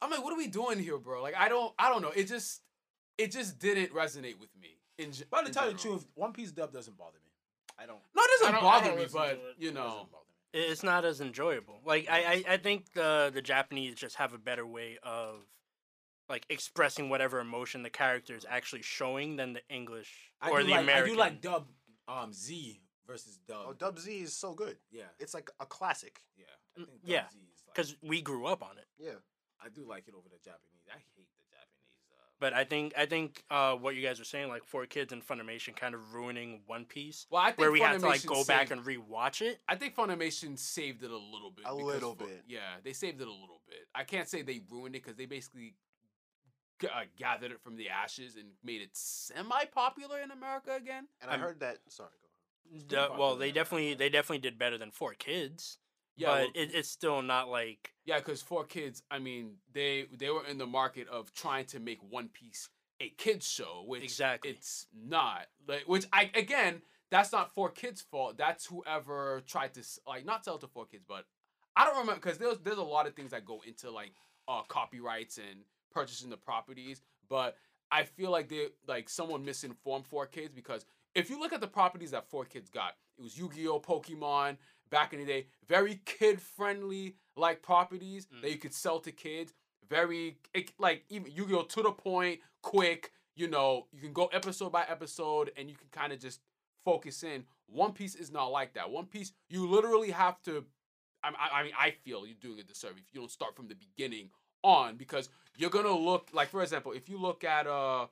I'm 0.03 0.11
like, 0.11 0.23
what 0.25 0.33
are 0.33 0.37
we 0.39 0.49
doing 0.49 0.79
here, 0.79 0.99
bro? 0.99 1.23
Like, 1.23 1.37
I 1.37 1.49
don't, 1.49 1.73
I 1.79 1.89
don't 1.91 2.03
know. 2.03 2.11
It 2.15 2.25
just, 2.25 2.63
it 3.19 3.31
just 3.33 3.59
didn't 3.59 3.95
resonate 3.95 4.39
with 4.39 4.51
me. 4.61 4.79
In, 4.99 5.13
ge- 5.13 5.25
But 5.31 5.43
to 5.43 5.47
in 5.49 5.53
tell 5.53 5.67
you 5.67 5.73
the 5.73 5.79
truth, 5.79 6.07
One 6.15 6.33
Piece 6.33 6.53
dub 6.53 6.73
doesn't 6.73 6.97
bother 6.99 7.19
me. 7.25 7.31
I 7.79 7.87
don't. 7.87 7.99
no, 8.15 8.23
it 8.23 8.41
doesn't 8.41 8.61
bother 8.61 8.95
me, 8.95 9.07
but 9.13 9.31
it. 9.33 9.41
you 9.59 9.69
It 9.71 9.75
know, 9.75 10.07
doesn't 10.55 10.63
bother 10.63 10.63
me. 10.63 10.67
It- 10.67 10.71
It's 10.73 10.83
not 10.83 11.05
as 11.05 11.21
enjoyable. 11.21 11.81
Like 11.85 12.09
I, 12.09 12.25
I, 12.25 12.45
I 12.55 12.57
think 12.57 12.93
the 12.93 13.31
the 13.33 13.43
Japanese 13.43 13.95
just 13.95 14.17
have 14.17 14.33
a 14.35 14.39
better 14.39 14.67
way 14.67 14.99
of 15.03 15.41
like 16.29 16.47
expressing 16.49 17.09
whatever 17.11 17.41
emotion 17.41 17.83
the 17.83 17.91
character 17.91 18.35
is 18.35 18.47
actually 18.49 18.83
showing 18.83 19.37
than 19.37 19.53
the 19.53 19.61
English 19.69 20.33
I 20.41 20.51
or 20.51 20.63
the 20.63 20.71
like, 20.71 20.83
American. 20.83 21.11
I 21.11 21.15
do 21.15 21.19
like 21.19 21.41
dub 21.43 21.69
um 22.09 22.33
Z 22.33 22.81
versus 23.07 23.39
dub. 23.47 23.67
Oh, 23.69 23.73
Dub 23.75 23.99
Z 23.99 24.11
is 24.23 24.35
so 24.35 24.55
good. 24.55 24.79
yeah, 24.91 25.05
It's 25.19 25.35
like 25.35 25.51
a 25.61 25.67
classic. 25.67 26.21
yeah. 26.37 26.47
I 26.77 26.81
Mm, 26.81 26.87
think 26.87 27.01
yeah, 27.05 27.21
Dub 27.23 27.31
Z 27.33 27.39
is 27.55 27.63
like, 27.67 27.75
because 27.75 27.97
we 28.03 28.23
grew 28.23 28.47
up 28.47 28.63
on 28.63 28.79
it. 28.79 28.87
Yeah. 28.99 29.21
I 29.63 29.69
do 29.69 29.85
like 29.87 30.09
it 30.09 30.15
over 30.15 30.29
the 30.29 30.39
Japanese. 30.43 30.85
I 30.91 30.97
hate 31.15 31.29
the 31.39 31.45
Japanese 31.51 32.01
dub. 32.09 32.34
But 32.45 32.53
I 32.53 32.65
think 32.65 32.93
I 32.95 33.07
think 33.07 33.43
uh, 33.51 33.73
what 33.75 33.97
you 33.97 34.03
guys 34.03 34.21
are 34.21 34.25
saying, 34.25 34.51
like 34.51 34.67
Four 34.67 34.85
Kids 34.85 35.15
and 35.15 35.27
Funimation, 35.27 35.75
kind 35.75 35.95
of 35.95 36.13
ruining 36.13 36.61
One 36.67 36.85
Piece, 36.85 37.25
well, 37.31 37.41
I 37.41 37.47
think 37.47 37.59
where 37.61 37.73
we 37.73 37.81
had 37.81 37.99
to 37.99 38.07
like 38.07 38.21
Funimation 38.21 38.27
go 38.27 38.45
back 38.45 38.69
saved- 38.69 38.73
and 38.73 38.81
rewatch 38.85 39.41
it. 39.41 39.61
I 39.67 39.77
think 39.77 39.97
Funimation 39.97 40.59
saved 40.59 41.03
it 41.03 41.11
a 41.11 41.17
little 41.17 41.51
bit. 41.57 41.65
A 41.67 41.75
because 41.75 41.87
little 41.95 42.15
bit. 42.15 42.43
Yeah, 42.47 42.59
they 42.85 42.93
saved 42.93 43.23
it 43.23 43.29
a 43.29 43.31
little 43.33 43.63
bit. 43.67 43.79
I 43.95 44.05
can't 44.05 44.29
say 44.29 44.43
they 44.43 44.61
ruined 44.71 44.95
it 44.95 45.03
because 45.03 45.17
they 45.17 45.25
basically 45.25 45.73
g- 46.83 46.89
uh, 46.89 47.05
gathered 47.17 47.51
it 47.51 47.63
from 47.63 47.77
the 47.77 47.89
ashes 47.89 48.37
and 48.37 48.49
made 48.63 48.83
it 48.83 48.91
semi-popular 48.93 50.21
in 50.21 50.31
America 50.31 50.75
again. 50.77 51.07
And 51.23 51.31
I 51.31 51.35
I'm- 51.37 51.41
heard 51.41 51.61
that. 51.61 51.79
Sorry, 51.89 52.11
go 52.91 52.99
ahead. 52.99 53.11
The- 53.13 53.19
well, 53.19 53.37
they 53.37 53.53
definitely 53.53 53.95
they 53.95 54.11
definitely 54.11 54.41
did 54.41 54.59
better 54.59 54.77
than 54.77 54.91
Four 54.91 55.15
Kids, 55.15 55.79
Yeah, 56.17 56.29
but 56.29 56.39
well, 56.41 56.49
it, 56.55 56.75
it's 56.75 56.89
still 56.89 57.23
not 57.23 57.49
like 57.49 57.93
yeah, 58.05 58.19
because 58.19 58.43
Four 58.43 58.65
Kids, 58.65 59.03
I 59.11 59.19
mean, 59.19 59.55
they 59.73 60.07
they 60.17 60.31
were 60.31 60.47
in 60.47 60.59
the 60.59 60.67
market 60.67 61.09
of 61.09 61.33
trying 61.35 61.65
to 61.67 61.81
make 61.81 61.99
One 62.09 62.29
Piece 62.29 62.69
a 63.01 63.09
kids 63.11 63.49
show, 63.49 63.83
which 63.87 64.05
Exactly. 64.05 64.51
it's 64.51 64.87
not. 64.95 65.47
Like, 65.67 65.83
which 65.87 66.07
I 66.13 66.31
again, 66.35 66.83
that's 67.11 67.33
not 67.33 67.53
Four 67.53 67.71
Kids' 67.71 68.01
fault. 68.01 68.37
That's 68.39 68.67
whoever 68.67 69.43
tried 69.47 69.75
to 69.75 69.83
like 70.07 70.25
not 70.25 70.45
sell 70.45 70.59
to 70.59 70.67
Four 70.69 70.87
Kids, 70.87 71.05
but 71.09 71.25
I 71.77 71.85
don't 71.85 71.99
remember 71.99 72.21
because 72.21 72.39
there's 72.39 72.59
there's 72.59 72.79
a 72.79 72.83
lot 72.83 73.07
of 73.07 73.15
things 73.15 73.33
that 73.33 73.45
go 73.45 73.61
into 73.67 73.91
like 73.91 74.13
uh 74.47 74.63
copyrights 74.69 75.39
and 75.39 75.63
purchasing 75.93 76.31
the 76.31 76.37
properties, 76.37 77.03
but 77.29 77.57
I 77.91 78.05
feel 78.05 78.31
like 78.31 78.49
they 78.49 78.69
like 78.87 79.09
someone 79.09 79.45
misinformed 79.45 80.07
Four 80.07 80.27
Kids 80.27 80.53
because 80.55 80.87
if 81.15 81.31
you 81.31 81.39
look 81.39 81.53
at 81.53 81.61
the 81.61 81.67
properties 81.69 82.11
that 82.13 82.29
Four 82.29 82.45
Kids 82.45 82.69
got, 82.71 82.95
it 83.19 83.23
was 83.23 83.39
Yu-Gi-Oh, 83.39 83.79
Pokemon 83.81 84.57
back 84.91 85.13
in 85.13 85.21
the 85.21 85.27
day, 85.27 85.47
very 85.69 86.01
kid 86.05 86.41
friendly 86.41 87.17
like 87.37 87.63
properties 87.63 88.27
that 88.43 88.51
you 88.51 88.59
could 88.59 88.75
sell 88.75 89.01
to 89.01 89.13
kids. 89.13 89.53
Very 89.89 90.39
it, 90.55 90.73
like 90.79 91.05
even 91.09 91.31
Yu-Gi-Oh 91.33 91.63
to 91.63 91.83
the 91.83 91.93
point, 91.93 92.41
quick. 92.63 93.13
You 93.37 93.49
know, 93.49 93.87
you 93.93 94.01
can 94.01 94.13
go 94.13 94.27
episode 94.27 94.71
by 94.71 94.85
episode 94.89 95.51
and 95.57 95.69
you 95.69 95.77
can 95.77 95.89
kind 95.91 96.13
of 96.13 96.21
just 96.21 96.41
focus 96.85 97.23
in. 97.23 97.45
One 97.67 97.93
Piece 97.93 98.15
is 98.15 98.31
not 98.31 98.47
like 98.47 98.75
that. 98.75 98.91
One 98.91 99.07
Piece, 99.07 99.33
you 99.49 99.69
literally 99.69 100.11
have 100.11 100.41
to. 100.43 100.65
I, 101.23 101.29
I, 101.29 101.61
I 101.61 101.63
mean, 101.65 101.73
I 101.79 101.91
feel 101.91 102.27
you're 102.27 102.37
doing 102.41 102.61
a 102.61 102.63
disservice 102.63 103.03
if 103.07 103.15
you 103.15 103.21
don't 103.21 103.31
start 103.31 103.57
from 103.57 103.69
the 103.69 103.75
beginning 103.75 104.31
on 104.63 104.97
because 104.97 105.29
you're 105.57 105.71
gonna 105.71 105.97
look 105.97 106.29
like, 106.33 106.49
for 106.49 106.63
example, 106.63 106.93
if 106.93 107.09
you 107.09 107.21
look 107.21 107.45
at 107.45 107.67
uh, 107.67 108.07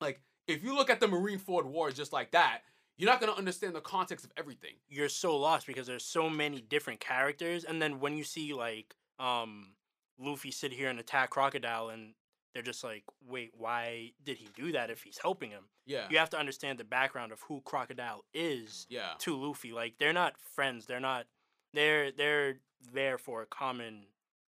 like 0.00 0.20
if 0.46 0.62
you 0.62 0.74
look 0.74 0.90
at 0.90 1.00
the 1.00 1.08
Marine 1.08 1.38
Ford 1.38 1.66
War 1.66 1.90
just 1.90 2.12
like 2.12 2.32
that, 2.32 2.60
you're 2.96 3.10
not 3.10 3.20
gonna 3.20 3.32
understand 3.32 3.74
the 3.74 3.80
context 3.80 4.24
of 4.24 4.32
everything. 4.36 4.74
you're 4.88 5.08
so 5.08 5.36
lost 5.36 5.66
because 5.66 5.86
there's 5.86 6.04
so 6.04 6.28
many 6.30 6.60
different 6.60 7.00
characters 7.00 7.64
and 7.64 7.80
then 7.82 8.00
when 8.00 8.16
you 8.16 8.24
see 8.24 8.52
like 8.54 8.94
um 9.18 9.74
Luffy 10.18 10.50
sit 10.52 10.72
here 10.72 10.88
and 10.88 11.00
attack 11.00 11.30
Crocodile 11.30 11.88
and 11.88 12.14
they're 12.52 12.62
just 12.62 12.84
like, 12.84 13.02
wait, 13.26 13.50
why 13.58 14.12
did 14.22 14.36
he 14.36 14.48
do 14.54 14.70
that 14.70 14.88
if 14.88 15.02
he's 15.02 15.18
helping 15.18 15.50
him? 15.50 15.64
Yeah, 15.86 16.06
You 16.08 16.18
have 16.18 16.30
to 16.30 16.38
understand 16.38 16.78
the 16.78 16.84
background 16.84 17.32
of 17.32 17.40
who 17.48 17.60
Crocodile 17.64 18.24
is 18.32 18.86
yeah, 18.88 19.14
to 19.18 19.36
Luffy. 19.36 19.72
Like 19.72 19.94
they're 19.98 20.12
not 20.12 20.38
friends. 20.38 20.86
They're 20.86 21.00
not 21.00 21.26
they're 21.72 22.12
they're 22.12 22.58
there 22.92 23.18
for 23.18 23.42
a 23.42 23.46
common 23.46 24.06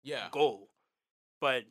yeah, 0.03 0.27
goal. 0.33 0.71
But 1.41 1.65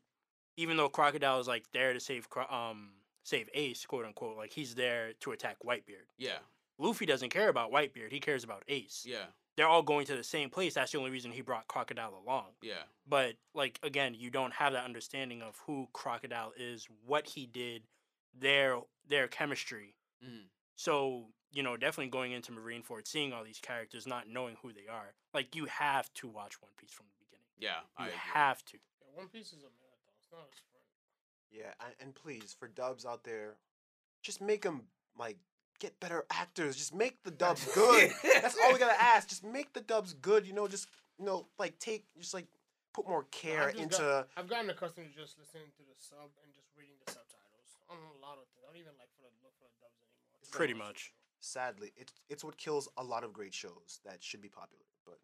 even 0.56 0.78
though 0.78 0.88
Crocodile 0.88 1.42
is 1.42 1.48
like 1.48 1.66
there 1.74 1.92
to 1.94 2.00
save 2.00 2.26
um 2.50 2.92
save 3.24 3.50
Ace, 3.54 3.86
quote 3.86 4.06
unquote, 4.06 4.38
like 4.38 4.54
he's 4.54 4.76
there 4.76 5.12
to 5.20 5.32
attack 5.34 5.58
Whitebeard. 5.66 6.08
yeah, 6.18 6.40
Luffy 6.78 7.06
doesn't 7.06 7.30
care 7.30 7.50
about 7.50 7.72
Whitebeard. 7.72 8.12
He 8.12 8.20
cares 8.20 8.44
about 8.44 8.64
Ace. 8.68 9.04
yeah, 9.08 9.26
They're 9.56 9.68
all 9.68 9.84
going 9.84 10.06
to 10.08 10.16
the 10.16 10.24
same 10.24 10.50
place. 10.50 10.74
That's 10.74 10.92
the 10.92 10.98
only 10.98 11.12
reason 11.12 11.32
he 11.32 11.42
brought 11.42 11.68
Crocodile 11.68 12.16
along. 12.26 12.48
yeah, 12.62 12.84
But 13.08 13.36
like 13.54 13.80
again, 13.84 14.16
you 14.16 14.30
don't 14.30 14.54
have 14.54 14.74
that 14.74 14.86
understanding 14.86 15.42
of 15.42 15.62
who 15.68 15.88
Crocodile 15.94 16.54
is, 16.58 16.88
what 17.06 17.28
he 17.28 17.46
did, 17.46 17.84
their 18.38 18.80
their 19.08 19.28
chemistry. 19.28 19.96
Mhm. 20.24 20.46
So 20.76 21.28
you 21.52 21.62
know, 21.62 21.78
definitely 21.78 22.10
going 22.10 22.32
into 22.32 22.52
Marineford, 22.52 23.08
seeing 23.08 23.32
all 23.32 23.44
these 23.44 23.60
characters, 23.60 24.08
not 24.08 24.28
knowing 24.28 24.56
who 24.64 24.74
they 24.74 24.88
are, 24.90 25.14
like 25.36 25.56
you 25.56 25.66
have 25.66 26.12
to 26.16 26.28
watch 26.28 26.60
One 26.60 26.72
Piece 26.78 26.92
from 26.92 27.06
the 27.06 27.24
beginning. 27.26 27.46
yeah. 27.60 27.82
I 27.96 28.06
You 28.06 28.10
agree. 28.10 28.20
have 28.34 28.66
to. 28.66 28.78
Yeah, 28.78 29.08
One 29.20 29.28
Piece 29.28 29.54
is 29.54 29.62
a 29.62 29.70
marathon. 29.70 30.16
It's 30.18 30.32
not 30.32 30.50
a 30.52 30.56
sprint. 30.58 30.84
Yeah, 31.52 31.74
and, 31.86 31.94
and 32.00 32.16
please 32.16 32.56
for 32.58 32.68
dubs 32.68 33.06
out 33.06 33.24
there, 33.24 33.58
just 34.24 34.42
make 34.42 34.64
them 34.64 34.88
like 35.16 35.38
get 35.80 36.00
better 36.00 36.26
actors. 36.32 36.76
Just 36.76 36.94
make 36.94 37.22
the 37.24 37.32
dubs 37.32 37.66
good. 37.76 38.12
That's 38.24 38.58
all 38.64 38.74
we 38.74 38.80
gotta 38.80 39.02
ask. 39.02 39.28
Just 39.30 39.44
make 39.44 39.74
the 39.74 39.82
dubs 39.82 40.14
good. 40.14 40.46
You 40.48 40.54
know, 40.54 40.68
just 40.68 40.88
you 41.20 41.26
know, 41.26 41.48
like 41.60 41.78
take 41.80 42.06
just 42.20 42.34
like 42.34 42.48
put 42.94 43.08
more 43.08 43.26
care 43.32 43.72
just 43.72 43.82
into. 43.84 43.98
got- 43.98 44.28
I've 44.38 44.48
gotten 44.50 44.70
accustomed 44.70 45.08
to 45.14 45.20
just 45.22 45.38
listening 45.40 45.68
to 45.78 45.84
the 45.84 45.96
sub 45.98 46.30
and 46.44 46.54
just 46.54 46.68
reading 46.78 46.96
the 47.06 47.12
subtitles 47.12 47.78
on 47.90 47.98
a 47.98 48.26
lot 48.26 48.38
of 48.38 48.46
things. 48.54 48.64
I 48.64 48.72
don't 48.72 48.80
even 48.82 48.94
like 49.00 49.10
for 49.16 49.24
the 49.24 49.32
look 49.44 49.54
for 49.58 49.66
the 49.66 49.78
dubs 49.82 49.98
anymore. 50.00 50.38
It's 50.42 50.50
Pretty 50.50 50.74
so 50.74 50.80
much. 50.80 51.14
Sadly, 51.40 51.92
it's 51.98 52.14
it's 52.30 52.44
what 52.44 52.58
kills 52.58 52.88
a 52.98 53.04
lot 53.04 53.24
of 53.24 53.34
great 53.34 53.54
shows 53.54 54.00
that 54.06 54.24
should 54.24 54.42
be 54.42 54.50
popular, 54.50 54.84
but 55.06 55.20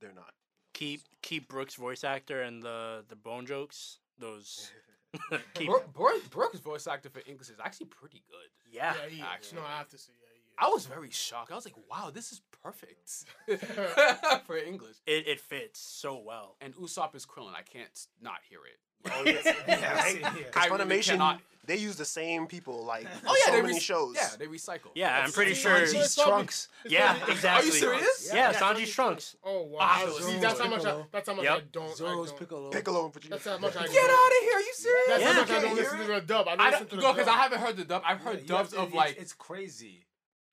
they're 0.00 0.14
not. 0.14 0.32
Keep 0.74 1.02
keep 1.22 1.48
Brooks 1.48 1.74
voice 1.74 2.04
actor 2.04 2.42
and 2.42 2.62
the 2.62 3.04
the 3.08 3.16
bone 3.16 3.46
jokes. 3.46 3.98
Those 4.18 4.70
keep, 5.54 5.68
Bro- 5.68 5.84
Bro- 5.92 6.20
Brooks' 6.30 6.60
voice 6.60 6.86
actor 6.86 7.08
for 7.10 7.22
English 7.26 7.48
is 7.48 7.56
actually 7.62 7.86
pretty 7.86 8.22
good. 8.30 8.48
yeah. 8.72 8.94
Yeah, 9.02 9.08
he 9.08 9.16
is. 9.20 9.24
actually. 9.32 9.58
No, 9.60 9.66
I 9.66 9.78
have 9.78 9.88
to 9.90 9.98
say, 9.98 10.12
yeah, 10.20 10.28
he 10.32 10.38
is. 10.40 10.42
I 10.58 10.68
was 10.68 10.86
very 10.86 11.10
shocked. 11.10 11.52
I 11.52 11.54
was 11.54 11.64
like, 11.64 11.74
wow, 11.90 12.10
this 12.12 12.32
is 12.32 12.40
perfect 12.62 13.24
for 14.46 14.56
English. 14.56 14.96
It 15.06 15.26
it 15.28 15.40
fits 15.40 15.80
so 15.80 16.18
well. 16.18 16.56
And 16.60 16.74
Usopp 16.76 17.14
is 17.14 17.26
Krillin. 17.26 17.54
I 17.54 17.62
can't 17.62 18.06
not 18.20 18.38
hear 18.48 18.60
it. 18.64 18.78
Oh, 19.14 19.22
yeah. 19.24 19.32
Yeah, 19.68 19.94
right? 20.00 20.20
yeah. 20.20 20.30
Because 20.32 20.56
I 20.56 20.66
really 20.74 20.84
Funimation, 20.84 21.10
cannot- 21.10 21.40
they 21.66 21.76
use 21.76 21.96
the 21.96 22.04
same 22.04 22.46
people 22.46 22.84
like 22.84 23.08
Oh 23.26 23.36
yeah, 23.40 23.46
so 23.50 23.56
they 23.56 23.62
many 23.62 23.80
shows. 23.80 24.14
Yeah, 24.14 24.28
they 24.38 24.46
recycle. 24.46 24.90
Yeah, 24.94 25.20
I'm 25.24 25.32
pretty 25.32 25.52
sure. 25.54 25.72
Sanji's 25.80 25.94
Sanji's 25.94 26.14
Trunks. 26.14 26.68
Yeah, 26.86 27.16
exactly. 27.28 27.48
Are 27.50 27.64
you 27.64 27.72
serious? 27.72 28.30
Yeah, 28.32 28.52
Yeah, 28.52 28.58
Sanji's 28.60 28.90
Trunks. 28.94 29.34
Oh 29.42 29.62
wow! 29.64 29.78
Ah, 29.80 30.06
see, 30.20 30.38
that's 30.38 30.60
how 30.60 30.68
much. 30.68 30.84
I, 30.84 31.02
that's 31.10 31.28
how 31.28 31.34
much 31.34 31.44
Yep. 31.44 31.56
I 31.58 31.62
don't. 31.72 31.90
I 31.90 31.94
Zoro's. 31.94 32.32
Piccolo. 32.32 32.70
Piccolo 32.70 33.04
and 33.06 33.14
Vegeta. 33.14 33.30
That's 33.30 33.44
how 33.46 33.58
much 33.58 33.74
I 33.76 33.82
Get 33.88 33.94
don't. 33.94 34.10
out 34.10 34.30
of 34.30 34.42
here! 34.42 34.54
Are 34.54 34.60
you 34.60 34.74
serious? 34.74 35.06
That's 35.08 35.22
Yeah. 35.22 35.32
how 35.32 35.40
much 35.40 35.50
I 35.50 35.60
don't 35.62 35.74
listen 35.74 35.98
to 35.98 36.06
the 36.06 36.20
dub. 36.20 36.46
I 36.46 36.50
don't 36.56 36.60
I 36.60 36.64
listen 36.70 36.78
don't 36.82 36.90
to 36.90 36.96
the 36.96 37.02
go 37.02 37.12
because. 37.14 37.28
I 37.28 37.36
haven't 37.36 37.58
heard 37.58 37.76
the 37.76 37.84
dub. 37.84 38.02
I've 38.06 38.20
heard 38.20 38.40
you 38.42 38.46
dubs 38.46 38.70
to- 38.70 38.76
of 38.76 38.82
it's- 38.90 38.94
like 38.96 39.16
It's 39.18 39.32
crazy. 39.32 40.05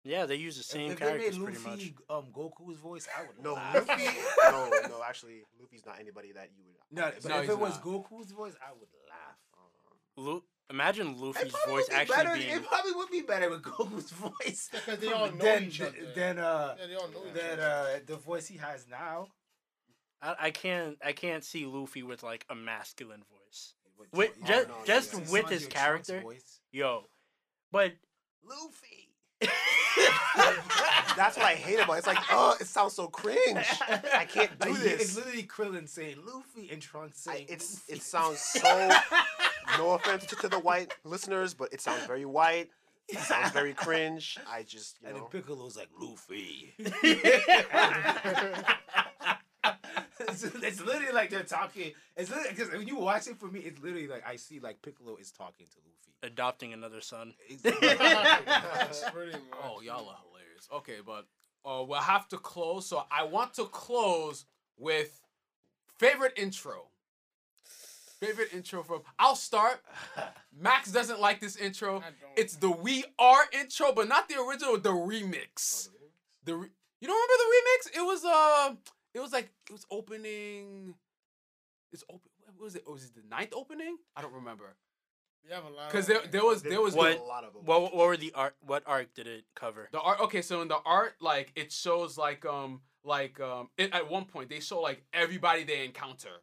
Yeah, 0.05 0.27
they 0.27 0.35
use 0.37 0.57
the 0.57 0.61
If- 0.61 0.67
same 0.67 0.91
if 0.93 0.99
they 0.99 1.05
made 1.07 1.11
characters 1.21 1.39
pretty 1.39 1.59
much. 1.61 1.71
Luffy 1.79 1.95
um 2.11 2.25
Goku's 2.33 2.79
voice, 2.79 3.07
I 3.17 3.23
would 3.23 3.37
laugh. 3.37 3.45
No, 3.45 3.53
laugh. 3.55 3.89
Luffy. 3.89 4.05
no, 4.43 4.89
no. 4.99 5.03
Actually, 5.05 5.43
Luffy's 5.61 5.87
not 5.87 6.01
anybody 6.01 6.33
that 6.33 6.49
you 6.57 6.65
would. 6.67 6.77
No, 6.91 7.11
but 7.23 7.29
No, 7.29 7.37
if 7.37 7.43
he's 7.43 7.51
it 7.51 7.59
was 7.59 7.75
not. 7.75 7.85
Goku's 7.85 8.33
voice, 8.33 8.55
I 8.67 8.73
would 8.73 8.89
laugh. 9.09 9.39
Um, 9.57 10.25
Lu- 10.25 10.45
imagine 10.71 11.21
Luffy's 11.21 11.55
voice 11.69 11.89
be 11.89 11.95
actually 11.95 12.17
better, 12.17 12.35
being. 12.35 12.57
It 12.57 12.67
probably 12.67 12.93
would 12.93 13.11
be 13.11 13.21
better 13.23 13.49
with 13.49 13.63
Goku's 13.63 14.11
voice. 14.45 14.69
Because 14.73 14.99
they 14.99 15.13
all 15.13 15.31
know 15.31 15.45
than, 15.45 15.65
each 15.65 15.81
other. 15.81 15.93
Than 16.17 16.39
uh, 16.41 16.75
Yeah, 16.81 16.87
they 16.89 16.95
all 16.97 17.09
know 17.09 17.33
than 17.33 17.61
uh, 17.61 17.87
the 18.05 18.17
voice 18.17 18.47
he 18.49 18.57
has 18.59 18.87
now. 18.91 19.29
I, 20.21 20.35
I 20.41 20.51
can't 20.51 20.99
I 21.05 21.13
can't 21.13 21.45
see 21.45 21.65
Luffy 21.67 22.03
with 22.03 22.23
like 22.25 22.45
a 22.51 22.55
masculine 22.57 23.23
voice. 23.31 23.75
With- 23.99 24.13
With- 24.13 24.33
oh, 24.43 24.47
just- 24.47 24.69
no, 24.69 24.75
just 24.85 25.15
yeah. 25.15 25.21
with 25.31 25.49
his 25.49 25.67
character. 25.67 26.25
Yo, 26.73 27.05
but 27.71 27.93
Luffy. 28.45 29.02
That's 31.17 31.37
what 31.37 31.45
I 31.47 31.55
hate 31.55 31.79
about 31.81 31.95
it. 31.95 31.99
It's 31.99 32.07
like, 32.07 32.19
oh, 32.31 32.57
it 32.61 32.67
sounds 32.67 32.95
so 32.95 33.07
cringe. 33.09 33.67
I 34.15 34.27
can't 34.29 34.59
do 34.59 34.71
Like, 34.71 34.81
It's 34.85 35.17
literally 35.17 35.43
Krillin 35.43 35.89
saying 35.89 36.17
Luffy 36.25 36.71
and 36.73 36.81
Trunks 36.81 37.27
I, 37.29 37.35
saying 37.35 37.47
it's 37.51 37.75
Luffy. 37.75 37.93
it 37.93 38.03
sounds 38.03 38.41
so. 38.41 38.91
No 39.79 39.93
offense 39.93 40.27
to, 40.27 40.37
to 40.37 40.49
the 40.49 40.59
white 40.59 40.93
listeners, 41.05 41.55
but 41.55 41.73
it 41.73 41.81
sounds 41.81 42.05
very 42.07 42.25
white. 42.25 42.69
It 43.09 43.19
sounds 43.19 43.53
very 43.53 43.75
cringe. 43.75 44.37
I 44.51 44.65
just, 44.65 44.97
you 45.01 45.09
and 45.09 45.17
then 45.17 45.23
know. 45.23 45.29
Piccolo's 45.29 45.77
like 45.77 45.89
Luffy. 45.99 46.75
It's, 50.29 50.43
it's 50.45 50.81
literally 50.81 51.13
like 51.13 51.31
they're 51.31 51.43
talking. 51.43 51.93
It's 52.17 52.31
literally 52.31 52.51
because 52.55 52.73
when 52.73 52.87
you 52.87 52.97
watch 52.97 53.27
it 53.29 53.39
for 53.39 53.47
me, 53.49 53.61
it's 53.61 53.81
literally 53.83 54.07
like 54.09 54.27
I 54.27 54.37
see 54.37 54.61
like 54.61 54.83
Piccolo 54.83 55.17
is 55.17 55.31
talking 55.31 55.67
to 55.67 55.77
Luffy. 55.85 56.33
adopting 56.33 56.73
another 56.73 57.01
son. 57.01 57.35
That's 57.63 57.81
much. 59.15 59.35
Oh, 59.63 59.81
y'all 59.81 60.09
are 60.09 60.19
hilarious. 60.29 60.69
Okay, 60.73 60.97
but 61.05 61.27
uh, 61.65 61.83
we'll 61.85 62.01
have 62.01 62.29
to 62.29 62.39
close. 62.39 62.87
So 62.87 63.05
I 63.11 63.25
want 63.25 63.55
to 63.55 63.65
close 63.67 64.45
with 64.79 65.21
favorite 65.99 66.33
intro. 66.37 66.89
Favorite 68.21 68.53
intro 68.55 68.85
from. 68.85 69.01
I'll 69.19 69.35
start. 69.35 69.81
Max 70.57 70.93
doesn't 70.93 71.21
like 71.21 71.41
this 71.41 71.57
intro. 71.57 72.03
It's 72.37 72.55
the 72.55 72.71
We 72.71 73.05
Are 73.19 73.43
intro, 73.53 73.93
but 73.93 74.07
not 74.07 74.29
the 74.29 74.41
original. 74.41 74.79
The 74.79 74.91
remix. 74.91 75.89
The 76.45 76.55
re- 76.55 76.69
you 77.01 77.09
don't 77.09 77.17
remember 77.17 77.37
the 77.39 77.51
remix? 77.57 78.01
It 78.01 78.07
was 78.07 78.25
uh, 78.25 78.75
it 79.15 79.21
was 79.21 79.33
like 79.33 79.51
it 79.69 79.73
was 79.73 79.87
opening. 79.91 80.95
It's 81.93 82.05
open. 82.09 82.31
What 82.45 82.65
was 82.65 82.75
it? 82.77 82.89
Was 82.89 83.05
it 83.05 83.15
the 83.15 83.23
ninth 83.29 83.53
opening? 83.55 83.97
I 84.17 84.23
don't 84.23 84.33
remember. 84.33 84.77
You 85.45 85.55
have 85.55 85.65
a 85.65 85.69
lot. 85.71 85.91
Because 85.91 86.07
there, 86.07 86.21
there 86.31 86.45
was 86.45 86.63
there 86.63 86.81
was 86.81 86.95
What- 86.95 87.19
a 87.19 87.23
lot 87.23 87.45
of 87.45 87.53
them. 87.53 87.65
What 87.65 87.83
what 87.83 87.95
were 87.97 88.17
the 88.17 88.33
art? 88.35 88.55
What 88.61 88.83
arc 88.87 89.13
did 89.15 89.27
it 89.27 89.45
cover? 89.55 89.89
The 89.93 90.01
art. 90.01 90.21
Okay, 90.21 90.41
so 90.43 90.63
in 90.63 90.69
the 90.69 90.79
art, 90.87 91.15
like 91.21 91.53
it 91.57 91.73
shows 91.73 92.17
like 92.17 92.45
um 92.47 92.83
like 93.05 93.41
um 93.41 93.69
it, 93.77 93.93
at 93.93 94.09
one 94.09 94.25
point 94.25 94.49
they 94.49 94.61
show 94.61 94.81
like 94.81 95.03
everybody 95.13 95.65
they 95.65 95.85
encounter, 95.85 96.43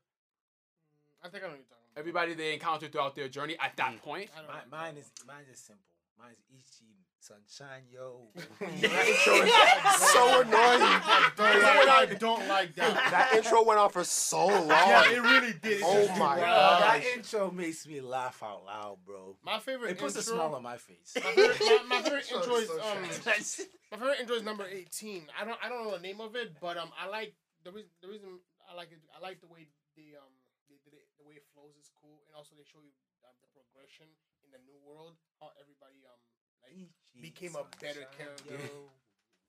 I 1.23 1.29
think 1.29 1.43
I 1.43 1.47
know 1.47 1.53
what 1.53 1.59
you're 1.59 1.65
talking 1.67 1.85
about. 1.93 1.99
everybody 1.99 2.33
they 2.33 2.53
encounter 2.53 2.87
throughout 2.89 3.15
their 3.15 3.29
journey. 3.29 3.55
At 3.59 3.77
that 3.77 3.93
Mm. 3.93 4.01
point, 4.01 4.29
I 4.37 4.41
Mine, 4.45 4.69
mine 4.69 4.97
is 4.97 5.11
mine 5.25 5.45
is 5.51 5.59
simple. 5.59 5.85
Mine 6.17 6.31
is 6.33 6.43
Ichi 6.49 6.98
Sunshine 7.19 7.83
Yo. 7.91 8.27
That 8.59 9.07
intro 9.07 9.33
is 9.43 10.09
so 10.11 10.41
annoying. 10.41 10.81
I 10.81 11.31
don't 11.35 11.63
like, 11.87 12.11
I 12.11 12.15
don't 12.15 12.47
like 12.47 12.75
that. 12.75 12.93
That 13.11 13.29
intro 13.35 13.63
went 13.63 13.79
on 13.79 13.89
for 13.89 14.03
so 14.03 14.47
long. 14.47 14.67
yeah, 14.69 15.11
it 15.11 15.21
really 15.21 15.53
did. 15.61 15.79
It 15.79 15.83
Oh 15.85 16.05
just 16.07 16.19
my 16.19 16.39
God. 16.39 16.81
that 16.81 17.03
intro 17.15 17.51
makes 17.51 17.85
me 17.85 17.99
laugh 18.01 18.41
out 18.41 18.63
loud, 18.65 18.97
bro. 19.05 19.35
My 19.43 19.59
favorite 19.59 19.91
It 19.91 19.99
puts 19.99 20.15
intro. 20.15 20.33
a 20.33 20.35
smile 20.37 20.55
on 20.55 20.63
my 20.63 20.77
face. 20.77 21.11
My 21.15 21.31
favorite, 21.31 21.59
my, 21.87 21.97
my 21.97 22.01
favorite 22.01 22.31
intro 22.31 22.55
is 22.55 22.67
so 22.67 22.79
um. 22.79 23.03
My 23.03 23.97
favorite 23.97 24.19
intro 24.21 24.35
is 24.35 24.43
number 24.43 24.65
eighteen. 24.69 25.27
I 25.39 25.43
don't 25.45 25.59
I 25.63 25.67
don't 25.67 25.83
know 25.83 25.91
the 25.91 26.01
name 26.03 26.21
of 26.21 26.35
it, 26.35 26.55
but 26.61 26.77
um 26.77 26.89
I 26.97 27.07
like 27.11 27.35
the 27.65 27.71
reason 27.71 27.89
the 28.01 28.07
reason 28.07 28.39
I 28.69 28.75
like 28.75 28.91
it 28.95 28.99
I 29.11 29.19
like 29.19 29.41
the 29.41 29.47
way 29.51 29.67
the 29.99 30.15
um 30.17 30.31
they 30.71 30.79
did 30.85 30.93
it 30.95 31.03
the 31.19 31.25
way 31.27 31.35
it 31.35 31.43
flows 31.53 31.75
is 31.75 31.91
cool, 31.99 32.23
and 32.29 32.37
also 32.37 32.55
they 32.55 32.63
show 32.63 32.79
you 32.79 32.93
um, 33.27 33.35
the 33.43 33.49
progression 33.51 34.07
in 34.45 34.53
the 34.55 34.61
new 34.63 34.77
world, 34.85 35.17
how 35.41 35.51
everybody 35.59 35.99
um 36.07 36.21
like 36.63 36.89
became 37.21 37.55
a 37.55 37.63
better 37.81 38.05
character. 38.17 38.57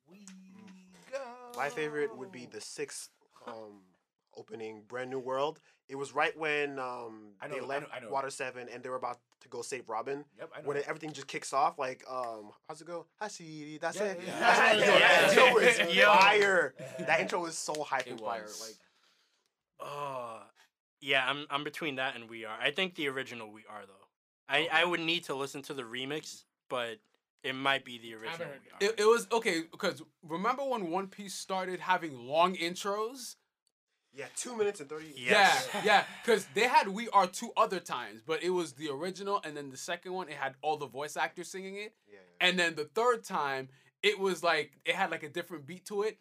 We 0.09 0.27
go. 1.11 1.19
My 1.57 1.69
favorite 1.69 2.17
would 2.17 2.33
be 2.33 2.47
the 2.47 2.61
sixth 2.61 3.11
um, 3.47 3.83
opening, 4.37 4.83
Brand 4.89 5.11
New 5.11 5.19
World. 5.19 5.61
It 5.89 5.97
was 5.97 6.15
right 6.15 6.37
when 6.39 6.79
um, 6.79 7.33
I 7.41 7.49
know- 7.49 7.55
they 7.55 7.61
I 7.61 7.65
left 7.65 7.83
know- 7.83 7.97
I 7.97 8.01
know. 8.01 8.11
Water 8.11 8.31
Seven 8.31 8.69
and 8.73 8.83
they 8.83 8.89
were 8.89 8.97
about 8.97 9.19
to 9.43 9.49
go 9.49 9.63
save 9.63 9.89
Robin. 9.89 10.25
Yep, 10.39 10.51
I 10.55 10.61
know. 10.61 10.69
When 10.69 10.77
it, 10.77 10.85
everything 10.87 11.13
just 11.13 11.27
kicks 11.27 11.53
off, 11.53 11.79
like 11.79 12.05
um, 12.11 12.51
how's 12.69 12.81
it 12.81 12.87
go? 12.87 13.07
I 13.21 13.29
see. 13.29 13.79
That's 13.81 13.97
Yeah, 13.97 14.05
it. 14.05 14.21
yeah. 14.27 14.39
That's 14.41 14.75
it. 14.75 14.81
Yeah, 14.81 14.99
That 14.99 15.37
yeah. 15.37 15.43
intro 15.45 15.59
is 15.89 15.95
Yo. 15.97 16.13
fire. 16.13 16.75
That 17.01 17.21
intro 17.21 17.47
is 17.47 17.57
so 17.59 17.83
hype 17.83 18.07
It 18.07 18.11
and 18.13 18.21
fire. 18.21 18.43
was. 18.43 18.61
Like 18.61 18.77
Oh, 19.81 20.43
yeah. 21.01 21.25
I'm 21.27 21.47
I'm 21.51 21.65
between 21.65 21.97
that 21.97 22.15
and 22.17 22.29
We 22.29 22.45
Are. 22.45 22.59
I 22.61 22.71
think 22.71 22.95
the 22.95 23.09
original 23.09 23.51
We 23.51 23.63
Are 23.69 23.83
though. 23.87 24.07
I 24.49 24.69
I 24.73 24.85
would 24.85 25.01
need 25.01 25.25
to 25.25 25.35
listen 25.35 25.63
to 25.63 25.75
the 25.75 25.83
remix, 25.83 26.45
but 26.71 26.99
it 27.45 27.55
might 27.55 27.85
be 27.85 27.99
the 27.99 28.15
original 28.15 28.47
heard 28.49 28.61
We 28.81 28.87
Are. 28.87 28.91
It, 28.91 29.01
it 29.01 29.05
was 29.05 29.27
okay 29.31 29.65
because 29.71 30.03
remember 30.27 30.65
when 30.65 30.91
One 30.91 31.09
Piece 31.09 31.35
started 31.35 31.81
having 31.81 32.27
long 32.27 32.55
intros? 32.57 33.37
yeah, 34.13 34.27
two 34.35 34.57
minutes 34.57 34.81
and 34.81 34.89
thirty. 34.89 35.13
Yes. 35.17 35.69
Yeah, 35.75 35.83
yeah, 35.85 36.05
because 36.25 36.47
they 36.55 36.63
had 36.67 36.89
We 36.89 37.09
Are 37.11 37.27
two 37.27 37.53
other 37.57 37.79
times, 37.81 38.23
but 38.27 38.43
it 38.43 38.51
was 38.51 38.73
the 38.73 38.89
original, 38.89 39.41
and 39.45 39.57
then 39.57 39.71
the 39.71 39.77
second 39.77 40.13
one 40.15 40.29
it 40.29 40.35
had 40.35 40.55
all 40.63 40.77
the 40.79 40.87
voice 40.89 41.17
actors 41.17 41.49
singing 41.49 41.77
it, 41.77 41.95
Yeah, 42.09 42.15
yeah. 42.41 42.49
and 42.49 42.59
then 42.59 42.75
the 42.75 42.87
third 42.87 43.23
time 43.25 43.69
it 44.03 44.19
was 44.19 44.43
like 44.43 44.73
it 44.87 44.95
had 44.95 45.11
like 45.11 45.23
a 45.23 45.29
different 45.29 45.67
beat 45.67 45.85
to 45.87 46.03
it, 46.03 46.19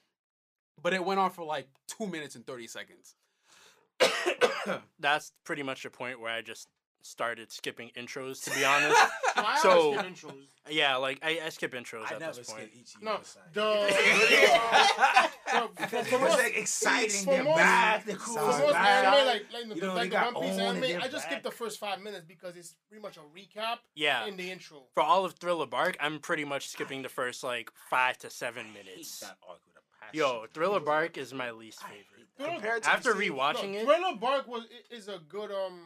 but 0.81 0.93
it 0.93 1.03
went 1.03 1.19
on 1.19 1.31
for 1.31 1.43
like 1.45 1.67
two 1.87 2.05
minutes 2.07 2.35
and 2.35 2.45
thirty 2.45 2.67
seconds. 2.67 3.15
That's 4.99 5.31
pretty 5.43 5.63
much 5.63 5.83
the 5.83 5.89
point 5.89 6.19
where 6.21 6.31
I 6.31 6.41
just 6.41 6.67
started 7.01 7.51
skipping 7.51 7.91
intros. 7.97 8.43
To 8.45 8.51
be 8.51 8.63
honest, 8.65 8.95
No, 9.37 9.43
I 9.45 9.59
So- 9.61 9.93
so, 9.95 10.01
intros. 10.03 10.43
yeah, 10.69 10.95
like 10.97 11.19
I, 11.23 11.39
I 11.45 11.49
skip 11.49 11.73
intros 11.73 12.03
I 12.11 12.15
at 12.15 12.19
never 12.19 12.33
this 12.37 12.49
point. 12.51 12.69
each 12.73 12.93
No, 13.01 13.19
the 13.53 13.89
no, 15.53 15.69
Because 15.77 16.07
it 16.11 16.19
was 16.21 16.33
like 16.33 16.55
exciting. 16.57 17.25
for 17.25 17.31
They're 17.33 17.43
most- 17.43 17.57
back. 17.57 18.05
They're 18.05 18.15
for 18.15 18.21
cool. 18.21 18.35
most 18.45 18.73
back. 18.73 19.05
anime, 19.05 19.25
like 19.27 19.43
like, 19.53 19.69
the, 19.69 19.75
You 19.75 19.81
know, 19.81 19.95
like 19.95 20.11
the 20.11 20.17
One 20.17 20.43
Piece 20.43 20.59
anime, 20.59 21.01
I 21.01 21.07
just 21.07 21.25
skip 21.25 21.43
the 21.43 21.51
first 21.51 21.79
five 21.79 22.01
minutes 22.01 22.25
because 22.27 22.55
it's 22.55 22.75
pretty 22.87 23.01
much 23.01 23.17
a 23.17 23.21
recap 23.21 23.77
Yeah, 23.95 24.25
in 24.25 24.37
the 24.37 24.51
intro. 24.51 24.83
for 24.93 25.03
all 25.03 25.25
of 25.25 25.33
Thriller 25.33 25.65
Bark, 25.65 25.97
I'm 25.99 26.19
pretty 26.19 26.45
much 26.45 26.67
skipping 26.67 27.01
the 27.01 27.09
first 27.09 27.43
like 27.43 27.71
five 27.89 28.17
to 28.19 28.29
seven 28.29 28.67
minutes. 28.73 29.19
that 29.21 29.37
arc 29.47 29.59
with 29.65 29.75
a 29.77 30.05
passion. 30.05 30.19
Yo, 30.19 30.45
Thriller 30.53 30.79
Bark 30.79 31.17
is 31.17 31.33
my 31.33 31.51
least 31.51 31.81
favorite. 31.81 31.97
hate 31.97 32.05
that. 32.37 32.43
Thriller- 32.43 32.53
Compared 32.53 32.83
to 32.83 32.89
After 32.89 33.13
rewatching 33.13 33.73
no, 33.73 33.79
it, 33.79 33.85
Thriller 33.85 34.15
Bark 34.15 34.47
was 34.47 34.65
is 34.91 35.07
a 35.07 35.19
good 35.27 35.51
um. 35.51 35.81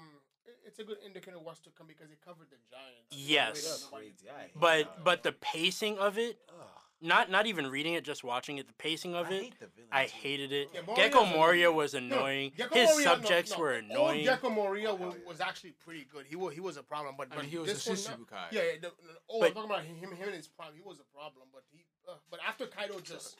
I- 0.63 0.67
It's 0.67 0.79
a 0.79 0.83
good 0.83 0.97
indicator 1.05 1.37
of 1.37 1.43
what's 1.43 1.59
to 1.61 1.69
come 1.71 1.87
because 1.87 2.09
it 2.11 2.19
covered 2.23 2.49
the 2.49 2.57
giants. 2.71 3.11
in 3.11 3.17
Yes. 3.19 3.61
that 3.63 3.69
That's 3.69 3.83
nobody- 3.91 4.09
crazy. 4.11 4.29
I 4.29 4.41
hate 4.43 4.51
but 4.59 4.83
that. 4.95 5.03
but 5.03 5.23
the 5.23 5.31
pacing 5.33 5.97
of 5.99 6.17
it, 6.17 6.39
Ugh, 6.49 6.55
not 7.01 7.29
not 7.29 7.45
even 7.47 7.67
reading 7.67 7.93
it, 7.95 8.03
just 8.03 8.23
watching 8.23 8.57
it, 8.57 8.67
the 8.67 8.73
pacing 8.73 9.13
of 9.15 9.27
I 9.27 9.31
it, 9.33 9.41
hate 9.43 9.53
I 9.91 10.05
hated 10.07 10.51
it. 10.53 10.69
Yeah, 10.73 10.81
Moria's 10.81 10.97
Gecko 11.13 11.25
Moria 11.25 11.71
was 11.71 11.93
annoying. 11.93 12.53
Gecko 12.55 12.75
His 12.75 12.89
Moria- 12.91 13.03
subjects 13.03 13.51
no, 13.51 13.57
were 13.59 13.73
old 13.75 13.83
annoying. 13.83 14.23
Gecko 14.23 14.49
Moria 14.49 14.91
Oh, 14.91 14.95
was, 14.95 15.15
yeah. 15.15 15.25
was 15.27 15.41
actually 15.41 15.71
pretty 15.73 16.05
good. 16.05 16.25
He 16.25 16.35
was 16.35 16.53
he 16.53 16.59
was 16.61 16.77
a 16.77 16.83
problem, 16.83 17.15
but, 17.17 17.27
I 17.31 17.35
but 17.35 17.41
mean, 17.41 17.51
he 17.51 17.57
was 17.57 17.67
this 17.83 17.85
a 17.87 17.89
one, 18.11 18.25
Shichibukai. 18.25 18.51
Yeah, 18.51 18.61
yeah. 18.63 18.71
The, 18.75 18.79
the, 18.81 18.93
oh, 19.29 19.39
But- 19.39 19.49
I'm 19.49 19.53
talking 19.53 19.69
about 19.71 19.83
him, 19.85 19.95
him, 19.97 20.11
him 20.15 20.27
and 20.29 20.35
his 20.37 20.47
problem. 20.47 20.75
He 20.77 20.81
was 20.81 20.99
a 20.99 21.03
problem, 21.15 21.49
but 21.53 21.63
he, 21.71 21.85
uh, 22.07 22.15
but 22.29 22.39
after 22.45 22.67
Kaido 22.67 22.99
just 23.01 23.37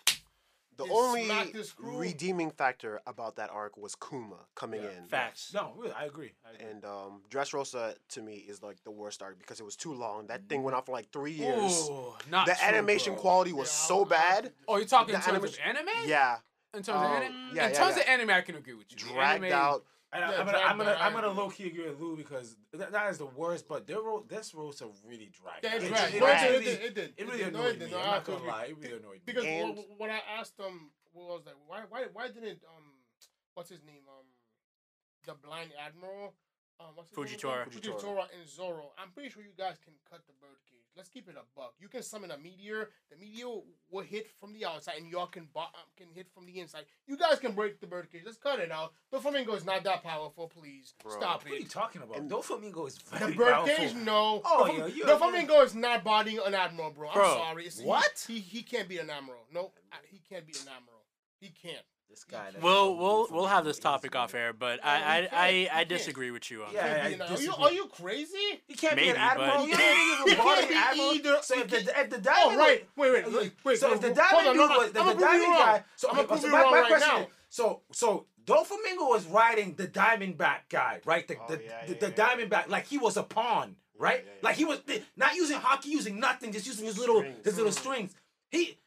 The 0.77 0.85
It 0.85 0.91
only 0.91 1.25
smacked 1.25 1.53
his 1.53 1.73
redeeming 1.79 2.49
factor 2.51 2.99
about 3.05 3.35
that 3.35 3.49
arc 3.51 3.77
was 3.77 3.95
Kuma 3.95 4.37
coming 4.55 4.81
Yeah. 4.83 4.89
in. 4.97 5.07
Facts. 5.07 5.51
No, 5.53 5.73
really, 5.77 5.93
I 5.93 6.05
agree. 6.05 6.31
I 6.45 6.55
agree. 6.55 6.65
And 6.67 6.83
um, 6.85 7.21
Dressrosa 7.29 7.95
to 8.09 8.21
me 8.21 8.37
is 8.37 8.63
like 8.63 8.83
the 8.83 8.91
worst 8.91 9.21
arc 9.21 9.37
because 9.37 9.59
it 9.59 9.63
was 9.63 9.75
too 9.75 9.93
long. 9.93 10.27
That 10.27 10.49
thing 10.49 10.63
went 10.63 10.75
on 10.75 10.83
for 10.83 10.91
like 10.93 11.11
three 11.11 11.31
years. 11.33 11.87
Ooh, 11.89 12.13
not 12.29 12.47
the 12.47 12.53
true, 12.55 12.67
animation 12.67 13.13
bro. 13.13 13.21
quality 13.21 13.53
was 13.53 13.67
Yeah, 13.69 13.87
so 13.87 13.99
I- 13.99 14.05
I- 14.05 14.09
bad. 14.09 14.53
Oh, 14.67 14.77
you're 14.77 14.85
talking 14.85 15.13
the 15.13 15.19
in 15.19 15.21
terms 15.21 15.35
animation- 15.35 15.63
of 15.69 15.75
anime? 15.77 16.09
Yeah, 16.09 16.37
In 16.73 16.81
terms 16.81 16.89
Um, 16.89 17.05
of 17.05 17.11
anime? 17.11 17.33
yeah, 17.33 17.49
in 17.67 17.71
yeah, 17.71 17.77
terms 17.77 17.95
yeah. 17.97 18.01
of 18.03 18.09
anime, 18.09 18.29
I 18.31 18.41
can 18.41 18.55
agree 18.55 18.73
with 18.73 18.87
you. 18.89 18.97
Dragged 18.97 19.43
anime- 19.45 19.53
out. 19.55 19.85
And 20.13 20.23
I, 20.23 20.31
Yeah, 20.31 20.39
I'm 20.39 20.45
gonna, 20.45 20.57
I'm 20.59 20.77
gonna, 20.77 20.89
that, 20.91 21.01
I'm 21.01 21.13
gonna 21.13 21.29
low 21.31 21.49
key 21.49 21.67
agree 21.67 21.89
with 21.89 21.99
Lou 21.99 22.15
because 22.15 22.55
that, 22.73 22.91
that 22.91 23.09
is 23.11 23.17
the 23.17 23.25
worst. 23.25 23.67
But 23.67 23.87
their 23.87 23.97
ro- 24.01 24.25
this 24.27 24.53
roster 24.53 24.85
really 25.07 25.31
dragged. 25.31 25.63
Yeah, 25.63 25.71
out. 25.71 25.75
it 26.09 26.13
It 26.15 26.19
dragged. 26.19 26.55
it 26.55 26.63
did, 26.63 26.81
it 26.81 26.95
did. 26.95 27.03
It. 27.05 27.13
It 27.17 27.27
really 27.27 27.43
annoyed 27.43 27.75
it 27.75 27.79
did. 27.79 27.87
me. 27.87 27.91
No, 27.93 27.99
I'm 27.99 28.05
not 28.05 28.23
gonna 28.25 28.37
agree. 28.37 28.49
lie. 28.49 28.65
It 28.65 28.77
really 28.79 28.97
annoyed 28.97 29.13
me. 29.13 29.21
Because 29.25 29.45
And- 29.45 29.77
when 29.97 30.09
I 30.11 30.19
asked 30.39 30.59
him, 30.59 30.91
what 31.13 31.27
was 31.29 31.43
that? 31.45 31.55
Why, 31.67 31.81
why, 31.89 32.05
why 32.13 32.27
didn't 32.27 32.61
um, 32.67 32.83
what's 33.55 33.69
his 33.69 33.83
name? 33.83 34.03
Um, 34.07 34.25
the 35.25 35.33
blind 35.35 35.71
admiral. 35.79 36.33
Um, 36.79 36.87
what's 36.95 37.09
his 37.09 37.17
Fujitora. 37.17 37.65
Name? 37.69 37.77
again? 37.77 37.93
Fujitora 37.93 38.25
and 38.37 38.49
Zoro. 38.49 38.91
I'm 38.97 39.11
pretty 39.11 39.29
sure 39.29 39.41
you 39.43 39.53
guys 39.57 39.77
can 39.83 39.93
cut 40.09 40.21
the 40.27 40.33
birdcage. 40.41 40.82
Let's 40.95 41.09
keep 41.09 41.27
it 41.27 41.35
a 41.35 41.41
buck. 41.59 41.73
You 41.79 41.87
can 41.87 42.03
summon 42.03 42.29
a 42.29 42.37
meteor. 42.37 42.89
The 43.09 43.17
meteor 43.17 43.47
will 43.89 44.03
hit 44.03 44.27
from 44.39 44.53
the 44.53 44.63
outside, 44.65 44.95
and 44.99 45.09
y'all 45.09 45.25
can 45.25 45.47
bo- 45.51 45.61
um, 45.61 45.67
can 45.97 46.07
hit 46.13 46.27
from 46.33 46.45
the 46.45 46.59
inside. 46.59 46.85
You 47.07 47.17
guys 47.17 47.39
can 47.39 47.53
break 47.53 47.79
the 47.79 47.87
birdcage. 47.87 48.21
Let's 48.25 48.37
cut 48.37 48.59
it 48.59 48.71
out. 48.71 48.93
Doflamingo 49.11 49.55
is 49.57 49.65
not 49.65 49.83
that 49.85 50.03
powerful. 50.03 50.47
Please 50.47 50.93
Bro. 51.01 51.13
stop 51.13 51.43
What 51.43 51.53
are 51.53 51.55
you 51.57 51.65
talking 51.65 52.03
about? 52.03 52.17
And- 52.17 52.29
Doflamingo 52.29 52.87
is 52.87 52.95
The 52.97 53.17
very 53.17 53.33
birdcage, 53.33 53.75
powerful. 53.77 53.99
no. 54.01 54.41
Oh, 54.45 54.67
the, 54.67 54.73
yo, 54.73 54.77
flam- 54.79 54.91
you- 54.95 55.05
Doflamingo 55.47 55.63
is 55.65 55.73
not 55.73 56.03
bodying 56.03 56.39
an 56.45 56.53
admiral, 56.53 56.91
bro. 56.91 57.09
I'm 57.09 57.15
sorry. 57.15 57.65
It's, 57.65 57.81
what? 57.81 58.23
He, 58.27 58.39
he 58.39 58.61
can't 58.61 58.87
be 58.87 58.99
an 58.99 59.09
admiral. 59.09 59.45
No, 59.51 59.71
he 60.11 60.19
can't 60.29 60.45
be 60.45 60.53
an 60.53 60.67
admiral. 60.67 61.01
He 61.39 61.49
can't. 61.49 61.83
This 62.09 62.23
guy. 62.25 62.51
that- 62.51 62.61
We'll 62.61 62.95
we'll 62.95 63.27
we'll 63.31 63.47
have 63.47 63.65
this 63.65 63.79
topic 63.79 64.15
off 64.15 64.35
air, 64.35 64.53
but 64.53 64.79
No, 64.83 64.89
he 64.91 64.95
I. 64.97 65.19
I 65.19 65.29
I, 65.31 65.69
I 65.79 65.83
disagree 65.83 66.29
with 66.31 66.49
you 66.51 66.63
on 66.63 66.73
Yeah, 66.73 66.83
that. 66.87 66.93
Can't 66.95 67.03
I 67.03 67.07
be 67.09 67.13
an- 67.15 67.21
are 67.21 67.41
you 67.41 67.53
are 67.65 67.71
you 67.71 67.85
crazy? 67.87 68.61
He 68.67 68.75
can't 68.75 68.95
be 68.95 69.09
an 69.09 69.15
admiral. 69.17 69.57
but- 69.59 69.67
You 69.67 69.75
don't 69.77 70.21
even 70.21 70.27
He 70.29 70.35
bother 70.35 70.55
can't 70.61 70.69
be 70.69 70.75
admiral. 70.75 71.11
either. 71.13 71.37
So 71.41 71.55
He 71.55 71.61
if 71.61 71.69
the 71.69 71.77
if 71.99 72.09
the 72.11 72.17
Oh 72.17 72.19
diamond 72.21 72.57
right, 72.59 72.87
wait, 72.95 73.11
wait, 73.13 73.33
wait, 73.33 73.51
wait. 73.63 73.77
so 73.79 73.93
if 73.93 74.01
the 74.01 74.13
diamond 74.13 74.47
on, 74.47 74.53
dude 74.55 74.69
was 74.69 74.91
the, 74.91 75.03
the 75.03 75.19
diamond 75.19 75.53
guy. 75.57 75.83
So, 75.95 76.09
I'ma 76.09 76.19
okay, 76.19 76.27
prove 76.27 76.39
so 76.41 76.45
you 76.47 76.51
my, 76.53 76.61
wrong 76.61 76.71
my 76.71 76.79
right 76.81 76.87
question 76.87 77.15
now. 77.15 77.21
is, 77.21 77.27
so 77.49 77.81
so 77.91 78.25
Doflamingo 78.45 79.07
was 79.09 79.25
riding 79.27 79.73
the 79.75 79.87
Diamondback 79.87 80.67
guy, 80.69 80.99
right? 81.05 81.25
The 81.27 81.37
Oh, 81.39 81.45
the, 81.47 81.63
yeah, 81.63 81.85
the, 81.87 81.93
yeah, 81.93 81.99
the 81.99 82.07
yeah. 82.09 82.13
Diamondback, 82.13 82.67
like 82.67 82.85
he 82.87 82.97
was 82.97 83.15
a 83.17 83.23
pawn, 83.23 83.77
right? 83.97 84.23
yeah, 84.25 84.31
yeah. 84.33 84.39
Like 84.43 84.55
he 84.57 84.65
was 84.65 84.81
not 85.15 85.33
using 85.35 85.57
haki, 85.59 85.85
using 85.85 86.19
nothing, 86.19 86.51
just 86.51 86.67
using 86.67 86.85
his 86.85 86.97
little 86.99 87.21
Strings. 87.21 87.45
his 87.45 87.55
little 87.57 87.71
Mm. 87.71 87.79
strings. 87.79 88.15
He 88.51 88.77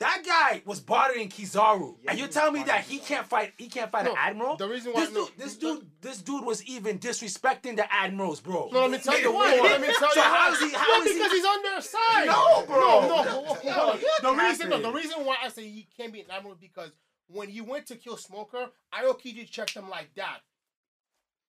that 0.00 0.22
guy 0.24 0.62
was 0.64 0.80
bothering 0.80 1.28
Kizaru, 1.28 1.96
Yeah, 2.02 2.10
and 2.10 2.18
you're 2.18 2.28
was 2.28 2.34
telling 2.34 2.52
me 2.54 2.62
that 2.64 2.82
he 2.84 2.98
Kizaru. 3.00 3.06
can't 3.06 3.26
fight. 3.26 3.52
He 3.58 3.68
can't 3.68 3.90
fight 3.90 4.04
No, 4.04 4.12
an 4.12 4.16
admiral. 4.18 4.56
the 4.56 4.68
reason 4.68 4.92
why- 4.92 5.00
this 5.06 5.12
no, 5.14 5.24
dude, 5.26 5.38
this 5.38 5.62
no, 5.62 5.74
dude, 5.76 5.90
this 6.00 6.22
dude 6.22 6.44
was 6.44 6.64
even 6.64 6.98
disrespecting 6.98 7.76
the 7.76 7.92
admirals, 7.92 8.40
bro. 8.40 8.68
No, 8.72 8.82
let 8.82 8.90
me 8.92 8.98
tell 8.98 9.20
you 9.20 9.32
why. 9.32 9.56
Let 9.60 9.80
me 9.80 9.88
tell 9.88 10.10
so 10.10 10.20
you 10.20 10.22
how 10.22 10.50
why. 10.50 10.52
is 10.54 10.60
he? 10.60 10.70
No, 10.72 10.78
How 10.78 11.02
is 11.02 11.08
he? 11.08 11.14
because 11.14 11.32
he's 11.32 11.44
undersized. 11.44 12.26
No, 12.26 12.64
bro. 12.66 12.78
No, 12.78 13.08
no. 13.08 13.22
No, 13.24 13.42
no, 13.64 13.90
on. 13.92 14.00
you're 14.00 14.08
The 14.22 14.32
reason, 14.42 14.68
no, 14.70 14.80
the 14.80 14.92
reason 14.92 15.24
why 15.24 15.36
I 15.42 15.48
say 15.48 15.62
he 15.68 15.88
can't 15.96 16.12
be 16.12 16.20
an 16.20 16.30
admiral 16.30 16.56
because 16.60 16.90
when 17.26 17.48
he 17.48 17.60
went 17.60 17.86
to 17.86 17.96
kill 17.96 18.16
Smoker, 18.16 18.70
Aokiji 18.94 19.50
checked 19.50 19.74
him 19.74 19.90
like 19.90 20.14
that. 20.14 20.40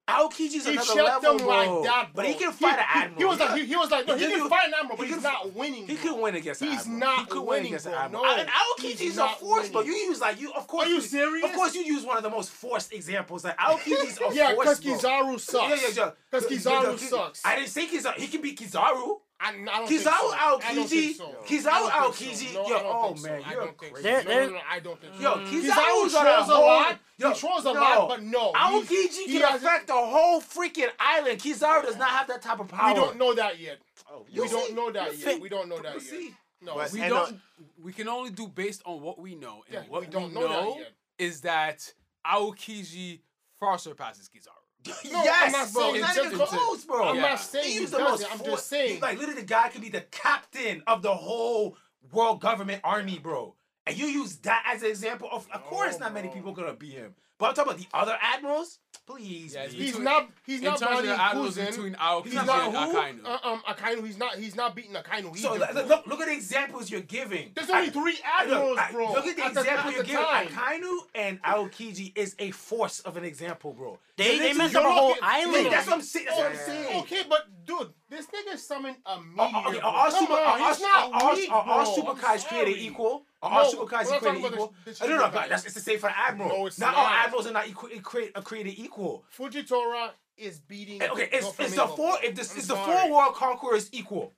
Aokiji's 0.08 0.66
He 0.66 0.74
another 0.76 1.04
level, 1.04 1.38
bro. 1.38 1.48
like 1.48 1.84
that, 1.84 2.14
bro. 2.14 2.24
But 2.24 2.26
he 2.28 2.34
can 2.36 2.52
fight 2.54 2.80
an 2.80 2.86
he, 2.94 3.00
admiral. 3.00 3.20
He 3.20 3.26
was 3.26 3.40
like, 3.40 3.58
he, 3.60 3.66
he 3.66 3.76
was 3.76 3.92
like, 3.92 4.08
no, 4.08 4.16
he 4.16 4.24
he, 4.26 4.32
can- 4.32 4.40
can 4.40 4.50
fight 4.50 4.68
an 4.68 4.74
admiral, 4.80 4.98
but 4.98 5.08
he 5.08 5.14
he's 5.14 5.24
not 5.24 5.54
winning. 5.54 5.86
He 5.88 5.96
could 5.96 6.22
win 6.22 6.36
against 6.36 6.62
an 6.62 6.70
He's 6.70 6.88
not 6.88 7.20
he 7.20 7.26
could 7.26 7.40
win 7.40 7.48
winning, 7.48 7.66
against 7.68 7.86
an 7.88 7.94
admiral. 7.94 8.24
No, 8.24 8.36
and 8.38 8.48
Aokiji's 8.50 9.18
a 9.18 9.28
force, 9.28 9.70
bro. 9.70 9.82
winning. 9.82 9.94
You 9.98 10.00
use 10.10 10.22
like 10.22 10.40
you. 10.40 10.52
Of 10.54 10.66
course, 10.68 10.88
Are 10.88 10.90
you 10.90 11.02
serious? 11.02 11.46
Of 11.50 11.54
course, 11.56 11.76
you 11.76 11.82
use 11.82 12.06
one 12.06 12.16
of 12.18 12.24
the 12.24 12.30
most 12.30 12.52
forced 12.52 12.94
examples. 12.94 13.44
Like 13.44 13.58
Aokiji's 13.58 14.18
a 14.20 14.30
Yeah, 14.34 14.54
force, 14.56 14.80
because. 14.80 15.02
Kizaru 15.04 15.40
sucks. 15.40 15.70
Yeah, 15.70 15.88
yeah, 15.90 16.06
yeah. 16.06 16.12
Because 16.32 16.46
Kizaru 16.48 16.98
sucks. 17.00 17.46
I 17.46 17.56
didn't 17.58 17.70
say 17.70 17.88
Kizaru. 17.88 18.16
He 18.16 18.28
can 18.28 18.42
beat 18.42 18.58
Kizaru. 18.60 19.20
I, 19.40 19.50
I 19.50 19.54
don't 19.54 19.68
Kizaru 19.86 19.88
think 19.88 20.02
so. 20.02 20.10
I 20.12 20.50
don't 20.50 20.62
Aokiji. 20.64 20.90
think 20.90 21.18
so. 21.18 21.36
Kizaru 21.46 21.68
I 21.68 22.00
don't 22.02 22.16
think 22.16 22.32
Aokiji. 22.34 22.54
so. 22.54 22.64
No, 22.64 22.68
Yo, 22.70 22.82
oh 22.84 23.16
so. 23.16 23.28
man, 23.28 23.42
you're 23.52 23.60
don't 23.66 23.80
think 23.80 23.98
so. 23.98 24.02
crazy. 24.04 24.28
No, 24.28 24.46
no, 24.48 24.50
no, 24.54 24.60
I 24.70 24.80
don't 24.80 25.00
think 25.02 25.14
so. 25.16 25.22
Yo. 25.22 25.36
Kizaru's 25.46 26.14
Kizaru 26.14 26.20
on 26.20 26.28
a 26.28 26.30
trolls 26.34 26.50
a 26.50 26.54
lot. 26.54 27.00
Yo, 27.20 27.30
he 27.34 27.40
trolls 27.40 27.66
a 27.66 27.74
no. 27.74 27.80
lot, 27.82 28.10
but 28.10 28.24
no. 28.24 28.52
he- 28.82 29.08
Aokiji 29.08 29.26
can 29.40 29.56
affect 29.56 29.88
the 29.88 29.94
whole 29.94 30.42
freaking 30.42 30.90
island. 31.00 31.40
Kizaru 31.40 31.84
does 31.84 31.98
not 31.98 32.10
have 32.10 32.28
that 32.30 32.42
type 32.42 32.60
of 32.60 32.68
power. 32.68 32.94
We 32.94 33.00
don't 33.00 33.18
know 33.18 33.34
that 33.36 33.60
yet. 33.60 33.78
Oh, 34.12 34.26
We 34.28 34.34
you'll 34.34 34.48
don't 34.48 34.74
know 34.76 34.92
that 34.92 35.18
yet. 35.18 35.40
We 35.40 35.50
don't 35.50 35.70
know 35.70 35.80
that 35.82 35.96
yet. 36.02 36.32
No. 36.62 36.74
But- 36.76 36.92
We 36.92 37.02
uh, 37.04 37.10
don't. 37.10 37.40
we 37.84 37.94
can 37.94 38.08
only 38.08 38.32
do 38.32 38.48
based 38.48 38.82
on 38.86 39.02
what 39.02 39.20
we 39.20 39.36
know, 39.36 39.64
and 39.68 39.74
Yeah, 39.76 39.82
what 39.90 40.02
we 40.02 40.08
don't 40.08 40.30
we 40.34 40.42
know 40.42 40.48
know, 40.48 40.72
that 40.74 40.80
yet. 40.80 40.92
is 41.20 41.42
that 41.42 41.94
Aokiji 42.26 43.20
far 43.60 43.78
surpasses 43.78 44.30
Kizaru. 44.30 44.50
No, 45.12 45.24
yes, 45.24 45.44
I'm 45.46 45.52
not 45.52 45.74
bro. 45.74 45.94
It's 45.94 46.16
not 46.16 46.26
even 46.26 46.40
close, 46.40 46.86
bro. 46.86 47.10
I'm 47.10 47.16
Yeah. 47.16 47.22
not 47.22 47.40
saying 47.40 47.72
He 47.72 47.80
was 47.82 47.92
the 47.92 48.00
most. 48.00 48.26
I'm 48.32 48.44
just 48.44 48.68
saying. 48.68 49.00
Like 49.02 49.18
literally, 49.20 49.42
the 49.42 49.48
guy 49.48 49.70
could 49.70 49.82
be 49.82 49.90
the 49.90 50.02
captain 50.12 50.84
of 50.88 51.02
the 51.02 51.14
whole 51.14 51.78
world 52.12 52.42
government 52.42 52.82
army, 52.84 53.20
bro. 53.20 53.56
And 53.86 53.98
you 53.98 54.08
use 54.08 54.36
that 54.40 54.64
as 54.74 54.84
an 54.84 54.90
example. 54.90 55.30
Of, 55.32 55.48
of 55.54 55.62
No, 55.62 55.68
course, 55.68 56.00
not 56.00 56.14
many 56.14 56.28
bro. 56.28 56.36
people 56.36 56.52
gonna 56.54 56.74
be 56.74 56.90
him. 56.90 57.16
But 57.38 57.50
I'm 57.50 57.56
talking 57.56 57.72
about 57.74 57.82
the 57.82 57.98
other 57.98 58.18
admirals. 58.22 58.80
Please. 59.08 59.54
Yeah. 59.56 59.68
He's 59.68 59.86
between- 59.92 60.04
not. 60.04 60.30
He's 60.46 60.62
not 60.62 60.80
terms 60.80 60.82
of 60.82 60.98
bodying 60.98 61.16
Kuzan. 61.16 61.68
between 61.70 61.94
Aokiji 61.96 62.24
He's 62.26 62.34
not 62.34 62.48
who? 62.76 62.98
Akainu. 62.98 63.26
Uh, 63.26 63.40
um, 63.44 63.62
Akainu. 63.66 64.06
He's 64.06 64.18
not. 64.18 64.36
He's 64.36 64.56
not 64.56 64.76
beating 64.76 64.92
Akainu. 64.96 65.36
So 65.38 65.54
either, 65.56 65.70
look, 65.74 65.88
look, 65.88 66.08
look 66.08 66.20
at 66.20 66.28
the 66.28 66.34
examples 66.34 66.92
you're 66.92 67.00
giving. 67.02 67.52
There's 67.56 67.70
only 67.70 67.88
I- 67.88 67.92
three 67.92 68.20
I- 68.26 68.44
look, 68.46 68.54
admirals, 68.54 68.78
I- 68.80 68.92
bro. 68.92 69.14
Look 69.14 69.26
at 69.28 69.36
the 69.38 69.44
at 69.46 69.52
example 69.52 69.78
at 69.78 69.94
you're 69.94 70.04
the 70.04 70.10
giving. 70.10 70.26
time. 70.26 70.48
Akainu 70.50 70.98
and 71.16 71.42
Aokiji 71.44 72.12
is 72.18 72.36
a 72.38 72.52
force 72.52 73.00
of 73.00 73.16
an 73.16 73.24
example, 73.24 73.72
bro. 73.72 73.98
They 74.18 74.34
You're 74.36 74.44
they 74.44 74.54
messed 74.54 74.76
up 74.76 74.84
a 74.84 74.92
whole 74.92 75.08
looking- 75.10 75.24
island. 75.24 75.56
Hey, 75.56 75.70
that's 75.70 75.88
what 75.88 75.96
I'm 75.96 76.02
saying. 76.02 76.26
That's 76.26 76.38
what 76.40 76.52
I'm 76.52 76.58
saying. 76.58 77.00
Okay, 77.04 77.24
but 77.30 77.66
dude, 77.66 77.94
this 78.10 78.26
nigga 78.28 78.58
summoned 78.58 78.98
a 79.06 79.22
meteor. 79.22 79.42
Are, 79.42 79.56
are, 79.56 79.72
bro. 79.72 79.80
are 79.80 79.84
all 80.06 80.12
Come 80.12 80.20
super, 80.20 80.34
on, 80.34 80.40
are, 80.40 80.46
all- 80.60 80.68
he's 80.68 80.82
not 80.82 81.14
are 81.24 81.36
weak, 81.36 81.52
are 81.52 81.56
all 81.70 81.84
bro. 81.86 81.96
super 81.96 82.12
I'm 82.12 82.18
Kais 82.18 82.44
created 82.44 82.78
equal? 82.78 83.24
Are 83.42 83.52
all 83.52 83.64
No, 83.66 83.70
super 83.70 83.84
we're 83.84 83.90
Kais 83.90 84.10
not 84.10 84.22
created 84.22 84.46
equal? 84.54 84.74
the- 84.86 84.92
the 84.92 85.04
I 85.04 85.08
don't 85.08 85.18
know, 85.20 85.30
but 85.32 85.50
that's 85.50 85.66
it's 85.66 85.74
the 85.76 85.80
same 85.80 86.00
for 86.00 86.10
admiral. 86.10 86.50
No, 86.58 86.66
it's 86.66 86.80
not 86.80 86.96
all 86.96 87.06
admirals 87.06 87.46
are 87.48 87.52
not 87.52 87.72
create, 87.74 88.32
are 88.36 88.42
created 88.42 88.80
equal. 88.80 89.26
Fujitora 89.38 90.12
is 90.38 90.60
beating. 90.60 91.02
Eh, 91.02 91.08
Okay, 91.10 91.30
is, 91.32 91.46
is 91.60 91.76
the 91.76 91.88
four 91.88 92.18
if 92.24 92.36
this 92.36 92.56
is 92.58 92.68
the 92.68 92.76
four 92.76 93.12
world 93.12 93.36
conquerors 93.36 93.90
equal? 93.92 94.34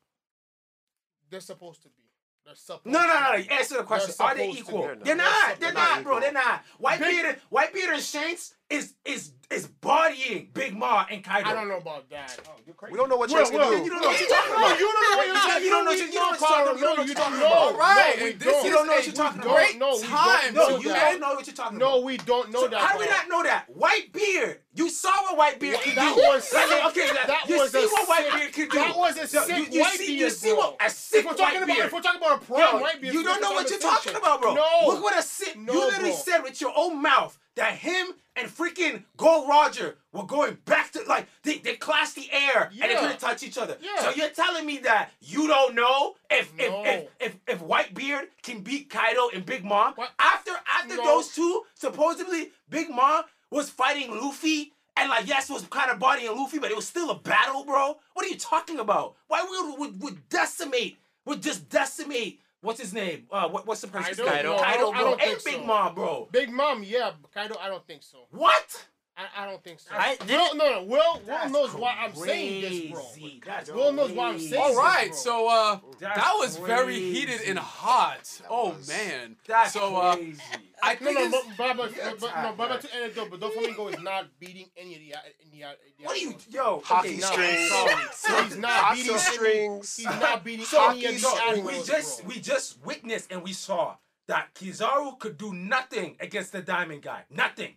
They're 1.30 1.40
supposed 1.40 1.82
to 1.84 1.90
be. 1.90 2.04
They're 2.46 2.56
supposed. 2.56 2.86
No, 2.88 3.00
no, 3.06 3.08
no. 3.08 3.20
no. 3.38 3.56
Answer 3.56 3.78
the 3.78 3.84
question. 3.84 4.14
Are 4.20 4.36
they 4.36 4.50
equal? 4.50 4.82
They're 5.04 5.16
not. 5.16 5.18
not. 5.18 5.48
They're 5.60 5.72
They're 5.72 5.74
not, 5.74 5.96
not 5.98 6.04
bro. 6.04 6.20
They're 6.20 6.32
not. 6.32 6.64
White 6.78 7.00
Big- 7.00 7.22
Beard, 7.22 7.42
White 7.50 7.74
Beard 7.74 7.94
and 7.94 8.04
Shanks 8.04 8.56
is 8.70 8.94
is 9.06 9.32
is 9.50 9.66
bodying 9.66 10.48
Big 10.54 10.78
Mom 10.78 11.08
and 11.10 11.24
Kaido. 11.24 11.50
I 11.50 11.54
don't 11.56 11.68
know 11.68 11.78
about 11.78 12.08
that. 12.12 12.38
Oh, 12.48 12.52
you're 12.68 12.76
crazy. 12.76 12.94
We 12.94 13.00
don't 13.00 13.10
know 13.10 13.18
what 13.18 13.30
Will, 13.30 13.38
Shanks 13.38 13.50
can 13.50 13.60
Will, 13.60 13.72
do. 13.72 13.84
You 13.84 13.90
don't 13.90 14.02
know 14.02 14.08
what 14.10 14.20
you're 14.20 14.30
talking 14.30 14.54
about. 14.54 14.78
you 14.80 14.86
don't 14.86 14.94
know 14.94 15.18
what 15.18 15.26
you're 15.26 15.36
talking 15.36 15.64
You 15.64 15.70
don't 15.72 15.86
know 15.86 15.90
what 15.90 15.98
you're- 15.98 16.12
you 16.12 16.14
don't 16.14 16.30
know 16.30 16.38
what 16.38 16.38
you're 16.38 16.54
talking 16.54 16.70
about. 16.70 16.80
No, 16.80 17.02
you 17.02 17.10
You 17.10 17.16
don't 17.16 17.32
don't 17.32 17.40
know. 17.40 17.50
know. 17.50 17.78
No, 17.80 18.24
we 18.24 18.32
this 18.34 18.46
don't. 18.54 18.66
You 18.66 18.72
don't 18.72 18.86
know 18.88 18.94
what 18.94 19.06
you're 19.08 19.16
talking 19.16 19.42
about. 19.42 19.56
great 19.56 19.78
No, 19.80 19.90
we 19.96 20.02
don't. 20.02 20.10
time 20.10 20.54
No, 20.54 20.70
you 20.78 20.90
don't 20.94 21.20
know 21.20 21.34
what 21.34 21.48
you're 21.48 21.56
talking 21.56 21.78
No, 21.80 22.02
we 22.02 22.18
don't 22.18 22.52
know 22.52 22.62
So 22.62 22.68
that. 22.68 22.80
how 22.80 22.94
do 22.94 23.00
we 23.00 23.06
not 23.08 23.28
know 23.28 23.42
that? 23.44 23.66
White 23.74 24.14
beard. 24.14 24.60
You 24.76 24.88
saw 24.90 25.10
what 25.24 25.36
white 25.38 25.60
beard 25.60 25.80
can 25.82 25.96
That 25.96 26.14
do. 26.16 26.22
was 26.22 26.54
Like, 26.54 26.68
sick. 26.70 26.86
okay, 26.86 27.08
that, 27.08 27.18
was 27.18 27.28
That 27.28 27.50
you 27.50 27.58
was 27.58 27.72
see 27.72 27.86
what 27.88 28.08
white 28.08 28.32
beard 28.32 28.54
can 28.54 28.70
do. 28.70 28.78
that 28.78 28.96
was 28.98 29.18
a 29.18 29.28
sick 29.28 29.48
you, 29.50 29.66
you 29.72 29.82
white 29.82 29.98
see, 29.98 30.18
You 30.20 30.30
see 30.30 30.54
what 30.54 30.78
a 30.80 30.90
sick 30.92 31.26
white 31.26 31.38
talking 31.38 31.58
about 31.64 31.68
beard. 31.76 31.88
if 31.88 31.94
we're 31.94 32.02
talking 32.02 32.22
about 32.22 32.44
a 32.44 32.46
prime 32.46 32.60
Yo, 32.76 32.82
white 32.82 33.02
beard, 33.02 33.14
you 33.16 33.24
don't 33.24 33.42
know 33.42 33.52
what 33.54 33.68
you're 33.68 33.80
talking 33.80 34.16
about, 34.16 34.42
bro. 34.42 34.54
No. 34.54 34.68
Look 34.86 35.02
what 35.04 35.16
I 35.16 35.22
said. 35.22 35.56
No, 35.58 35.74
you 35.74 35.80
literally 35.86 36.14
said 36.14 36.44
with 36.44 36.62
your 36.62 36.72
own 36.76 37.02
mouth 37.02 37.36
that 37.60 37.74
him 37.76 38.08
and 38.38 38.48
freaking 38.50 39.04
Gold 39.18 39.50
Roger 39.50 39.98
were 40.14 40.24
going 40.24 40.58
back 40.66 40.92
to 40.94 41.04
like 41.08 41.28
they, 41.44 41.58
they 41.58 41.76
clashed 41.76 42.16
the 42.16 42.28
air 42.32 42.70
and 42.72 42.90
they 42.90 42.96
couldn't 42.96 43.20
touch 43.20 43.44
each 43.44 43.58
other. 43.58 43.78
Yeah. 43.82 44.02
So 44.02 44.12
you're 44.16 44.30
telling 44.30 44.66
me 44.66 44.78
that 44.80 45.12
you 45.20 45.48
don't 45.48 45.76
know 45.76 46.16
if 46.32 46.52
if, 46.58 46.72
No. 46.72 46.84
if, 46.86 47.08
if 47.20 47.36
if 47.48 47.60
Whitebeard 47.60 48.28
can 48.44 48.62
beat 48.62 48.90
Kaido 48.90 49.30
and 49.34 49.46
Big 49.46 49.64
Mom 49.66 49.94
What? 49.96 50.12
after 50.20 50.52
after 50.80 50.96
No. 50.96 51.04
those 51.04 51.30
two 51.36 51.64
supposedly 51.76 52.52
Big 52.70 52.90
Mom 52.90 53.24
was 53.52 53.70
fighting 53.70 54.10
Luffy. 54.12 54.74
And 54.96 55.10
like 55.10 55.28
yes, 55.28 55.50
it 55.50 55.54
was 55.54 55.64
kind 55.64 55.92
of 55.92 56.00
bodying 56.00 56.36
Luffy, 56.36 56.60
but 56.60 56.72
it 56.72 56.76
was 56.76 56.88
still 56.88 57.10
a 57.12 57.16
battle, 57.16 57.64
bro. 57.66 57.98
What 58.14 58.26
are 58.26 58.30
you 58.30 58.38
talking 58.38 58.80
about? 58.80 59.16
Why 59.28 59.44
would 59.48 59.80
would, 59.80 60.02
would 60.02 60.30
decimate? 60.30 60.98
Would 61.26 61.42
just 61.44 61.70
decimate? 61.70 62.40
What's 62.62 62.80
his 62.82 62.94
name? 62.94 63.26
Uh, 63.32 63.48
what, 63.50 63.66
what's 63.66 63.82
the 63.82 63.88
person's 63.88 64.18
Kaido? 64.18 64.30
Kaido, 64.30 64.44
No, 64.50 64.58
I 64.58 64.64
Kaido, 64.74 64.80
don't- 64.80 64.96
I 64.96 65.00
bro, 65.00 65.10
don't 65.12 65.22
and 65.22 65.32
think 65.32 65.44
Big 65.46 65.54
so. 65.56 65.64
Mom, 65.66 65.96
bro. 65.96 66.28
Big 66.32 66.50
Mom, 66.52 66.84
yeah, 66.84 67.12
Kaido, 67.34 67.56
I 67.62 67.70
don't 67.70 67.86
think 67.88 68.04
so. 68.04 68.18
What? 68.32 68.86
I, 69.18 69.44
I 69.44 69.46
don't 69.46 69.62
think 69.64 69.80
so. 69.82 69.90
I- 69.94 70.18
Will, 70.28 70.56
no, 70.56 70.72
no, 70.72 70.84
Will, 70.84 70.88
Will 70.88 71.22
That's 71.26 71.52
knows 71.52 71.74
why 71.74 71.94
I'm 72.00 72.14
saying 72.16 72.62
this, 72.62 72.92
bro. 72.92 73.02
crazy. 73.02 73.42
That's 73.46 73.72
Will 73.72 73.92
knows 73.94 74.12
why 74.12 74.28
I'm 74.30 74.34
crazy. 74.36 74.50
saying 74.50 74.62
All 74.62 74.70
this, 74.70 74.78
right, 74.78 75.08
bro. 75.10 75.16
so 75.18 75.48
uh, 75.50 75.80
that 76.00 76.34
was 76.38 76.58
very 76.58 77.00
heated 77.00 77.42
and 77.48 77.60
hot. 77.60 78.24
That 78.42 78.48
oh 78.50 78.70
was- 78.72 78.88
man, 78.88 79.36
That's 79.48 79.74
so 79.74 79.96
uh, 79.98 80.16
crazy. 80.16 80.42
I 80.82 80.94
No, 80.94 81.00
think 81.00 81.20
no, 81.20 81.26
it's- 81.26 81.46
but, 81.58 81.58
but, 81.58 81.78
but, 81.78 81.96
You're 81.96 82.06
but, 82.16 82.22
no, 82.22 82.28
tired, 82.30 82.58
but, 82.58 82.70
man. 82.70 82.80
to 82.80 82.96
end 82.96 83.06
it 83.06 83.16
though, 83.16 83.26
but 83.30 83.40
Doflamingo 83.40 83.94
is 83.94 84.02
not 84.02 84.40
beating 84.40 84.70
any 84.78 84.96
of 84.96 85.02
the, 85.02 85.14
uh, 85.16 85.20
any 85.52 85.64
uh, 85.64 85.72
of 85.72 85.76
the 85.98 86.04
What 86.06 86.16
are 86.16 86.20
you, 86.20 86.36
yo? 86.50 86.80
Haki 86.82 87.00
okay, 87.00 87.18
No, 87.18 87.28
strings. 87.28 87.72
I'm 87.74 88.08
sorry. 88.14 88.44
He's 88.46 88.58
not 88.58 88.84
Haki 88.84 88.96
beating 88.96 89.12
any, 89.12 89.20
strings. 89.20 89.96
He's 89.98 90.06
not 90.06 90.44
beating 90.44 90.66
So, 90.66 90.90
any 90.90 91.06
of 91.06 91.14
the 91.14 91.20
so 91.20 91.62
we 91.62 91.84
just 91.84 92.22
bro. 92.22 92.28
we 92.30 92.40
just 92.40 92.86
witnessed 92.86 93.32
and 93.32 93.44
we 93.44 93.54
saw 93.54 93.96
that 94.28 94.54
Kizaru 94.56 95.18
could 95.20 95.38
do 95.38 95.54
nothing 95.54 96.16
against 96.20 96.52
the 96.52 96.62
Diamond 96.62 97.02
Guy. 97.02 97.24
Nothing. 97.30 97.76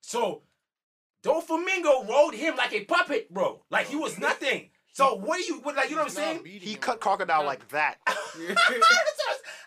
So 0.00 0.42
Doflamingo 1.24 2.06
rode 2.08 2.34
him 2.34 2.56
like 2.56 2.72
a 2.72 2.84
puppet, 2.84 3.32
bro. 3.32 3.62
Like 3.70 3.86
he 3.88 3.96
was 3.96 4.18
nothing. 4.18 4.70
So 4.92 5.14
what 5.14 5.38
do 5.38 5.44
you 5.44 5.60
what, 5.60 5.74
like? 5.76 5.90
You 5.90 5.96
know 5.96 6.02
what 6.02 6.10
I'm 6.10 6.14
saying? 6.14 6.44
He 6.44 6.72
him, 6.74 6.78
cut 6.80 7.00
bro. 7.00 7.10
Crocodile 7.16 7.38
Not- 7.38 7.46
like 7.46 7.68
that. 7.70 7.96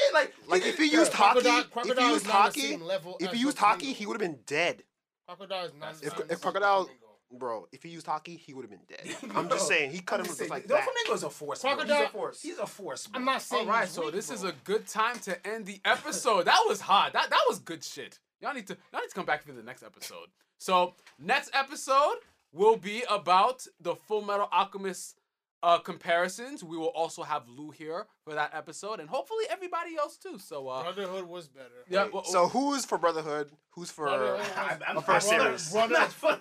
saying. 0.00 0.12
Like, 0.14 0.34
Like 0.46 0.66
if 0.66 0.78
he 0.78 0.86
used 0.92 1.12
Crocodile- 1.12 1.64
haki, 1.64 1.90
if 1.90 1.98
he 1.98 2.08
used 2.08 2.26
not 2.26 2.34
on 2.46 2.52
the 2.52 2.60
haki, 2.60 3.16
if 3.20 3.32
he 3.32 3.38
used 3.38 3.56
haki, 3.58 3.82
he 3.94 4.06
would 4.06 4.20
have 4.20 4.30
been 4.30 4.40
dead, 4.46 4.82
Crocodile 5.26 5.64
is 5.66 5.72
not. 5.78 5.94
If- 6.02 6.18
on 6.20 6.26
if 6.30 6.40
Crocodile- 6.40 6.88
bro. 7.32 7.66
If 7.70 7.82
he 7.84 7.90
used 7.90 8.06
haki, 8.06 8.38
he 8.38 8.52
would 8.54 8.62
have 8.62 8.70
been 8.70 8.80
dead. 8.88 9.16
I'm 9.36 9.48
just 9.48 9.68
saying, 9.68 9.92
he 9.92 10.00
cut 10.00 10.16
I'm 10.16 10.20
him 10.20 10.26
just 10.26 10.38
just 10.38 10.38
saying, 10.40 10.50
like 10.50 10.66
that. 10.66 10.82
Doflamingo's 11.08 11.22
a 11.22 11.30
force. 11.30 11.62
bro. 11.62 11.74
Crocodile- 11.76 11.96
He's 11.98 12.06
a 12.06 12.10
force. 12.10 12.42
He's 12.42 12.58
a 12.58 12.66
force. 12.66 13.08
I'm 13.14 13.24
not 13.24 13.42
saying. 13.42 13.66
all 13.68 13.72
right, 13.72 13.84
he's 13.84 13.94
so 13.94 14.06
weak, 14.06 14.14
this 14.14 14.30
is 14.30 14.42
a 14.44 14.52
good 14.64 14.86
time 14.88 15.18
to 15.20 15.46
end 15.46 15.66
the 15.66 15.80
episode. 15.84 16.46
That 16.46 16.62
was 16.66 16.80
hot. 16.80 17.12
That 17.12 17.30
that 17.30 17.40
was 17.48 17.58
good 17.60 17.84
shit. 17.84 18.18
Y'all 18.40 18.54
need 18.54 18.66
to 18.66 18.76
y'all 18.92 19.00
need 19.02 19.08
to 19.08 19.14
come 19.14 19.26
back 19.26 19.44
for 19.44 19.52
the 19.52 19.62
next 19.62 19.82
episode. 19.82 20.28
So 20.58 20.94
next 21.18 21.50
episode 21.54 22.16
will 22.52 22.76
be 22.76 23.04
about 23.08 23.64
the 23.80 23.94
Full 23.94 24.22
Metal 24.22 24.48
Alchemist 24.50 25.19
uh, 25.62 25.78
comparisons. 25.78 26.64
We 26.64 26.76
will 26.76 26.86
also 26.88 27.22
have 27.22 27.48
Lou 27.48 27.70
here 27.70 28.06
for 28.24 28.34
that 28.34 28.52
episode, 28.54 29.00
and 29.00 29.08
hopefully 29.08 29.44
everybody 29.50 29.96
else 29.96 30.16
too. 30.16 30.38
So 30.38 30.68
uh, 30.68 30.82
Brotherhood 30.82 31.26
was 31.26 31.48
better. 31.48 31.84
yeah. 31.88 32.08
well, 32.12 32.24
So 32.24 32.48
who's 32.48 32.84
for 32.84 32.98
Brotherhood? 32.98 33.50
Who's 33.72 33.90
for? 33.90 34.06
Brotherhood 34.06 34.46
I'm, 34.56 34.66
was- 34.78 34.82
I'm 34.88 34.96
A 34.96 35.02
first 35.02 35.28
brother- 35.28 35.58
series. 35.58 35.76
I'm 35.76 35.90
not 35.90 36.12
for- 36.12 36.38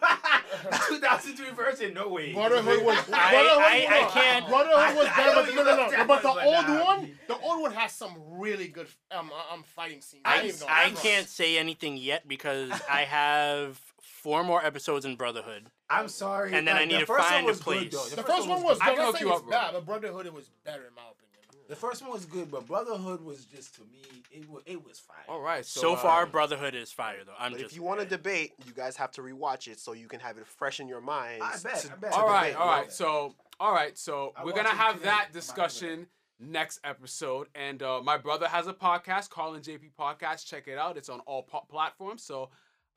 2003 0.88 1.52
version, 1.52 1.94
no 1.94 2.10
way. 2.10 2.34
Brotherhood 2.34 2.84
was. 2.84 2.98
I- 3.12 3.32
Brotherhood, 3.32 3.64
I- 3.64 3.88
I 3.90 4.02
no, 4.02 4.08
can't- 4.10 4.48
Brotherhood 4.48 4.98
was 4.98 5.08
I- 5.08 5.12
I 5.12 5.16
better, 5.18 5.36
know 5.36 5.42
but 5.44 5.50
you 5.50 5.56
no, 5.56 5.64
no, 5.64 5.70
love 5.84 5.92
no. 5.92 6.06
But 6.08 6.22
the 6.22 6.30
old 6.30 6.68
nah. 6.68 6.84
one, 6.86 7.20
the 7.28 7.38
old 7.40 7.62
one 7.62 7.72
has 7.74 7.92
some 7.92 8.14
really 8.40 8.68
good 8.68 8.88
um 9.12 9.32
um 9.52 9.64
fighting 9.64 10.02
scenes. 10.02 10.24
I, 10.26 10.42
I, 10.42 10.46
even 10.46 10.60
gonna 10.60 10.72
I 10.72 10.90
can't 10.92 11.28
say 11.28 11.58
anything 11.58 11.98
yet 11.98 12.28
because 12.28 12.72
I 12.90 13.02
have 13.02 13.80
four 14.20 14.44
more 14.44 14.64
episodes 14.64 15.06
in 15.06 15.16
Brotherhood. 15.16 15.68
I'm 15.90 16.08
sorry. 16.08 16.54
And 16.54 16.68
then 16.68 16.76
I 16.76 16.80
like, 16.82 16.88
need 16.90 17.02
the 17.02 17.06
to 17.06 17.14
find 17.18 17.46
a 17.46 17.48
was 17.50 17.60
good, 17.60 17.92
place. 17.92 18.10
The 18.12 18.24
first 18.24 18.48
one 18.48 18.62
was. 18.64 18.78
I 18.82 18.90
I'm 18.90 18.96
can 18.96 18.98
not 18.98 19.06
hook 19.08 19.18
saying 19.18 19.28
you 19.30 19.34
up, 19.36 19.50
bad, 19.50 19.74
but 19.74 19.86
Brotherhood 19.86 20.26
it 20.26 20.34
was 20.34 20.50
better 20.64 20.84
in 20.88 20.94
my 20.96 21.02
opinion. 21.02 21.26
The 21.68 21.76
first 21.76 22.02
one 22.02 22.12
was 22.12 22.26
good, 22.26 22.50
but 22.50 22.66
Brotherhood 22.66 23.22
was 23.24 23.46
just 23.46 23.76
to 23.76 23.82
me, 23.82 24.24
it 24.32 24.50
was 24.50 24.64
it 24.66 24.84
was 24.84 24.98
fine. 25.00 25.18
all 25.28 25.40
right. 25.40 25.64
So, 25.64 25.82
So, 25.82 25.94
uh, 25.94 25.98
far, 25.98 26.26
Brotherhood 26.26 26.74
is 26.74 26.92
fire 26.92 27.18
though. 27.24 27.32
I'm 27.38 27.52
But 27.52 27.60
just 27.62 27.72
if 27.74 27.78
you 27.78 27.84
want 27.84 28.00
to 28.00 28.08
debate, 28.08 28.54
you 28.66 28.74
guys 28.74 28.96
have 28.98 29.12
to 29.12 29.22
rewatch 29.22 29.68
it 29.68 29.80
so 29.80 29.94
you 29.94 30.08
can 30.08 30.20
have 30.20 30.40
it 30.40 30.48
fresh 30.48 30.80
in 30.80 30.88
your 30.88 31.00
mind. 31.02 31.44
I 31.44 31.56
bet, 31.64 31.76
to- 31.82 31.92
I 31.92 31.96
bet. 31.98 32.12
to 32.14 32.18
all 32.18 32.28
right, 32.28 32.48
debate, 32.50 32.56
all 32.60 32.66
you 32.66 32.72
know? 32.72 32.78
right. 32.82 32.92
So, 32.92 33.36
all 33.60 33.72
right. 33.72 33.96
So 33.98 34.34
I 34.36 34.46
we're 34.46 34.54
gonna 34.54 34.70
have 34.70 35.04
that 35.04 35.08
I'm 35.10 35.14
happy 35.18 35.26
with 35.28 35.34
discussion 35.34 36.08
next 36.40 36.80
episode. 36.84 37.48
And 37.54 37.84
uh, 37.84 38.02
my 38.04 38.18
brother 38.18 38.48
has 38.48 38.66
a 38.66 38.74
podcast, 38.74 39.30
Colin 39.30 39.62
JP 39.62 39.92
Podcast. 40.00 40.48
Check 40.48 40.68
it 40.68 40.78
out. 40.80 40.98
It's 40.98 41.10
on 41.10 41.20
all 41.22 41.44
po- 41.44 41.68
platforms. 41.70 42.24
So 42.24 42.50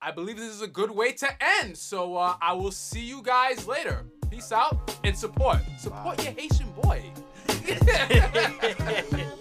I 0.05 0.11
believe 0.11 0.37
this 0.37 0.53
is 0.53 0.62
a 0.62 0.66
good 0.66 0.91
way 0.91 1.12
to 1.12 1.29
end. 1.61 1.79
So 1.79 2.16
uh, 2.16 2.35
I 2.43 2.55
will 2.55 2.73
see 2.73 3.01
you 3.01 3.23
guys 3.23 3.69
later. 3.69 4.05
Peace 4.31 4.51
out 4.51 4.99
and 5.05 5.16
support. 5.16 5.59
Support 5.79 6.24
your 6.24 6.33
Haitian 6.33 6.73
boy. 6.73 7.05